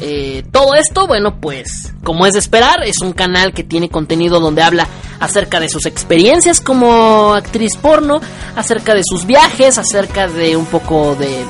Eh, 0.00 0.44
todo 0.50 0.74
esto, 0.74 1.06
bueno, 1.06 1.40
pues, 1.42 1.92
como 2.02 2.24
es 2.24 2.32
de 2.32 2.38
esperar, 2.38 2.82
es 2.84 3.02
un 3.02 3.12
canal 3.12 3.52
que 3.52 3.62
tiene 3.62 3.90
contenido 3.90 4.40
donde 4.40 4.62
habla 4.62 4.88
acerca 5.20 5.60
de 5.60 5.68
sus 5.68 5.84
experiencias 5.84 6.62
como 6.62 7.34
actriz 7.34 7.76
porno, 7.76 8.22
acerca 8.56 8.94
de 8.94 9.02
sus 9.04 9.26
viajes, 9.26 9.76
acerca 9.76 10.26
de 10.26 10.56
un 10.56 10.64
poco 10.64 11.16
de, 11.16 11.44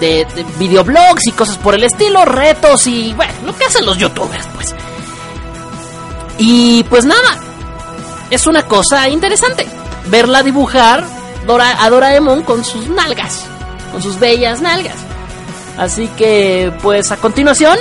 de, 0.00 0.24
de 0.24 0.46
videoblogs 0.58 1.26
y 1.26 1.32
cosas 1.32 1.58
por 1.58 1.74
el 1.74 1.84
estilo, 1.84 2.24
retos 2.24 2.86
y, 2.86 3.12
bueno, 3.12 3.34
lo 3.44 3.54
que 3.54 3.64
hacen 3.66 3.84
los 3.84 3.98
youtubers, 3.98 4.46
pues. 4.54 4.74
Y 6.38 6.82
pues 6.84 7.04
nada, 7.04 7.49
es 8.30 8.46
una 8.46 8.62
cosa 8.64 9.08
interesante 9.08 9.66
verla 10.06 10.42
dibujar 10.42 11.04
a 11.48 11.90
Doraemon 11.90 12.42
con 12.42 12.64
sus 12.64 12.88
nalgas, 12.88 13.44
con 13.92 14.02
sus 14.02 14.18
bellas 14.18 14.60
nalgas. 14.60 14.96
Así 15.76 16.08
que, 16.16 16.72
pues 16.82 17.10
a 17.10 17.16
continuación, 17.16 17.76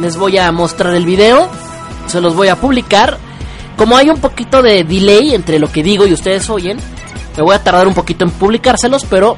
les 0.00 0.16
voy 0.16 0.38
a 0.38 0.52
mostrar 0.52 0.94
el 0.94 1.04
video, 1.04 1.48
se 2.06 2.20
los 2.20 2.34
voy 2.34 2.48
a 2.48 2.56
publicar. 2.56 3.18
Como 3.76 3.96
hay 3.96 4.10
un 4.10 4.20
poquito 4.20 4.62
de 4.62 4.84
delay 4.84 5.34
entre 5.34 5.58
lo 5.58 5.72
que 5.72 5.82
digo 5.82 6.06
y 6.06 6.12
ustedes 6.12 6.50
oyen, 6.50 6.78
me 7.36 7.42
voy 7.42 7.54
a 7.54 7.64
tardar 7.64 7.88
un 7.88 7.94
poquito 7.94 8.24
en 8.24 8.30
publicárselos, 8.30 9.04
pero... 9.08 9.36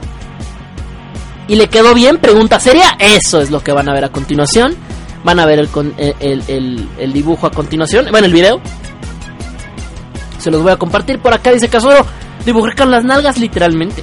¿Y 1.48 1.56
le 1.56 1.68
quedó 1.68 1.92
bien? 1.94 2.18
Pregunta 2.18 2.60
seria. 2.60 2.96
Eso 2.98 3.40
es 3.40 3.50
lo 3.50 3.62
que 3.62 3.72
van 3.72 3.88
a 3.88 3.92
ver 3.92 4.04
a 4.04 4.08
continuación. 4.10 4.74
Van 5.24 5.38
a 5.38 5.46
ver 5.46 5.58
el, 5.58 5.68
el, 5.98 6.42
el, 6.48 6.88
el 6.98 7.12
dibujo 7.12 7.46
a 7.46 7.50
continuación. 7.50 8.06
Bueno, 8.10 8.26
el 8.26 8.32
video 8.32 8.60
se 10.42 10.50
los 10.50 10.62
voy 10.62 10.72
a 10.72 10.76
compartir. 10.76 11.20
Por 11.20 11.32
acá 11.32 11.52
dice 11.52 11.68
Casoro, 11.68 12.04
dibujé 12.44 12.74
con 12.74 12.90
las 12.90 13.04
nalgas 13.04 13.38
literalmente. 13.38 14.02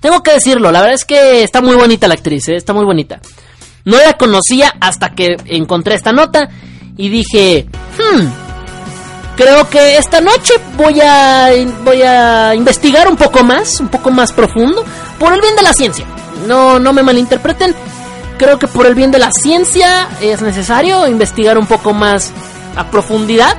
Tengo 0.00 0.22
que 0.22 0.32
decirlo, 0.32 0.70
la 0.70 0.80
verdad 0.80 0.94
es 0.94 1.04
que 1.04 1.42
está 1.42 1.60
muy 1.60 1.74
bonita 1.74 2.08
la 2.08 2.14
actriz, 2.14 2.48
¿eh? 2.48 2.56
está 2.56 2.72
muy 2.72 2.84
bonita. 2.84 3.20
No 3.84 3.96
la 3.98 4.14
conocía 4.14 4.74
hasta 4.80 5.10
que 5.10 5.36
encontré 5.46 5.94
esta 5.94 6.12
nota 6.12 6.48
y 6.96 7.08
dije, 7.08 7.66
hmm, 7.98 8.26
creo 9.36 9.68
que 9.68 9.96
esta 9.96 10.20
noche 10.20 10.54
voy 10.76 11.00
a, 11.00 11.50
voy 11.84 12.02
a 12.02 12.54
investigar 12.54 13.08
un 13.08 13.16
poco 13.16 13.42
más, 13.42 13.80
un 13.80 13.88
poco 13.88 14.10
más 14.10 14.32
profundo, 14.32 14.84
por 15.18 15.32
el 15.32 15.40
bien 15.40 15.56
de 15.56 15.62
la 15.62 15.72
ciencia. 15.72 16.06
No, 16.46 16.78
no 16.78 16.92
me 16.92 17.02
malinterpreten. 17.02 17.74
Creo 18.38 18.58
que 18.58 18.68
por 18.68 18.86
el 18.86 18.94
bien 18.94 19.10
de 19.10 19.18
la 19.18 19.30
ciencia 19.32 20.08
es 20.20 20.42
necesario 20.42 21.08
investigar 21.08 21.58
un 21.58 21.66
poco 21.66 21.92
más 21.92 22.32
a 22.76 22.88
profundidad 22.88 23.56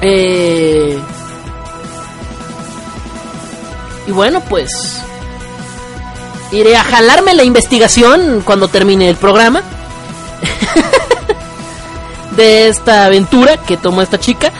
eh, 0.00 0.98
y 4.06 4.12
bueno, 4.12 4.40
pues 4.40 5.00
iré 6.52 6.76
a 6.76 6.84
jalarme 6.84 7.34
la 7.34 7.44
investigación 7.44 8.42
cuando 8.44 8.68
termine 8.68 9.08
el 9.08 9.16
programa 9.16 9.62
de 12.36 12.68
esta 12.68 13.06
aventura 13.06 13.56
que 13.58 13.76
tomó 13.76 14.02
esta 14.02 14.20
chica. 14.20 14.52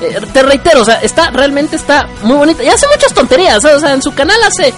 Eh, 0.00 0.20
te 0.32 0.42
reitero, 0.42 0.82
o 0.82 0.84
sea, 0.84 0.96
está 0.96 1.30
realmente 1.30 1.76
está 1.76 2.08
muy 2.22 2.36
bonita 2.36 2.64
y 2.64 2.68
hace 2.68 2.86
muchas 2.88 3.14
tonterías, 3.14 3.64
o 3.64 3.78
sea, 3.78 3.92
en 3.92 4.02
su 4.02 4.12
canal 4.14 4.42
hace 4.42 4.74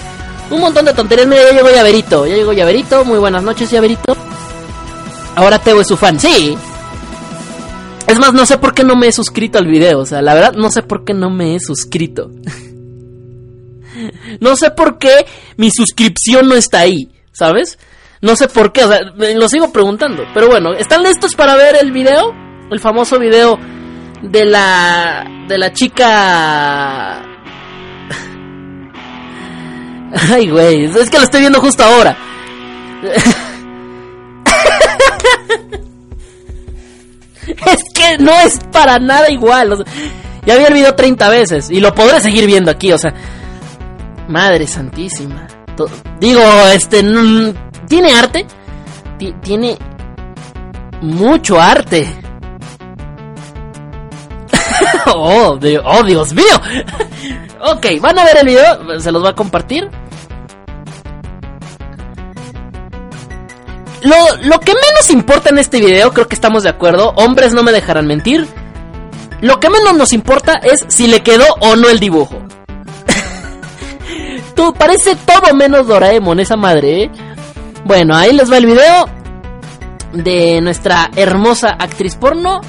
un 0.51 0.61
montón 0.61 0.85
de 0.85 0.93
tonterías. 0.93 1.27
Mira, 1.27 1.45
ya 1.45 1.57
llegó 1.57 1.71
Llaverito, 1.71 2.27
ya 2.27 2.35
llegó 2.35 2.53
Llaverito, 2.53 3.05
muy 3.05 3.19
buenas 3.19 3.43
noches, 3.43 3.71
Llaverito. 3.71 4.17
Ahora 5.37 5.59
Teo 5.59 5.81
es 5.81 5.89
su 5.89 5.97
fan, 5.97 6.21
sí, 6.21 6.57
es 8.07 8.19
más, 8.19 8.35
no 8.35 8.45
sé 8.47 8.59
por 8.59 8.75
qué 8.75 8.85
no 8.85 8.97
me 8.97 9.09
he 9.09 9.13
suscrito 9.13 9.59
al 9.59 9.67
video. 9.67 10.01
O 10.01 10.07
sea, 10.07 10.23
la 10.23 10.35
verdad, 10.35 10.53
no 10.55 10.71
sé 10.71 10.83
por 10.83 11.05
qué 11.05 11.15
no 11.15 11.31
me 11.31 11.55
he 11.55 11.61
suscrito. 11.61 12.31
no 14.41 14.57
sé 14.57 14.71
por 14.71 14.99
qué 14.99 15.27
mi 15.57 15.71
suscripción 15.71 16.49
no 16.49 16.55
está 16.55 16.81
ahí, 16.81 17.09
¿sabes? 17.33 17.79
No 18.21 18.37
sé 18.37 18.49
por 18.49 18.73
qué, 18.73 18.85
o 18.85 18.89
sea, 18.89 19.01
me 19.17 19.35
lo 19.35 19.49
sigo 19.49 19.73
preguntando. 19.73 20.25
Pero 20.33 20.49
bueno, 20.49 20.73
¿están 20.75 21.03
listos 21.03 21.35
para 21.35 21.57
ver 21.57 21.77
el 21.81 21.93
video? 21.93 22.33
El 22.71 22.81
famoso 22.81 23.19
video 23.19 23.59
de 24.23 24.45
la. 24.45 25.25
de 25.49 25.59
la 25.59 25.73
chica. 25.73 27.23
Ay, 30.31 30.49
güey, 30.49 30.85
es 30.85 31.11
que 31.11 31.19
lo 31.19 31.25
estoy 31.25 31.41
viendo 31.41 31.61
justo 31.61 31.85
ahora. 31.85 32.17
es 37.67 37.83
que 37.95 38.19
no 38.19 38.33
es 38.33 38.59
para 38.73 38.99
nada 38.99 39.31
igual. 39.31 39.85
ya 40.45 40.55
había 40.55 40.69
el 40.69 40.75
video 40.75 40.95
30 40.95 41.29
veces 41.29 41.71
y 41.71 41.81
lo 41.81 41.95
podré 41.95 42.21
seguir 42.21 42.47
viendo 42.47 42.71
aquí, 42.71 42.93
o 42.93 42.99
sea. 42.99 43.15
Madre 44.29 44.67
santísima. 44.67 45.47
digo, 46.21 46.41
este. 46.73 47.05
Tiene 47.89 48.13
arte. 48.15 48.47
tiene 49.43 49.79
mucho 51.03 51.61
arte. 51.61 52.09
oh, 55.15 55.59
oh, 55.85 56.03
Dios 56.05 56.33
mío. 56.33 56.45
ok, 57.61 57.87
van 58.01 58.19
a 58.19 58.25
ver 58.25 58.39
el 58.41 58.47
video. 58.47 59.01
Se 59.01 59.13
los 59.13 59.23
voy 59.23 59.31
a 59.31 59.35
compartir. 59.35 59.91
Lo, 64.05 64.61
que 64.61 64.75
menos 64.75 65.09
importa 65.11 65.49
en 65.49 65.59
este 65.59 65.81
video, 65.81 66.13
creo 66.13 66.29
que 66.29 66.35
estamos 66.35 66.63
de 66.63 66.69
acuerdo, 66.69 67.15
hombres 67.17 67.55
no 67.55 67.63
me 67.63 67.73
dejarán 67.73 68.07
mentir. 68.07 68.47
Lo 69.41 69.59
que 69.61 69.71
menos 69.71 69.95
nos 69.95 70.13
importa 70.13 70.61
es 70.63 70.85
si 70.89 71.07
le 71.07 71.23
quedó 71.23 71.47
o 71.61 71.75
no 71.75 71.89
el 71.89 72.01
dibujo. 72.01 72.37
Tú, 74.55 74.75
parece 74.75 75.17
todo 75.17 75.55
menos 75.55 75.87
Doraemon, 75.87 76.39
esa 76.39 76.57
madre, 76.57 77.05
¿eh? 77.05 77.11
Bueno, 77.87 78.15
ahí 78.15 78.35
les 78.35 78.53
va 78.53 78.59
el 78.59 78.67
video 78.67 79.07
de 80.13 80.61
nuestra 80.61 81.11
hermosa 81.17 81.69
actriz 81.71 82.15
porno, 82.17 82.61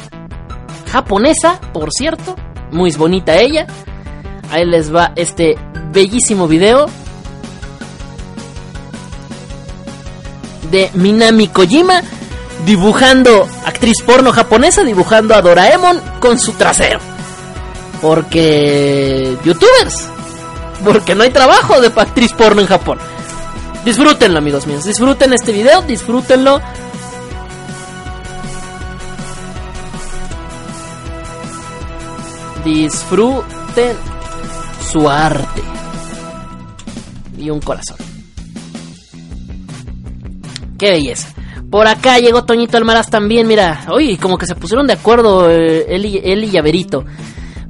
japonesa, 0.90 1.60
por 1.74 1.92
cierto, 1.92 2.38
muy 2.72 2.92
bonita 2.92 3.36
ella. 3.36 3.68
Ahí 4.52 4.66
les 4.66 4.94
va 4.94 5.12
este 5.18 5.58
bellísimo 5.92 6.48
video 6.48 6.86
de 10.72 10.90
Minami 10.94 11.48
Kojima 11.48 12.02
dibujando 12.66 13.48
actriz 13.66 14.02
porno 14.06 14.32
japonesa 14.32 14.84
dibujando 14.84 15.36
a 15.36 15.42
Doraemon 15.42 16.02
con 16.20 16.40
su 16.40 16.54
trasero. 16.54 17.00
Porque 18.02 19.38
youtubers, 19.44 20.08
porque 20.84 21.16
no 21.16 21.24
hay 21.24 21.32
trabajo 21.32 21.80
de 21.82 21.88
actriz 21.88 22.34
porno 22.34 22.62
en 22.62 22.68
Japón. 22.68 23.00
Disfrútenlo, 23.84 24.40
amigos 24.40 24.66
míos. 24.68 24.84
Disfruten 24.84 25.34
este 25.34 25.52
video, 25.52 25.82
disfrútenlo. 25.84 26.60
Disfruten 32.64 33.96
su 34.92 35.08
arte. 35.08 35.62
Y 37.38 37.50
un 37.52 37.60
corazón. 37.60 38.15
Qué 40.86 40.92
belleza. 40.92 41.30
Por 41.72 41.88
acá 41.88 42.20
llegó 42.20 42.46
Toñito 42.46 42.78
Almaraz 42.78 43.10
también, 43.10 43.48
mira. 43.48 43.88
Uy, 43.92 44.18
como 44.18 44.38
que 44.38 44.46
se 44.46 44.54
pusieron 44.54 44.86
de 44.86 44.94
acuerdo 44.94 45.50
eh, 45.50 45.84
él, 45.90 46.06
y, 46.06 46.22
él 46.24 46.44
y 46.44 46.52
Llaverito. 46.52 47.04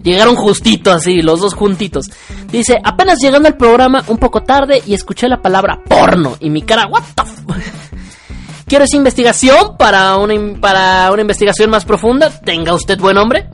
Llegaron 0.04 0.36
justito 0.36 0.92
así, 0.92 1.22
los 1.22 1.40
dos 1.40 1.54
juntitos. 1.54 2.08
Dice, 2.52 2.78
apenas 2.84 3.20
llegando 3.22 3.48
al 3.48 3.56
programa 3.56 4.04
un 4.08 4.18
poco 4.18 4.44
tarde 4.44 4.84
y 4.86 4.94
escuché 4.94 5.30
la 5.30 5.42
palabra 5.42 5.80
porno. 5.88 6.36
Y 6.42 6.50
mi 6.50 6.62
cara, 6.64 6.88
what 6.88 7.04
the 7.16 7.24
¿Quieres 8.68 8.94
investigación 8.94 9.78
para 9.78 10.18
una, 10.18 10.60
para 10.60 11.10
una 11.10 11.22
investigación 11.22 11.70
más 11.70 11.86
profunda? 11.86 12.30
Tenga 12.42 12.74
usted 12.74 13.00
buen 13.00 13.16
hombre. 13.16 13.48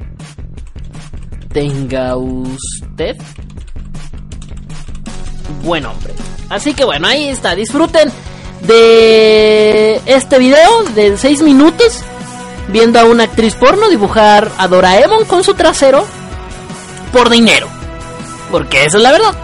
Tenga 1.53 2.18
usted 2.18 3.16
buen 5.64 5.86
hombre. 5.86 6.16
Así 6.49 6.74
que 6.74 6.84
bueno, 6.84 7.07
ahí 7.07 7.30
está. 7.30 7.53
Disfruten 7.53 8.12
de 8.62 10.01
este 10.05 10.39
video 10.39 10.84
de 10.95 11.18
6 11.18 11.41
minutos 11.41 11.99
viendo 12.68 12.99
a 12.99 13.05
una 13.05 13.24
actriz 13.24 13.55
porno 13.55 13.89
dibujar 13.89 14.51
a 14.57 14.68
Doraemon 14.68 15.26
con 15.26 15.43
su 15.43 15.53
trasero 15.53 16.05
por 17.12 17.30
dinero. 17.30 17.68
Porque 18.49 18.86
esa 18.86 18.97
es 18.97 19.03
la 19.03 19.12
verdad. 19.12 19.36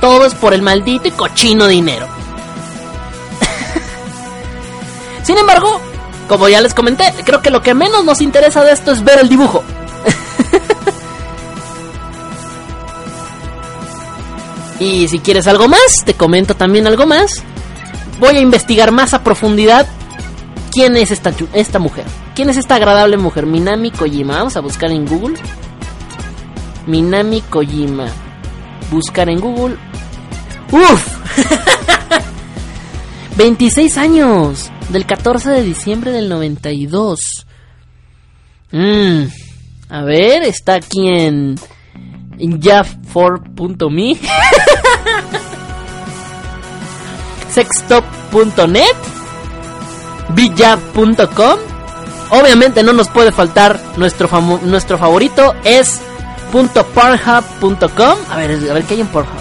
Todo 0.00 0.26
es 0.26 0.34
por 0.34 0.54
el 0.54 0.62
maldito 0.62 1.08
y 1.08 1.10
cochino 1.10 1.66
dinero. 1.66 2.06
Sin 5.24 5.36
embargo, 5.36 5.80
como 6.28 6.48
ya 6.48 6.60
les 6.60 6.74
comenté, 6.74 7.12
creo 7.24 7.42
que 7.42 7.50
lo 7.50 7.62
que 7.62 7.74
menos 7.74 8.04
nos 8.04 8.20
interesa 8.20 8.62
de 8.64 8.72
esto 8.72 8.92
es 8.92 9.02
ver 9.02 9.18
el 9.18 9.28
dibujo. 9.28 9.64
y 14.78 15.08
si 15.08 15.18
quieres 15.18 15.48
algo 15.48 15.66
más, 15.68 16.04
te 16.04 16.14
comento 16.14 16.54
también 16.54 16.86
algo 16.86 17.06
más. 17.06 17.42
Voy 18.18 18.36
a 18.36 18.40
investigar 18.40 18.90
más 18.90 19.14
a 19.14 19.22
profundidad 19.22 19.86
quién 20.72 20.96
es 20.96 21.10
esta, 21.10 21.32
esta 21.54 21.78
mujer. 21.78 22.04
¿Quién 22.34 22.50
es 22.50 22.56
esta 22.56 22.76
agradable 22.76 23.16
mujer? 23.16 23.46
Minami 23.46 23.90
Kojima. 23.90 24.38
Vamos 24.38 24.56
a 24.56 24.60
buscar 24.60 24.90
en 24.90 25.06
Google. 25.06 25.36
Minami 26.86 27.40
Kojima. 27.42 28.06
Buscar 28.90 29.28
en 29.28 29.40
Google. 29.40 29.76
¡Uf! 30.72 31.18
26 33.36 33.96
años. 33.98 34.70
Del 34.90 35.06
14 35.06 35.50
de 35.50 35.62
diciembre 35.62 36.12
del 36.12 36.28
92. 36.28 37.46
Mmm. 38.72 39.24
A 39.90 40.02
ver, 40.02 40.42
está 40.42 40.74
aquí 40.74 41.08
en. 41.08 41.54
En 42.38 42.60
jaff4.me. 42.60 44.16
Sextop.net. 47.52 48.96
Bijab.com. 50.30 51.58
Obviamente 52.30 52.82
no 52.82 52.92
nos 52.92 53.08
puede 53.08 53.32
faltar 53.32 53.80
nuestro, 53.96 54.28
nuestro 54.62 54.98
favorito. 54.98 55.54
Es 55.64 56.00
.pornhub.com. 56.52 58.18
A 58.30 58.36
ver, 58.36 58.70
a 58.70 58.74
ver 58.74 58.84
qué 58.84 58.94
hay 58.94 59.00
en 59.00 59.06
Pornhub. 59.08 59.40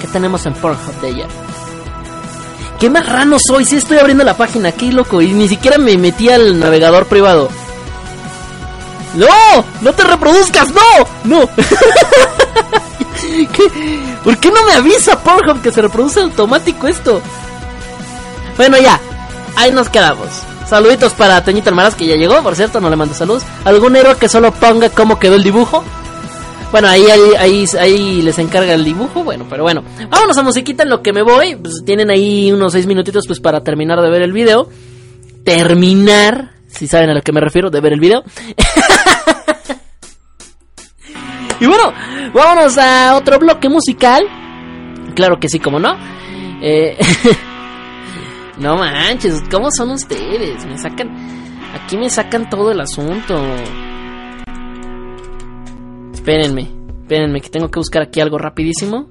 ¿Qué 0.00 0.06
tenemos 0.06 0.44
en 0.46 0.54
Pornhub 0.54 1.00
de 1.00 1.08
ella? 1.08 1.26
¿Qué 2.78 2.88
marrano 2.88 3.36
soy? 3.38 3.66
Si 3.66 3.76
estoy 3.76 3.98
abriendo 3.98 4.24
la 4.24 4.36
página, 4.36 4.72
qué 4.72 4.90
loco. 4.90 5.20
Y 5.20 5.32
ni 5.32 5.48
siquiera 5.48 5.76
me 5.76 5.96
metí 5.98 6.30
al 6.30 6.58
navegador 6.58 7.06
privado. 7.06 7.50
¡No! 9.14 9.64
¡No 9.82 9.92
te 9.92 10.04
reproduzcas! 10.04 10.68
¡No! 10.72 10.80
¡No! 11.24 11.48
¿Por 14.24 14.38
qué 14.38 14.50
no 14.50 14.64
me 14.64 14.72
avisa 14.72 15.22
Pornhub 15.22 15.62
que 15.62 15.72
se 15.72 15.82
reproduce 15.82 16.20
automático 16.20 16.86
esto? 16.86 17.20
Bueno, 18.56 18.78
ya. 18.78 19.00
Ahí 19.56 19.72
nos 19.72 19.88
quedamos. 19.88 20.28
Saluditos 20.68 21.12
para 21.14 21.42
Teñito 21.42 21.68
Almaraz 21.70 21.94
que 21.94 22.06
ya 22.06 22.14
llegó, 22.14 22.42
por 22.42 22.54
cierto, 22.54 22.80
no 22.80 22.90
le 22.90 22.96
mando 22.96 23.14
saludos. 23.14 23.42
¿Algún 23.64 23.96
héroe 23.96 24.16
que 24.16 24.28
solo 24.28 24.52
ponga 24.52 24.88
cómo 24.90 25.18
quedó 25.18 25.34
el 25.34 25.42
dibujo? 25.42 25.82
Bueno, 26.70 26.86
ahí, 26.86 27.04
ahí, 27.10 27.64
ahí, 27.78 28.22
les 28.22 28.38
encarga 28.38 28.74
el 28.74 28.84
dibujo. 28.84 29.24
Bueno, 29.24 29.46
pero 29.50 29.64
bueno. 29.64 29.82
Vámonos 30.08 30.38
a 30.38 30.42
musiquita 30.42 30.84
en 30.84 30.90
lo 30.90 31.02
que 31.02 31.12
me 31.12 31.22
voy. 31.22 31.56
Pues 31.56 31.82
tienen 31.84 32.10
ahí 32.10 32.52
unos 32.52 32.72
6 32.72 32.86
minutitos 32.86 33.26
pues 33.26 33.40
para 33.40 33.62
terminar 33.64 34.00
de 34.00 34.10
ver 34.10 34.22
el 34.22 34.32
video. 34.32 34.68
Terminar, 35.42 36.52
si 36.68 36.86
saben 36.86 37.10
a 37.10 37.14
lo 37.14 37.22
que 37.22 37.32
me 37.32 37.40
refiero, 37.40 37.70
de 37.70 37.80
ver 37.80 37.92
el 37.92 38.00
video. 38.00 38.22
y 41.64 41.66
bueno, 41.66 41.92
vámonos 42.32 42.78
a 42.78 43.16
otro 43.16 43.38
bloque 43.38 43.68
musical. 43.68 44.24
Claro 45.14 45.38
que 45.38 45.48
sí, 45.48 45.58
como 45.58 45.78
no. 45.78 45.96
Eh, 46.62 46.98
no 48.58 48.76
manches, 48.76 49.42
¿cómo 49.50 49.70
son 49.70 49.90
ustedes? 49.90 50.64
Me 50.66 50.78
sacan... 50.78 51.40
Aquí 51.74 51.96
me 51.96 52.10
sacan 52.10 52.50
todo 52.50 52.72
el 52.72 52.80
asunto. 52.80 53.40
Espérenme, 56.12 56.68
espérenme, 57.02 57.40
que 57.40 57.48
tengo 57.48 57.70
que 57.70 57.78
buscar 57.78 58.02
aquí 58.02 58.20
algo 58.20 58.38
rapidísimo. 58.38 59.08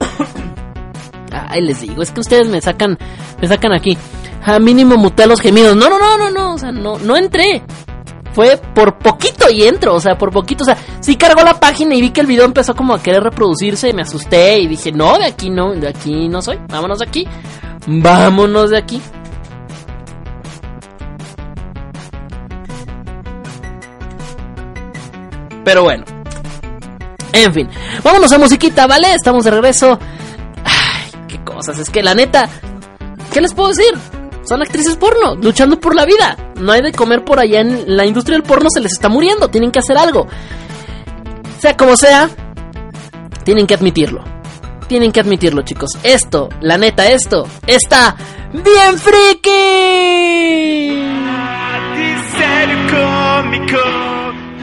Ay, 1.48 1.60
les 1.60 1.80
digo, 1.82 2.02
es 2.02 2.10
que 2.10 2.20
ustedes 2.20 2.48
me 2.48 2.60
sacan, 2.60 2.96
me 3.40 3.46
sacan 3.46 3.72
aquí. 3.72 3.98
A 4.44 4.58
mínimo 4.58 4.96
muté 4.96 5.26
los 5.26 5.40
gemidos. 5.40 5.76
No, 5.76 5.90
no, 5.90 5.98
no, 5.98 6.16
no, 6.16 6.30
no, 6.30 6.54
o 6.54 6.58
sea, 6.58 6.72
no, 6.72 6.98
no 6.98 7.16
entré. 7.16 7.62
Fue 8.38 8.56
por 8.56 8.98
poquito 8.98 9.50
y 9.50 9.64
entro, 9.64 9.96
o 9.96 10.00
sea, 10.00 10.16
por 10.16 10.30
poquito, 10.30 10.62
o 10.62 10.64
sea, 10.64 10.78
sí 11.00 11.16
cargó 11.16 11.42
la 11.42 11.58
página 11.58 11.96
y 11.96 12.00
vi 12.00 12.10
que 12.10 12.20
el 12.20 12.28
video 12.28 12.44
empezó 12.44 12.72
como 12.72 12.94
a 12.94 13.02
querer 13.02 13.20
reproducirse, 13.20 13.92
me 13.92 14.02
asusté 14.02 14.60
y 14.60 14.68
dije, 14.68 14.92
no, 14.92 15.18
de 15.18 15.24
aquí 15.24 15.50
no, 15.50 15.74
de 15.74 15.88
aquí 15.88 16.28
no 16.28 16.40
soy, 16.40 16.60
vámonos 16.68 17.00
de 17.00 17.06
aquí, 17.06 17.26
vámonos 17.88 18.70
de 18.70 18.78
aquí. 18.78 19.02
Pero 25.64 25.82
bueno. 25.82 26.04
En 27.32 27.52
fin. 27.52 27.68
Vámonos 28.04 28.30
a 28.30 28.38
musiquita, 28.38 28.86
¿vale? 28.86 29.14
Estamos 29.14 29.46
de 29.46 29.50
regreso. 29.50 29.98
Ay, 30.64 31.10
qué 31.26 31.42
cosas. 31.42 31.76
Es 31.80 31.90
que 31.90 32.04
la 32.04 32.14
neta. 32.14 32.48
¿Qué 33.32 33.40
les 33.40 33.52
puedo 33.52 33.70
decir? 33.70 34.17
Son 34.48 34.62
actrices 34.62 34.96
porno, 34.96 35.34
luchando 35.34 35.78
por 35.78 35.94
la 35.94 36.06
vida. 36.06 36.34
No 36.58 36.72
hay 36.72 36.80
de 36.80 36.92
comer 36.92 37.22
por 37.22 37.38
allá 37.38 37.60
en 37.60 37.96
la 37.98 38.06
industria 38.06 38.38
del 38.38 38.46
porno, 38.46 38.70
se 38.72 38.80
les 38.80 38.92
está 38.92 39.10
muriendo. 39.10 39.48
Tienen 39.48 39.70
que 39.70 39.80
hacer 39.80 39.98
algo. 39.98 40.26
Sea 41.58 41.76
como 41.76 41.96
sea, 41.98 42.30
tienen 43.44 43.66
que 43.66 43.74
admitirlo. 43.74 44.24
Tienen 44.86 45.12
que 45.12 45.20
admitirlo, 45.20 45.60
chicos. 45.62 45.90
Esto, 46.02 46.48
la 46.62 46.78
neta, 46.78 47.10
esto, 47.10 47.46
está 47.66 48.16
bien 48.54 48.98
friki. 48.98 49.38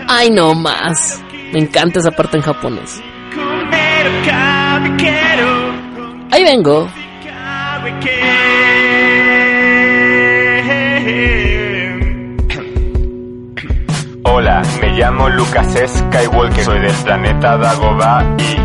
Ay, 0.08 0.32
no 0.32 0.56
más. 0.56 1.22
Me 1.54 1.60
encanta 1.60 2.00
esa 2.00 2.10
parte 2.10 2.38
en 2.38 2.44
japonés. 2.44 3.00
Ahí 6.32 6.44
vengo. 6.44 6.88
Hola, 14.38 14.62
me 14.82 14.90
llamo 14.90 15.30
Lucas 15.30 15.66
Skywalker, 15.74 16.66
soy 16.66 16.82
del 16.82 16.94
planeta 17.06 17.58
Dagobah 17.58 18.36
y 18.38 18.65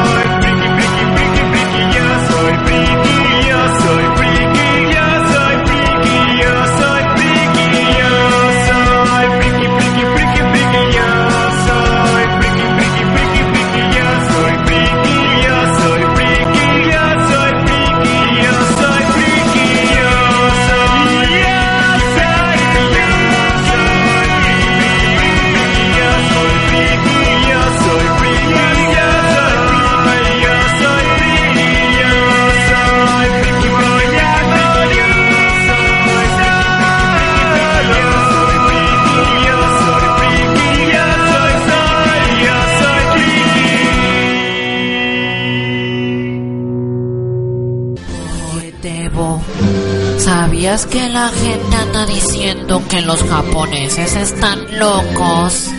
los 53.05 53.23
japoneses 53.23 54.15
están 54.15 54.79
locos? 54.79 55.69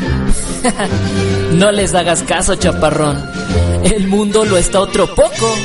no 1.52 1.72
les 1.72 1.94
hagas 1.94 2.22
caso, 2.22 2.54
chaparrón. 2.54 3.22
El 3.84 4.08
mundo 4.08 4.44
lo 4.44 4.56
está 4.56 4.80
otro 4.80 5.14
poco. 5.14 5.56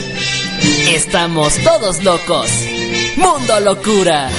Estamos 0.89 1.57
todos 1.59 2.03
locos. 2.03 2.49
Mundo 3.17 3.59
locura. 3.59 4.29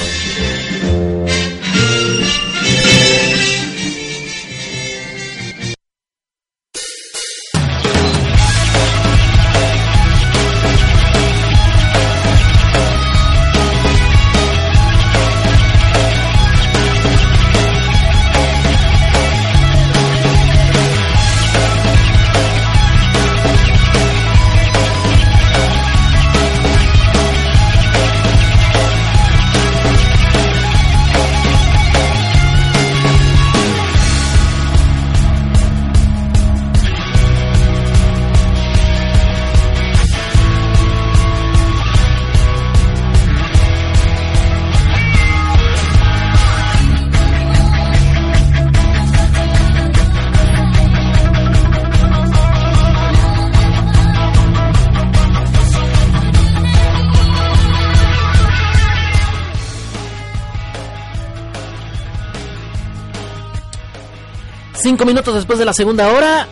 Cinco 64.99 65.13
minutos 65.13 65.33
después 65.33 65.57
de 65.57 65.63
la 65.63 65.71
segunda 65.71 66.11
hora. 66.11 66.45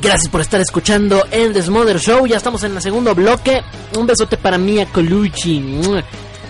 Gracias 0.00 0.28
por 0.28 0.40
estar 0.40 0.60
escuchando 0.60 1.26
el 1.32 1.52
The 1.52 1.62
Smother 1.62 1.98
Show. 1.98 2.24
Ya 2.28 2.36
estamos 2.36 2.62
en 2.62 2.76
el 2.76 2.80
segundo 2.80 3.16
bloque. 3.16 3.64
Un 3.98 4.06
besote 4.06 4.36
para 4.36 4.58
Mia 4.58 4.86
Colucci. 4.86 5.80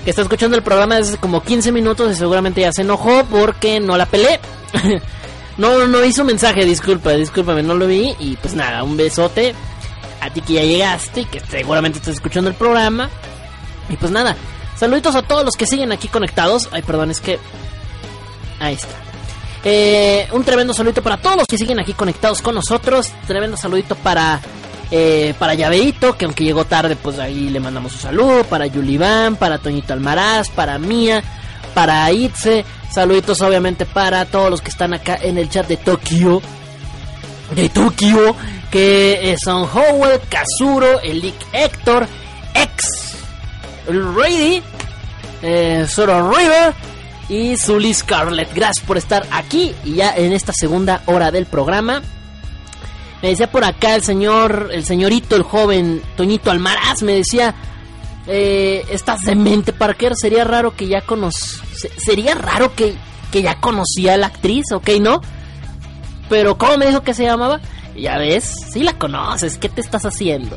Que 0.04 0.10
está 0.10 0.20
escuchando 0.20 0.54
el 0.54 0.62
programa 0.62 0.96
desde 0.96 1.16
como 1.16 1.42
15 1.42 1.72
minutos 1.72 2.12
y 2.12 2.14
seguramente 2.14 2.60
ya 2.60 2.70
se 2.70 2.82
enojó 2.82 3.24
porque 3.30 3.80
no 3.80 3.96
la 3.96 4.04
pelé. 4.04 4.38
no, 5.56 5.86
no 5.86 6.04
hizo 6.04 6.22
mensaje, 6.22 6.66
disculpa, 6.66 7.12
discúlpame, 7.12 7.62
no 7.62 7.72
lo 7.72 7.86
vi. 7.86 8.14
Y 8.18 8.36
pues 8.36 8.52
nada, 8.52 8.82
un 8.82 8.98
besote 8.98 9.54
a 10.20 10.28
ti 10.28 10.42
que 10.42 10.52
ya 10.52 10.62
llegaste 10.62 11.22
y 11.22 11.24
que 11.24 11.40
seguramente 11.40 12.00
estás 12.00 12.16
escuchando 12.16 12.50
el 12.50 12.54
programa. 12.54 13.08
Y 13.88 13.96
pues 13.96 14.12
nada, 14.12 14.36
saluditos 14.76 15.14
a 15.14 15.22
todos 15.22 15.42
los 15.42 15.54
que 15.54 15.66
siguen 15.66 15.90
aquí 15.90 16.08
conectados. 16.08 16.68
Ay, 16.70 16.82
perdón, 16.82 17.10
es 17.10 17.22
que 17.22 17.38
Ahí 18.60 18.74
está. 18.74 19.08
Eh, 19.64 20.28
un 20.32 20.44
tremendo 20.44 20.72
saludito 20.72 21.02
para 21.02 21.16
todos 21.16 21.36
los 21.36 21.46
que 21.46 21.58
siguen 21.58 21.80
aquí 21.80 21.92
conectados 21.92 22.42
con 22.42 22.54
nosotros. 22.54 23.12
Tremendo 23.26 23.56
saludito 23.56 23.94
para 23.96 24.40
eh, 24.90 25.34
para 25.38 25.54
Llaveito, 25.54 26.16
que 26.16 26.24
aunque 26.24 26.44
llegó 26.44 26.64
tarde, 26.64 26.96
pues 26.96 27.18
ahí 27.18 27.50
le 27.50 27.60
mandamos 27.60 27.94
un 27.94 28.00
saludo. 28.00 28.44
Para 28.44 28.66
Yuliván, 28.66 29.36
para 29.36 29.58
Toñito 29.58 29.92
Almaraz, 29.92 30.48
para 30.50 30.78
Mía, 30.78 31.22
para 31.74 32.10
Itze. 32.12 32.64
Saluditos 32.90 33.40
obviamente 33.42 33.84
para 33.84 34.24
todos 34.24 34.50
los 34.50 34.62
que 34.62 34.70
están 34.70 34.94
acá 34.94 35.18
en 35.20 35.36
el 35.36 35.50
chat 35.50 35.66
de 35.66 35.76
Tokio. 35.76 36.40
De 37.54 37.68
Tokio, 37.68 38.36
que 38.70 39.36
son 39.42 39.62
Howell, 39.62 40.20
Kazuro, 40.28 41.00
Elick 41.00 41.34
Héctor, 41.52 42.06
X, 42.54 43.16
el 43.88 44.14
Ready, 44.14 44.62
eh, 45.42 45.86
River 45.96 46.74
y 47.28 47.56
Zully 47.56 47.92
Scarlett. 47.92 48.54
Gracias 48.54 48.84
por 48.84 48.96
estar 48.96 49.26
aquí 49.30 49.74
y 49.84 49.94
ya 49.94 50.14
en 50.16 50.32
esta 50.32 50.52
segunda 50.52 51.02
hora 51.06 51.30
del 51.30 51.46
programa. 51.46 52.02
Me 53.22 53.30
decía 53.30 53.50
por 53.50 53.64
acá 53.64 53.94
el 53.94 54.02
señor, 54.02 54.70
el 54.72 54.84
señorito, 54.84 55.36
el 55.36 55.42
joven 55.42 56.02
Toñito 56.16 56.50
Almaraz, 56.50 57.02
me 57.02 57.14
decía, 57.14 57.54
eh, 58.26 58.84
estás 58.90 59.22
demente, 59.22 59.72
Parker, 59.72 60.14
sería 60.14 60.44
raro 60.44 60.74
que 60.74 60.86
ya 60.86 61.00
conoc... 61.00 61.32
Sería 61.32 62.34
raro 62.34 62.74
que, 62.74 62.94
que 63.32 63.42
ya 63.42 63.60
conocía 63.60 64.14
a 64.14 64.16
la 64.16 64.28
actriz, 64.28 64.66
¿ok? 64.72 64.90
¿No? 65.00 65.20
Pero 66.28 66.58
¿cómo 66.58 66.76
me 66.76 66.86
dijo 66.86 67.02
que 67.02 67.14
se 67.14 67.24
llamaba? 67.24 67.60
Ya 67.96 68.18
ves, 68.18 68.54
sí 68.72 68.84
la 68.84 68.96
conoces, 68.98 69.58
¿qué 69.58 69.68
te 69.68 69.80
estás 69.80 70.04
haciendo? 70.04 70.56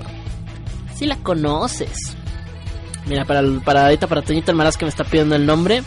Sí 0.96 1.06
la 1.08 1.18
conoces. 1.18 2.16
Mira, 3.08 3.26
para, 3.26 3.42
para 3.66 3.86
ahorita 3.86 4.06
para 4.06 4.22
Toñito 4.22 4.52
Almaraz 4.52 4.78
que 4.78 4.86
me 4.86 4.90
está 4.90 5.04
pidiendo 5.04 5.36
el 5.36 5.48
nombre 5.48 5.82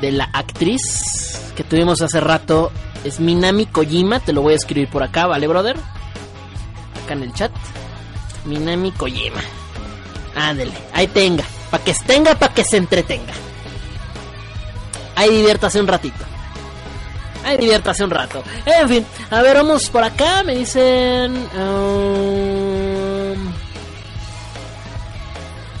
de 0.00 0.12
la 0.12 0.24
actriz 0.24 1.52
que 1.56 1.64
tuvimos 1.64 2.00
hace 2.00 2.20
rato 2.20 2.72
es 3.04 3.20
Minami 3.20 3.66
Kojima, 3.66 4.20
te 4.20 4.32
lo 4.32 4.42
voy 4.42 4.54
a 4.54 4.56
escribir 4.56 4.88
por 4.88 5.02
acá, 5.02 5.26
¿vale, 5.26 5.46
brother? 5.46 5.76
Acá 7.04 7.14
en 7.14 7.22
el 7.22 7.32
chat. 7.32 7.52
Minami 8.44 8.92
Kojima. 8.92 9.40
Ándele, 10.34 10.72
ahí 10.92 11.06
tenga, 11.08 11.44
para 11.70 11.84
que 11.84 11.94
tenga, 12.06 12.34
para 12.34 12.54
que 12.54 12.64
se 12.64 12.76
entretenga. 12.76 13.32
Ahí 15.16 15.30
diviértase 15.30 15.80
un 15.80 15.86
ratito. 15.86 16.24
Ahí 17.44 17.56
diviértase 17.56 18.04
un 18.04 18.10
rato. 18.10 18.42
En 18.64 18.88
fin, 18.88 19.06
a 19.30 19.42
ver, 19.42 19.56
vamos 19.56 19.88
por 19.90 20.02
acá. 20.04 20.42
Me 20.42 20.54
dicen. 20.56 21.34
Um... 21.58 23.52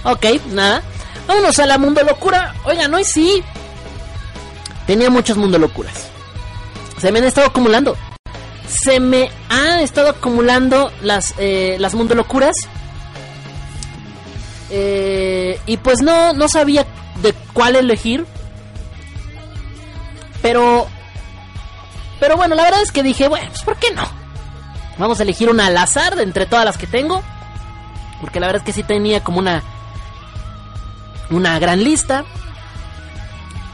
Ok, 0.04 0.26
nada. 0.48 0.82
Vámonos 1.26 1.58
a 1.58 1.66
la 1.66 1.78
mundo 1.78 2.02
locura. 2.02 2.54
Oigan, 2.64 2.92
hoy 2.92 3.04
sí. 3.04 3.42
Tenía 4.90 5.08
muchas 5.08 5.36
mundo 5.36 5.56
locuras. 5.56 6.08
Se 6.98 7.12
me 7.12 7.20
han 7.20 7.24
estado 7.26 7.46
acumulando. 7.46 7.96
Se 8.66 8.98
me 8.98 9.30
han 9.48 9.78
estado 9.78 10.08
acumulando 10.08 10.90
las, 11.00 11.34
eh, 11.38 11.76
las 11.78 11.94
mundo 11.94 12.16
locuras. 12.16 12.56
Eh, 14.68 15.60
y 15.66 15.76
pues 15.76 16.02
no, 16.02 16.32
no 16.32 16.48
sabía 16.48 16.84
de 17.22 17.32
cuál 17.52 17.76
elegir. 17.76 18.26
Pero 20.42 20.88
pero 22.18 22.36
bueno, 22.36 22.56
la 22.56 22.64
verdad 22.64 22.82
es 22.82 22.90
que 22.90 23.04
dije, 23.04 23.28
bueno, 23.28 23.46
pues 23.48 23.62
¿por 23.62 23.76
qué 23.76 23.92
no? 23.94 24.08
Vamos 24.98 25.20
a 25.20 25.22
elegir 25.22 25.50
una 25.50 25.66
al 25.66 25.76
azar 25.76 26.16
de 26.16 26.24
entre 26.24 26.46
todas 26.46 26.64
las 26.64 26.76
que 26.76 26.88
tengo. 26.88 27.22
Porque 28.20 28.40
la 28.40 28.48
verdad 28.48 28.62
es 28.62 28.66
que 28.66 28.72
sí 28.72 28.82
tenía 28.82 29.22
como 29.22 29.38
una. 29.38 29.62
Una 31.30 31.60
gran 31.60 31.84
lista. 31.84 32.24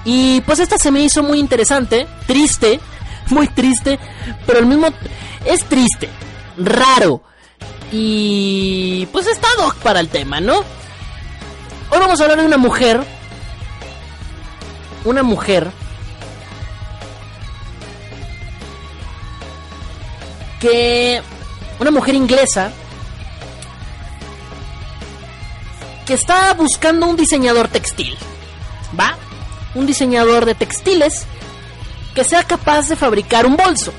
Y 0.07 0.41
pues 0.43 0.61
esta 0.61 0.79
se 0.79 0.93
me 0.93 1.03
hizo 1.03 1.23
muy 1.25 1.41
interesante. 1.41 2.07
Triste. 2.27 2.81
Muy 3.29 3.49
triste. 3.49 3.99
Pero 4.47 4.61
el 4.61 4.67
mismo. 4.67 4.87
Es 5.45 5.65
triste. 5.65 6.09
Raro. 6.57 7.23
Y. 7.91 9.07
Pues 9.13 9.27
está 9.27 9.49
doc 9.59 9.75
para 9.79 9.99
el 9.99 10.09
tema, 10.09 10.41
¿no? 10.41 10.59
Hoy 11.91 11.99
vamos 11.99 12.21
a 12.21 12.23
hablar 12.23 12.39
de 12.39 12.47
una 12.47 12.57
mujer. 12.57 13.01
Una 15.05 15.25
mujer 15.25 15.71
que 20.61 21.23
una 21.79 21.91
mujer 21.91 22.15
inglesa 22.15 22.73
que 26.07 26.15
está 26.15 26.55
buscando 26.55 27.07
un 27.07 27.17
diseñador 27.17 27.69
textil, 27.69 28.17
¿va? 28.99 29.17
Un 29.77 29.87
diseñador 29.87 30.45
de 30.45 30.57
textiles 30.57 31.27
que 32.15 32.25
sea 32.25 32.43
capaz 32.43 32.89
de 32.89 32.97
fabricar 32.97 33.47
un 33.47 33.57
bolso. 33.57 33.93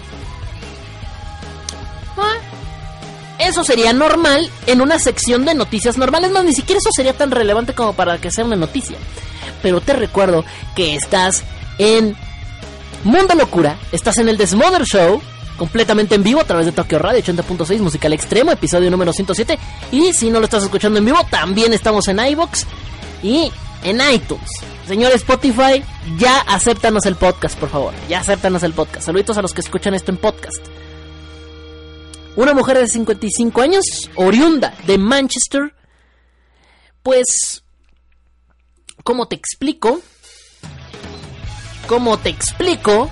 Eso 3.39 3.63
sería 3.63 3.93
normal 3.93 4.49
en 4.65 4.81
una 4.81 4.97
sección 4.97 5.45
de 5.45 5.53
noticias 5.53 5.97
normales, 5.97 6.31
no, 6.31 6.41
ni 6.41 6.53
siquiera 6.53 6.79
eso 6.79 6.89
sería 6.91 7.13
tan 7.13 7.29
relevante 7.29 7.73
como 7.73 7.93
para 7.93 8.17
que 8.17 8.31
sea 8.31 8.43
una 8.43 8.55
noticia. 8.55 8.97
Pero 9.61 9.79
te 9.79 9.93
recuerdo 9.93 10.43
que 10.75 10.95
estás 10.95 11.43
en 11.77 12.15
Mundo 13.03 13.35
Locura, 13.35 13.77
estás 13.91 14.17
en 14.17 14.29
el 14.29 14.37
Desmother 14.37 14.83
Show, 14.83 15.21
completamente 15.55 16.15
en 16.15 16.23
vivo 16.23 16.41
a 16.41 16.45
través 16.45 16.65
de 16.65 16.71
Tokyo 16.71 16.97
Radio 16.97 17.21
80.6 17.21 17.79
Musical 17.79 18.13
Extremo, 18.13 18.51
episodio 18.51 18.89
número 18.89 19.13
107. 19.13 19.57
Y 19.91 20.13
si 20.13 20.31
no 20.31 20.39
lo 20.39 20.45
estás 20.45 20.63
escuchando 20.63 20.97
en 20.97 21.05
vivo, 21.05 21.19
también 21.29 21.73
estamos 21.73 22.07
en 22.07 22.19
iBox 22.19 22.65
y 23.21 23.51
en 23.83 24.01
iTunes. 24.11 24.49
Señor 24.87 25.11
Spotify, 25.13 25.83
ya 26.17 26.39
acéptanos 26.41 27.05
el 27.05 27.15
podcast, 27.15 27.59
por 27.59 27.69
favor. 27.69 27.93
Ya 28.07 28.19
acéptanos 28.19 28.63
el 28.63 28.73
podcast. 28.73 29.05
Saluditos 29.05 29.37
a 29.37 29.41
los 29.41 29.53
que 29.53 29.61
escuchan 29.61 29.93
esto 29.93 30.11
en 30.11 30.17
podcast. 30.17 30.65
Una 32.35 32.53
mujer 32.53 32.77
de 32.77 32.87
55 32.87 33.61
años, 33.61 33.83
oriunda 34.15 34.73
de 34.85 34.97
Manchester. 34.97 35.73
Pues, 37.03 37.63
¿cómo 39.03 39.27
te 39.27 39.35
explico? 39.35 40.01
¿Cómo 41.87 42.17
te 42.17 42.29
explico? 42.29 43.09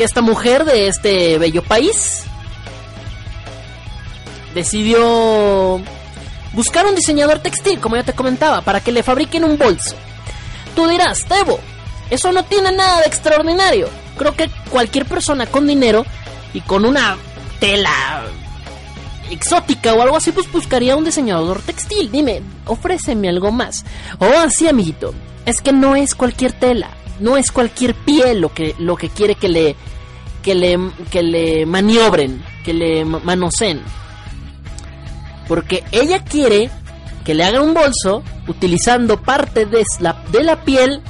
que 0.00 0.04
esta 0.04 0.22
mujer 0.22 0.64
de 0.64 0.88
este 0.88 1.36
bello 1.36 1.62
país 1.62 2.22
decidió 4.54 5.78
buscar 6.52 6.86
un 6.86 6.94
diseñador 6.94 7.40
textil, 7.40 7.80
como 7.80 7.96
ya 7.96 8.02
te 8.02 8.12
comentaba, 8.12 8.60
para 8.62 8.80
que 8.80 8.92
le 8.92 9.02
fabriquen 9.02 9.44
un 9.44 9.58
bolso. 9.58 9.94
Tú 10.74 10.86
dirás, 10.88 11.24
Tebo, 11.24 11.58
eso 12.10 12.32
no 12.32 12.44
tiene 12.44 12.72
nada 12.72 13.00
de 13.00 13.06
extraordinario. 13.06 13.88
Creo 14.16 14.34
que 14.34 14.50
cualquier 14.70 15.06
persona 15.06 15.46
con 15.46 15.66
dinero 15.66 16.04
y 16.52 16.60
con 16.60 16.84
una 16.84 17.16
tela 17.58 18.22
exótica 19.30 19.94
o 19.94 20.02
algo 20.02 20.16
así, 20.16 20.32
pues 20.32 20.50
buscaría 20.50 20.96
un 20.96 21.04
diseñador 21.04 21.62
textil. 21.62 22.10
Dime, 22.10 22.42
ofréceme 22.66 23.28
algo 23.28 23.52
más. 23.52 23.84
Oh, 24.18 24.38
así, 24.44 24.68
amiguito. 24.68 25.14
Es 25.46 25.60
que 25.60 25.72
no 25.72 25.96
es 25.96 26.14
cualquier 26.14 26.52
tela 26.52 26.90
no 27.20 27.36
es 27.36 27.52
cualquier 27.52 27.94
piel 27.94 28.40
lo 28.40 28.52
que, 28.52 28.74
lo 28.78 28.96
que 28.96 29.08
quiere 29.08 29.34
que 29.36 29.48
le, 29.48 29.76
que 30.42 30.54
le, 30.54 30.78
que 31.10 31.22
le 31.22 31.66
maniobren, 31.66 32.42
que 32.64 32.74
le 32.74 33.04
manoseen. 33.04 33.80
Porque 35.50 35.82
ella 35.90 36.22
quiere 36.22 36.70
que 37.24 37.34
le 37.34 37.42
hagan 37.42 37.62
un 37.62 37.74
bolso 37.74 38.22
utilizando 38.46 39.20
parte 39.20 39.66
de 39.66 39.82
la, 39.98 40.12
de 40.30 40.44
la 40.44 40.64
piel 40.64 41.02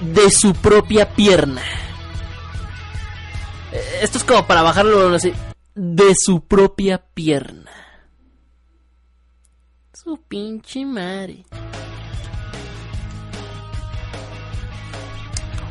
de 0.00 0.28
su 0.32 0.52
propia 0.52 1.14
pierna. 1.14 1.62
Eh, 3.70 4.00
esto 4.02 4.18
es 4.18 4.24
como 4.24 4.48
para 4.48 4.62
bajarlo 4.62 5.14
así. 5.14 5.32
De 5.76 6.12
su 6.18 6.40
propia 6.40 6.98
pierna. 6.98 7.70
Su 9.94 10.18
pinche 10.26 10.84
madre. 10.84 11.44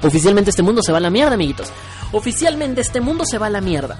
Oficialmente 0.01 0.51
este 0.51 0.63
mundo 0.63 0.81
se 0.81 0.93
va 0.93 0.99
a 0.99 1.01
la 1.01 1.09
mierda, 1.09 1.33
amiguitos. 1.33 1.73
Oficialmente 2.13 2.79
este 2.79 3.01
mundo 3.01 3.25
se 3.25 3.37
va 3.37 3.47
a 3.47 3.49
la 3.49 3.59
mierda. 3.59 3.99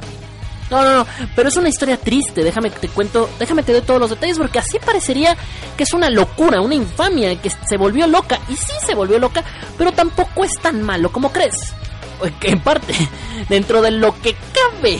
No, 0.70 0.84
no, 0.84 0.98
no, 0.98 1.08
pero 1.36 1.48
es 1.48 1.56
una 1.56 1.70
historia 1.70 1.98
triste, 1.98 2.44
déjame 2.44 2.70
te 2.70 2.90
cuento, 2.90 3.30
déjame 3.40 3.64
te 3.64 3.72
doy 3.72 3.82
todos 3.82 4.02
los 4.02 4.10
detalles 4.10 4.38
porque 4.38 4.60
así 4.60 4.80
parecería 4.80 5.38
que 5.78 5.84
es 5.84 5.94
una 5.94 6.10
locura, 6.10 6.60
una 6.60 6.76
infamia, 6.76 7.40
que 7.42 7.50
se 7.50 7.78
volvió 7.78 8.06
loca, 8.06 8.40
y 8.50 8.56
sí 8.58 8.74
se 8.86 8.94
volvió 8.94 9.18
loca, 9.18 9.44
pero 9.78 9.94
tampoco 9.94 10.44
es 10.44 10.52
tan 10.62 10.84
malo 10.84 11.12
como 11.12 11.32
crees. 11.32 11.74
En 12.42 12.60
parte, 12.60 12.94
dentro 13.50 13.82
de 13.82 13.92
lo 13.92 14.20
que 14.22 14.36
cabe. 14.54 15.00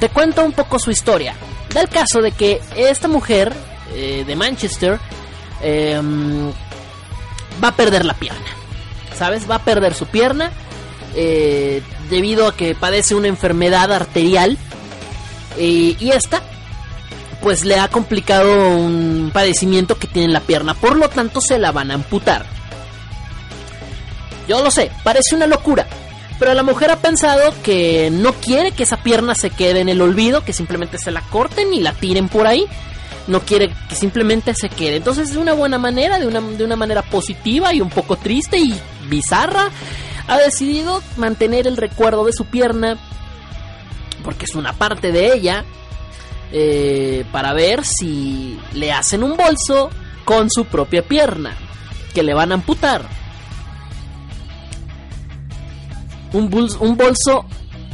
Te 0.00 0.08
cuento 0.08 0.44
un 0.44 0.52
poco 0.52 0.78
su 0.78 0.90
historia. 0.90 1.34
Da 1.74 1.80
el 1.80 1.88
caso 1.88 2.22
de 2.22 2.32
que 2.32 2.60
esta 2.76 3.08
mujer 3.08 3.52
eh, 3.92 4.24
de 4.26 4.36
Manchester 4.36 4.98
em, 5.60 6.50
va 7.62 7.68
a 7.68 7.72
perder 7.72 8.04
la 8.04 8.14
pierna. 8.14 8.56
¿sabes? 9.16 9.50
Va 9.50 9.56
a 9.56 9.64
perder 9.64 9.94
su 9.94 10.06
pierna 10.06 10.52
eh, 11.14 11.82
debido 12.10 12.48
a 12.48 12.56
que 12.56 12.74
padece 12.74 13.14
una 13.14 13.28
enfermedad 13.28 13.92
arterial 13.92 14.58
y 15.58 16.10
esta 16.10 16.42
pues 17.46 17.64
le 17.64 17.78
ha 17.78 17.88
complicado 17.88 18.76
un 18.76 19.30
padecimiento 19.32 19.98
que 19.98 20.06
tiene 20.06 20.26
en 20.26 20.32
la 20.32 20.40
pierna, 20.40 20.74
por 20.74 20.96
lo 20.96 21.08
tanto 21.08 21.40
se 21.40 21.58
la 21.58 21.72
van 21.72 21.90
a 21.90 21.94
amputar. 21.94 22.44
Yo 24.48 24.62
lo 24.62 24.70
sé, 24.70 24.90
parece 25.04 25.34
una 25.34 25.46
locura, 25.46 25.86
pero 26.38 26.54
la 26.54 26.62
mujer 26.62 26.90
ha 26.90 26.96
pensado 26.96 27.54
que 27.62 28.10
no 28.10 28.32
quiere 28.32 28.72
que 28.72 28.84
esa 28.84 28.98
pierna 28.98 29.34
se 29.34 29.50
quede 29.50 29.80
en 29.80 29.88
el 29.88 30.02
olvido, 30.02 30.44
que 30.44 30.52
simplemente 30.52 30.98
se 30.98 31.10
la 31.10 31.20
corten 31.20 31.72
y 31.72 31.80
la 31.80 31.92
tiren 31.92 32.28
por 32.28 32.46
ahí. 32.46 32.66
No 33.26 33.40
quiere 33.40 33.72
que 33.88 33.96
simplemente 33.96 34.54
se 34.54 34.68
quede. 34.68 34.96
Entonces, 34.96 35.32
de 35.32 35.38
una 35.38 35.52
buena 35.52 35.78
manera, 35.78 36.20
de 36.20 36.28
una, 36.28 36.40
de 36.40 36.64
una 36.64 36.76
manera 36.76 37.02
positiva 37.02 37.74
y 37.74 37.80
un 37.80 37.90
poco 37.90 38.16
triste 38.16 38.56
y 38.58 38.72
bizarra, 39.08 39.70
ha 40.28 40.38
decidido 40.38 41.02
mantener 41.16 41.66
el 41.66 41.76
recuerdo 41.76 42.24
de 42.24 42.32
su 42.32 42.44
pierna, 42.46 42.98
porque 44.24 44.44
es 44.44 44.54
una 44.54 44.72
parte 44.72 45.12
de 45.12 45.34
ella, 45.34 45.64
eh, 46.52 47.24
para 47.32 47.52
ver 47.52 47.84
si 47.84 48.58
le 48.72 48.92
hacen 48.92 49.22
un 49.22 49.36
bolso 49.36 49.90
con 50.24 50.50
su 50.50 50.64
propia 50.64 51.02
pierna, 51.02 51.54
que 52.14 52.22
le 52.22 52.34
van 52.34 52.52
a 52.52 52.54
amputar. 52.56 53.02
Un, 56.32 56.52
un 56.80 56.96
bolso 56.96 57.46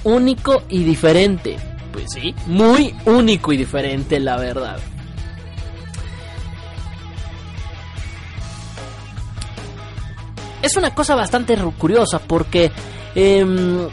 único 0.05 0.63
y 0.69 0.85
diferente. 0.85 1.59
Pues 1.93 2.07
sí, 2.13 2.35
muy 2.47 2.95
único 3.05 3.53
y 3.53 3.59
diferente, 3.59 4.19
la 4.19 4.39
verdad. 4.39 4.79
Es 10.63 10.77
una 10.77 10.95
cosa 10.95 11.15
bastante 11.15 11.57
curiosa 11.79 12.19
porque 12.19 12.73
Em, 13.15 13.89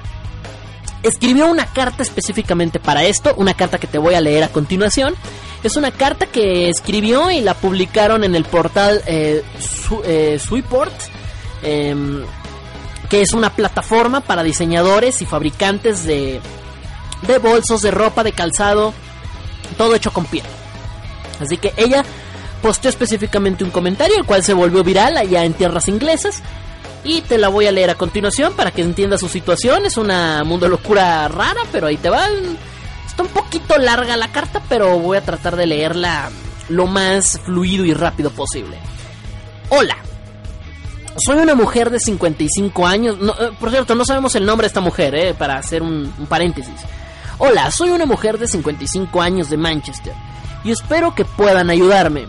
escribió 1.03 1.47
una 1.47 1.65
carta 1.65 2.03
específicamente 2.03 2.79
para 2.79 3.03
esto, 3.03 3.33
una 3.37 3.53
carta 3.53 3.77
que 3.77 3.87
te 3.87 3.97
voy 3.97 4.15
a 4.15 4.21
leer 4.21 4.43
a 4.43 4.49
continuación. 4.49 5.15
Es 5.63 5.75
una 5.75 5.91
carta 5.91 6.25
que 6.25 6.69
escribió 6.69 7.31
y 7.31 7.41
la 7.41 7.53
publicaron 7.53 8.23
en 8.23 8.35
el 8.35 8.45
portal 8.45 9.01
eh, 9.05 9.43
eh 10.05 10.39
em, 11.63 12.23
que 13.09 13.21
es 13.21 13.33
una 13.33 13.49
plataforma 13.49 14.21
para 14.21 14.43
diseñadores 14.43 15.21
y 15.21 15.25
fabricantes 15.25 16.05
de, 16.05 16.39
de 17.27 17.37
bolsos, 17.39 17.81
de 17.81 17.91
ropa, 17.91 18.23
de 18.23 18.31
calzado, 18.31 18.93
todo 19.77 19.95
hecho 19.95 20.11
con 20.11 20.25
piel. 20.25 20.45
Así 21.41 21.57
que 21.57 21.73
ella 21.75 22.05
posteó 22.61 22.89
específicamente 22.89 23.63
un 23.63 23.71
comentario, 23.71 24.17
el 24.17 24.25
cual 24.25 24.43
se 24.43 24.53
volvió 24.53 24.83
viral 24.83 25.17
allá 25.17 25.43
en 25.43 25.53
tierras 25.53 25.87
inglesas. 25.87 26.41
Y 27.03 27.21
te 27.21 27.37
la 27.37 27.47
voy 27.47 27.65
a 27.65 27.71
leer 27.71 27.89
a 27.89 27.95
continuación 27.95 28.53
para 28.53 28.71
que 28.71 28.81
entiendas 28.81 29.21
su 29.21 29.29
situación. 29.29 29.85
Es 29.85 29.97
una 29.97 30.43
mundo 30.43 30.67
locura 30.67 31.27
rara, 31.27 31.61
pero 31.71 31.87
ahí 31.87 31.97
te 31.97 32.09
va. 32.09 32.27
Está 33.07 33.23
un 33.23 33.29
poquito 33.29 33.77
larga 33.77 34.17
la 34.17 34.27
carta, 34.29 34.61
pero 34.67 34.99
voy 34.99 35.17
a 35.17 35.21
tratar 35.21 35.55
de 35.55 35.65
leerla 35.65 36.29
lo 36.67 36.87
más 36.87 37.39
fluido 37.45 37.85
y 37.85 37.93
rápido 37.93 38.29
posible. 38.31 38.77
Hola. 39.69 39.97
Soy 41.25 41.37
una 41.37 41.55
mujer 41.55 41.89
de 41.89 41.99
55 41.99 42.85
años. 42.85 43.17
Eh, 43.39 43.51
por 43.59 43.71
cierto, 43.71 43.95
no 43.95 44.05
sabemos 44.05 44.35
el 44.35 44.45
nombre 44.45 44.65
de 44.65 44.67
esta 44.69 44.81
mujer, 44.81 45.15
eh, 45.15 45.33
para 45.33 45.57
hacer 45.57 45.81
un, 45.81 46.13
un 46.17 46.27
paréntesis. 46.27 46.75
Hola, 47.37 47.71
soy 47.71 47.89
una 47.89 48.05
mujer 48.05 48.37
de 48.37 48.47
55 48.47 49.21
años 49.21 49.49
de 49.49 49.57
Manchester 49.57 50.13
y 50.63 50.71
espero 50.71 51.15
que 51.15 51.25
puedan 51.25 51.69
ayudarme. 51.69 52.27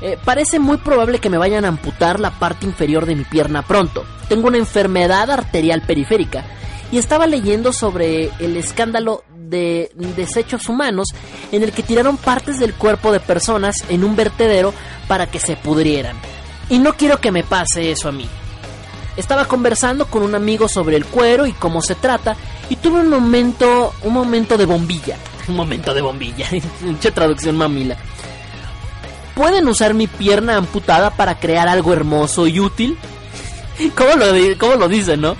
Eh, 0.00 0.16
parece 0.24 0.60
muy 0.60 0.76
probable 0.76 1.18
que 1.18 1.30
me 1.30 1.38
vayan 1.38 1.64
a 1.64 1.68
amputar 1.68 2.20
la 2.20 2.30
parte 2.30 2.66
inferior 2.66 3.04
de 3.04 3.16
mi 3.16 3.24
pierna 3.24 3.62
pronto. 3.62 4.04
Tengo 4.28 4.48
una 4.48 4.58
enfermedad 4.58 5.30
arterial 5.30 5.82
periférica 5.82 6.44
y 6.92 6.98
estaba 6.98 7.26
leyendo 7.26 7.72
sobre 7.72 8.30
el 8.38 8.56
escándalo 8.56 9.24
de 9.34 9.90
desechos 10.16 10.68
humanos 10.68 11.08
en 11.50 11.62
el 11.62 11.72
que 11.72 11.82
tiraron 11.82 12.16
partes 12.16 12.60
del 12.60 12.74
cuerpo 12.74 13.10
de 13.10 13.20
personas 13.20 13.76
en 13.88 14.04
un 14.04 14.14
vertedero 14.14 14.72
para 15.08 15.26
que 15.26 15.40
se 15.40 15.56
pudrieran. 15.56 16.16
Y 16.70 16.78
no 16.78 16.94
quiero 16.94 17.20
que 17.20 17.32
me 17.32 17.42
pase 17.42 17.90
eso 17.90 18.08
a 18.08 18.12
mí. 18.12 18.28
Estaba 19.16 19.46
conversando 19.46 20.06
con 20.06 20.22
un 20.22 20.36
amigo 20.36 20.68
sobre 20.68 20.96
el 20.96 21.06
cuero 21.06 21.46
y 21.46 21.52
cómo 21.52 21.82
se 21.82 21.96
trata 21.96 22.36
y 22.70 22.76
tuve 22.76 23.00
un 23.00 23.08
momento, 23.08 23.94
un 24.04 24.14
momento 24.14 24.56
de 24.56 24.66
bombilla. 24.66 25.16
Un 25.48 25.56
momento 25.56 25.94
de 25.94 26.02
bombilla. 26.02 26.46
Mucha 26.82 27.10
traducción 27.10 27.56
mamila 27.56 27.96
pueden 29.38 29.68
usar 29.68 29.94
mi 29.94 30.08
pierna 30.08 30.56
amputada 30.56 31.10
para 31.10 31.38
crear 31.38 31.68
algo 31.68 31.92
hermoso 31.92 32.48
y 32.48 32.58
útil. 32.58 32.98
¿Cómo 33.94 34.16
lo, 34.16 34.26
cómo 34.58 34.74
lo 34.74 34.88
dicen, 34.88 35.20
no? 35.20 35.36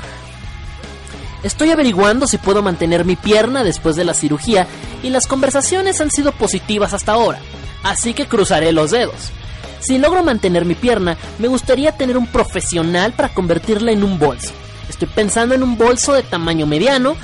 Estoy 1.42 1.72
averiguando 1.72 2.28
si 2.28 2.38
puedo 2.38 2.62
mantener 2.62 3.04
mi 3.04 3.16
pierna 3.16 3.64
después 3.64 3.96
de 3.96 4.04
la 4.04 4.14
cirugía 4.14 4.68
y 5.02 5.10
las 5.10 5.26
conversaciones 5.26 6.00
han 6.00 6.12
sido 6.12 6.30
positivas 6.30 6.94
hasta 6.94 7.12
ahora, 7.12 7.40
así 7.82 8.14
que 8.14 8.26
cruzaré 8.26 8.72
los 8.72 8.92
dedos. 8.92 9.32
Si 9.80 9.98
logro 9.98 10.22
mantener 10.22 10.64
mi 10.64 10.76
pierna, 10.76 11.16
me 11.40 11.48
gustaría 11.48 11.92
tener 11.92 12.16
un 12.16 12.28
profesional 12.28 13.12
para 13.12 13.34
convertirla 13.34 13.90
en 13.90 14.04
un 14.04 14.18
bolso. 14.18 14.52
Estoy 14.88 15.08
pensando 15.08 15.56
en 15.56 15.62
un 15.64 15.76
bolso 15.76 16.12
de 16.12 16.22
tamaño 16.22 16.66
mediano, 16.66 17.16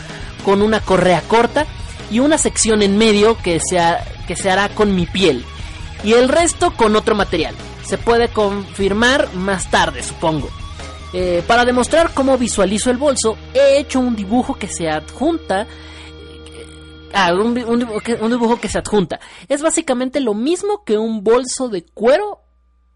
con 0.45 0.61
una 0.61 0.81
correa 0.81 1.23
corta 1.23 1.67
y 2.11 2.19
una 2.19 2.37
sección 2.37 2.83
en 2.83 2.99
medio 2.99 3.37
que 3.39 3.61
que 4.27 4.37
se 4.37 4.51
hará 4.51 4.69
con 4.71 4.95
mi 4.95 5.07
piel 5.07 5.45
y 6.05 6.13
el 6.13 6.29
resto 6.29 6.73
con 6.77 6.95
otro 6.95 7.15
material. 7.15 7.55
Se 7.85 7.99
puede 7.99 8.29
confirmar 8.29 9.35
más 9.35 9.71
tarde, 9.71 10.03
supongo. 10.03 10.49
Eh, 11.13 11.43
para 11.47 11.65
demostrar 11.65 12.13
cómo 12.13 12.37
visualizo 12.37 12.91
el 12.91 12.97
bolso, 12.97 13.37
he 13.55 13.79
hecho 13.79 14.01
un 14.01 14.15
dibujo 14.15 14.55
que 14.55 14.69
se 14.69 14.89
adjunta. 14.89 15.63
Eh, 15.63 15.67
ah, 17.15 17.33
un, 17.33 17.55
dibujo 17.55 18.61
que 18.61 18.69
se 18.69 18.79
adjunta. 18.79 19.19
Es 19.49 19.63
básicamente 19.63 20.21
lo 20.21 20.35
mismo 20.35 20.85
que 20.85 20.99
un 20.99 21.25
bolso 21.25 21.69
de 21.69 21.85
cuero, 21.85 22.41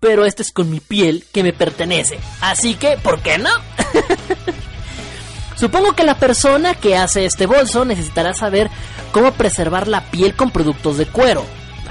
pero 0.01 0.25
este 0.25 0.43
es 0.43 0.53
con 0.53 0.71
mi 0.71 0.81
piel 0.81 1.25
que 1.33 1.43
me 1.43 1.53
pertenece. 1.53 2.19
Así 2.41 2.75
que, 2.75 2.99
¿por 2.99 3.21
qué 3.21 3.39
no? 3.39 3.51
Supongo 5.57 5.95
que 5.95 6.05
la 6.05 6.15
persona 6.15 6.75
que 6.75 6.97
hace 6.97 7.25
este 7.25 7.47
bolso 7.47 7.85
necesitará 7.85 8.33
saber 8.33 8.71
cómo 9.13 9.33
preservar 9.33 9.89
la 9.89 10.09
piel 10.11 10.35
con 10.35 10.51
productos 10.51 10.99
de 10.99 11.07
cuero 11.07 11.45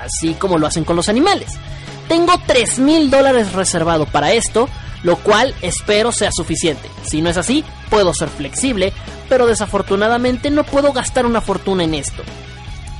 así 0.07 0.33
como 0.33 0.57
lo 0.57 0.67
hacen 0.67 0.83
con 0.83 0.95
los 0.95 1.09
animales. 1.09 1.51
Tengo 2.07 2.33
3 2.45 2.79
mil 2.79 3.09
dólares 3.09 3.53
reservado 3.53 4.05
para 4.05 4.31
esto, 4.31 4.67
lo 5.03 5.17
cual 5.17 5.53
espero 5.61 6.11
sea 6.11 6.31
suficiente. 6.31 6.89
Si 7.03 7.21
no 7.21 7.29
es 7.29 7.37
así, 7.37 7.63
puedo 7.89 8.13
ser 8.13 8.29
flexible, 8.29 8.93
pero 9.29 9.45
desafortunadamente 9.45 10.49
no 10.49 10.63
puedo 10.63 10.93
gastar 10.93 11.25
una 11.25 11.41
fortuna 11.41 11.83
en 11.83 11.93
esto. 11.93 12.23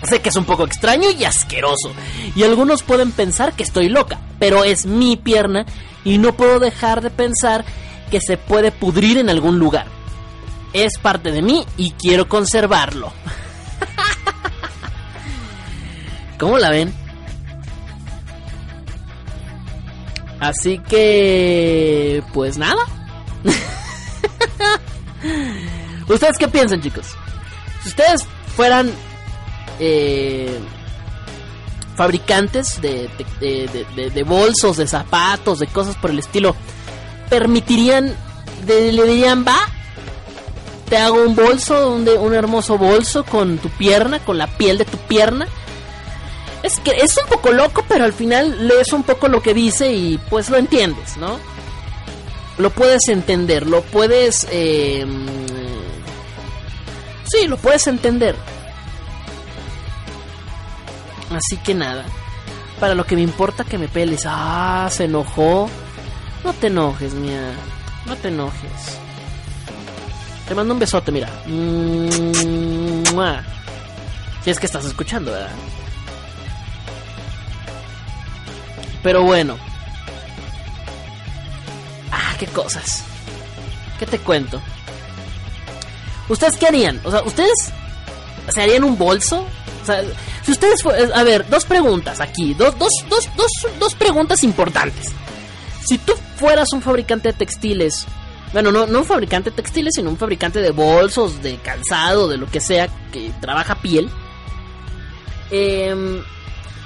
Sé 0.04 0.22
que 0.22 0.30
es 0.30 0.36
un 0.36 0.46
poco 0.46 0.64
extraño 0.64 1.10
y 1.10 1.26
asqueroso, 1.26 1.92
y 2.36 2.44
algunos 2.44 2.84
pueden 2.84 3.12
pensar 3.12 3.54
que 3.54 3.64
estoy 3.64 3.90
loca, 3.90 4.20
pero 4.40 4.64
es 4.64 4.86
mi 4.86 5.18
pierna 5.18 5.66
y 6.04 6.20
no 6.20 6.34
puedo 6.34 6.60
dejar 6.60 7.02
de 7.02 7.10
pensar 7.10 7.66
que 8.12 8.22
se 8.22 8.38
puede 8.38 8.72
pudrir 8.72 9.18
en 9.18 9.30
algún 9.30 9.58
lugar. 9.60 9.88
Es 10.74 10.98
parte 11.00 11.32
de 11.32 11.42
mí 11.42 11.66
y 11.78 11.92
quiero 11.92 12.28
conservarlo. 12.30 13.12
¿Cómo 16.40 16.58
la 16.58 16.70
ven? 16.70 16.94
Así 20.40 20.80
que... 20.80 22.24
Pues 22.34 22.58
nada. 22.58 22.82
¿Ustedes 26.08 26.38
qué 26.38 26.48
piensan, 26.48 26.82
chicos? 26.82 27.08
Si 27.82 27.90
ustedes 27.90 28.26
fueran 28.56 28.92
eh, 29.80 30.60
fabricantes 31.96 32.80
de, 32.82 33.10
bolsos, 34.26 34.78
de 34.78 34.88
zapatos, 34.88 35.60
de 35.60 35.68
cosas 35.68 35.96
por 35.96 36.12
el 36.12 36.20
estilo, 36.20 36.56
¿permitirían, 37.30 38.16
le 38.68 38.92
dirían, 38.92 39.44
va, 39.46 39.58
te 40.88 40.98
hago 40.98 41.24
un 41.24 41.36
bolso, 41.36 41.94
un 41.94 42.34
hermoso 42.34 42.78
bolso 42.78 43.26
con 43.26 43.58
tu 43.58 43.70
pierna, 43.70 44.20
con 44.20 44.38
la 44.38 44.48
piel 44.48 44.78
de 44.78 44.86
tu 44.86 44.98
pierna? 44.98 45.48
Es 46.68 46.80
que 46.80 46.92
es 46.92 47.18
un 47.18 47.30
poco 47.30 47.52
loco, 47.52 47.84
pero 47.88 48.04
al 48.04 48.14
final 48.14 48.68
lees 48.68 48.92
un 48.94 49.04
poco 49.04 49.28
lo 49.28 49.42
que 49.42 49.54
dice 49.54 49.92
y 49.94 50.18
pues 50.30 50.50
lo 50.50 50.58
entiendes, 50.58 51.18
¿no? 51.18 51.40
Lo 52.58 52.70
puedes 52.72 53.08
entender, 53.08 53.66
lo 53.68 53.82
puedes... 53.84 54.48
Eh, 54.52 55.06
sí, 57.26 57.48
lo 57.48 57.58
puedes 57.58 57.88
entender. 57.88 58.36
Así 61.32 61.58
que 61.64 61.74
nada. 61.74 62.04
Para 62.80 62.96
lo 62.96 63.06
que 63.06 63.16
me 63.16 63.22
importa 63.22 63.64
que 63.64 63.78
me 63.78 63.88
peles. 63.88 64.24
Ah, 64.26 64.90
se 64.92 65.06
enojó. 65.06 65.70
No 66.44 66.54
te 66.54 66.68
enojes, 66.68 67.14
mía. 67.14 67.54
No 68.06 68.16
te 68.16 68.28
enojes. 68.28 69.00
Te 70.48 70.56
mando 70.56 70.74
un 70.74 70.80
besote, 70.80 71.12
mira. 71.12 71.30
Si 74.44 74.50
es 74.50 74.60
que 74.60 74.66
estás 74.66 74.86
escuchando, 74.86 75.32
¿verdad? 75.32 75.50
Pero 79.08 79.24
bueno. 79.24 79.58
Ah, 82.12 82.36
qué 82.38 82.46
cosas. 82.46 83.06
¿Qué 83.98 84.06
te 84.06 84.20
cuento? 84.20 84.62
¿Ustedes 86.28 86.58
qué 86.58 86.68
harían? 86.68 87.00
O 87.06 87.12
sea, 87.12 87.22
¿ustedes 87.24 87.72
se 88.50 88.62
harían 88.62 88.84
un 88.84 88.98
bolso? 88.98 89.48
O 89.82 89.86
sea, 89.86 90.04
si 90.44 90.52
ustedes... 90.52 90.86
A 91.16 91.24
ver, 91.24 91.48
dos 91.48 91.64
preguntas 91.64 92.20
aquí. 92.20 92.54
Dos, 92.54 92.78
dos, 92.78 92.92
dos, 93.10 93.30
dos, 93.38 93.50
dos 93.80 93.96
preguntas 93.96 94.44
importantes. 94.44 95.14
Si 95.88 96.00
tú 96.00 96.12
fueras 96.36 96.68
un 96.74 96.82
fabricante 96.82 97.30
de 97.30 97.34
textiles... 97.34 98.06
Bueno, 98.52 98.74
no, 98.74 98.88
no 98.88 99.00
un 99.00 99.06
fabricante 99.06 99.52
de 99.52 99.56
textiles, 99.56 99.94
sino 99.96 100.10
un 100.10 100.18
fabricante 100.18 100.60
de 100.60 100.72
bolsos, 100.72 101.42
de 101.42 101.56
calzado, 101.60 102.28
de 102.28 102.36
lo 102.36 102.52
que 102.52 102.60
sea, 102.60 102.90
que 103.14 103.32
trabaja 103.40 103.76
piel. 103.76 104.10
Eh, 105.50 106.22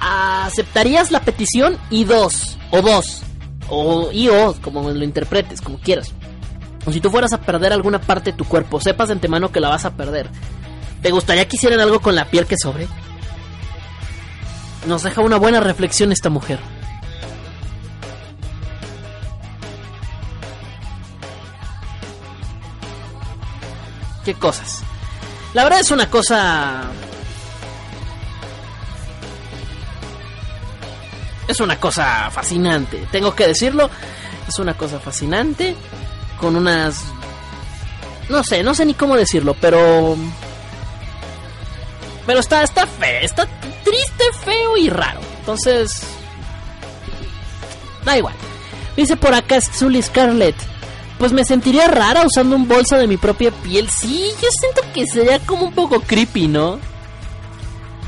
¿aceptarías 0.02 1.10
la 1.10 1.20
petición? 1.20 1.78
Y 1.90 2.04
dos, 2.04 2.58
o 2.70 2.82
dos, 2.82 3.22
o 3.68 4.10
y 4.12 4.28
o, 4.28 4.54
como 4.60 4.90
lo 4.90 5.04
interpretes, 5.04 5.60
como 5.60 5.78
quieras. 5.78 6.12
O 6.84 6.92
si 6.92 7.00
tú 7.00 7.10
fueras 7.10 7.32
a 7.32 7.40
perder 7.40 7.72
alguna 7.72 8.00
parte 8.00 8.32
de 8.32 8.36
tu 8.36 8.44
cuerpo, 8.44 8.80
sepas 8.80 9.08
de 9.08 9.14
antemano 9.14 9.52
que 9.52 9.60
la 9.60 9.68
vas 9.68 9.84
a 9.84 9.94
perder. 9.94 10.28
¿Te 11.00 11.10
gustaría 11.10 11.46
que 11.46 11.56
hicieran 11.56 11.80
algo 11.80 12.00
con 12.00 12.14
la 12.14 12.26
piel 12.26 12.46
que 12.46 12.56
sobre? 12.60 12.88
Nos 14.86 15.04
deja 15.04 15.20
una 15.20 15.36
buena 15.36 15.60
reflexión 15.60 16.10
esta 16.10 16.28
mujer. 16.28 16.58
¿Qué 24.24 24.34
cosas? 24.34 24.82
La 25.54 25.64
verdad 25.64 25.80
es 25.80 25.90
una 25.90 26.08
cosa 26.08 26.82
es 31.52 31.60
una 31.60 31.78
cosa 31.78 32.30
fascinante, 32.30 33.06
tengo 33.12 33.34
que 33.34 33.46
decirlo, 33.46 33.88
es 34.48 34.58
una 34.58 34.74
cosa 34.74 34.98
fascinante, 34.98 35.76
con 36.40 36.56
unas 36.56 37.04
No 38.28 38.42
sé, 38.42 38.62
no 38.62 38.74
sé 38.74 38.84
ni 38.84 38.94
cómo 38.94 39.16
decirlo, 39.16 39.54
pero... 39.60 40.16
Pero 42.26 42.40
está, 42.40 42.62
está 42.62 42.86
feo, 42.86 43.20
está 43.20 43.46
triste, 43.84 44.24
feo 44.44 44.76
y 44.76 44.88
raro. 44.88 45.20
Entonces... 45.40 46.02
Da 48.04 48.16
igual. 48.16 48.34
Dice 48.96 49.16
por 49.16 49.34
acá 49.34 49.60
Zully 49.60 50.02
Scarlett. 50.02 50.56
Pues 51.18 51.32
me 51.32 51.44
sentiría 51.44 51.88
rara 51.88 52.24
usando 52.24 52.56
un 52.56 52.66
bolso 52.66 52.96
de 52.96 53.06
mi 53.06 53.16
propia 53.16 53.50
piel. 53.50 53.88
Sí, 53.88 54.30
yo 54.40 54.48
siento 54.50 54.82
que 54.92 55.06
sería 55.06 55.38
como 55.40 55.66
un 55.66 55.72
poco 55.72 56.00
creepy, 56.00 56.48
¿no? 56.48 56.78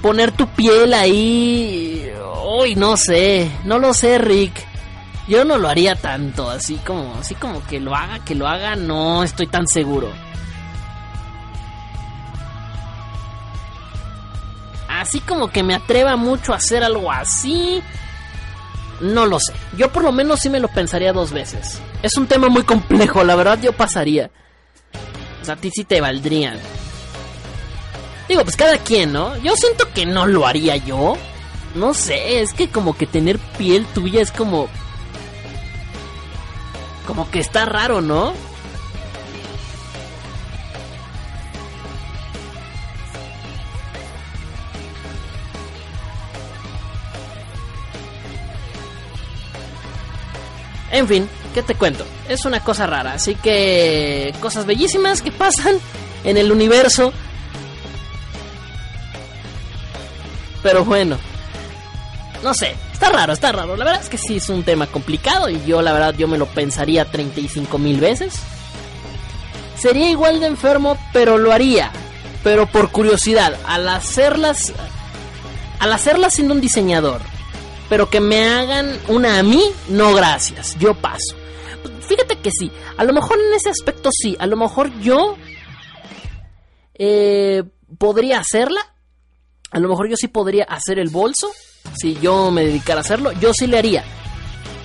Poner 0.02 0.32
tu 0.32 0.46
piel 0.48 0.94
ahí... 0.94 2.10
Uy, 2.42 2.74
no 2.74 2.96
sé. 2.96 3.50
No 3.64 3.78
lo 3.78 3.94
sé, 3.94 4.18
Rick. 4.18 4.66
Yo 5.26 5.44
no 5.44 5.56
lo 5.56 5.68
haría 5.68 5.96
tanto, 5.96 6.50
así 6.50 6.76
como, 6.84 7.14
así 7.18 7.34
como 7.34 7.64
que 7.66 7.80
lo 7.80 7.94
haga, 7.94 8.22
que 8.24 8.34
lo 8.34 8.46
haga, 8.46 8.76
no 8.76 9.22
estoy 9.22 9.46
tan 9.46 9.66
seguro. 9.66 10.10
Así 14.86 15.20
como 15.20 15.48
que 15.48 15.62
me 15.62 15.74
atreva 15.74 16.16
mucho 16.16 16.52
a 16.52 16.56
hacer 16.56 16.84
algo 16.84 17.10
así. 17.10 17.82
No 19.00 19.26
lo 19.26 19.40
sé. 19.40 19.52
Yo 19.76 19.90
por 19.90 20.04
lo 20.04 20.12
menos 20.12 20.40
sí 20.40 20.50
me 20.50 20.60
lo 20.60 20.68
pensaría 20.68 21.12
dos 21.12 21.32
veces. 21.32 21.80
Es 22.02 22.16
un 22.16 22.26
tema 22.26 22.48
muy 22.48 22.62
complejo, 22.62 23.24
la 23.24 23.34
verdad 23.34 23.58
yo 23.60 23.72
pasaría. 23.72 24.30
O 25.40 25.44
sea, 25.44 25.54
a 25.54 25.58
ti 25.58 25.70
sí 25.74 25.84
te 25.84 26.00
valdrían. 26.00 26.58
Digo, 28.28 28.42
pues 28.44 28.56
cada 28.56 28.78
quien, 28.78 29.12
¿no? 29.12 29.36
Yo 29.38 29.54
siento 29.56 29.90
que 29.92 30.06
no 30.06 30.26
lo 30.26 30.46
haría 30.46 30.76
yo. 30.76 31.16
No 31.74 31.92
sé, 31.92 32.40
es 32.40 32.52
que 32.52 32.68
como 32.68 32.96
que 32.96 33.06
tener 33.06 33.38
piel 33.38 33.84
tuya 33.86 34.22
es 34.22 34.30
como 34.30 34.68
como 37.06 37.30
que 37.30 37.40
está 37.40 37.64
raro, 37.66 38.00
¿no? 38.00 38.32
En 50.90 51.08
fin, 51.08 51.28
¿qué 51.52 51.62
te 51.62 51.74
cuento? 51.74 52.06
Es 52.28 52.44
una 52.44 52.60
cosa 52.60 52.86
rara, 52.86 53.14
así 53.14 53.34
que 53.34 54.32
cosas 54.40 54.64
bellísimas 54.64 55.22
que 55.22 55.32
pasan 55.32 55.76
en 56.22 56.36
el 56.36 56.52
universo. 56.52 57.12
Pero 60.62 60.84
bueno, 60.84 61.18
no 62.44 62.52
sé, 62.52 62.76
está 62.92 63.08
raro, 63.08 63.32
está 63.32 63.50
raro. 63.50 63.74
La 63.74 63.84
verdad 63.84 64.02
es 64.02 64.10
que 64.10 64.18
sí 64.18 64.36
es 64.36 64.48
un 64.50 64.62
tema 64.62 64.86
complicado 64.86 65.48
y 65.48 65.64
yo 65.64 65.80
la 65.80 65.92
verdad 65.92 66.14
yo 66.14 66.28
me 66.28 66.38
lo 66.38 66.46
pensaría 66.46 67.06
35 67.06 67.78
mil 67.78 67.98
veces. 67.98 68.34
Sería 69.76 70.10
igual 70.10 70.40
de 70.40 70.46
enfermo, 70.46 70.98
pero 71.12 71.38
lo 71.38 71.52
haría. 71.52 71.90
Pero 72.44 72.66
por 72.66 72.90
curiosidad, 72.90 73.58
al 73.66 73.88
hacerlas... 73.88 74.72
Al 75.80 75.92
hacerlas 75.92 76.34
siendo 76.34 76.54
un 76.54 76.60
diseñador, 76.60 77.20
pero 77.90 78.08
que 78.08 78.20
me 78.20 78.48
hagan 78.48 78.96
una 79.08 79.38
a 79.38 79.42
mí, 79.42 79.62
no 79.88 80.14
gracias, 80.14 80.78
yo 80.78 80.94
paso. 80.94 81.34
Fíjate 82.08 82.38
que 82.38 82.50
sí, 82.50 82.70
a 82.96 83.04
lo 83.04 83.12
mejor 83.12 83.38
en 83.38 83.52
ese 83.52 83.70
aspecto 83.70 84.08
sí, 84.12 84.36
a 84.38 84.46
lo 84.46 84.56
mejor 84.56 84.98
yo 85.00 85.36
eh, 86.94 87.64
podría 87.98 88.38
hacerla, 88.38 88.80
a 89.70 89.78
lo 89.78 89.88
mejor 89.88 90.08
yo 90.08 90.16
sí 90.16 90.28
podría 90.28 90.64
hacer 90.64 90.98
el 90.98 91.10
bolso, 91.10 91.50
si 91.96 92.14
yo 92.20 92.50
me 92.50 92.64
dedicara 92.64 93.00
a 93.00 93.02
hacerlo, 93.02 93.32
yo 93.32 93.52
sí 93.52 93.66
le 93.66 93.78
haría. 93.78 94.04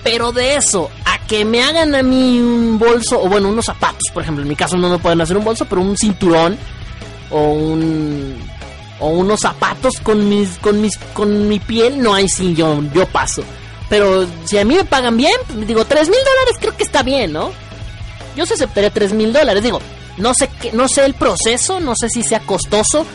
Pero 0.02 0.32
de 0.32 0.56
eso, 0.56 0.90
a 1.04 1.18
que 1.26 1.44
me 1.44 1.62
hagan 1.62 1.94
a 1.94 2.02
mí 2.02 2.40
un 2.40 2.78
bolso, 2.78 3.22
o 3.22 3.28
bueno, 3.28 3.48
unos 3.48 3.66
zapatos, 3.66 4.04
por 4.12 4.22
ejemplo, 4.22 4.42
en 4.42 4.48
mi 4.48 4.56
caso 4.56 4.76
no 4.76 4.88
me 4.88 4.98
pueden 4.98 5.20
hacer 5.20 5.36
un 5.36 5.44
bolso, 5.44 5.66
pero 5.66 5.80
un 5.80 5.96
cinturón, 5.96 6.56
o 7.30 7.52
un 7.52 8.36
o 9.00 9.08
unos 9.08 9.40
zapatos 9.40 9.98
con 10.00 10.28
mis 10.28 10.58
con 10.58 10.80
mis 10.80 10.96
con 11.14 11.48
mi 11.48 11.58
piel 11.58 12.02
no 12.02 12.14
hay 12.14 12.28
sin 12.28 12.54
yo 12.54 12.82
yo 12.94 13.06
paso 13.06 13.42
pero 13.88 14.26
si 14.44 14.58
a 14.58 14.64
mí 14.64 14.76
me 14.76 14.84
pagan 14.84 15.16
bien 15.16 15.34
pues 15.46 15.66
digo 15.66 15.84
tres 15.84 16.08
mil 16.08 16.18
dólares 16.18 16.56
creo 16.60 16.76
que 16.76 16.84
está 16.84 17.02
bien 17.02 17.32
no 17.32 17.50
yo 18.36 18.46
se 18.46 18.54
aceptaría 18.54 18.90
tres 18.90 19.12
mil 19.12 19.32
dólares 19.32 19.62
digo 19.62 19.80
no 20.18 20.34
sé 20.34 20.50
qué, 20.60 20.72
no 20.72 20.86
sé 20.86 21.06
el 21.06 21.14
proceso 21.14 21.80
no 21.80 21.94
sé 21.96 22.10
si 22.10 22.22
sea 22.22 22.40
costoso 22.40 23.06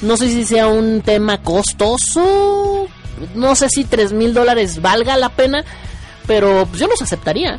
no 0.00 0.16
sé 0.16 0.30
si 0.30 0.44
sea 0.44 0.66
un 0.66 1.02
tema 1.02 1.38
costoso 1.38 2.88
no 3.34 3.54
sé 3.54 3.68
si 3.68 3.84
tres 3.84 4.12
mil 4.12 4.34
dólares 4.34 4.80
valga 4.80 5.16
la 5.16 5.30
pena 5.30 5.64
pero 6.26 6.66
pues 6.66 6.80
yo 6.80 6.86
los 6.86 7.02
aceptaría 7.02 7.58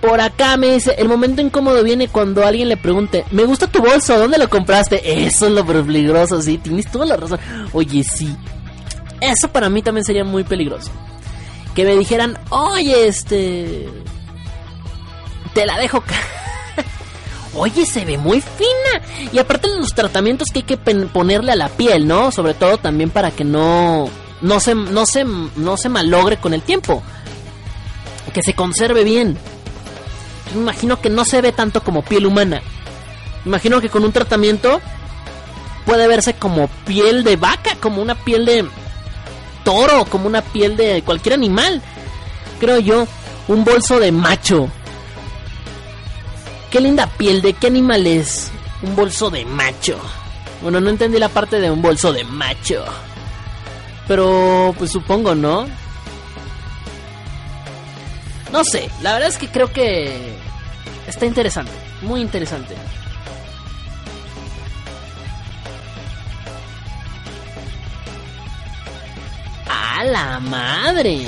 por 0.00 0.20
acá 0.20 0.56
me 0.56 0.74
dice, 0.74 0.94
el 0.98 1.08
momento 1.08 1.40
incómodo 1.40 1.82
viene 1.82 2.08
cuando 2.08 2.44
alguien 2.44 2.68
le 2.68 2.76
pregunte, 2.76 3.24
me 3.30 3.44
gusta 3.44 3.66
tu 3.66 3.80
bolso, 3.80 4.18
¿dónde 4.18 4.38
lo 4.38 4.48
compraste? 4.48 5.24
Eso 5.26 5.46
es 5.46 5.52
lo 5.52 5.64
peligroso, 5.66 6.40
sí, 6.42 6.58
tienes 6.58 6.90
toda 6.90 7.06
la 7.06 7.16
razón. 7.16 7.40
Oye, 7.72 8.04
sí. 8.04 8.36
Eso 9.20 9.48
para 9.48 9.70
mí 9.70 9.82
también 9.82 10.04
sería 10.04 10.24
muy 10.24 10.44
peligroso. 10.44 10.90
Que 11.74 11.84
me 11.84 11.96
dijeran, 11.96 12.38
oye, 12.50 13.08
este... 13.08 13.88
Te 15.54 15.66
la 15.66 15.78
dejo... 15.78 16.02
oye, 17.54 17.86
se 17.86 18.04
ve 18.04 18.18
muy 18.18 18.40
fina. 18.40 19.30
Y 19.32 19.38
aparte 19.38 19.68
los 19.68 19.94
tratamientos 19.94 20.48
que 20.52 20.60
hay 20.60 20.64
que 20.64 20.76
ponerle 20.76 21.52
a 21.52 21.56
la 21.56 21.68
piel, 21.68 22.06
¿no? 22.06 22.30
Sobre 22.30 22.54
todo 22.54 22.78
también 22.78 23.10
para 23.10 23.30
que 23.30 23.44
no... 23.44 24.08
No 24.40 24.60
se, 24.60 24.74
no 24.74 25.06
se, 25.06 25.24
no 25.24 25.76
se 25.76 25.88
malogre 25.88 26.36
con 26.36 26.54
el 26.54 26.62
tiempo. 26.62 27.02
Que 28.32 28.42
se 28.42 28.54
conserve 28.54 29.02
bien 29.02 29.38
me 30.54 30.60
imagino 30.60 31.00
que 31.00 31.10
no 31.10 31.24
se 31.24 31.40
ve 31.40 31.52
tanto 31.52 31.82
como 31.82 32.02
piel 32.02 32.26
humana. 32.26 32.62
Me 33.44 33.50
imagino 33.50 33.80
que 33.80 33.88
con 33.88 34.04
un 34.04 34.12
tratamiento 34.12 34.80
puede 35.84 36.08
verse 36.08 36.34
como 36.34 36.68
piel 36.86 37.24
de 37.24 37.36
vaca, 37.36 37.76
como 37.80 38.02
una 38.02 38.14
piel 38.14 38.44
de 38.44 38.66
toro, 39.64 40.04
como 40.06 40.26
una 40.26 40.42
piel 40.42 40.76
de 40.76 41.02
cualquier 41.02 41.34
animal. 41.34 41.82
Creo 42.60 42.78
yo, 42.78 43.06
un 43.48 43.64
bolso 43.64 43.98
de 43.98 44.12
macho. 44.12 44.68
Qué 46.70 46.80
linda 46.80 47.06
piel, 47.06 47.42
¿de 47.42 47.52
qué 47.52 47.68
animal 47.68 48.06
es? 48.06 48.50
Un 48.82 48.96
bolso 48.96 49.30
de 49.30 49.44
macho. 49.44 49.98
Bueno, 50.62 50.80
no 50.80 50.90
entendí 50.90 51.18
la 51.18 51.28
parte 51.28 51.60
de 51.60 51.70
un 51.70 51.82
bolso 51.82 52.12
de 52.12 52.24
macho. 52.24 52.84
Pero, 54.08 54.74
pues 54.78 54.92
supongo, 54.92 55.34
¿no? 55.34 55.66
No 58.52 58.64
sé, 58.64 58.88
la 59.02 59.12
verdad 59.14 59.28
es 59.28 59.38
que 59.38 59.48
creo 59.48 59.72
que 59.72 60.36
está 61.06 61.26
interesante, 61.26 61.72
muy 62.02 62.20
interesante. 62.20 62.74
¡A 69.68 70.04
la 70.04 70.40
madre! 70.40 71.26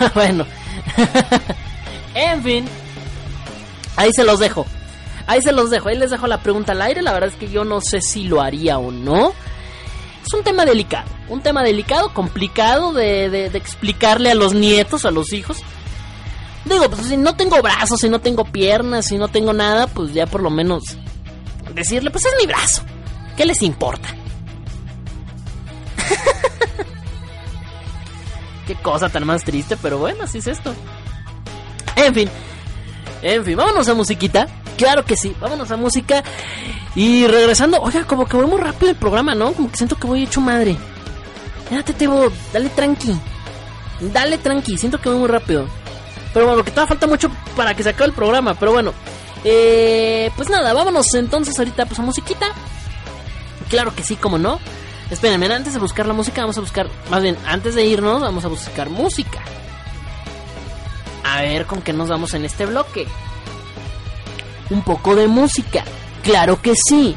bueno, 0.14 0.44
en 2.14 2.42
fin, 2.42 2.68
ahí 3.96 4.10
se 4.14 4.24
los 4.24 4.38
dejo. 4.38 4.66
Ahí 5.26 5.42
se 5.42 5.52
los 5.52 5.70
dejo, 5.70 5.88
ahí 5.88 5.98
les 5.98 6.10
dejo 6.10 6.26
la 6.26 6.40
pregunta 6.40 6.72
al 6.72 6.82
aire. 6.82 7.02
La 7.02 7.12
verdad 7.12 7.30
es 7.30 7.36
que 7.36 7.48
yo 7.48 7.64
no 7.64 7.80
sé 7.80 8.00
si 8.00 8.24
lo 8.24 8.40
haría 8.40 8.78
o 8.78 8.92
no. 8.92 9.32
Es 10.24 10.32
un 10.34 10.42
tema 10.42 10.64
delicado, 10.64 11.08
un 11.28 11.40
tema 11.40 11.62
delicado, 11.62 12.12
complicado 12.12 12.92
de, 12.92 13.30
de, 13.30 13.46
explicarle 13.56 14.30
a 14.30 14.34
los 14.34 14.54
nietos, 14.54 15.04
a 15.04 15.10
los 15.10 15.32
hijos. 15.32 15.58
Digo, 16.64 16.90
pues 16.90 17.06
si 17.06 17.16
no 17.16 17.36
tengo 17.36 17.62
brazos, 17.62 18.00
si 18.00 18.08
no 18.08 18.20
tengo 18.20 18.44
piernas, 18.44 19.06
si 19.06 19.18
no 19.18 19.28
tengo 19.28 19.52
nada, 19.52 19.86
pues 19.86 20.12
ya 20.12 20.26
por 20.26 20.42
lo 20.42 20.50
menos 20.50 20.82
decirle, 21.74 22.10
pues 22.10 22.26
es 22.26 22.34
mi 22.40 22.46
brazo. 22.46 22.82
¿Qué 23.36 23.44
les 23.44 23.62
importa? 23.62 24.08
Qué 28.66 28.74
cosa 28.76 29.08
tan 29.08 29.24
más 29.26 29.44
triste, 29.44 29.76
pero 29.76 29.98
bueno, 29.98 30.24
así 30.24 30.38
es 30.38 30.48
esto. 30.48 30.74
En 31.94 32.14
fin, 32.14 32.28
en 33.22 33.44
fin, 33.44 33.56
vámonos 33.56 33.88
a 33.88 33.94
musiquita. 33.94 34.46
Claro 34.76 35.04
que 35.04 35.16
sí, 35.16 35.34
vámonos 35.40 35.70
a 35.70 35.76
música. 35.76 36.22
Y 36.94 37.26
regresando, 37.26 37.80
oiga, 37.80 38.04
como 38.04 38.26
que 38.26 38.36
voy 38.36 38.46
muy 38.46 38.60
rápido 38.60 38.90
el 38.90 38.96
programa, 38.96 39.34
¿no? 39.34 39.52
Como 39.52 39.70
que 39.70 39.76
siento 39.76 39.96
que 39.96 40.06
voy 40.06 40.22
hecho 40.22 40.40
madre. 40.40 40.76
Espérate, 41.64 41.92
Tebo, 41.94 42.30
dale 42.52 42.68
tranqui. 42.70 43.16
Dale 44.00 44.38
tranqui, 44.38 44.78
siento 44.78 45.00
que 45.00 45.08
voy 45.08 45.18
muy 45.18 45.28
rápido. 45.28 45.66
Pero 46.32 46.46
bueno, 46.46 46.62
que 46.62 46.70
todavía 46.70 46.88
falta 46.88 47.06
mucho 47.06 47.30
para 47.56 47.74
que 47.74 47.82
se 47.82 47.90
acabe 47.90 48.06
el 48.06 48.12
programa. 48.12 48.54
Pero 48.54 48.72
bueno, 48.72 48.92
eh, 49.44 50.30
pues 50.36 50.48
nada, 50.48 50.72
vámonos 50.72 51.12
entonces 51.14 51.58
ahorita 51.58 51.86
pues 51.86 51.98
a 51.98 52.02
musiquita. 52.02 52.46
Claro 53.68 53.94
que 53.94 54.02
sí, 54.02 54.16
como 54.16 54.38
no. 54.38 54.60
Espérenme, 55.10 55.46
antes 55.46 55.72
de 55.72 55.78
buscar 55.78 56.06
la 56.06 56.14
música, 56.14 56.40
vamos 56.40 56.58
a 56.58 56.60
buscar, 56.60 56.88
más 57.10 57.22
bien, 57.22 57.36
antes 57.46 57.74
de 57.74 57.84
irnos, 57.84 58.20
vamos 58.20 58.44
a 58.44 58.48
buscar 58.48 58.90
música. 58.90 59.40
A 61.26 61.42
ver 61.42 61.66
con 61.66 61.82
qué 61.82 61.92
nos 61.92 62.08
vamos 62.08 62.34
en 62.34 62.44
este 62.44 62.66
bloque 62.66 63.06
un 64.70 64.82
poco 64.82 65.14
de 65.14 65.28
música. 65.28 65.84
Claro 66.22 66.60
que 66.60 66.74
sí. 66.76 67.14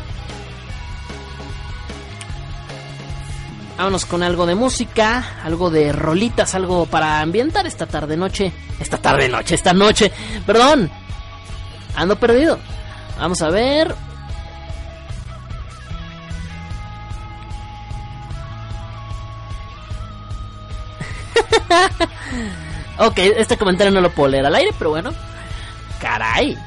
Vámonos 3.77 4.05
con 4.05 4.23
algo 4.23 4.45
de 4.45 4.55
música, 4.55 5.39
algo 5.43 5.69
de 5.69 5.93
rolitas, 5.93 6.53
algo 6.53 6.85
para 6.85 7.21
ambientar 7.21 7.65
esta 7.65 7.85
tarde 7.85 8.17
noche. 8.17 8.51
Esta 8.79 8.97
tarde 8.97 9.29
noche, 9.29 9.55
esta 9.55 9.73
noche. 9.73 10.11
Perdón. 10.45 10.91
Ando 11.95 12.17
perdido. 12.17 12.59
Vamos 13.17 13.41
a 13.41 13.49
ver. 13.49 13.95
ok, 22.99 23.17
este 23.37 23.57
comentario 23.57 23.91
no 23.91 24.01
lo 24.01 24.11
puedo 24.11 24.29
leer 24.29 24.45
al 24.45 24.55
aire, 24.55 24.71
pero 24.77 24.91
bueno. 24.91 25.11
Caray. 25.99 26.57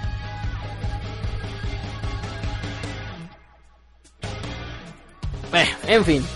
Eh, 5.54 5.68
en 5.86 6.04
fin. 6.04 6.26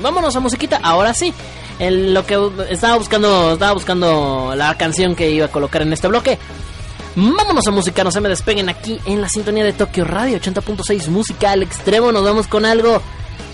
Vámonos 0.00 0.34
a 0.34 0.40
musiquita. 0.40 0.80
Ahora 0.82 1.14
sí. 1.14 1.32
Lo 1.78 2.26
que 2.26 2.36
estaba 2.70 2.96
buscando, 2.96 3.52
estaba 3.52 3.72
buscando 3.72 4.52
la 4.56 4.76
canción 4.76 5.14
que 5.14 5.30
iba 5.30 5.46
a 5.46 5.50
colocar 5.50 5.82
en 5.82 5.92
este 5.92 6.08
bloque. 6.08 6.38
Vámonos 7.20 7.66
a 7.66 7.72
música, 7.72 8.04
no 8.04 8.12
se 8.12 8.20
me 8.20 8.28
despeguen 8.28 8.68
aquí 8.68 9.00
en 9.04 9.20
la 9.20 9.28
sintonía 9.28 9.64
de 9.64 9.72
Tokio 9.72 10.04
Radio 10.04 10.38
80.6 10.38 11.08
Música 11.08 11.50
al 11.50 11.64
extremo. 11.64 12.12
Nos 12.12 12.22
vamos 12.22 12.46
con 12.46 12.64
algo 12.64 13.02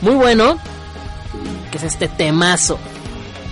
muy 0.02 0.14
bueno, 0.16 0.58
que 1.70 1.78
es 1.78 1.84
este 1.84 2.08
temazo. 2.08 2.78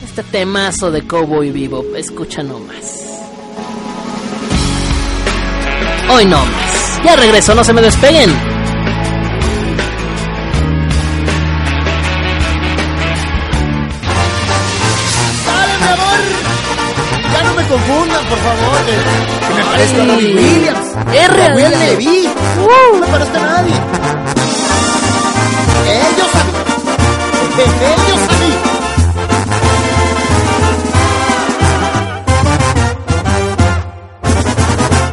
Este 0.04 0.22
temazo 0.22 0.90
de 0.90 1.06
Cowboy 1.06 1.50
Vivo. 1.50 1.82
Escucha 1.96 2.42
nomás. 2.42 3.06
Hoy 6.10 6.26
no 6.26 6.44
más. 6.44 7.00
Ya 7.02 7.16
regreso, 7.16 7.54
no 7.54 7.64
se 7.64 7.72
me 7.72 7.80
despeguen. 7.80 8.52
Por 18.28 18.38
favor. 18.38 18.78
Que, 18.86 19.54
me 19.54 19.62
parezca 19.64 20.02
a 20.02 20.06
Robbie 20.06 20.34
Williams. 20.34 20.88
R, 21.12 21.42
a 21.42 21.48
no 22.92 22.98
me 22.98 23.06
parezca 23.06 23.38
a 23.38 23.46
nadie. 23.46 23.74
Ellos 25.88 26.34
a 26.34 26.44
mí. 26.44 26.52
Ellos 27.58 28.22
a 28.28 28.32
mí. 28.40 28.52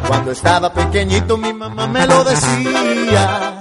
Cuando 0.08 0.32
estaba 0.32 0.74
pequeñito 0.74 1.38
mi 1.38 1.54
mamá 1.54 1.88
me 1.88 2.06
lo 2.08 2.24
decía. 2.24 3.54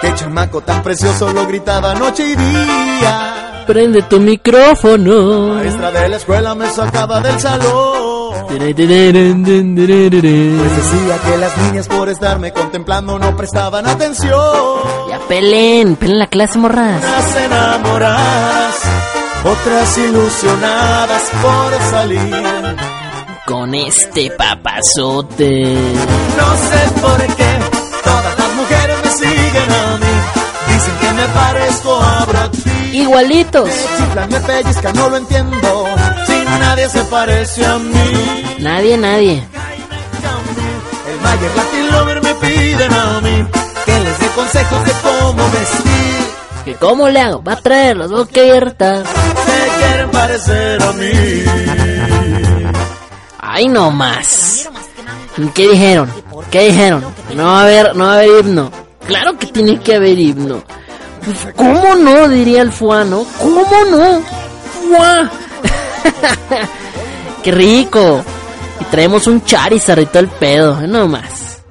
Qué 0.00 0.14
chamaco 0.14 0.60
tan 0.60 0.82
precioso 0.82 1.32
lo 1.32 1.46
gritaba 1.46 1.94
noche 1.94 2.26
y 2.26 2.36
día. 2.36 3.43
Prende 3.66 4.02
tu 4.02 4.20
micrófono. 4.20 5.54
Maestra 5.54 5.90
de 5.90 6.08
la 6.10 6.16
escuela 6.16 6.54
me 6.54 6.68
sacaba 6.70 7.20
del 7.20 7.40
salón. 7.40 8.14
Pues 8.46 8.76
decía 8.76 11.18
que 11.24 11.36
las 11.38 11.56
niñas 11.58 11.88
por 11.88 12.08
estarme 12.08 12.52
contemplando 12.52 13.18
no 13.18 13.36
prestaban 13.36 13.86
atención. 13.86 14.38
Ya 15.08 15.18
pelen, 15.28 15.96
pelen 15.96 16.18
la 16.18 16.26
clase 16.26 16.58
morras. 16.58 17.02
Unas 17.02 17.36
enamoradas, 17.36 18.74
otras 19.44 19.98
ilusionadas 19.98 21.22
por 21.42 21.72
salir. 21.90 22.76
Con 23.46 23.74
este 23.74 24.30
papazote. 24.30 25.74
No 26.36 26.56
sé 26.56 26.90
por 27.00 27.18
qué 27.36 27.58
todas 28.04 28.38
las 28.38 28.54
mujeres 28.56 28.96
me 29.04 29.10
siguen 29.10 29.72
a 29.72 29.96
mí. 29.98 30.06
Dicen 30.72 30.94
que 31.00 31.12
me 31.14 31.26
parezco 31.28 32.00
a 32.00 32.24
Brad 32.26 32.50
Igualitos. 32.94 33.68
Me 34.14 34.26
me 34.28 34.40
pellizca, 34.40 34.92
no 34.92 35.10
lo 35.10 35.16
entiendo. 35.16 35.84
Si 36.26 36.44
nadie 36.44 36.88
se 36.88 37.02
parece 37.06 37.66
a 37.66 37.76
mí. 37.76 38.54
Nadie, 38.60 38.96
nadie. 38.96 39.42
El 41.08 41.20
Mayer 41.20 41.56
Latin 41.56 41.90
Lover 41.90 42.22
me 42.22 42.34
piden 42.36 42.92
a 42.92 43.20
mí 43.20 43.46
que 43.84 44.00
les 44.00 44.18
dé 44.20 44.26
consejos 44.28 44.84
de 44.84 44.92
cómo 45.02 45.50
vestir. 45.50 46.64
¿Que 46.64 46.74
cómo 46.74 47.08
le 47.08 47.20
hago? 47.20 47.42
Va 47.42 47.54
a 47.54 47.60
traer 47.60 47.96
las 47.96 48.12
boquertas. 48.12 49.08
Se 49.08 49.84
quieren 49.84 50.10
parecer 50.12 50.80
a 50.80 50.92
mí. 50.92 51.10
Ay, 53.40 53.66
no 53.66 53.90
más. 53.90 54.68
¿Qué 55.52 55.68
dijeron? 55.68 56.08
¿Qué 56.48 56.68
dijeron? 56.68 57.04
No 57.34 57.44
va 57.44 57.58
a 57.58 57.62
haber, 57.64 57.96
no 57.96 58.04
va 58.04 58.12
a 58.12 58.14
haber 58.18 58.44
himno. 58.44 58.70
Claro 59.04 59.36
que 59.36 59.46
tiene 59.48 59.80
que 59.80 59.96
haber 59.96 60.16
himno. 60.16 60.62
Pues, 61.24 61.54
¿cómo 61.56 61.94
no? 61.94 62.28
Diría 62.28 62.62
el 62.62 62.72
fuano. 62.72 63.24
¿Cómo 63.40 63.62
no? 63.90 64.20
¡Fuá! 64.88 65.30
¡Qué 67.42 67.50
rico! 67.50 68.22
Y 68.80 68.84
traemos 68.84 69.26
un 69.26 69.42
Charizard 69.44 70.00
y 70.00 70.06
todo 70.06 70.20
el 70.20 70.28
pedo, 70.28 70.86
no 70.86 71.08
más. 71.08 71.62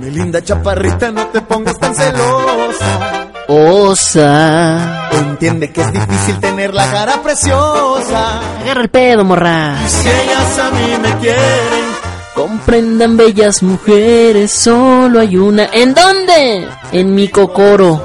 Mi 0.00 0.10
linda 0.10 0.42
chaparrita, 0.42 1.10
no 1.10 1.26
te 1.26 1.40
pongas 1.42 1.78
tan 1.78 1.94
celosa. 1.94 3.30
Osa. 3.48 5.10
Entiende 5.12 5.72
que 5.72 5.80
es 5.82 5.92
difícil 5.92 6.40
tener 6.40 6.72
la 6.72 6.90
cara 6.90 7.22
preciosa. 7.22 8.40
Agarra 8.60 8.82
el 8.82 8.88
pedo, 8.88 9.24
morra. 9.24 9.76
Si 9.86 10.08
ellas 10.08 10.58
a 10.58 10.70
mí 10.70 10.98
me 11.02 11.18
quieren 11.18 11.99
Comprendan 12.34 13.16
bellas 13.16 13.62
mujeres, 13.62 14.52
solo 14.52 15.20
hay 15.20 15.36
una. 15.36 15.68
¿En 15.72 15.94
dónde? 15.94 16.68
En 16.92 17.14
mi 17.14 17.28
cocoro. 17.28 18.02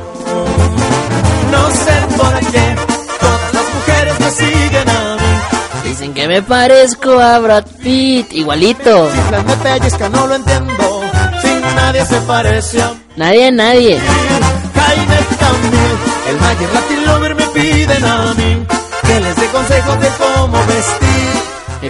No 1.51 1.69
sé 1.69 2.17
por 2.17 2.39
qué 2.51 2.75
todas 3.19 3.53
las 3.53 3.73
mujeres 3.75 4.19
me 4.19 4.31
siguen 4.31 4.89
a 4.89 5.15
mí. 5.15 5.89
Dicen 5.89 6.13
que 6.13 6.27
me 6.27 6.41
parezco 6.41 7.19
a 7.19 7.39
Brad 7.39 7.65
Pitt, 7.83 8.33
igualito. 8.33 9.09
Si 9.11 9.45
me 9.45 9.55
pellizca 9.57 10.09
no 10.09 10.27
lo 10.27 10.35
entiendo. 10.35 11.01
Sin 11.41 11.61
nadie 11.61 12.05
se 12.05 12.19
parece 12.21 12.81
a. 12.81 12.93
Nadie, 13.15 13.51
nadie. 13.51 13.99
Jaime 13.99 15.17
Camil, 15.39 15.95
el 16.29 16.39
Mayer 16.41 16.73
Latin 16.73 17.05
Lover 17.05 17.35
me 17.35 17.45
piden 17.47 18.05
a 18.05 18.33
mí 18.33 18.65
que 19.05 19.19
les 19.19 19.35
dé 19.35 19.47
consejos 19.47 19.99
de 19.99 20.09
cómo 20.17 20.57
vestir. 20.65 21.34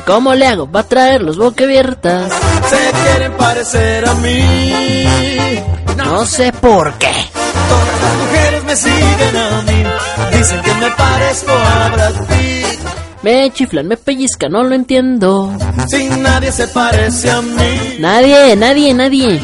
¿Cómo 0.06 0.34
le 0.34 0.48
hago? 0.48 0.70
Va 0.70 0.82
a 0.82 0.84
traer 0.84 1.22
los 1.22 1.38
boquiabiertas. 1.38 2.32
Se 2.70 2.92
quieren 3.04 3.34
parecer 3.34 4.08
a 4.08 4.13
mí. 4.16 4.74
No 5.97 6.26
sé 6.26 6.51
por 6.54 6.93
qué. 6.93 7.13
Todas 7.70 8.01
las 8.01 8.16
mujeres 8.17 8.63
me 8.63 8.76
siguen 8.76 9.38
a 9.38 9.62
mí. 9.62 10.38
Dicen 10.38 10.62
que 10.62 10.74
me 10.76 10.92
parezco 10.92 11.51
a 11.51 11.89
Brad 11.89 12.13
Pitt. 12.28 12.80
Me 13.24 13.51
chiflan, 13.51 13.88
me 13.88 13.97
pellizcan, 13.97 14.51
no 14.51 14.63
lo 14.63 14.76
entiendo. 14.76 15.51
Sin 15.88 16.22
nadie 16.22 16.51
se 16.51 16.67
parece 16.67 17.32
a 17.32 17.42
mí. 17.42 17.97
Nadie, 18.00 18.55
nadie, 18.55 18.93
nadie. 18.93 19.42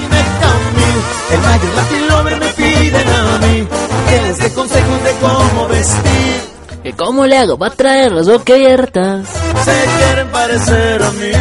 El 1.32 1.40
mayor 1.40 1.76
Latin 1.76 2.08
Lover 2.10 2.38
me 2.38 2.48
piden 2.48 3.10
a 3.10 3.38
mí. 3.40 3.68
Que 4.10 4.22
les 4.22 4.38
dé 4.38 4.54
consejos 4.54 5.04
de 5.04 5.12
cómo 5.22 5.68
vestir. 5.68 6.51
¿Que 6.84 6.94
cómo 6.94 7.26
le 7.28 7.38
hago? 7.38 7.58
Va 7.58 7.68
a 7.68 7.72
traer 7.72 8.12
las 8.12 8.28
boquiabiertas. 8.28 9.28
Se 9.28 9.86
quieren 9.98 10.28
parecer 10.30 11.04
a 11.04 11.12
mí. 11.12 11.32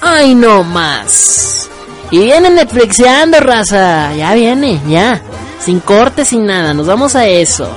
Ay, 0.00 0.34
no 0.34 0.64
más. 0.64 1.70
Y 2.10 2.18
viene 2.18 2.50
Netflixeando, 2.50 3.38
raza. 3.38 4.12
Ya 4.14 4.34
viene, 4.34 4.80
ya. 4.88 5.22
Sin 5.60 5.78
corte, 5.80 6.24
sin 6.24 6.46
nada. 6.46 6.74
Nos 6.74 6.86
vamos 6.86 7.14
a 7.14 7.26
eso. 7.26 7.70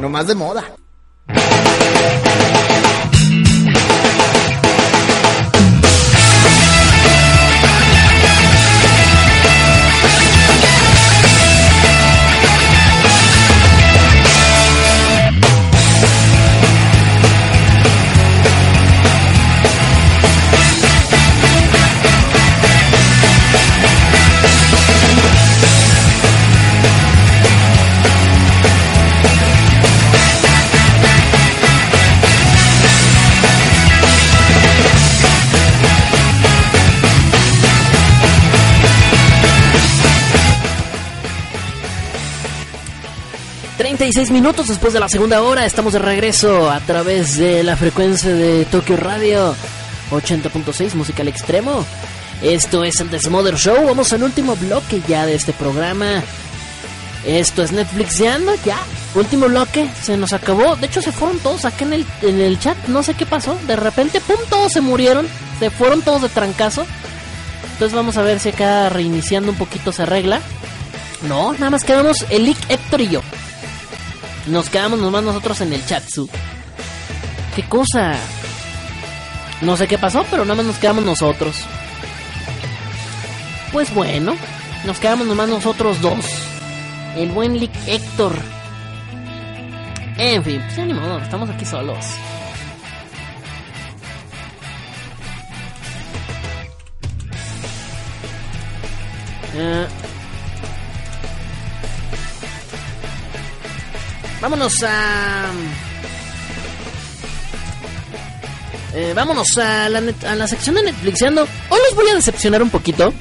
No 0.00 0.08
más 0.08 0.26
de 0.26 0.34
moda. 0.34 0.64
36 44.10 44.30
minutos 44.30 44.68
después 44.68 44.94
de 44.94 45.00
la 45.00 45.08
segunda 45.10 45.42
hora. 45.42 45.66
Estamos 45.66 45.92
de 45.92 45.98
regreso 45.98 46.70
a 46.70 46.80
través 46.80 47.36
de 47.36 47.62
la 47.62 47.76
frecuencia 47.76 48.32
de 48.32 48.64
Tokyo 48.64 48.96
Radio 48.96 49.54
80.6, 50.10 50.94
música 50.94 51.20
al 51.20 51.28
extremo. 51.28 51.84
Esto 52.40 52.84
es 52.84 53.00
el 53.00 53.10
Desmother 53.10 53.56
Show. 53.56 53.84
Vamos 53.84 54.10
al 54.14 54.22
último 54.22 54.56
bloque 54.56 55.02
ya 55.06 55.26
de 55.26 55.34
este 55.34 55.52
programa. 55.52 56.22
Esto 57.26 57.62
es 57.62 57.70
Netflixeando 57.72 58.54
ya. 58.64 58.78
Último 59.14 59.46
bloque, 59.46 59.90
se 60.02 60.16
nos 60.16 60.32
acabó. 60.32 60.74
De 60.76 60.86
hecho, 60.86 61.02
se 61.02 61.12
fueron 61.12 61.38
todos 61.40 61.66
acá 61.66 61.84
en 61.84 61.92
el, 61.92 62.06
en 62.22 62.40
el 62.40 62.58
chat. 62.58 62.78
No 62.86 63.02
sé 63.02 63.12
qué 63.12 63.26
pasó. 63.26 63.58
De 63.66 63.76
repente, 63.76 64.22
pum, 64.22 64.38
todos 64.48 64.72
se 64.72 64.80
murieron. 64.80 65.28
Se 65.58 65.68
fueron 65.68 66.00
todos 66.00 66.22
de 66.22 66.30
trancazo. 66.30 66.86
Entonces 67.72 67.94
vamos 67.94 68.16
a 68.16 68.22
ver 68.22 68.40
si 68.40 68.48
acá 68.48 68.88
reiniciando 68.88 69.52
un 69.52 69.58
poquito 69.58 69.92
se 69.92 70.04
arregla. 70.04 70.40
No, 71.28 71.52
nada 71.52 71.68
más 71.68 71.84
quedamos 71.84 72.24
el 72.30 72.56
Héctor 72.70 73.02
y 73.02 73.08
yo. 73.08 73.20
Nos 74.48 74.70
quedamos 74.70 74.98
nomás 74.98 75.22
nosotros 75.22 75.60
en 75.60 75.74
el 75.74 75.84
chat, 75.84 76.08
su. 76.08 76.28
¿Qué 77.54 77.62
cosa? 77.64 78.14
No 79.60 79.76
sé 79.76 79.86
qué 79.86 79.98
pasó, 79.98 80.24
pero 80.30 80.44
nada 80.44 80.56
más 80.56 80.66
nos 80.66 80.78
quedamos 80.78 81.04
nosotros. 81.04 81.64
Pues 83.72 83.92
bueno, 83.92 84.36
nos 84.86 84.98
quedamos 84.98 85.26
nomás 85.26 85.48
nosotros 85.48 86.00
dos. 86.00 86.24
El 87.16 87.30
buen 87.30 87.58
Lick 87.58 87.72
Héctor. 87.86 88.38
En 90.16 90.42
fin, 90.42 90.62
pues 90.64 90.76
ya 90.76 90.84
ni 90.84 90.94
modo, 90.94 91.18
estamos 91.18 91.50
aquí 91.50 91.64
solos. 91.66 92.06
Eh, 99.54 99.86
vámonos 104.40 104.82
a... 104.82 105.46
Eh, 108.94 109.12
vámonos 109.14 109.56
a 109.58 109.88
la, 109.88 110.00
net- 110.00 110.24
a 110.24 110.34
la 110.34 110.46
sección 110.48 110.74
de 110.76 110.82
Netflixeando. 110.84 111.42
Hoy 111.68 111.78
los 111.86 111.94
voy 111.94 112.08
a 112.08 112.14
decepcionar 112.14 112.62
un 112.62 112.70
poquito. 112.70 113.12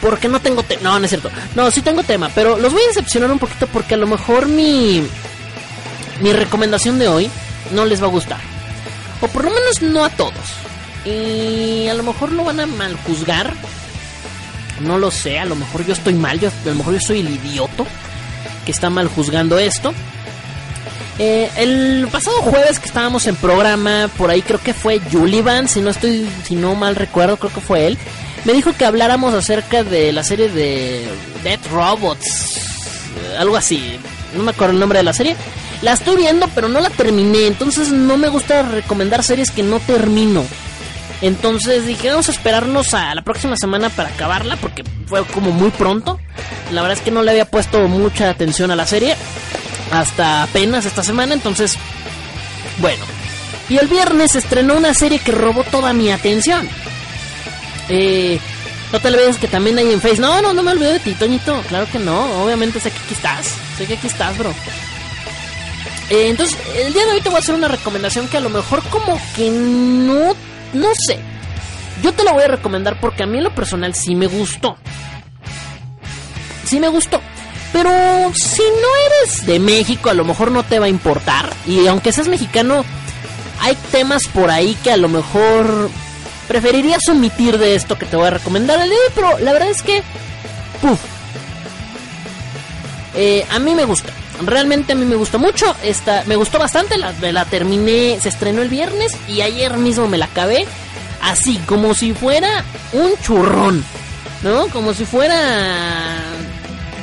Porque 0.00 0.28
no 0.28 0.40
tengo 0.40 0.62
tema. 0.62 0.80
No, 0.82 0.98
no 0.98 1.04
es 1.04 1.10
cierto. 1.10 1.30
No, 1.54 1.70
sí 1.70 1.82
tengo 1.82 2.02
tema. 2.02 2.30
Pero 2.34 2.56
los 2.58 2.72
voy 2.72 2.82
a 2.82 2.88
decepcionar 2.88 3.30
un 3.30 3.38
poquito 3.38 3.66
porque 3.66 3.94
a 3.94 3.98
lo 3.98 4.06
mejor 4.06 4.46
mi. 4.46 5.02
Mi 6.20 6.32
recomendación 6.32 6.98
de 6.98 7.08
hoy 7.08 7.30
no 7.72 7.84
les 7.86 8.02
va 8.02 8.06
a 8.06 8.10
gustar. 8.10 8.40
O 9.20 9.28
por 9.28 9.44
lo 9.44 9.50
menos 9.50 9.82
no 9.82 10.04
a 10.04 10.10
todos. 10.10 10.34
Y 11.04 11.88
a 11.88 11.94
lo 11.94 12.02
mejor 12.02 12.32
lo 12.32 12.44
van 12.44 12.60
a 12.60 12.66
mal 12.66 12.96
juzgar. 13.06 13.52
No 14.80 14.96
lo 14.98 15.10
sé. 15.10 15.38
A 15.38 15.44
lo 15.44 15.56
mejor 15.56 15.84
yo 15.84 15.92
estoy 15.92 16.14
mal. 16.14 16.38
Yo, 16.40 16.48
a 16.48 16.68
lo 16.68 16.74
mejor 16.76 16.94
yo 16.94 17.00
soy 17.00 17.20
el 17.20 17.30
idioto 17.30 17.86
que 18.64 18.72
está 18.72 18.90
mal 18.90 19.08
juzgando 19.08 19.58
esto. 19.58 19.92
Eh, 21.18 21.50
el 21.56 22.08
pasado 22.10 22.36
jueves 22.38 22.78
que 22.78 22.86
estábamos 22.86 23.26
en 23.26 23.36
programa, 23.36 24.08
por 24.16 24.30
ahí 24.30 24.40
creo 24.40 24.58
que 24.58 24.72
fue 24.72 25.00
Julivan, 25.00 25.68
si 25.68 25.80
no 25.80 25.90
estoy, 25.90 26.26
si 26.44 26.54
no 26.54 26.74
mal 26.74 26.96
recuerdo, 26.96 27.36
creo 27.36 27.52
que 27.52 27.60
fue 27.60 27.86
él. 27.86 27.98
Me 28.44 28.54
dijo 28.54 28.72
que 28.72 28.86
habláramos 28.86 29.34
acerca 29.34 29.84
de 29.84 30.12
la 30.12 30.24
serie 30.24 30.48
de 30.48 31.06
Dead 31.44 31.60
Robots, 31.70 32.56
eh, 32.56 33.36
algo 33.38 33.56
así. 33.56 33.98
No 34.34 34.42
me 34.44 34.52
acuerdo 34.52 34.72
el 34.72 34.80
nombre 34.80 35.00
de 35.00 35.02
la 35.02 35.12
serie. 35.12 35.36
La 35.82 35.92
estoy 35.92 36.16
viendo, 36.16 36.48
pero 36.54 36.68
no 36.68 36.80
la 36.80 36.88
terminé. 36.90 37.46
Entonces 37.46 37.90
no 37.90 38.16
me 38.16 38.28
gusta 38.28 38.62
recomendar 38.62 39.22
series 39.22 39.50
que 39.50 39.62
no 39.62 39.78
termino. 39.80 40.44
Entonces 41.22 41.86
dije, 41.86 42.08
vamos 42.08 42.28
a 42.28 42.32
esperarnos 42.32 42.94
a 42.94 43.14
la 43.14 43.22
próxima 43.22 43.56
semana 43.56 43.90
para 43.90 44.08
acabarla, 44.08 44.56
porque 44.56 44.84
fue 45.06 45.24
como 45.26 45.50
muy 45.50 45.70
pronto. 45.70 46.18
La 46.72 46.82
verdad 46.82 46.98
es 46.98 47.04
que 47.04 47.10
no 47.10 47.22
le 47.22 47.32
había 47.32 47.44
puesto 47.44 47.86
mucha 47.88 48.30
atención 48.30 48.70
a 48.70 48.76
la 48.76 48.86
serie 48.86 49.16
hasta 49.90 50.44
apenas 50.44 50.86
esta 50.86 51.02
semana, 51.02 51.34
entonces, 51.34 51.76
bueno. 52.78 53.04
Y 53.68 53.76
el 53.76 53.88
viernes 53.88 54.34
estrenó 54.34 54.76
una 54.76 54.94
serie 54.94 55.18
que 55.18 55.32
robó 55.32 55.62
toda 55.64 55.92
mi 55.92 56.10
atención. 56.10 56.68
Eh, 57.88 58.40
no 58.92 58.98
te 58.98 59.08
olvides 59.08 59.36
que 59.36 59.46
también 59.46 59.78
hay 59.78 59.92
en 59.92 60.00
Face. 60.00 60.20
No, 60.20 60.42
no, 60.42 60.52
no 60.52 60.62
me 60.62 60.72
olvido 60.72 60.92
de 60.92 60.98
ti, 60.98 61.14
Toñito. 61.14 61.60
Claro 61.68 61.86
que 61.90 61.98
no, 61.98 62.42
obviamente 62.42 62.80
sé 62.80 62.90
que 62.90 62.98
aquí 62.98 63.14
estás. 63.14 63.54
Sé 63.78 63.86
que 63.86 63.94
aquí 63.94 64.06
estás, 64.08 64.36
bro. 64.36 64.50
Eh, 66.10 66.28
entonces, 66.28 66.58
el 66.76 66.92
día 66.92 67.04
de 67.06 67.12
hoy 67.12 67.20
te 67.20 67.28
voy 67.28 67.36
a 67.36 67.40
hacer 67.40 67.54
una 67.54 67.68
recomendación 67.68 68.26
que 68.26 68.38
a 68.38 68.40
lo 68.40 68.50
mejor 68.50 68.82
como 68.90 69.20
que 69.36 69.48
no, 69.50 70.34
no 70.72 70.88
sé. 71.06 71.18
Yo 72.02 72.12
te 72.12 72.24
la 72.24 72.32
voy 72.32 72.44
a 72.44 72.48
recomendar 72.48 72.98
porque 73.00 73.22
a 73.22 73.26
mí 73.26 73.38
en 73.38 73.44
lo 73.44 73.54
personal 73.54 73.94
sí 73.94 74.14
me 74.14 74.26
gustó. 74.26 74.76
Sí 76.64 76.80
me 76.80 76.88
gustó. 76.88 77.20
Pero 77.72 77.90
si 78.34 78.62
no 78.62 78.88
eres 79.06 79.46
de 79.46 79.58
México, 79.58 80.10
a 80.10 80.14
lo 80.14 80.24
mejor 80.24 80.50
no 80.50 80.62
te 80.62 80.78
va 80.78 80.86
a 80.86 80.90
importar. 80.90 81.50
Y 81.66 81.86
aunque 81.86 82.12
seas 82.12 82.28
mexicano, 82.28 82.84
hay 83.60 83.76
temas 83.92 84.26
por 84.28 84.50
ahí 84.50 84.76
que 84.82 84.90
a 84.90 84.96
lo 84.96 85.08
mejor 85.08 85.90
preferirías 86.48 87.08
omitir 87.08 87.58
de 87.58 87.74
esto 87.74 87.96
que 87.98 88.06
te 88.06 88.16
voy 88.16 88.26
a 88.26 88.30
recomendar 88.30 88.80
el 88.80 88.88
día 88.88 88.98
Pero 89.14 89.38
la 89.38 89.52
verdad 89.52 89.70
es 89.70 89.82
que, 89.82 90.02
puf, 90.80 90.98
eh, 93.14 93.46
a 93.50 93.58
mí 93.58 93.74
me 93.74 93.84
gusta. 93.84 94.12
Realmente 94.44 94.92
a 94.92 94.96
mí 94.96 95.04
me 95.04 95.16
gustó 95.16 95.38
mucho. 95.38 95.74
Esta, 95.82 96.24
me 96.26 96.36
gustó 96.36 96.58
bastante. 96.58 96.96
La, 96.98 97.12
la 97.32 97.44
terminé. 97.44 98.18
Se 98.20 98.28
estrenó 98.28 98.62
el 98.62 98.68
viernes. 98.68 99.16
Y 99.28 99.40
ayer 99.42 99.76
mismo 99.76 100.08
me 100.08 100.18
la 100.18 100.26
acabé. 100.26 100.66
Así, 101.22 101.58
como 101.66 101.94
si 101.94 102.12
fuera 102.12 102.64
un 102.92 103.12
churrón. 103.22 103.84
¿No? 104.42 104.68
Como 104.68 104.94
si 104.94 105.04
fuera 105.04 105.36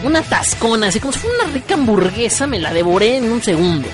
una 0.04 0.22
tascona. 0.24 0.88
Así 0.88 1.00
como 1.00 1.14
si 1.14 1.20
fuera 1.20 1.44
una 1.44 1.54
rica 1.54 1.76
hamburguesa. 1.76 2.48
Me 2.48 2.60
la 2.60 2.74
devoré 2.74 3.18
en 3.18 3.32
un 3.32 3.42
segundo. 3.44 3.88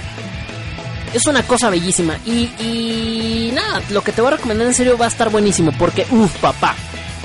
Es 1.13 1.25
una 1.27 1.43
cosa 1.43 1.69
bellísima. 1.69 2.17
Y, 2.25 2.49
y 2.59 3.51
nada, 3.53 3.81
lo 3.89 4.03
que 4.03 4.11
te 4.11 4.21
voy 4.21 4.33
a 4.33 4.37
recomendar 4.37 4.67
en 4.67 4.73
serio 4.73 4.97
va 4.97 5.05
a 5.05 5.09
estar 5.09 5.29
buenísimo. 5.29 5.71
Porque, 5.77 6.07
uff, 6.09 6.35
papá. 6.37 6.75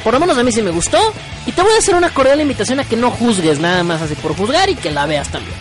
Por 0.04 0.14
lo 0.14 0.20
menos 0.20 0.38
a 0.38 0.42
mí 0.42 0.52
sí 0.52 0.62
me 0.62 0.70
gustó. 0.70 0.98
Y 1.46 1.52
te 1.52 1.62
voy 1.62 1.72
a 1.72 1.78
hacer 1.78 1.94
una 1.94 2.10
cordial 2.10 2.40
invitación 2.40 2.80
a 2.80 2.84
que 2.84 2.96
no 2.96 3.10
juzgues 3.10 3.58
nada 3.58 3.82
más 3.82 4.02
así 4.02 4.14
por 4.16 4.36
juzgar 4.36 4.68
y 4.68 4.74
que 4.74 4.90
la 4.90 5.06
veas 5.06 5.28
también. 5.28 5.54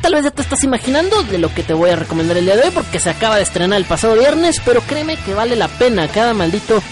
Tal 0.00 0.14
vez 0.14 0.24
ya 0.24 0.30
te 0.30 0.42
estás 0.42 0.64
imaginando 0.64 1.22
de 1.24 1.38
lo 1.38 1.52
que 1.52 1.62
te 1.62 1.74
voy 1.74 1.90
a 1.90 1.96
recomendar 1.96 2.38
el 2.38 2.46
día 2.46 2.56
de 2.56 2.62
hoy 2.62 2.70
porque 2.72 2.98
se 2.98 3.10
acaba 3.10 3.36
de 3.36 3.42
estrenar 3.42 3.78
el 3.78 3.84
pasado 3.84 4.14
viernes, 4.14 4.60
pero 4.64 4.80
créeme 4.80 5.16
que 5.16 5.34
vale 5.34 5.56
la 5.56 5.68
pena 5.68 6.08
cada 6.08 6.32
maldito 6.32 6.82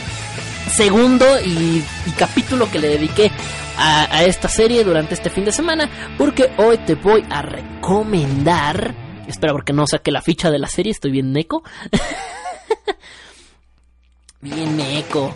segundo 0.71 1.25
y, 1.41 1.83
capítulo 2.19 2.71
que 2.71 2.79
le 2.79 2.89
dediqué 2.89 3.31
a, 3.79 4.25
esta 4.25 4.49
serie 4.49 4.85
durante 4.85 5.15
este 5.15 5.31
fin 5.31 5.45
de 5.45 5.53
semana 5.53 5.89
porque 6.19 6.53
hoy 6.59 6.79
te 6.79 6.95
voy 6.95 7.25
a 7.31 7.43
recomendar... 7.43 8.95
Espera, 9.27 9.53
porque 9.53 9.73
no 9.73 9.87
saqué 9.87 10.11
la 10.11 10.21
ficha 10.21 10.51
de 10.51 10.59
la 10.59 10.69
serie, 10.69 10.93
estoy 10.93 11.13
bien 11.13 11.33
neco. 11.33 11.63
bien 14.41 14.77
neco. 14.77 15.35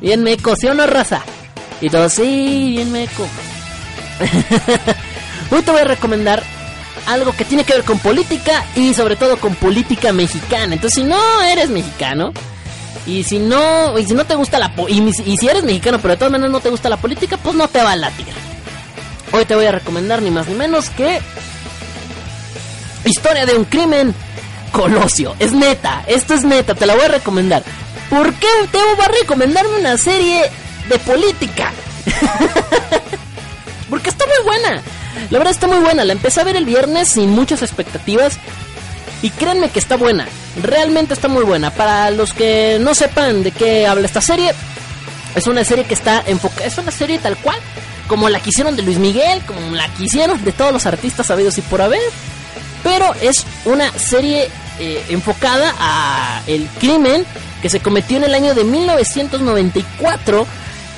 Bien 0.00 0.22
meco, 0.22 0.54
¿sí 0.54 0.68
o 0.68 0.74
no, 0.74 0.86
raza? 0.86 1.22
Y 1.80 1.90
todos, 1.90 2.12
sí, 2.12 2.74
bien 2.76 2.92
meco. 2.92 3.26
Hoy 5.50 5.62
te 5.62 5.70
voy 5.72 5.80
a 5.80 5.84
recomendar 5.84 6.59
algo 7.06 7.32
que 7.32 7.44
tiene 7.44 7.64
que 7.64 7.74
ver 7.74 7.84
con 7.84 7.98
política 7.98 8.64
y 8.74 8.94
sobre 8.94 9.16
todo 9.16 9.38
con 9.38 9.54
política 9.54 10.12
mexicana. 10.12 10.74
Entonces, 10.74 11.02
si 11.02 11.04
no 11.04 11.42
eres 11.42 11.70
mexicano 11.70 12.32
y 13.06 13.24
si 13.24 13.38
no 13.38 13.98
y 13.98 14.04
si 14.04 14.14
no 14.14 14.24
te 14.24 14.34
gusta 14.34 14.58
la 14.58 14.72
y, 14.88 15.12
si 15.36 15.48
eres 15.48 15.64
mexicano 15.64 15.98
pero 15.98 16.14
de 16.14 16.18
todas 16.18 16.32
maneras 16.32 16.52
no 16.52 16.60
te 16.60 16.70
gusta 16.70 16.88
la 16.88 16.96
política, 16.96 17.36
pues 17.36 17.54
no 17.54 17.68
te 17.68 17.82
va 17.82 17.92
a 17.92 17.96
latir. 17.96 18.26
Hoy 19.32 19.44
te 19.44 19.54
voy 19.54 19.66
a 19.66 19.72
recomendar 19.72 20.22
ni 20.22 20.30
más 20.30 20.48
ni 20.48 20.54
menos 20.54 20.90
que 20.90 21.20
Historia 23.04 23.46
de 23.46 23.56
un 23.56 23.64
crimen 23.64 24.14
Colosio. 24.72 25.34
Es 25.38 25.52
neta, 25.52 26.04
esto 26.06 26.34
es 26.34 26.44
neta, 26.44 26.74
te 26.74 26.86
la 26.86 26.94
voy 26.94 27.04
a 27.04 27.08
recomendar. 27.08 27.62
¿Por 28.08 28.32
qué 28.34 28.46
Teo 28.70 28.96
va 28.98 29.04
a 29.04 29.20
recomendarme 29.20 29.78
una 29.78 29.96
serie 29.96 30.50
de 30.88 30.98
política? 30.98 31.72
Porque 33.90 34.10
está 34.10 34.24
muy 34.26 34.44
buena. 34.44 34.82
La 35.30 35.38
verdad 35.38 35.52
está 35.52 35.66
muy 35.66 35.78
buena. 35.78 36.04
La 36.04 36.12
empecé 36.12 36.40
a 36.40 36.44
ver 36.44 36.56
el 36.56 36.64
viernes 36.64 37.08
sin 37.08 37.30
muchas 37.30 37.62
expectativas. 37.62 38.38
Y 39.22 39.30
créanme 39.30 39.70
que 39.70 39.78
está 39.78 39.96
buena. 39.96 40.26
Realmente 40.62 41.14
está 41.14 41.28
muy 41.28 41.44
buena. 41.44 41.70
Para 41.70 42.10
los 42.10 42.32
que 42.32 42.78
no 42.80 42.94
sepan 42.94 43.42
de 43.42 43.52
qué 43.52 43.86
habla 43.86 44.06
esta 44.06 44.20
serie, 44.20 44.52
es 45.34 45.46
una 45.46 45.64
serie 45.64 45.84
que 45.84 45.94
está 45.94 46.22
enfocada. 46.26 46.66
Es 46.66 46.78
una 46.78 46.90
serie 46.90 47.18
tal 47.18 47.36
cual. 47.36 47.58
Como 48.08 48.28
la 48.28 48.40
quisieron 48.40 48.74
de 48.76 48.82
Luis 48.82 48.98
Miguel, 48.98 49.42
como 49.46 49.60
la 49.74 49.88
quisieron 49.94 50.42
de 50.44 50.52
todos 50.52 50.72
los 50.72 50.86
artistas 50.86 51.26
sabidos 51.26 51.58
y 51.58 51.62
por 51.62 51.82
haber. 51.82 52.00
Pero 52.82 53.14
es 53.20 53.44
una 53.66 53.92
serie 53.92 54.48
eh, 54.78 55.04
enfocada 55.10 55.74
a 55.78 56.42
el 56.46 56.66
crimen 56.78 57.26
que 57.60 57.68
se 57.68 57.80
cometió 57.80 58.16
en 58.16 58.24
el 58.24 58.34
año 58.34 58.54
de 58.54 58.64
1994 58.64 60.46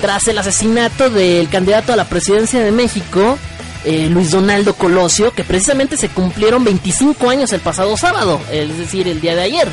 tras 0.01 0.27
el 0.27 0.37
asesinato 0.37 1.09
del 1.09 1.49
candidato 1.49 1.93
a 1.93 1.95
la 1.95 2.05
presidencia 2.05 2.61
de 2.61 2.71
México, 2.71 3.37
eh, 3.85 4.07
Luis 4.09 4.31
Donaldo 4.31 4.75
Colosio, 4.75 5.31
que 5.31 5.43
precisamente 5.43 5.97
se 5.97 6.09
cumplieron 6.09 6.63
25 6.63 7.29
años 7.29 7.51
el 7.51 7.59
pasado 7.59 7.97
sábado, 7.97 8.39
es 8.51 8.77
decir, 8.77 9.07
el 9.07 9.19
día 9.19 9.35
de 9.35 9.41
ayer. 9.41 9.67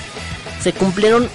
Se 0.62 0.72
cumplieron, 0.72 1.28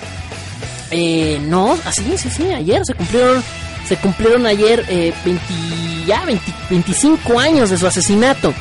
eh, 0.92 1.40
no, 1.44 1.78
así, 1.86 2.04
sí, 2.18 2.30
sí, 2.30 2.52
ayer 2.52 2.82
se 2.86 2.94
cumplieron, 2.94 3.44
se 3.88 3.96
cumplieron 3.98 4.46
ayer 4.46 4.86
eh, 4.90 5.14
20, 5.24 5.44
ya 6.06 6.26
20 6.26 6.54
25 6.70 7.40
años 7.40 7.70
de 7.70 7.78
su 7.78 7.88
asesinato. 7.88 8.54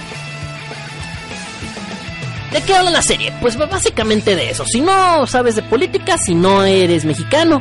qué 2.64 2.74
habla 2.74 2.90
la 2.90 3.02
serie? 3.02 3.32
Pues 3.40 3.56
básicamente 3.56 4.36
de 4.36 4.50
eso. 4.50 4.64
Si 4.64 4.80
no 4.80 5.26
sabes 5.26 5.56
de 5.56 5.62
política, 5.62 6.16
si 6.18 6.36
no 6.36 6.62
eres 6.62 7.04
mexicano, 7.04 7.60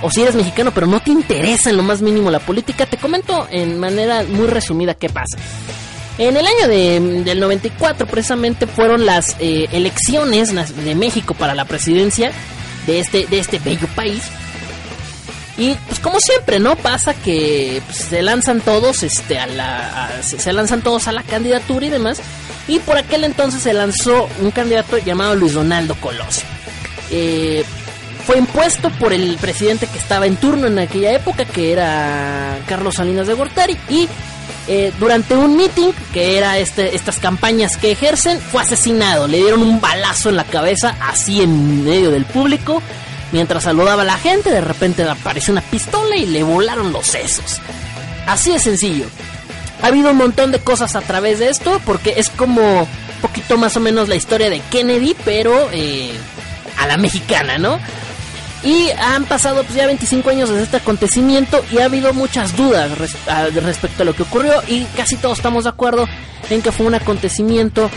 o 0.00 0.10
si 0.10 0.22
eres 0.22 0.34
mexicano 0.34 0.72
pero 0.74 0.86
no 0.86 1.00
te 1.00 1.10
interesa 1.10 1.70
en 1.70 1.76
lo 1.76 1.82
más 1.82 2.00
mínimo 2.00 2.30
la 2.30 2.40
política, 2.40 2.86
te 2.86 2.96
comento 2.96 3.46
en 3.50 3.78
manera 3.78 4.24
muy 4.24 4.46
resumida 4.46 4.94
qué 4.94 5.10
pasa. 5.10 5.36
En 6.18 6.36
el 6.36 6.46
año 6.46 6.68
de, 6.68 7.22
del 7.24 7.40
94 7.40 8.06
precisamente 8.06 8.66
fueron 8.66 9.06
las 9.06 9.36
eh, 9.40 9.68
elecciones 9.72 10.52
de 10.84 10.94
México 10.94 11.34
para 11.34 11.54
la 11.54 11.64
presidencia 11.64 12.32
de 12.86 13.00
este, 13.00 13.26
de 13.26 13.38
este 13.38 13.58
bello 13.58 13.86
país. 13.94 14.22
Y 15.56 15.74
pues 15.86 16.00
como 16.00 16.18
siempre, 16.18 16.58
¿no? 16.58 16.76
Pasa 16.76 17.14
que 17.14 17.82
pues, 17.86 17.98
se 17.98 18.22
lanzan 18.22 18.60
todos, 18.60 19.02
este, 19.02 19.38
a 19.38 19.46
la, 19.46 20.10
se, 20.22 20.52
lanzan 20.52 20.82
todos 20.82 21.08
a 21.08 21.12
la 21.12 21.22
candidatura 21.22 21.86
y 21.86 21.90
demás. 21.90 22.20
Y 22.68 22.78
por 22.78 22.96
aquel 22.96 23.24
entonces 23.24 23.62
se 23.62 23.72
lanzó 23.72 24.28
un 24.40 24.50
candidato 24.50 24.98
llamado 24.98 25.34
Luis 25.34 25.54
Donaldo 25.54 25.94
Colosio. 25.96 26.44
Eh, 27.10 27.64
fue 28.26 28.38
impuesto 28.38 28.90
por 28.90 29.12
el 29.12 29.36
presidente 29.36 29.86
que 29.86 29.98
estaba 29.98 30.26
en 30.26 30.36
turno 30.36 30.68
en 30.68 30.78
aquella 30.78 31.12
época, 31.12 31.44
que 31.44 31.72
era 31.72 32.58
Carlos 32.66 32.94
Salinas 32.94 33.26
de 33.26 33.34
Gortari, 33.34 33.76
y 33.88 34.08
eh, 34.74 34.90
durante 34.98 35.36
un 35.36 35.54
meeting, 35.54 35.92
que 36.14 36.38
era 36.38 36.56
este, 36.56 36.96
estas 36.96 37.18
campañas 37.18 37.76
que 37.76 37.90
ejercen, 37.90 38.40
fue 38.40 38.62
asesinado. 38.62 39.28
Le 39.28 39.36
dieron 39.36 39.60
un 39.60 39.82
balazo 39.82 40.30
en 40.30 40.36
la 40.36 40.44
cabeza, 40.44 40.96
así 40.98 41.42
en 41.42 41.84
medio 41.84 42.10
del 42.10 42.24
público. 42.24 42.82
Mientras 43.32 43.64
saludaba 43.64 44.00
a 44.00 44.06
la 44.06 44.16
gente, 44.16 44.50
de 44.50 44.62
repente 44.62 45.02
apareció 45.02 45.52
una 45.52 45.60
pistola 45.60 46.16
y 46.16 46.24
le 46.24 46.42
volaron 46.42 46.90
los 46.90 47.06
sesos. 47.06 47.60
Así 48.26 48.50
de 48.50 48.58
sencillo. 48.58 49.04
Ha 49.82 49.88
habido 49.88 50.12
un 50.12 50.16
montón 50.16 50.52
de 50.52 50.60
cosas 50.60 50.96
a 50.96 51.02
través 51.02 51.38
de 51.38 51.50
esto, 51.50 51.78
porque 51.84 52.14
es 52.16 52.30
como 52.30 52.84
un 52.84 53.20
poquito 53.20 53.58
más 53.58 53.76
o 53.76 53.80
menos 53.80 54.08
la 54.08 54.14
historia 54.14 54.48
de 54.48 54.60
Kennedy, 54.70 55.14
pero 55.22 55.68
eh, 55.70 56.12
a 56.78 56.86
la 56.86 56.96
mexicana, 56.96 57.58
¿no? 57.58 57.78
Y 58.64 58.90
han 58.90 59.24
pasado 59.24 59.62
pues, 59.64 59.74
ya 59.74 59.86
25 59.86 60.30
años 60.30 60.50
desde 60.50 60.62
este 60.62 60.76
acontecimiento 60.76 61.64
y 61.70 61.78
ha 61.78 61.86
habido 61.86 62.12
muchas 62.14 62.56
dudas 62.56 62.90
respecto 63.54 64.02
a 64.02 64.06
lo 64.06 64.14
que 64.14 64.22
ocurrió 64.22 64.62
y 64.68 64.84
casi 64.96 65.16
todos 65.16 65.38
estamos 65.38 65.64
de 65.64 65.70
acuerdo 65.70 66.08
en 66.48 66.62
que 66.62 66.70
fue 66.70 66.86
un 66.86 66.94
acontecimiento 66.94 67.90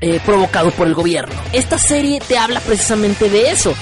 eh, 0.00 0.20
provocado 0.26 0.70
por 0.72 0.86
el 0.88 0.94
gobierno. 0.94 1.34
Esta 1.52 1.78
serie 1.78 2.20
te 2.20 2.36
habla 2.36 2.60
precisamente 2.60 3.30
de 3.30 3.50
eso, 3.50 3.74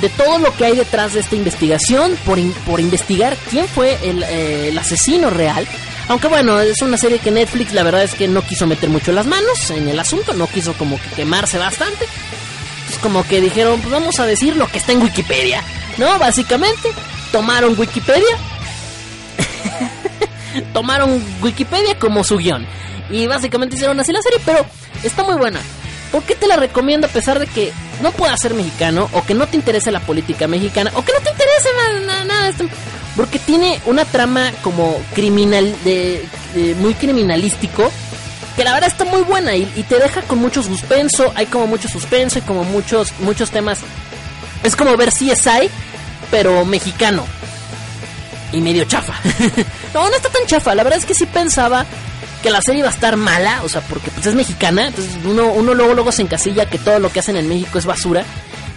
de 0.00 0.08
todo 0.08 0.38
lo 0.38 0.56
que 0.56 0.64
hay 0.64 0.76
detrás 0.76 1.12
de 1.12 1.20
esta 1.20 1.36
investigación, 1.36 2.16
por, 2.24 2.38
por 2.64 2.80
investigar 2.80 3.36
quién 3.50 3.68
fue 3.68 3.98
el, 4.02 4.22
eh, 4.24 4.68
el 4.68 4.78
asesino 4.78 5.30
real. 5.30 5.66
Aunque 6.08 6.28
bueno, 6.28 6.60
es 6.60 6.80
una 6.82 6.96
serie 6.96 7.18
que 7.18 7.30
Netflix 7.30 7.72
la 7.72 7.82
verdad 7.82 8.04
es 8.04 8.14
que 8.14 8.26
no 8.26 8.42
quiso 8.42 8.66
meter 8.66 8.88
mucho 8.88 9.12
las 9.12 9.26
manos 9.26 9.70
en 9.70 9.86
el 9.88 9.98
asunto, 9.98 10.32
no 10.32 10.46
quiso 10.46 10.72
como 10.74 11.00
que 11.00 11.08
quemarse 11.10 11.58
bastante 11.58 12.06
como 13.02 13.26
que 13.26 13.40
dijeron, 13.40 13.80
pues 13.80 13.92
vamos 13.92 14.18
a 14.18 14.26
decir 14.26 14.56
lo 14.56 14.66
que 14.68 14.78
está 14.78 14.92
en 14.92 15.02
Wikipedia, 15.02 15.62
¿no? 15.98 16.18
Básicamente, 16.18 16.90
tomaron 17.32 17.78
Wikipedia, 17.78 18.36
tomaron 20.72 21.22
Wikipedia 21.42 21.98
como 21.98 22.24
su 22.24 22.38
guion. 22.38 22.66
Y 23.10 23.26
básicamente 23.26 23.76
hicieron 23.76 24.00
así 24.00 24.12
la 24.12 24.22
serie, 24.22 24.40
pero 24.44 24.66
está 25.02 25.22
muy 25.22 25.36
buena. 25.36 25.60
¿Por 26.10 26.22
qué 26.22 26.34
te 26.34 26.46
la 26.46 26.56
recomiendo 26.56 27.06
a 27.06 27.10
pesar 27.10 27.38
de 27.38 27.46
que 27.46 27.72
no 28.00 28.12
puedas 28.12 28.40
ser 28.40 28.54
mexicano 28.54 29.08
o 29.12 29.24
que 29.24 29.34
no 29.34 29.46
te 29.46 29.56
interese 29.56 29.90
la 29.92 30.00
política 30.00 30.46
mexicana 30.46 30.90
o 30.94 31.04
que 31.04 31.12
no 31.12 31.20
te 31.20 31.30
interese 31.30 31.68
nada, 32.06 32.24
nada, 32.24 32.48
esto? 32.48 32.64
Porque 33.16 33.38
tiene 33.38 33.80
una 33.86 34.04
trama 34.04 34.52
como 34.62 34.96
criminal, 35.14 35.74
de 35.84 36.24
muy 36.80 36.94
criminalístico 36.94 37.90
que 38.56 38.64
la 38.64 38.72
verdad 38.72 38.90
está 38.90 39.04
muy 39.04 39.22
buena 39.22 39.54
y, 39.54 39.66
te 39.88 39.98
deja 39.98 40.22
con 40.22 40.38
mucho 40.38 40.62
suspenso, 40.62 41.32
hay 41.36 41.46
como 41.46 41.66
mucho 41.66 41.88
suspenso 41.88 42.38
y 42.38 42.42
como 42.42 42.64
muchos, 42.64 43.12
muchos 43.20 43.50
temas. 43.50 43.80
Es 44.62 44.74
como 44.74 44.96
ver 44.96 45.10
CSI, 45.10 45.70
pero 46.30 46.64
mexicano. 46.64 47.24
Y 48.52 48.60
medio 48.60 48.84
chafa. 48.84 49.12
no, 49.94 50.08
no 50.08 50.16
está 50.16 50.30
tan 50.30 50.46
chafa, 50.46 50.74
la 50.74 50.82
verdad 50.82 50.98
es 50.98 51.04
que 51.04 51.14
sí 51.14 51.26
pensaba 51.26 51.84
que 52.42 52.50
la 52.50 52.62
serie 52.62 52.80
iba 52.80 52.88
a 52.88 52.92
estar 52.92 53.16
mala, 53.16 53.62
o 53.62 53.68
sea, 53.68 53.82
porque 53.82 54.10
pues 54.10 54.26
es 54.26 54.34
mexicana, 54.34 54.86
entonces 54.86 55.14
uno, 55.24 55.52
uno 55.52 55.74
luego, 55.74 55.94
luego 55.94 56.12
se 56.12 56.22
encasilla 56.22 56.66
que 56.66 56.78
todo 56.78 56.98
lo 56.98 57.12
que 57.12 57.20
hacen 57.20 57.36
en 57.36 57.48
México 57.48 57.78
es 57.78 57.84
basura. 57.84 58.24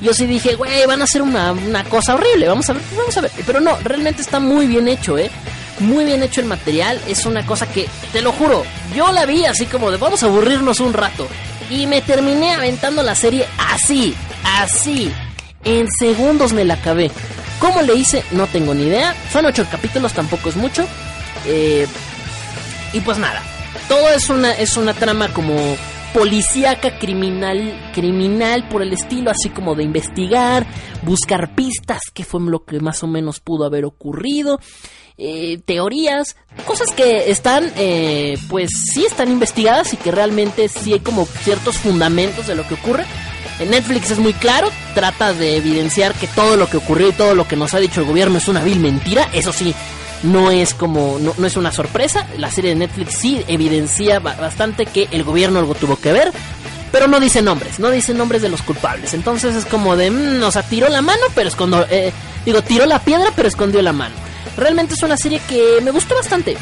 Yo 0.02 0.14
sí 0.14 0.26
dije, 0.26 0.56
güey, 0.56 0.86
van 0.86 1.02
a 1.02 1.04
hacer 1.06 1.22
una, 1.22 1.52
una 1.52 1.84
cosa 1.86 2.16
horrible, 2.16 2.48
vamos 2.48 2.70
a 2.70 2.74
ver, 2.74 2.82
vamos 2.98 3.18
a 3.18 3.22
ver. 3.22 3.32
Pero 3.46 3.60
no, 3.60 3.78
realmente 3.84 4.22
está 4.22 4.40
muy 4.40 4.66
bien 4.66 4.88
hecho, 4.88 5.18
¿eh? 5.18 5.30
Muy 5.80 6.06
bien 6.06 6.24
hecho 6.24 6.42
el 6.42 6.48
material, 6.48 7.00
es 7.08 7.26
una 7.26 7.46
cosa 7.46 7.68
que, 7.68 7.88
te 8.12 8.22
lo 8.22 8.32
juro, 8.32 8.64
yo 8.96 9.12
la 9.12 9.26
vi 9.26 9.46
así 9.46 9.66
como 9.66 9.92
de 9.92 9.98
vamos 9.98 10.24
a 10.24 10.28
aburrirnos 10.28 10.80
un 10.80 10.94
rato. 10.94 11.28
Y 11.70 11.86
me 11.86 12.02
terminé 12.02 12.54
aventando 12.54 13.04
la 13.04 13.16
serie 13.16 13.46
así, 13.58 14.16
así. 14.44 15.12
En 15.64 15.88
segundos 15.92 16.54
me 16.54 16.66
la 16.66 16.76
acabé. 16.76 17.12
¿Cómo 17.60 17.82
le 17.82 17.94
hice? 17.94 18.24
No 18.32 18.48
tengo 18.48 18.74
ni 18.74 18.84
idea. 18.84 19.16
Son 19.32 19.46
ocho 19.46 19.66
capítulos, 19.70 20.14
tampoco 20.14 20.50
es 20.50 20.56
mucho. 20.56 20.88
Eh, 21.46 21.86
y 22.94 23.02
pues 23.02 23.18
nada, 23.18 23.42
todo 23.88 24.10
es 24.10 24.30
una, 24.30 24.52
es 24.54 24.78
una 24.78 24.94
trama 24.94 25.28
como 25.30 25.56
policíaca, 26.14 26.98
criminal, 26.98 27.92
criminal 27.94 28.68
por 28.68 28.82
el 28.82 28.94
estilo, 28.94 29.30
así 29.30 29.50
como 29.50 29.76
de 29.76 29.84
investigar, 29.84 30.66
buscar 31.04 31.54
pistas, 31.54 32.02
qué 32.14 32.24
fue 32.24 32.42
lo 32.42 32.64
que 32.66 32.80
más 32.80 33.04
o 33.04 33.08
menos 33.08 33.40
pudo 33.40 33.66
haber 33.66 33.86
ocurrido. 33.86 34.60
Eh, 35.22 35.60
teorías, 35.66 36.38
cosas 36.66 36.88
que 36.96 37.30
están, 37.30 37.70
eh, 37.76 38.38
pues 38.48 38.70
sí 38.94 39.06
están 39.06 39.30
investigadas 39.30 39.94
y 39.94 39.98
que 39.98 40.12
realmente 40.12 40.70
sí 40.70 40.94
hay 40.94 41.02
como 41.02 41.26
ciertos 41.26 41.76
fundamentos 41.76 42.48
de 42.48 42.56
lo 42.56 42.66
que 42.66 42.76
ocurre. 42.76 43.06
En 43.60 43.72
Netflix 43.72 44.12
es 44.12 44.20
muy 44.20 44.32
claro, 44.32 44.70
trata 44.96 45.34
de 45.34 45.58
evidenciar 45.58 46.14
que 46.14 46.28
todo 46.28 46.56
lo 46.56 46.70
que 46.70 46.78
ocurrió 46.78 47.10
y 47.10 47.12
todo 47.12 47.36
lo 47.36 47.46
que 47.46 47.58
nos 47.58 47.74
ha 47.74 47.80
dicho 47.80 48.00
el 48.00 48.08
gobierno 48.08 48.38
es 48.38 48.48
una 48.48 48.64
vil 48.64 48.80
mentira. 48.80 49.30
Eso 49.34 49.52
sí, 49.52 49.76
no 50.24 50.52
es 50.52 50.74
como, 50.74 51.20
no, 51.20 51.46
es 51.46 51.58
una 51.58 51.74
sorpresa. 51.74 52.26
La 52.38 52.50
serie 52.50 52.70
de 52.70 52.78
Netflix 52.78 53.16
sí 53.16 53.44
evidencia 53.50 54.20
bastante 54.20 54.86
que 54.86 55.10
el 55.12 55.26
gobierno 55.26 55.60
algo 55.60 55.76
tuvo 55.76 55.98
que 55.98 56.14
ver. 56.14 56.32
Pero 56.94 57.10
no 57.10 57.20
dice 57.20 57.42
nombres, 57.42 57.78
no 57.78 57.92
dice 57.92 58.14
nombres 58.14 58.42
de 58.42 58.48
los 58.48 58.62
culpables. 58.62 59.14
Entonces 59.14 59.54
es 59.54 59.66
como 59.66 59.98
de, 59.98 60.12
mm, 60.12 60.44
o 60.44 60.52
sea, 60.52 60.64
tiró 60.64 60.88
la 60.88 61.02
mano, 61.02 61.24
pero 61.36 61.50
escondió, 61.50 61.86
eh, 61.90 62.14
digo, 62.46 62.62
tiró 62.62 62.86
la 62.86 63.00
piedra, 63.00 63.34
pero 63.36 63.50
escondió 63.50 63.82
la 63.82 63.92
mano. 63.92 64.29
Realmente 64.58 64.94
es 64.94 65.04
una 65.04 65.18
serie 65.18 65.42
que 65.48 65.80
me 65.82 65.92
gustó 65.92 66.16
bastante. 66.16 66.58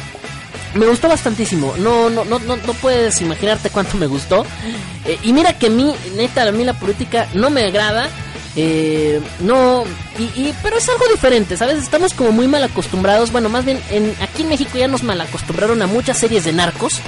Me 0.74 0.86
gustó 0.86 1.08
bastantísimo. 1.08 1.74
No, 1.78 2.10
no, 2.10 2.24
no, 2.24 2.38
no, 2.38 2.56
no 2.56 2.74
puedes 2.74 3.20
imaginarte 3.20 3.70
cuánto 3.70 3.96
me 3.96 4.06
gustó. 4.06 4.44
Eh, 5.04 5.18
y 5.22 5.32
mira 5.32 5.58
que 5.58 5.66
a 5.66 5.70
mí, 5.70 5.94
neta, 6.14 6.46
a 6.46 6.52
mí 6.52 6.64
la 6.64 6.74
política 6.74 7.26
no 7.34 7.50
me 7.50 7.64
agrada. 7.64 8.08
Eh, 8.56 9.20
no, 9.40 9.84
y, 10.18 10.52
pero 10.62 10.76
es 10.76 10.88
algo 10.88 11.06
diferente, 11.08 11.56
¿sabes? 11.56 11.78
Estamos 11.78 12.12
como 12.12 12.32
muy 12.32 12.48
mal 12.48 12.62
acostumbrados. 12.64 13.32
Bueno, 13.32 13.48
más 13.48 13.64
bien, 13.64 13.80
en, 13.90 14.14
aquí 14.20 14.42
en 14.42 14.48
México 14.48 14.76
ya 14.76 14.88
nos 14.88 15.02
mal 15.02 15.20
acostumbraron 15.20 15.80
a 15.80 15.86
muchas 15.86 16.18
series 16.18 16.44
de 16.44 16.52
narcos, 16.52 17.00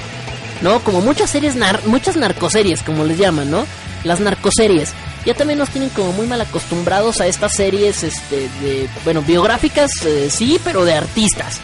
¿no? 0.62 0.80
Como 0.80 1.00
muchas 1.00 1.30
series, 1.30 1.56
nar, 1.56 1.80
muchas 1.86 2.16
narcoseries, 2.16 2.82
como 2.82 3.04
les 3.04 3.18
llaman, 3.18 3.50
¿no? 3.50 3.66
Las 4.04 4.20
narcoseries 4.20 4.92
ya 5.24 5.34
también 5.34 5.58
nos 5.58 5.70
tienen 5.70 5.90
como 5.90 6.12
muy 6.12 6.26
mal 6.26 6.40
acostumbrados 6.40 7.20
a 7.20 7.26
estas 7.26 7.52
series, 7.52 8.02
este, 8.02 8.48
de, 8.60 8.88
bueno, 9.04 9.22
biográficas, 9.22 9.90
eh, 10.04 10.28
sí, 10.30 10.60
pero 10.64 10.84
de 10.84 10.94
artistas. 10.94 11.60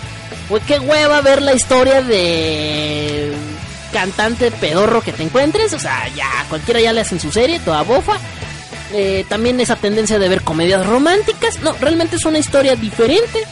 Pues 0.49 0.63
qué 0.65 0.79
hueva 0.79 1.21
ver 1.23 1.43
la 1.43 1.55
historia 1.55 2.03
de 2.03 3.33
cantante 3.93 4.51
pedorro 4.51 5.01
que 5.01 5.13
te 5.13 5.23
encuentres, 5.23 5.73
o 5.73 5.79
sea, 5.79 6.09
ya 6.15 6.29
cualquiera 6.49 6.81
ya 6.81 6.93
le 6.93 7.01
hacen 7.01 7.19
su 7.19 7.33
serie, 7.33 7.61
toda 7.61 7.83
bofa. 7.83 8.19
Eh, 8.93 9.25
también 9.29 9.59
esa 9.59 9.77
tendencia 9.77 10.19
de 10.19 10.29
ver 10.29 10.43
comedias 10.43 10.87
románticas, 10.87 11.61
no, 11.61 11.73
realmente 11.81 12.17
es 12.17 12.25
una 12.25 12.39
historia 12.39 12.77
diferente, 12.77 13.43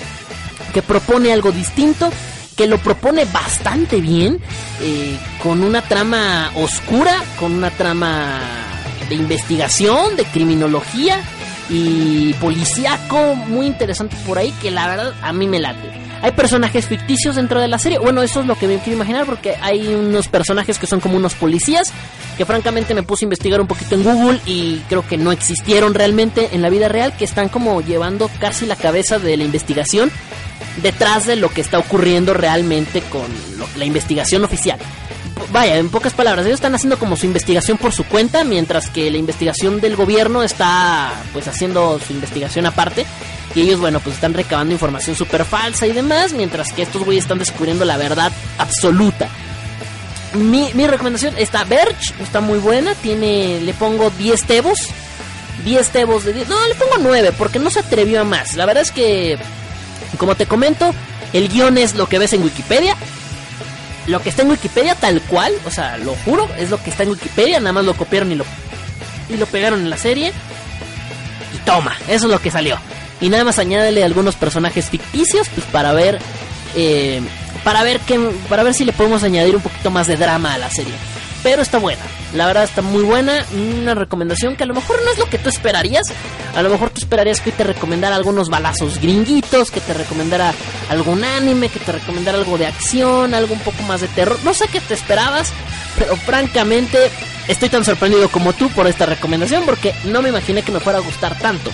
que 0.73 0.83
propone 0.83 1.33
algo 1.33 1.51
distinto, 1.51 2.11
que 2.57 2.67
lo 2.67 2.79
propone 2.79 3.25
bastante 3.25 4.01
bien, 4.01 4.39
eh, 4.81 5.19
con 5.43 5.65
una 5.65 5.83
trama 5.83 6.53
oscura, 6.55 7.23
con 7.39 7.53
una 7.53 7.71
trama 7.71 8.74
investigación, 9.15 10.17
de 10.17 10.25
criminología 10.25 11.23
y 11.71 12.33
policíaco 12.35 13.35
muy 13.35 13.67
interesante 13.67 14.17
por 14.27 14.39
ahí 14.39 14.53
que 14.61 14.71
la 14.71 14.87
verdad 14.89 15.15
a 15.23 15.33
mí 15.33 15.47
me 15.47 15.61
late. 15.61 16.05
Hay 16.23 16.33
personajes 16.33 16.87
ficticios 16.87 17.37
dentro 17.37 17.61
de 17.61 17.69
la 17.69 17.79
serie. 17.79 17.99
Bueno, 17.99 18.23
eso 18.23 18.41
es 18.41 18.47
lo 18.47 18.57
que 18.57 18.67
me 18.67 18.79
quiero 18.79 18.97
imaginar 18.97 19.27
porque 19.27 19.57
hay 19.61 19.89
unos 19.89 20.27
personajes 20.29 20.79
que 20.79 20.87
son 20.87 21.01
como 21.01 21.19
unos 21.19 21.35
policías 21.35 21.93
que 22.39 22.47
francamente 22.47 22.95
me 22.95 23.03
puse 23.03 23.25
a 23.25 23.27
investigar 23.27 23.61
un 23.61 23.67
poquito 23.67 23.95
en 23.95 24.05
Google 24.05 24.41
y 24.47 24.79
creo 24.89 25.07
que 25.07 25.19
no 25.19 25.33
existieron 25.33 25.93
realmente 25.93 26.49
en 26.53 26.63
la 26.63 26.71
vida 26.71 26.89
real, 26.89 27.15
que 27.15 27.25
están 27.25 27.51
como 27.51 27.81
llevando 27.83 28.31
casi 28.41 28.65
la 28.65 28.77
cabeza 28.77 29.19
de 29.19 29.37
la 29.37 29.45
investigación 29.45 30.11
detrás 30.83 31.27
de 31.27 31.37
lo 31.37 31.51
que 31.51 31.61
está 31.61 31.79
ocurriendo 31.79 32.33
realmente 32.33 33.03
con 33.03 33.27
la 33.77 33.85
investigación 33.85 34.45
oficial 34.45 34.79
vaya, 35.53 35.77
en 35.77 35.91
pocas 35.91 36.13
palabras, 36.13 36.47
ellos 36.47 36.57
están 36.57 36.75
haciendo 36.75 36.99
como 36.99 37.17
su 37.17 37.27
investigación 37.27 37.79
por 37.79 37.93
su 37.93 38.05
cuenta, 38.05 38.45
mientras 38.45 38.91
que 38.91 39.11
la 39.11 39.19
investigación 39.19 39.81
del 39.81 39.97
gobierno 39.97 40.43
está 40.43 41.13
pues 41.33 41.49
haciendo 41.49 41.99
su 42.01 42.13
investigación 42.13 42.67
aparte. 42.67 43.07
Y 43.55 43.63
ellos, 43.63 43.81
bueno, 43.81 44.01
pues 44.01 44.17
están 44.17 44.35
recabando 44.35 44.73
información 44.73 45.15
súper 45.15 45.45
falsa 45.45 45.87
y 45.87 45.93
demás, 45.93 46.33
mientras 46.33 46.73
que 46.73 46.83
estos 46.83 47.05
güeyes 47.05 47.25
están 47.25 47.39
descubriendo 47.39 47.85
la 47.85 47.97
verdad 47.97 48.33
absoluta. 48.59 49.29
mi, 50.35 50.71
mi 50.75 50.87
recomendación 50.87 51.35
está 51.39 51.65
Verge, 51.65 52.15
está 52.21 52.41
muy 52.41 52.59
buena, 52.59 52.95
tiene, 52.97 53.61
le 53.61 53.73
pongo 53.75 54.11
10 54.11 54.43
tebos, 54.45 54.89
10 55.65 55.89
tebos 55.91 56.25
de 56.25 56.33
10, 56.33 56.49
no, 56.49 56.67
le 56.67 56.75
pongo 56.75 56.97
9 57.01 57.33
porque 57.39 57.59
no 57.59 57.71
se 57.71 57.81
atrevió 57.81 58.23
a 58.23 58.25
más. 58.25 58.55
La 58.55 58.67
verdad 58.67 58.83
es 58.83 58.91
que, 58.91 59.39
como 60.19 60.35
te 60.35 60.47
comento, 60.47 60.93
el 61.33 61.49
guion 61.49 61.79
es 61.79 61.95
lo 61.95 62.09
que 62.09 62.19
ves 62.19 62.33
en 62.33 62.43
Wikipedia. 62.43 62.97
Lo 64.07 64.21
que 64.21 64.29
está 64.29 64.43
en 64.43 64.51
Wikipedia 64.51 64.95
tal 64.95 65.21
cual, 65.23 65.53
o 65.65 65.71
sea, 65.71 65.97
lo 65.99 66.15
juro, 66.25 66.49
es 66.59 66.71
lo 66.71 66.83
que 66.83 66.91
está 66.91 67.05
en 67.05 67.11
Wikipedia, 67.11 67.59
nada 67.61 67.73
más 67.73 67.85
lo 67.85 67.95
copiaron 67.95 68.31
y 68.33 68.35
lo, 68.35 68.45
y 69.29 69.37
lo 69.37 69.47
pegaron 69.47 69.81
en 69.81 69.91
la 69.91 69.97
serie. 69.97 70.33
Y 71.55 71.59
toma, 71.65 71.97
eso 72.09 72.27
es 72.27 72.33
lo 72.33 72.41
que 72.41 72.51
salió. 72.51 72.79
Y 73.21 73.29
nada 73.29 73.45
más 73.45 73.59
añádele 73.59 74.05
algunos 74.05 74.35
personajes 74.35 74.91
ficticios, 74.91 75.49
pues 75.49 75.67
para 75.69 75.93
ver 75.93 76.19
eh, 76.75 77.23
para 77.63 77.83
ver 77.83 77.99
que, 78.01 78.19
para 78.49 78.63
ver 78.63 78.75
si 78.75 78.85
le 78.85 78.93
podemos 78.93 79.23
añadir 79.23 79.57
un 79.57 79.63
poquito 79.63 79.91
más 79.91 80.07
de 80.07 80.17
drama 80.17 80.55
a 80.55 80.59
la 80.59 80.71
serie. 80.71 80.93
Pero 81.45 81.61
está 81.61 81.77
buena, 81.79 82.03
la 82.33 82.47
verdad 82.47 82.65
está 82.65 82.81
muy 82.81 83.03
buena. 83.03 83.45
Una 83.53 83.95
recomendación 83.95 84.57
que 84.57 84.65
a 84.65 84.67
lo 84.67 84.75
mejor 84.75 85.01
no 85.05 85.13
es 85.13 85.19
lo 85.19 85.29
que 85.29 85.39
tú 85.39 85.51
esperarías. 85.51 86.07
A 86.57 86.63
lo 86.63 86.71
mejor 86.71 86.89
tú 86.89 87.01
esperarías 87.01 87.43
que 87.43 87.53
te 87.53 87.65
recomendara 87.65 88.17
algunos 88.17 88.49
balazos 88.49 88.99
gringuitos, 88.99 89.71
que 89.71 89.81
te 89.81 89.93
recomendara 89.93 90.55
algún 90.89 91.23
anime, 91.23 91.69
que 91.69 91.81
te 91.81 91.93
recomendara 91.93 92.39
algo 92.39 92.57
de 92.57 92.67
acción, 92.67 93.35
algo 93.35 93.53
un 93.53 93.61
poco 93.61 93.83
más 93.83 94.01
de 94.01 94.09
terror. 94.09 94.39
No 94.43 94.55
sé 94.55 94.69
qué 94.69 94.81
te 94.81 94.95
esperabas, 94.95 95.53
pero 95.99 96.17
francamente 96.17 97.11
estoy 97.47 97.69
tan 97.69 97.85
sorprendido 97.85 98.31
como 98.31 98.55
tú 98.55 98.71
por 98.71 98.87
esta 98.87 99.05
recomendación 99.05 99.67
porque 99.67 99.95
no 100.05 100.23
me 100.23 100.31
imaginé 100.31 100.63
que 100.63 100.73
me 100.73 100.81
fuera 100.81 100.99
a 100.99 101.03
gustar 101.03 101.39
tanto. 101.39 101.71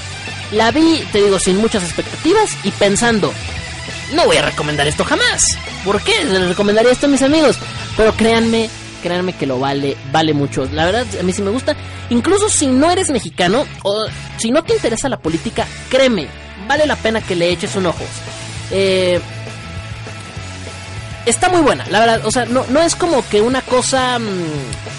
La 0.51 0.73
vi, 0.73 1.07
te 1.13 1.23
digo, 1.23 1.39
sin 1.39 1.59
muchas 1.59 1.85
expectativas 1.85 2.57
y 2.65 2.73
pensando, 2.73 3.33
no 4.15 4.25
voy 4.25 4.39
a 4.39 4.43
recomendar 4.43 4.89
esto 4.89 5.05
jamás. 5.05 5.43
¿Por 5.85 6.03
qué? 6.03 6.25
Les 6.25 6.49
recomendaría 6.49 6.91
esto 6.91 7.07
a 7.07 7.11
mis 7.11 7.23
amigos. 7.23 7.57
Pero 7.97 8.15
créanme, 8.17 8.69
créanme 9.03 9.33
que 9.33 9.47
lo 9.47 9.59
vale, 9.59 9.97
vale 10.13 10.33
mucho. 10.33 10.67
La 10.73 10.85
verdad, 10.85 11.07
a 11.19 11.23
mí 11.23 11.33
sí 11.33 11.43
me 11.43 11.51
gusta. 11.51 11.75
Incluso 12.11 12.49
si 12.49 12.67
no 12.67 12.91
eres 12.91 13.11
mexicano 13.11 13.67
o 13.83 14.07
si 14.39 14.51
no 14.51 14.63
te 14.63 14.75
interesa 14.75 15.09
la 15.09 15.19
política, 15.19 15.67
créeme, 15.89 16.29
vale 16.69 16.87
la 16.87 16.97
pena 16.97 17.21
que 17.21 17.37
le 17.37 17.51
eches 17.51 17.75
un 17.77 17.87
ojo. 17.87 18.05
Eh, 18.71 19.21
está 21.27 21.49
muy 21.49 21.61
buena, 21.61 21.85
la 21.91 22.01
verdad. 22.01 22.27
O 22.27 22.31
sea, 22.31 22.45
no, 22.47 22.65
no 22.69 22.81
es 22.81 22.95
como 22.95 23.27
que 23.29 23.41
una 23.41 23.63
cosa... 23.63 24.19
Mm, 24.19 24.91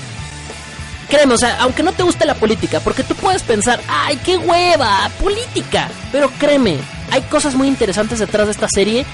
créeme, 1.09 1.33
o 1.33 1.37
sea, 1.37 1.57
aunque 1.59 1.83
no 1.83 1.91
te 1.91 2.03
guste 2.03 2.25
la 2.25 2.35
política, 2.35 2.79
porque 2.79 3.03
tú 3.03 3.15
puedes 3.15 3.43
pensar, 3.43 3.81
ay, 3.87 4.17
qué 4.23 4.37
hueva, 4.37 5.09
política. 5.19 5.89
Pero 6.11 6.29
créeme, 6.39 6.77
hay 7.11 7.21
cosas 7.23 7.55
muy 7.55 7.67
interesantes 7.67 8.19
detrás 8.19 8.47
de 8.47 8.53
esta 8.53 8.67
serie 8.73 9.05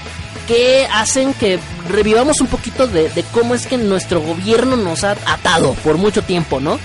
que 0.46 0.88
hacen 0.92 1.34
que 1.34 1.58
revivamos 1.88 2.40
un 2.40 2.46
poquito 2.46 2.86
de, 2.86 3.24
cómo 3.32 3.54
es 3.54 3.66
que 3.66 3.76
nuestro 3.76 4.20
gobierno 4.20 4.76
nos 4.76 5.04
ha 5.04 5.12
atado 5.12 5.74
por 5.84 5.96
mucho 5.96 6.22
tiempo, 6.22 6.60
¿no? 6.60 6.78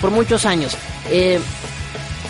Por 0.00 0.10
muchos 0.10 0.46
años. 0.46 0.76
Eh, 1.10 1.40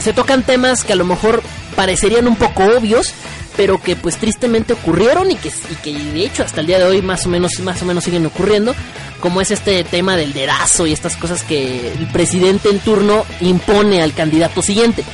se 0.01 0.13
tocan 0.13 0.43
temas 0.43 0.85
que 0.85 0.93
a 0.93 0.97
lo 0.97 1.05
mejor 1.05 1.43
parecerían 1.75 2.27
un 2.27 2.37
poco 2.37 2.65
obvios, 2.65 3.15
pero 3.57 3.81
que 3.83 3.97
pues 3.97 4.17
tristemente 4.17 4.75
ocurrieron 4.75 5.31
y 5.31 5.37
que, 5.37 5.51
de 5.93 6.25
hecho 6.25 6.43
hasta 6.43 6.61
el 6.61 6.67
día 6.67 6.79
de 6.79 6.85
hoy 6.85 7.03
más 7.03 7.27
o 7.27 7.29
menos 7.29 7.59
más 7.61 7.81
o 7.83 7.87
menos 7.87 8.05
siguen 8.05 8.27
ocurriendo 8.27 8.75
como 9.21 9.41
es 9.41 9.51
este 9.51 9.83
tema 9.83 10.15
del 10.17 10.35
dedazo 10.35 10.87
y 10.87 10.93
estas 10.93 11.17
cosas 11.17 11.43
que 11.43 11.93
el 11.93 12.07
presidente 12.09 12.69
en 12.69 12.81
turno 12.81 13.25
impone 13.41 14.03
al 14.03 14.13
candidato 14.13 14.61
siguiente 14.61 15.05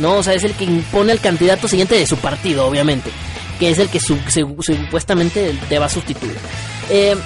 no 0.00 0.16
o 0.16 0.22
sea 0.24 0.34
es 0.34 0.42
el 0.42 0.54
que 0.54 0.64
impone 0.64 1.12
al 1.12 1.20
candidato 1.20 1.68
siguiente 1.68 1.94
de 1.94 2.06
su 2.06 2.16
partido 2.16 2.66
obviamente 2.66 3.10
que 3.58 3.70
es 3.70 3.78
el 3.78 3.88
que 3.88 4.00
supuestamente 4.00 5.54
te 5.68 5.78
va 5.78 5.86
a 5.86 5.88
sustituir 5.88 6.36
eh, 6.90 7.16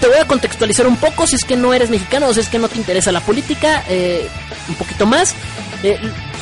te 0.00 0.08
voy 0.08 0.18
a 0.18 0.26
contextualizar 0.26 0.86
un 0.86 0.96
poco 0.96 1.26
si 1.26 1.36
es 1.36 1.44
que 1.44 1.56
no 1.56 1.72
eres 1.72 1.90
mexicano 1.90 2.32
si 2.32 2.40
es 2.40 2.48
que 2.48 2.58
no 2.58 2.68
te 2.68 2.78
interesa 2.78 3.12
la 3.12 3.20
política 3.20 3.84
eh, 3.88 4.28
un 4.68 4.74
poquito 4.74 5.06
más 5.06 5.34
eh, 5.82 5.98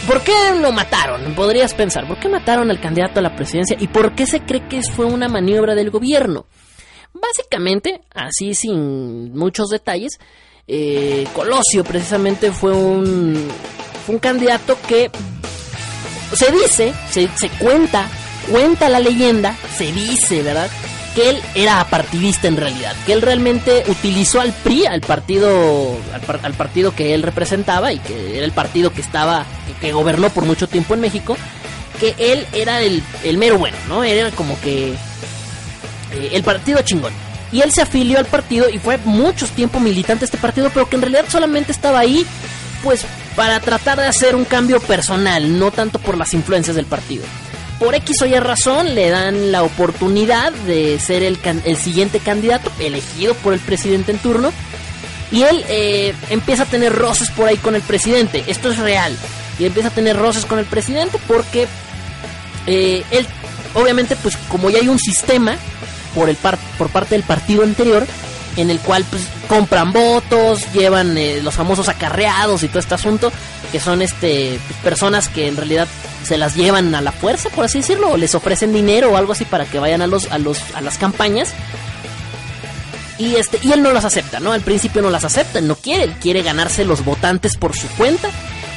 ¿Por 0.06 0.20
qué 0.22 0.32
lo 0.60 0.72
mataron? 0.72 1.34
Podrías 1.34 1.74
pensar, 1.74 2.08
¿por 2.08 2.18
qué 2.18 2.28
mataron 2.28 2.70
al 2.70 2.80
candidato 2.80 3.20
a 3.20 3.22
la 3.22 3.36
presidencia? 3.36 3.76
¿Y 3.78 3.86
por 3.86 4.16
qué 4.16 4.26
se 4.26 4.40
cree 4.40 4.66
que 4.66 4.82
fue 4.82 5.04
una 5.04 5.28
maniobra 5.28 5.76
del 5.76 5.90
gobierno? 5.90 6.46
Básicamente, 7.12 8.00
así 8.12 8.54
sin 8.54 9.32
muchos 9.32 9.68
detalles, 9.68 10.18
Colosio 11.34 11.84
precisamente 11.84 12.50
fue 12.50 12.72
un, 12.72 13.48
candidato 14.20 14.76
que 14.88 15.08
se 16.34 16.50
dice, 16.50 16.92
se 17.10 17.48
cuenta, 17.60 18.08
cuenta 18.50 18.88
la 18.88 19.00
leyenda, 19.00 19.56
se 19.76 19.92
dice, 19.92 20.42
¿verdad? 20.42 20.70
que 21.14 21.30
él 21.30 21.42
era 21.54 21.80
apartidista 21.80 22.48
en 22.48 22.56
realidad, 22.56 22.94
que 23.06 23.12
él 23.12 23.22
realmente 23.22 23.84
utilizó 23.88 24.40
al 24.40 24.52
PRI, 24.52 24.86
al 24.86 25.00
partido, 25.00 25.96
al, 26.42 26.54
partido 26.54 26.94
que 26.94 27.14
él 27.14 27.22
representaba 27.22 27.92
y 27.92 27.98
que 27.98 28.36
era 28.36 28.44
el 28.44 28.52
partido 28.52 28.92
que 28.92 29.00
estaba, 29.00 29.44
que, 29.80 29.92
gobernó 29.92 30.30
por 30.30 30.44
mucho 30.44 30.68
tiempo 30.68 30.94
en 30.94 31.00
México, 31.00 31.36
que 32.00 32.14
él 32.18 32.46
era 32.52 32.80
el, 32.80 33.02
el 33.24 33.38
mero 33.38 33.58
bueno, 33.58 33.76
¿no? 33.88 34.04
Era 34.04 34.30
como 34.30 34.58
que 34.60 34.88
eh, 36.12 36.30
el 36.32 36.42
partido 36.42 36.80
chingón. 36.82 37.12
Y 37.52 37.60
él 37.60 37.70
se 37.70 37.82
afilió 37.82 38.18
al 38.18 38.24
partido 38.24 38.70
y 38.70 38.78
fue 38.78 38.96
mucho 39.04 39.46
tiempo 39.48 39.78
militante 39.78 40.20
de 40.20 40.24
este 40.26 40.38
partido, 40.38 40.70
pero 40.72 40.88
que 40.88 40.96
en 40.96 41.02
realidad 41.02 41.26
solamente 41.28 41.72
estaba 41.72 41.98
ahí, 41.98 42.24
pues, 42.82 43.04
para 43.36 43.60
tratar 43.60 43.98
de 43.98 44.06
hacer 44.06 44.34
un 44.34 44.46
cambio 44.46 44.80
personal, 44.80 45.58
no 45.58 45.70
tanto 45.70 45.98
por 45.98 46.16
las 46.16 46.32
influencias 46.32 46.74
del 46.74 46.86
partido 46.86 47.24
por 47.82 47.96
X 47.96 48.22
o 48.22 48.26
Y 48.26 48.38
razón 48.38 48.94
le 48.94 49.10
dan 49.10 49.50
la 49.50 49.64
oportunidad 49.64 50.52
de 50.52 51.00
ser 51.00 51.24
el, 51.24 51.36
el 51.64 51.76
siguiente 51.76 52.20
candidato 52.20 52.70
elegido 52.78 53.34
por 53.34 53.54
el 53.54 53.58
presidente 53.58 54.12
en 54.12 54.18
turno. 54.18 54.52
Y 55.32 55.42
él 55.42 55.64
eh, 55.68 56.14
empieza 56.30 56.62
a 56.62 56.66
tener 56.66 56.94
roces 56.94 57.30
por 57.32 57.48
ahí 57.48 57.56
con 57.56 57.74
el 57.74 57.82
presidente. 57.82 58.44
Esto 58.46 58.70
es 58.70 58.78
real. 58.78 59.16
Y 59.58 59.64
empieza 59.64 59.88
a 59.88 59.92
tener 59.92 60.16
roces 60.16 60.46
con 60.46 60.60
el 60.60 60.64
presidente 60.64 61.18
porque 61.26 61.66
eh, 62.68 63.02
él, 63.10 63.26
obviamente, 63.74 64.14
pues 64.14 64.36
como 64.48 64.70
ya 64.70 64.78
hay 64.78 64.86
un 64.86 65.00
sistema 65.00 65.56
por, 66.14 66.28
el 66.28 66.36
por 66.36 66.88
parte 66.88 67.16
del 67.16 67.24
partido 67.24 67.64
anterior, 67.64 68.06
en 68.56 68.70
el 68.70 68.80
cual 68.80 69.04
pues 69.08 69.22
compran 69.48 69.92
votos, 69.92 70.72
llevan 70.72 71.16
eh, 71.16 71.40
los 71.42 71.54
famosos 71.54 71.88
acarreados 71.88 72.62
y 72.62 72.68
todo 72.68 72.78
este 72.80 72.94
asunto, 72.94 73.32
que 73.70 73.80
son 73.80 74.02
este 74.02 74.58
personas 74.82 75.28
que 75.28 75.48
en 75.48 75.56
realidad 75.56 75.88
se 76.24 76.38
las 76.38 76.54
llevan 76.54 76.94
a 76.94 77.00
la 77.00 77.12
fuerza, 77.12 77.48
por 77.50 77.64
así 77.64 77.78
decirlo, 77.78 78.12
o 78.12 78.16
les 78.16 78.34
ofrecen 78.34 78.72
dinero 78.72 79.10
o 79.10 79.16
algo 79.16 79.32
así 79.32 79.44
para 79.44 79.64
que 79.64 79.78
vayan 79.78 80.02
a 80.02 80.06
los 80.06 80.30
a 80.30 80.38
los 80.38 80.58
a 80.74 80.80
las 80.80 80.98
campañas. 80.98 81.52
Y 83.18 83.36
este 83.36 83.58
y 83.62 83.72
él 83.72 83.82
no 83.82 83.92
las 83.92 84.04
acepta, 84.04 84.40
¿no? 84.40 84.52
Al 84.52 84.62
principio 84.62 85.02
no 85.02 85.10
las 85.10 85.24
acepta, 85.24 85.60
no 85.60 85.76
quiere, 85.76 86.04
él 86.04 86.14
quiere 86.20 86.42
ganarse 86.42 86.84
los 86.84 87.04
votantes 87.04 87.56
por 87.56 87.76
su 87.76 87.86
cuenta 87.88 88.28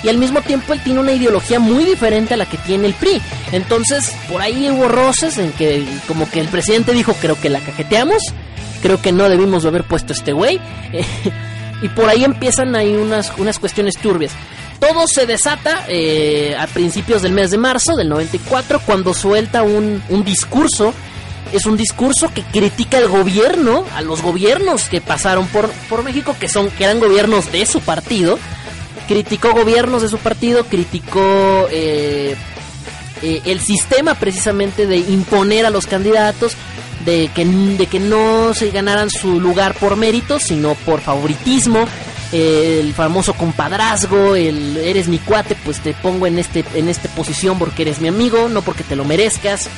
y 0.03 0.09
al 0.09 0.17
mismo 0.17 0.41
tiempo 0.41 0.73
él 0.73 0.81
tiene 0.83 0.99
una 0.99 1.13
ideología 1.13 1.59
muy 1.59 1.83
diferente 1.83 2.35
a 2.35 2.37
la 2.37 2.45
que 2.45 2.57
tiene 2.57 2.85
el 2.85 2.93
PRI. 2.93 3.21
Entonces, 3.51 4.13
por 4.29 4.41
ahí 4.41 4.69
hubo 4.69 4.87
roces 4.87 5.37
en 5.39 5.51
que 5.53 5.83
como 6.07 6.29
que 6.29 6.39
el 6.39 6.47
presidente 6.47 6.93
dijo, 6.93 7.15
"Creo 7.19 7.39
que 7.39 7.49
la 7.49 7.59
cajeteamos." 7.59 8.21
Creo 8.85 9.01
que 9.01 9.11
no 9.11 9.27
debimos 9.27 9.65
haber 9.65 9.83
puesto 9.83 10.13
este 10.13 10.31
güey. 10.31 10.61
y 11.81 11.89
por 11.89 12.07
ahí 12.07 12.23
empiezan 12.23 12.75
ahí 12.75 12.95
unas, 12.95 13.33
unas 13.39 13.57
cuestiones 13.57 13.97
turbias. 13.97 14.31
Todo 14.79 15.07
se 15.07 15.25
desata 15.25 15.85
eh, 15.87 16.55
a 16.55 16.67
principios 16.67 17.23
del 17.23 17.31
mes 17.31 17.49
de 17.49 17.57
marzo 17.57 17.95
del 17.95 18.09
94 18.09 18.79
cuando 18.85 19.15
suelta 19.15 19.63
un, 19.63 20.03
un 20.09 20.23
discurso. 20.23 20.93
Es 21.51 21.65
un 21.65 21.77
discurso 21.77 22.31
que 22.31 22.43
critica 22.43 22.99
al 22.99 23.07
gobierno, 23.07 23.85
a 23.95 24.01
los 24.01 24.21
gobiernos 24.21 24.83
que 24.83 25.01
pasaron 25.01 25.47
por, 25.47 25.67
por 25.89 26.03
México, 26.03 26.35
que, 26.39 26.47
son, 26.47 26.69
que 26.69 26.83
eran 26.83 26.99
gobiernos 26.99 27.51
de 27.51 27.65
su 27.65 27.81
partido. 27.81 28.37
Criticó 29.07 29.51
gobiernos 29.53 30.03
de 30.03 30.09
su 30.09 30.19
partido, 30.19 30.63
criticó 30.65 31.67
eh, 31.71 32.35
eh, 33.23 33.41
el 33.45 33.59
sistema 33.59 34.13
precisamente 34.13 34.85
de 34.85 34.97
imponer 34.97 35.65
a 35.65 35.71
los 35.71 35.87
candidatos, 35.87 36.55
de 37.05 37.29
que, 37.33 37.45
de 37.45 37.87
que 37.87 37.99
no 37.99 38.53
se 38.53 38.71
ganaran 38.71 39.09
su 39.09 39.39
lugar 39.39 39.75
por 39.75 39.95
mérito, 39.95 40.39
sino 40.39 40.73
por 40.73 41.01
favoritismo. 41.01 41.85
el 42.31 42.93
famoso 42.93 43.33
compadrazgo, 43.33 44.35
el 44.35 44.77
eres 44.77 45.07
mi 45.07 45.19
cuate, 45.19 45.55
pues 45.63 45.79
te 45.79 45.93
pongo 45.93 46.27
en 46.27 46.39
este 46.39 46.65
en 46.73 46.89
esta 46.89 47.07
posición 47.09 47.57
porque 47.59 47.83
eres 47.83 48.01
mi 48.01 48.07
amigo, 48.07 48.49
no 48.49 48.61
porque 48.61 48.83
te 48.83 48.95
lo 48.95 49.05
merezcas. 49.05 49.69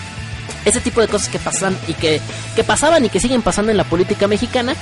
Ese 0.66 0.80
tipo 0.82 1.02
de 1.02 1.08
cosas 1.08 1.30
que 1.30 1.40
pasan 1.40 1.78
y 1.88 1.94
que, 1.94 2.20
que 2.56 2.64
pasaban 2.64 3.06
y 3.06 3.10
que 3.10 3.20
siguen 3.20 3.42
pasando 3.42 3.72
en 3.72 3.78
la 3.78 3.84
política 3.84 4.28
mexicana. 4.28 4.76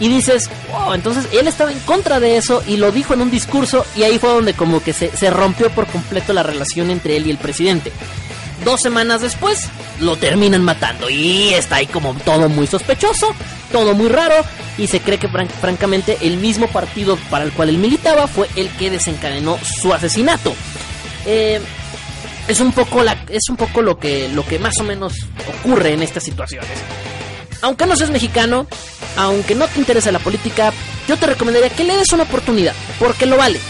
Y 0.00 0.08
dices, 0.08 0.48
wow, 0.70 0.94
entonces 0.94 1.26
él 1.32 1.48
estaba 1.48 1.72
en 1.72 1.80
contra 1.80 2.20
de 2.20 2.36
eso 2.36 2.62
y 2.68 2.76
lo 2.76 2.92
dijo 2.92 3.14
en 3.14 3.22
un 3.22 3.30
discurso 3.30 3.84
y 3.96 4.04
ahí 4.04 4.18
fue 4.18 4.30
donde 4.30 4.54
como 4.54 4.80
que 4.80 4.92
se, 4.92 5.10
se 5.16 5.28
rompió 5.28 5.70
por 5.70 5.86
completo 5.86 6.32
la 6.32 6.44
relación 6.44 6.90
entre 6.90 7.16
él 7.16 7.26
y 7.26 7.30
el 7.30 7.38
presidente. 7.38 7.90
Dos 8.64 8.80
semanas 8.80 9.20
después 9.20 9.68
lo 10.00 10.16
terminan 10.16 10.62
matando 10.62 11.08
y 11.08 11.54
está 11.54 11.76
ahí 11.76 11.86
como 11.86 12.14
todo 12.14 12.48
muy 12.48 12.66
sospechoso, 12.66 13.34
todo 13.72 13.94
muy 13.94 14.08
raro 14.08 14.34
y 14.76 14.86
se 14.86 15.00
cree 15.00 15.18
que 15.18 15.28
francamente 15.28 16.18
el 16.22 16.38
mismo 16.38 16.68
partido 16.68 17.16
para 17.30 17.44
el 17.44 17.52
cual 17.52 17.68
él 17.68 17.78
militaba 17.78 18.26
fue 18.26 18.48
el 18.56 18.68
que 18.70 18.90
desencadenó 18.90 19.58
su 19.62 19.92
asesinato. 19.92 20.54
Eh, 21.26 21.60
es 22.48 22.60
un 22.60 22.72
poco 22.72 23.02
la, 23.02 23.16
es 23.28 23.48
un 23.50 23.56
poco 23.56 23.82
lo 23.82 23.98
que 23.98 24.28
lo 24.28 24.44
que 24.44 24.58
más 24.58 24.78
o 24.78 24.82
menos 24.84 25.12
ocurre 25.58 25.92
en 25.92 26.02
estas 26.02 26.24
situaciones. 26.24 26.70
Aunque 27.60 27.86
no 27.86 27.96
seas 27.96 28.10
mexicano, 28.10 28.66
aunque 29.16 29.54
no 29.54 29.66
te 29.66 29.80
interese 29.80 30.12
la 30.12 30.20
política, 30.20 30.72
yo 31.08 31.16
te 31.16 31.26
recomendaría 31.26 31.70
que 31.70 31.84
le 31.84 31.96
des 31.96 32.12
una 32.12 32.22
oportunidad, 32.22 32.74
porque 32.98 33.26
lo 33.26 33.36
vale. 33.36 33.60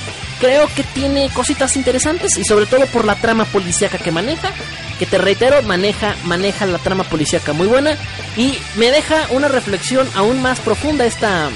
Creo 0.41 0.69
que 0.75 0.85
tiene 0.85 1.29
cositas 1.31 1.77
interesantes 1.77 2.39
y 2.39 2.45
sobre 2.45 2.67
todo 2.67 2.87
por 2.87 3.05
la 3.05 3.17
trama 3.17 3.45
policíaca 3.45 3.99
que 3.99 4.13
maneja, 4.13 4.51
que 4.99 5.07
te 5.07 5.19
reitero, 5.19 5.63
maneja, 5.63 6.15
maneja 6.25 6.67
la 6.67 6.79
trama 6.79 7.05
policíaca 7.05 7.53
muy 7.53 7.67
buena 7.67 7.97
y 8.37 8.57
me 8.77 8.91
deja 8.91 9.27
una 9.31 9.49
reflexión 9.49 10.09
aún 10.15 10.41
más 10.41 10.61
profunda 10.61 11.07
esta, 11.07 11.51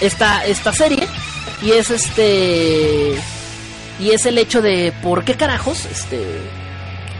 esta, 0.00 0.44
esta 0.46 0.72
serie 0.72 1.08
y 1.62 1.72
es 1.72 1.90
este 1.90 3.14
y 4.00 4.10
es 4.10 4.26
el 4.26 4.38
hecho 4.38 4.62
de 4.62 4.92
por 5.02 5.24
qué 5.24 5.36
carajos 5.36 5.86
este 5.86 6.20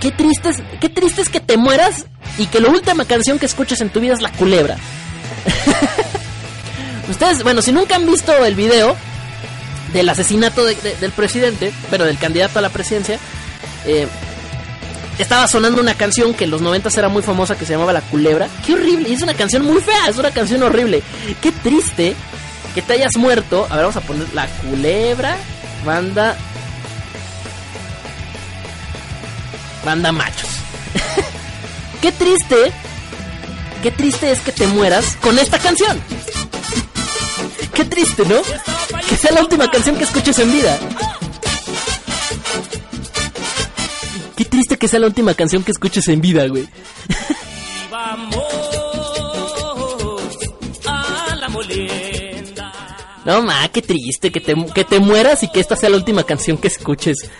qué 0.00 0.10
triste 0.10 0.48
es, 0.48 0.62
qué 0.80 0.88
triste 0.88 1.22
es 1.22 1.28
que 1.28 1.40
te 1.40 1.56
mueras 1.56 2.06
y 2.38 2.46
que 2.46 2.60
la 2.60 2.70
última 2.70 3.04
canción 3.04 3.38
que 3.38 3.46
escuches 3.46 3.80
en 3.80 3.90
tu 3.90 4.00
vida 4.00 4.14
es 4.14 4.22
la 4.22 4.32
culebra. 4.32 4.76
Ustedes 7.08 7.42
bueno 7.42 7.62
si 7.62 7.72
nunca 7.72 7.96
han 7.96 8.06
visto 8.06 8.32
el 8.44 8.54
video 8.54 8.96
del 9.92 10.08
asesinato 10.08 10.64
del 10.64 11.12
presidente 11.12 11.72
pero 11.90 12.04
del 12.04 12.18
candidato 12.18 12.58
a 12.58 12.62
la 12.62 12.70
presidencia 12.70 13.18
eh, 13.86 14.06
estaba 15.18 15.46
sonando 15.46 15.80
una 15.80 15.94
canción 15.94 16.34
que 16.34 16.44
en 16.44 16.50
los 16.50 16.60
90 16.60 16.88
era 16.96 17.08
muy 17.08 17.22
famosa 17.22 17.56
que 17.56 17.66
se 17.66 17.72
llamaba 17.72 17.92
La 17.92 18.00
Culebra. 18.00 18.48
Qué 18.66 18.74
horrible, 18.74 19.08
y 19.08 19.12
es 19.12 19.22
una 19.22 19.34
canción 19.34 19.64
muy 19.64 19.80
fea, 19.80 20.08
es 20.08 20.16
una 20.16 20.30
canción 20.30 20.62
horrible. 20.62 21.02
Qué 21.40 21.52
triste 21.52 22.16
que 22.74 22.82
te 22.82 22.94
hayas 22.94 23.12
muerto. 23.18 23.66
A 23.70 23.76
ver, 23.76 23.84
vamos 23.84 23.96
a 23.96 24.00
poner 24.00 24.32
La 24.34 24.46
Culebra, 24.46 25.36
banda. 25.84 26.36
Banda 29.84 30.12
machos. 30.12 30.50
qué 32.00 32.12
triste, 32.12 32.72
qué 33.82 33.90
triste 33.90 34.30
es 34.30 34.40
que 34.40 34.52
te 34.52 34.66
mueras 34.66 35.16
con 35.20 35.38
esta 35.38 35.58
canción. 35.58 36.00
Qué 37.74 37.84
triste, 37.84 38.24
¿no? 38.26 38.36
Que 39.08 39.16
sea 39.16 39.32
la 39.32 39.40
última 39.40 39.70
canción 39.70 39.96
que 39.96 40.04
escuches 40.04 40.38
en 40.38 40.52
vida. 40.52 40.78
Qué 44.36 44.44
triste 44.44 44.76
que 44.76 44.88
sea 44.88 45.00
la 45.00 45.06
última 45.06 45.34
canción 45.34 45.62
que 45.62 45.72
escuches 45.72 46.08
en 46.08 46.20
vida, 46.20 46.46
güey. 46.46 46.68
No, 53.24 53.40
ma, 53.42 53.68
qué 53.68 53.82
triste 53.82 54.32
que 54.32 54.40
te, 54.40 54.54
que 54.74 54.84
te 54.84 54.98
mueras 54.98 55.42
y 55.44 55.48
que 55.48 55.60
esta 55.60 55.76
sea 55.76 55.88
la 55.90 55.96
última 55.96 56.24
canción 56.24 56.58
que 56.58 56.66
escuches. 56.68 57.30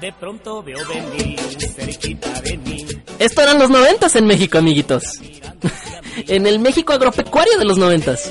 De 0.00 0.12
pronto 0.14 0.62
veo 0.62 0.78
venir 0.88 1.38
cerquita 1.60 2.40
de 2.40 2.56
mí. 2.56 2.86
Esto 3.18 3.42
eran 3.42 3.58
los 3.58 3.68
noventas 3.68 4.16
en 4.16 4.26
México, 4.26 4.56
amiguitos. 4.56 5.20
En 6.28 6.46
el 6.46 6.58
México 6.58 6.92
agropecuario 6.92 7.58
de 7.58 7.64
los 7.64 7.78
noventas. 7.78 8.30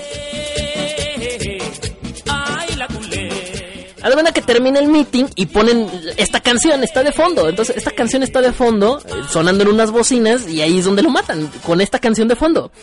Además 4.01 4.31
que 4.33 4.41
termina 4.41 4.79
el 4.79 4.87
meeting 4.87 5.25
y 5.35 5.47
ponen 5.47 5.87
esta 6.17 6.39
canción, 6.39 6.83
está 6.83 7.03
de 7.03 7.11
fondo. 7.11 7.49
Entonces, 7.49 7.77
esta 7.77 7.91
canción 7.91 8.23
está 8.23 8.41
de 8.41 8.53
fondo, 8.53 9.01
sonando 9.29 9.63
en 9.63 9.69
unas 9.69 9.91
bocinas, 9.91 10.47
y 10.47 10.61
ahí 10.61 10.79
es 10.79 10.85
donde 10.85 11.03
lo 11.03 11.09
matan, 11.09 11.49
con 11.65 11.81
esta 11.81 11.99
canción 11.99 12.27
de 12.27 12.35
fondo. 12.35 12.71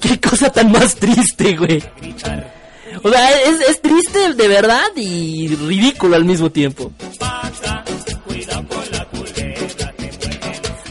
¿Qué, 0.00 0.20
cosa 0.20 0.50
tan 0.50 0.72
más 0.72 0.96
triste, 0.96 1.56
güey? 1.56 1.82
O 3.02 3.10
sea, 3.10 3.30
es, 3.42 3.60
es 3.68 3.80
triste 3.80 4.34
de 4.34 4.48
verdad 4.48 4.84
y 4.96 5.48
ridículo 5.48 6.16
al 6.16 6.24
mismo 6.24 6.50
tiempo. 6.50 6.92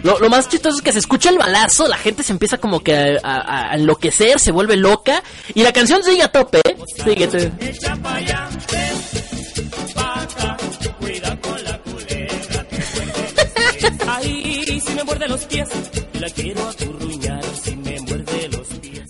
Lo, 0.03 0.30
más 0.30 0.49
chistoso 0.49 0.75
es 0.77 0.81
que 0.81 0.91
se 0.91 0.99
escucha 0.99 1.30
el 1.30 1.38
balazo, 1.38 1.88
la 1.88 1.97
gente 1.97 2.23
se 2.23 2.34
empieza 2.34 2.57
como 2.57 2.81
que 2.81 3.17
a, 3.23 3.71
enloquecer, 3.73 4.38
se 4.38 4.51
vuelve 4.51 4.75
loca. 4.75 5.23
Y 5.53 5.63
la 5.63 5.71
canción 5.71 6.03
sigue 6.03 6.21
a 6.21 6.27
tope, 6.27 6.59
¿eh? 6.59 6.75
Sigue. 7.03 7.30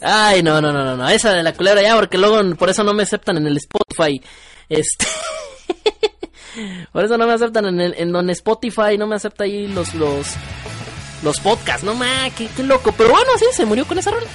Ay, 0.06 0.44
no, 0.44 0.62
no, 0.62 0.72
no, 0.72 0.84
no, 0.84 0.98
no, 0.98 1.10
esa 1.10 1.32
de 1.32 1.44
la 1.44 1.54
culebra 1.54 1.82
ya, 1.82 1.96
porque 1.96 2.18
luego 2.18 2.56
por 2.56 2.70
eso 2.70 2.84
no 2.84 2.94
me 2.94 3.04
aceptan 3.04 3.38
en 3.38 3.48
el 3.48 3.58
Spotify. 3.58 4.22
Este. 4.70 5.08
por 6.92 7.06
eso 7.06 7.18
no 7.18 7.26
me 7.26 7.34
aceptan 7.34 7.66
en 7.66 7.80
el 7.80 7.96
en 7.98 8.12
donde 8.12 8.34
Spotify, 8.34 8.98
no 8.98 9.08
me 9.08 9.16
acepta 9.16 9.46
ahí 9.46 9.68
los 9.68 9.96
los 9.96 10.28
los 11.24 11.40
podcasts, 11.40 11.84
no 11.84 11.96
ma, 11.96 12.30
qué, 12.36 12.50
loco. 12.64 12.92
Pero 12.92 13.12
bueno, 13.12 13.32
sí, 13.40 13.46
se 13.54 13.66
murió 13.66 13.88
con 13.88 13.98
esa 13.98 14.12
rola. 14.12 14.28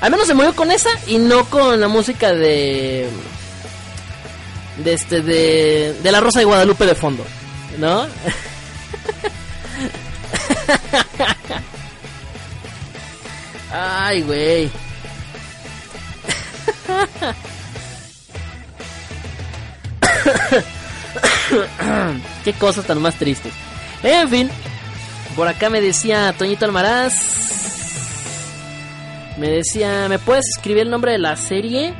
Al 0.00 0.10
menos 0.10 0.26
se 0.26 0.34
murió 0.34 0.54
con 0.54 0.70
esa 0.72 0.90
y 1.06 1.16
no 1.18 1.44
con 1.46 1.80
la 1.80 1.88
música 1.88 2.32
de. 2.32 3.08
De 4.78 4.92
este, 4.92 5.22
de. 5.22 5.96
De 6.02 6.12
la 6.12 6.20
Rosa 6.20 6.40
de 6.40 6.44
Guadalupe 6.44 6.84
de 6.86 6.94
fondo, 6.94 7.24
¿no? 7.78 8.06
Ay, 13.72 14.20
güey. 14.22 14.70
Qué 22.44 22.52
cosas 22.54 22.86
tan 22.86 23.00
más 23.00 23.14
tristes. 23.16 23.52
En 24.02 24.28
fin, 24.28 24.50
por 25.36 25.48
acá 25.48 25.70
me 25.70 25.80
decía 25.80 26.34
Toñito 26.36 26.64
Almaraz. 26.64 27.14
Me 29.38 29.48
decía, 29.48 30.06
¿me 30.08 30.18
puedes 30.18 30.44
escribir 30.56 30.82
el 30.82 30.90
nombre 30.90 31.12
de 31.12 31.18
la 31.18 31.36
serie? 31.36 31.94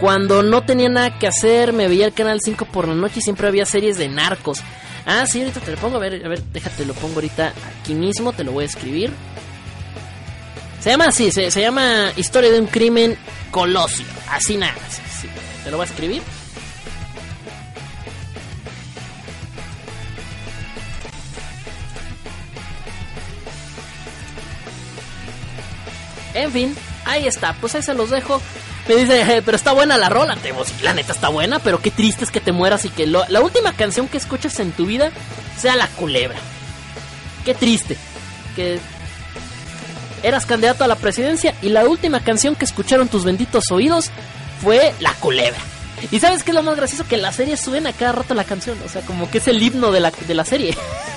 Cuando 0.00 0.42
no 0.42 0.64
tenía 0.64 0.88
nada 0.88 1.18
que 1.18 1.26
hacer, 1.26 1.72
me 1.72 1.88
veía 1.88 2.06
el 2.06 2.12
canal 2.12 2.40
5 2.42 2.64
por 2.66 2.88
la 2.88 2.94
noche 2.94 3.20
y 3.20 3.22
siempre 3.22 3.46
había 3.46 3.66
series 3.66 3.96
de 3.96 4.08
narcos. 4.08 4.60
Ah, 5.06 5.26
sí, 5.26 5.40
ahorita 5.40 5.60
te 5.60 5.72
lo 5.72 5.76
pongo. 5.76 5.96
A 5.96 6.00
ver, 6.00 6.24
a 6.24 6.28
ver, 6.28 6.42
déjate, 6.52 6.84
lo 6.84 6.94
pongo 6.94 7.16
ahorita 7.16 7.52
aquí 7.80 7.94
mismo, 7.94 8.32
te 8.32 8.44
lo 8.44 8.52
voy 8.52 8.64
a 8.64 8.66
escribir. 8.66 9.12
Se 10.80 10.90
llama 10.90 11.06
así, 11.06 11.30
se, 11.30 11.48
llama 11.50 12.12
Historia 12.16 12.50
de 12.50 12.60
un 12.60 12.66
crimen 12.66 13.16
colosio. 13.50 14.04
Así 14.28 14.56
nada, 14.56 14.74
sí, 14.90 15.28
te 15.62 15.70
lo 15.70 15.76
voy 15.78 15.86
a 15.86 15.88
escribir. 15.88 16.22
En 26.34 26.50
fin, 26.50 26.76
ahí 27.04 27.26
está, 27.26 27.52
pues 27.54 27.74
ahí 27.74 27.82
se 27.82 27.94
los 27.94 28.10
dejo. 28.10 28.42
Me 28.88 28.96
dice, 28.96 29.22
eh, 29.22 29.42
pero 29.42 29.56
está 29.56 29.72
buena 29.72 29.96
la 29.96 30.08
rola. 30.08 30.36
Te 30.36 30.52
la 30.82 30.92
neta 30.92 31.12
está 31.12 31.28
buena, 31.28 31.58
pero 31.58 31.80
qué 31.80 31.90
triste 31.90 32.24
es 32.24 32.30
que 32.30 32.40
te 32.40 32.52
mueras 32.52 32.84
y 32.84 32.90
que 32.90 33.06
la 33.06 33.40
última 33.40 33.72
canción 33.72 34.08
que 34.08 34.18
escuchas 34.18 34.58
en 34.60 34.72
tu 34.72 34.84
vida 34.84 35.10
sea 35.58 35.76
La 35.76 35.86
Culebra. 35.88 36.38
Qué 37.44 37.54
triste. 37.54 37.96
Que 38.56 38.78
eras 40.22 40.46
candidato 40.46 40.84
a 40.84 40.88
la 40.88 40.96
presidencia 40.96 41.54
y 41.62 41.68
la 41.68 41.84
última 41.84 42.20
canción 42.20 42.56
que 42.56 42.64
escucharon 42.64 43.08
tus 43.08 43.24
benditos 43.24 43.70
oídos 43.70 44.10
fue 44.60 44.94
La 45.00 45.12
Culebra. 45.14 45.60
Y 46.10 46.20
sabes 46.20 46.42
qué 46.42 46.50
es 46.50 46.54
lo 46.54 46.62
más 46.62 46.76
gracioso? 46.76 47.06
Que 47.06 47.16
la 47.16 47.32
serie 47.32 47.56
suena 47.56 47.92
cada 47.92 48.12
rato 48.12 48.34
la 48.34 48.44
canción. 48.44 48.78
O 48.84 48.88
sea, 48.88 49.02
como 49.02 49.30
que 49.30 49.38
es 49.38 49.48
el 49.48 49.62
himno 49.62 49.90
de 49.92 50.00
la, 50.00 50.10
de 50.10 50.34
la 50.34 50.44
serie. 50.44 50.76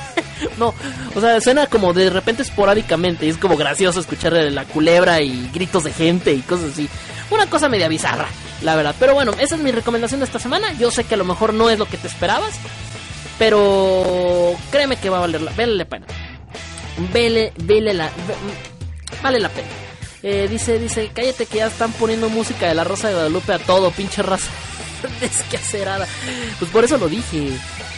no, 0.58 0.74
o 1.16 1.22
sea, 1.22 1.40
suena 1.42 1.68
como 1.68 1.94
de 1.94 2.10
repente 2.10 2.42
esporádicamente. 2.44 3.26
Y 3.26 3.30
es 3.30 3.38
como 3.38 3.58
gracioso 3.58 4.00
escuchar 4.00 4.34
la 4.34 4.66
culebra 4.66 5.22
y 5.22 5.50
gritos 5.54 5.84
de 5.84 5.94
gente 5.94 6.34
y 6.34 6.42
cosas 6.42 6.72
así. 6.74 6.90
Una 7.30 7.48
cosa 7.48 7.70
media 7.70 7.88
bizarra, 7.88 8.28
la 8.62 8.76
verdad. 8.76 8.96
Pero 9.00 9.14
bueno, 9.14 9.34
esa 9.40 9.56
es 9.56 9.62
mi 9.62 9.72
recomendación 9.72 10.20
de 10.20 10.26
esta 10.26 10.40
semana. 10.40 10.74
Yo 10.74 10.92
sé 10.92 11.04
que 11.04 11.16
a 11.16 11.18
lo 11.18 11.26
mejor 11.26 11.54
no 11.54 11.70
es 11.70 11.78
lo 11.80 11.86
que 11.86 11.98
te 11.98 12.08
esperabas. 12.08 12.56
Pero 13.38 14.56
créeme 14.72 14.98
que 14.98 15.10
va 15.10 15.18
a 15.18 15.22
valer 15.22 15.42
la, 15.42 15.52
vale 15.52 15.76
la 15.76 15.86
pena. 15.86 16.06
Vele, 17.14 17.54
vele 17.58 17.94
la, 17.94 18.10
vale 19.22 19.40
la 19.40 19.50
pena. 19.50 19.68
Eh, 20.24 20.48
dice, 20.50 20.80
dice, 20.80 21.12
cállate 21.14 21.46
que 21.46 21.58
ya 21.58 21.68
están 21.68 21.92
poniendo 21.94 22.30
música 22.30 22.68
de 22.68 22.76
la 22.76 22.84
Rosa 22.84 23.08
de 23.08 23.14
Guadalupe 23.14 23.54
a 23.54 23.60
todo, 23.60 23.92
pinche 23.92 24.22
raza. 24.24 24.50
Desquacerada. 25.22 26.08
Pues 26.60 26.72
por 26.72 26.84
eso 26.84 26.98
lo 26.98 27.08
dije. 27.08 27.52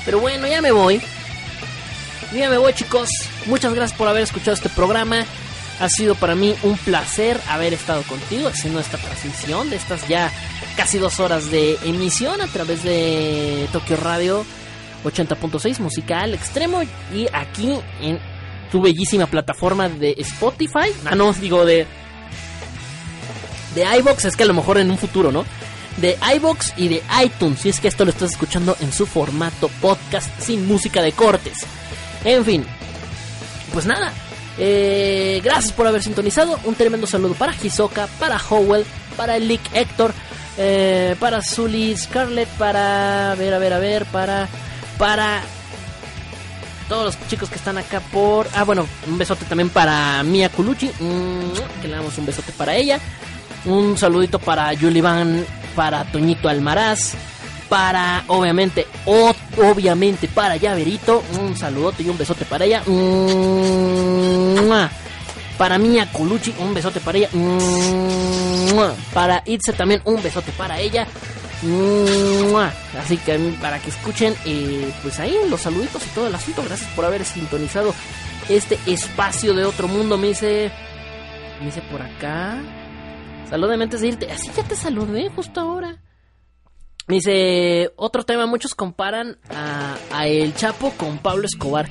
Pero 0.05 0.19
bueno, 0.19 0.47
ya 0.47 0.61
me 0.61 0.71
voy. 0.71 1.01
Ya 2.33 2.49
me 2.49 2.57
voy 2.57 2.73
chicos. 2.73 3.09
Muchas 3.45 3.73
gracias 3.73 3.97
por 3.97 4.07
haber 4.07 4.23
escuchado 4.23 4.53
este 4.53 4.69
programa. 4.69 5.25
Ha 5.79 5.89
sido 5.89 6.13
para 6.15 6.35
mí 6.35 6.55
un 6.63 6.77
placer 6.77 7.39
haber 7.47 7.73
estado 7.73 8.03
contigo 8.03 8.49
haciendo 8.49 8.81
esta 8.81 8.97
transmisión 8.97 9.69
de 9.69 9.77
estas 9.77 10.05
ya 10.09 10.29
casi 10.75 10.97
dos 10.97 11.21
horas 11.21 11.49
de 11.51 11.77
emisión 11.85 12.41
a 12.41 12.47
través 12.47 12.83
de 12.83 13.65
Tokio 13.71 13.95
Radio 13.95 14.45
80.6 15.05 15.79
Musical 15.79 16.33
Extremo 16.33 16.81
y 17.13 17.27
aquí 17.31 17.79
en 18.01 18.19
tu 18.71 18.81
bellísima 18.81 19.25
plataforma 19.25 19.87
de 19.87 20.15
Spotify. 20.19 20.91
Ah, 21.05 21.15
no, 21.15 21.31
digo 21.33 21.65
de 21.65 21.87
de 23.75 23.85
iBox, 23.99 24.25
es 24.25 24.35
que 24.35 24.43
a 24.43 24.47
lo 24.47 24.53
mejor 24.53 24.77
en 24.77 24.89
un 24.91 24.97
futuro, 24.97 25.31
¿no? 25.31 25.45
De 25.97 26.17
iBox 26.35 26.73
y 26.77 26.87
de 26.87 27.03
iTunes, 27.23 27.59
si 27.59 27.69
es 27.69 27.79
que 27.79 27.87
esto 27.87 28.05
lo 28.05 28.11
estás 28.11 28.31
escuchando 28.31 28.75
en 28.79 28.91
su 28.93 29.05
formato 29.05 29.69
podcast 29.81 30.29
sin 30.39 30.67
música 30.67 31.01
de 31.01 31.11
cortes. 31.11 31.57
En 32.23 32.43
fin, 32.45 32.65
Pues 33.73 33.85
nada, 33.85 34.11
eh, 34.57 35.41
gracias 35.43 35.71
por 35.73 35.85
haber 35.87 36.01
sintonizado. 36.01 36.59
Un 36.63 36.75
tremendo 36.75 37.05
saludo 37.05 37.33
para 37.35 37.53
Hisoka, 37.53 38.07
para 38.19 38.37
Howell, 38.49 38.85
para 39.15 39.35
el 39.37 39.47
Lick 39.47 39.61
Héctor, 39.73 40.13
eh, 40.57 41.15
para 41.19 41.41
Zully 41.41 41.95
Scarlett, 41.95 42.49
para. 42.57 43.31
A 43.31 43.35
ver, 43.35 43.53
a 43.53 43.59
ver, 43.59 43.73
a 43.73 43.79
ver, 43.79 44.05
para. 44.05 44.47
Para. 44.97 45.41
Todos 46.87 47.05
los 47.15 47.27
chicos 47.29 47.47
que 47.49 47.55
están 47.55 47.77
acá 47.77 47.99
por. 48.11 48.47
Ah, 48.55 48.63
bueno, 48.63 48.87
un 49.07 49.17
besote 49.17 49.45
también 49.45 49.69
para 49.69 50.23
Mia 50.23 50.49
Culucci. 50.49 50.87
mm, 50.87 51.81
que 51.81 51.87
le 51.87 51.95
damos 51.95 52.17
un 52.17 52.25
besote 52.25 52.51
para 52.53 52.75
ella. 52.75 52.99
Un 53.65 53.97
saludito 53.97 54.39
para 54.39 54.73
Yulivan, 54.73 55.45
para 55.75 56.03
Toñito 56.05 56.49
Almaraz, 56.49 57.13
para, 57.67 58.23
obviamente, 58.27 58.87
obviamente 59.05 60.27
para 60.27 60.55
Llaverito. 60.55 61.23
Un 61.39 61.55
saludote 61.55 62.03
y 62.03 62.09
un 62.09 62.17
besote 62.17 62.45
para 62.45 62.65
ella. 62.65 62.83
Para 65.57 65.77
Mia 65.77 66.11
Colucci, 66.11 66.55
un 66.59 66.73
besote 66.73 66.99
para 66.99 67.17
ella. 67.17 67.29
Para 69.13 69.43
Itze 69.45 69.73
también, 69.73 70.01
un 70.05 70.21
besote 70.23 70.51
para 70.53 70.79
ella. 70.79 71.05
Así 72.97 73.17
que 73.17 73.37
para 73.61 73.79
que 73.79 73.89
escuchen, 73.89 74.33
eh, 74.45 74.89
pues 75.03 75.19
ahí 75.19 75.35
los 75.49 75.61
saluditos 75.61 76.01
y 76.05 76.09
todo 76.09 76.27
el 76.27 76.35
asunto. 76.35 76.63
Gracias 76.63 76.89
por 76.91 77.05
haber 77.05 77.25
sintonizado 77.25 77.93
este 78.47 78.79
espacio 78.85 79.53
de 79.53 79.65
otro 79.65 79.87
mundo. 79.87 80.17
Me 80.17 80.27
dice, 80.27 80.71
me 81.59 81.65
dice 81.67 81.81
por 81.91 82.01
acá. 82.01 82.57
Salúdame 83.49 83.85
antes 83.85 84.01
de 84.01 84.09
irte. 84.09 84.31
Así 84.31 84.49
ya 84.55 84.63
te 84.63 84.75
saludé 84.75 85.29
justo 85.29 85.59
ahora. 85.59 85.97
Me 87.07 87.15
dice, 87.15 87.91
otro 87.95 88.23
tema, 88.23 88.45
muchos 88.45 88.75
comparan 88.75 89.39
a, 89.49 90.27
El 90.27 90.53
Chapo 90.53 90.91
con 90.91 91.17
Pablo 91.17 91.45
Escobar. 91.45 91.87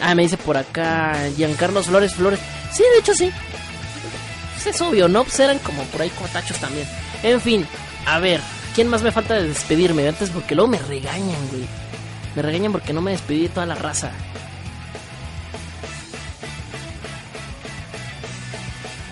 Ah, 0.00 0.14
me 0.14 0.22
dice 0.22 0.38
por 0.38 0.56
acá 0.56 1.28
Giancarlo 1.36 1.82
Flores 1.82 2.14
Flores. 2.14 2.40
Sí, 2.72 2.82
de 2.94 3.00
hecho 3.00 3.14
sí. 3.14 3.30
Es 4.66 4.80
obvio, 4.80 5.08
¿no? 5.08 5.24
Pues 5.24 5.38
eran 5.40 5.58
como 5.58 5.82
por 5.84 6.00
ahí 6.00 6.08
cotachos 6.08 6.58
también. 6.58 6.88
En 7.22 7.38
fin, 7.38 7.66
a 8.06 8.18
ver, 8.18 8.40
¿quién 8.74 8.88
más 8.88 9.02
me 9.02 9.12
falta 9.12 9.34
de 9.34 9.48
despedirme? 9.48 10.08
Antes 10.08 10.30
porque 10.30 10.54
luego 10.54 10.70
me 10.70 10.78
regañan, 10.78 11.48
güey. 11.50 11.66
Me 12.34 12.40
regañan 12.40 12.72
porque 12.72 12.94
no 12.94 13.02
me 13.02 13.10
despedí 13.10 13.42
de 13.42 13.48
toda 13.50 13.66
la 13.66 13.74
raza. 13.74 14.10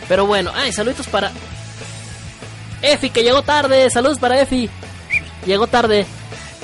Pero 0.08 0.26
bueno, 0.26 0.50
ay, 0.54 0.72
saluditos 0.72 1.06
para 1.06 1.30
Efi, 2.82 3.10
que 3.10 3.22
llegó 3.22 3.42
tarde. 3.42 3.88
Saludos 3.90 4.18
para 4.18 4.40
Efi. 4.40 4.68
Llegó 5.46 5.66
tarde. 5.66 6.06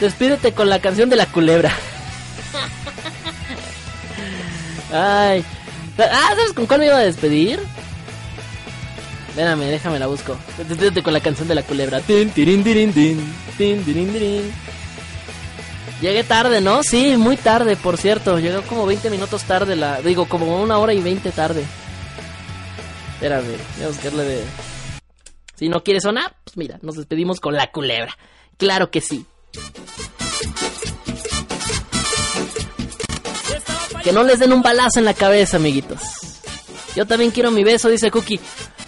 Despídete 0.01 0.53
con 0.53 0.69
la 0.69 0.81
canción 0.81 1.09
de 1.09 1.17
la 1.17 1.27
culebra. 1.27 1.73
Ay. 4.93 5.45
Ah, 5.99 6.33
¿sabes 6.37 6.53
con 6.53 6.67
cuál 6.67 6.81
me 6.81 6.87
iba 6.87 6.97
a 6.97 7.01
despedir? 7.01 7.61
Espérame, 9.31 9.67
déjame 9.67 9.99
la 9.99 10.07
busco. 10.07 10.37
Despídete 10.57 11.03
con 11.03 11.13
la 11.13 11.21
canción 11.21 11.49
de 11.49 11.57
la 11.57 11.63
culebra. 11.63 12.01
Tin, 12.01 12.31
tirin, 12.31 12.63
tirin, 12.63 12.93
tin, 12.93 13.35
tin, 13.57 13.85
tirin. 13.85 14.53
Llegué 16.01 16.23
tarde, 16.23 16.61
¿no? 16.61 16.83
Sí, 16.85 17.17
muy 17.17 17.37
tarde, 17.37 17.77
por 17.77 17.97
cierto. 17.97 18.39
Llegó 18.39 18.63
como 18.63 18.87
20 18.87 19.11
minutos 19.11 19.43
tarde 19.43 19.75
la... 19.75 20.01
Digo, 20.01 20.27
como 20.27 20.63
una 20.63 20.79
hora 20.79 20.95
y 20.95 21.01
20 21.01 21.33
tarde. 21.33 21.65
Espérame, 23.19 23.57
voy 23.77 23.85
a 23.85 23.89
buscarle 23.89 24.23
de... 24.23 24.45
Si 25.57 25.69
no 25.69 25.83
quiere 25.83 26.01
sonar, 26.01 26.37
pues 26.45 26.57
mira, 26.57 26.79
nos 26.83 26.95
despedimos 26.95 27.41
con 27.41 27.55
la 27.55 27.73
culebra. 27.73 28.17
Claro 28.59 28.93
que 28.93 29.01
sí. 29.01 29.27
Que 34.05 34.13
no 34.13 34.23
les 34.23 34.39
den 34.39 34.53
un 34.53 34.63
balazo 34.63 35.01
en 35.01 35.05
la 35.05 35.15
cabeza, 35.15 35.57
amiguitos. 35.57 35.99
Yo 36.95 37.07
también 37.07 37.33
quiero 37.33 37.51
mi 37.51 37.65
beso, 37.65 37.89
dice 37.89 38.13
Cookie. 38.13 38.39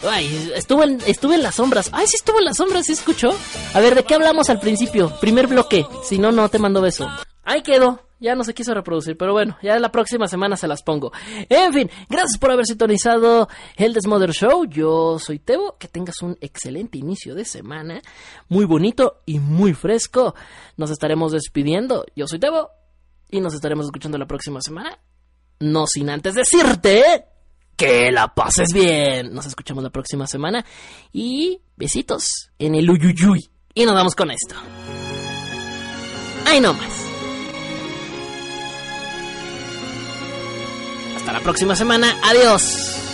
Ay, 0.09 0.53
estuvo 0.55 0.85
en, 0.85 1.01
estuve 1.09 1.35
en 1.35 1.43
las 1.43 1.57
sombras. 1.57 1.91
Ay, 1.93 2.07
sí 2.07 2.15
estuvo 2.15 2.39
en 2.39 2.45
las 2.45 2.59
sombras, 2.59 2.87
¿sí 2.87 2.93
escuchó? 2.93 3.37
A 3.75 3.81
ver, 3.81 3.97
¿de 3.97 4.05
qué 4.05 4.15
hablamos 4.15 4.49
al 4.49 4.61
principio? 4.61 5.13
Primer 5.21 5.49
bloque. 5.49 5.85
Si 6.05 6.19
no, 6.19 6.31
no 6.31 6.49
te 6.49 6.61
mando 6.61 6.81
beso. 6.81 7.09
Ahí 7.43 7.63
quedó. 7.63 8.01
Ya 8.21 8.35
no 8.35 8.45
se 8.45 8.53
quiso 8.53 8.75
reproducir, 8.75 9.17
pero 9.17 9.33
bueno, 9.33 9.57
ya 9.63 9.79
la 9.79 9.91
próxima 9.91 10.29
semana 10.29 10.55
se 10.55 10.69
las 10.69 10.83
pongo. 10.83 11.11
En 11.49 11.73
fin, 11.73 11.91
gracias 12.09 12.39
por 12.39 12.51
haber 12.51 12.67
sintonizado 12.67 13.49
el 13.77 13.95
Desmother 13.95 14.33
Show. 14.33 14.67
Yo 14.67 15.19
soy 15.19 15.39
Tebo. 15.39 15.79
Que 15.79 15.89
tengas 15.89 16.21
un 16.21 16.37
excelente 16.43 16.99
inicio 16.99 17.35
de 17.35 17.47
semana. 17.47 18.03
Muy 18.49 18.67
bonito 18.67 19.23
y 19.25 19.39
muy 19.39 19.73
fresco. 19.73 20.35
Nos 20.77 20.91
estaremos 20.91 21.33
despidiendo. 21.33 22.05
Yo 22.15 22.27
soy 22.27 22.39
Tebo. 22.39 22.69
Y 23.31 23.41
nos 23.41 23.55
estaremos 23.55 23.87
escuchando 23.87 24.19
la 24.19 24.27
próxima 24.27 24.61
semana. 24.61 24.99
No 25.59 25.87
sin 25.87 26.11
antes 26.11 26.35
decirte 26.35 27.25
que 27.75 28.13
la 28.13 28.35
pases 28.35 28.75
bien. 28.75 29.33
Nos 29.33 29.47
escuchamos 29.47 29.83
la 29.83 29.91
próxima 29.91 30.27
semana. 30.27 30.63
Y 31.11 31.63
besitos 31.75 32.51
en 32.59 32.75
el 32.75 32.91
uyuyuy. 32.91 33.49
Y 33.73 33.87
nos 33.87 33.95
vamos 33.95 34.15
con 34.15 34.31
esto. 34.31 34.57
Ay, 36.45 36.61
no 36.61 36.75
Hasta 41.21 41.33
la 41.35 41.41
próxima 41.41 41.77
semana. 41.77 42.17
Adiós. 42.23 43.10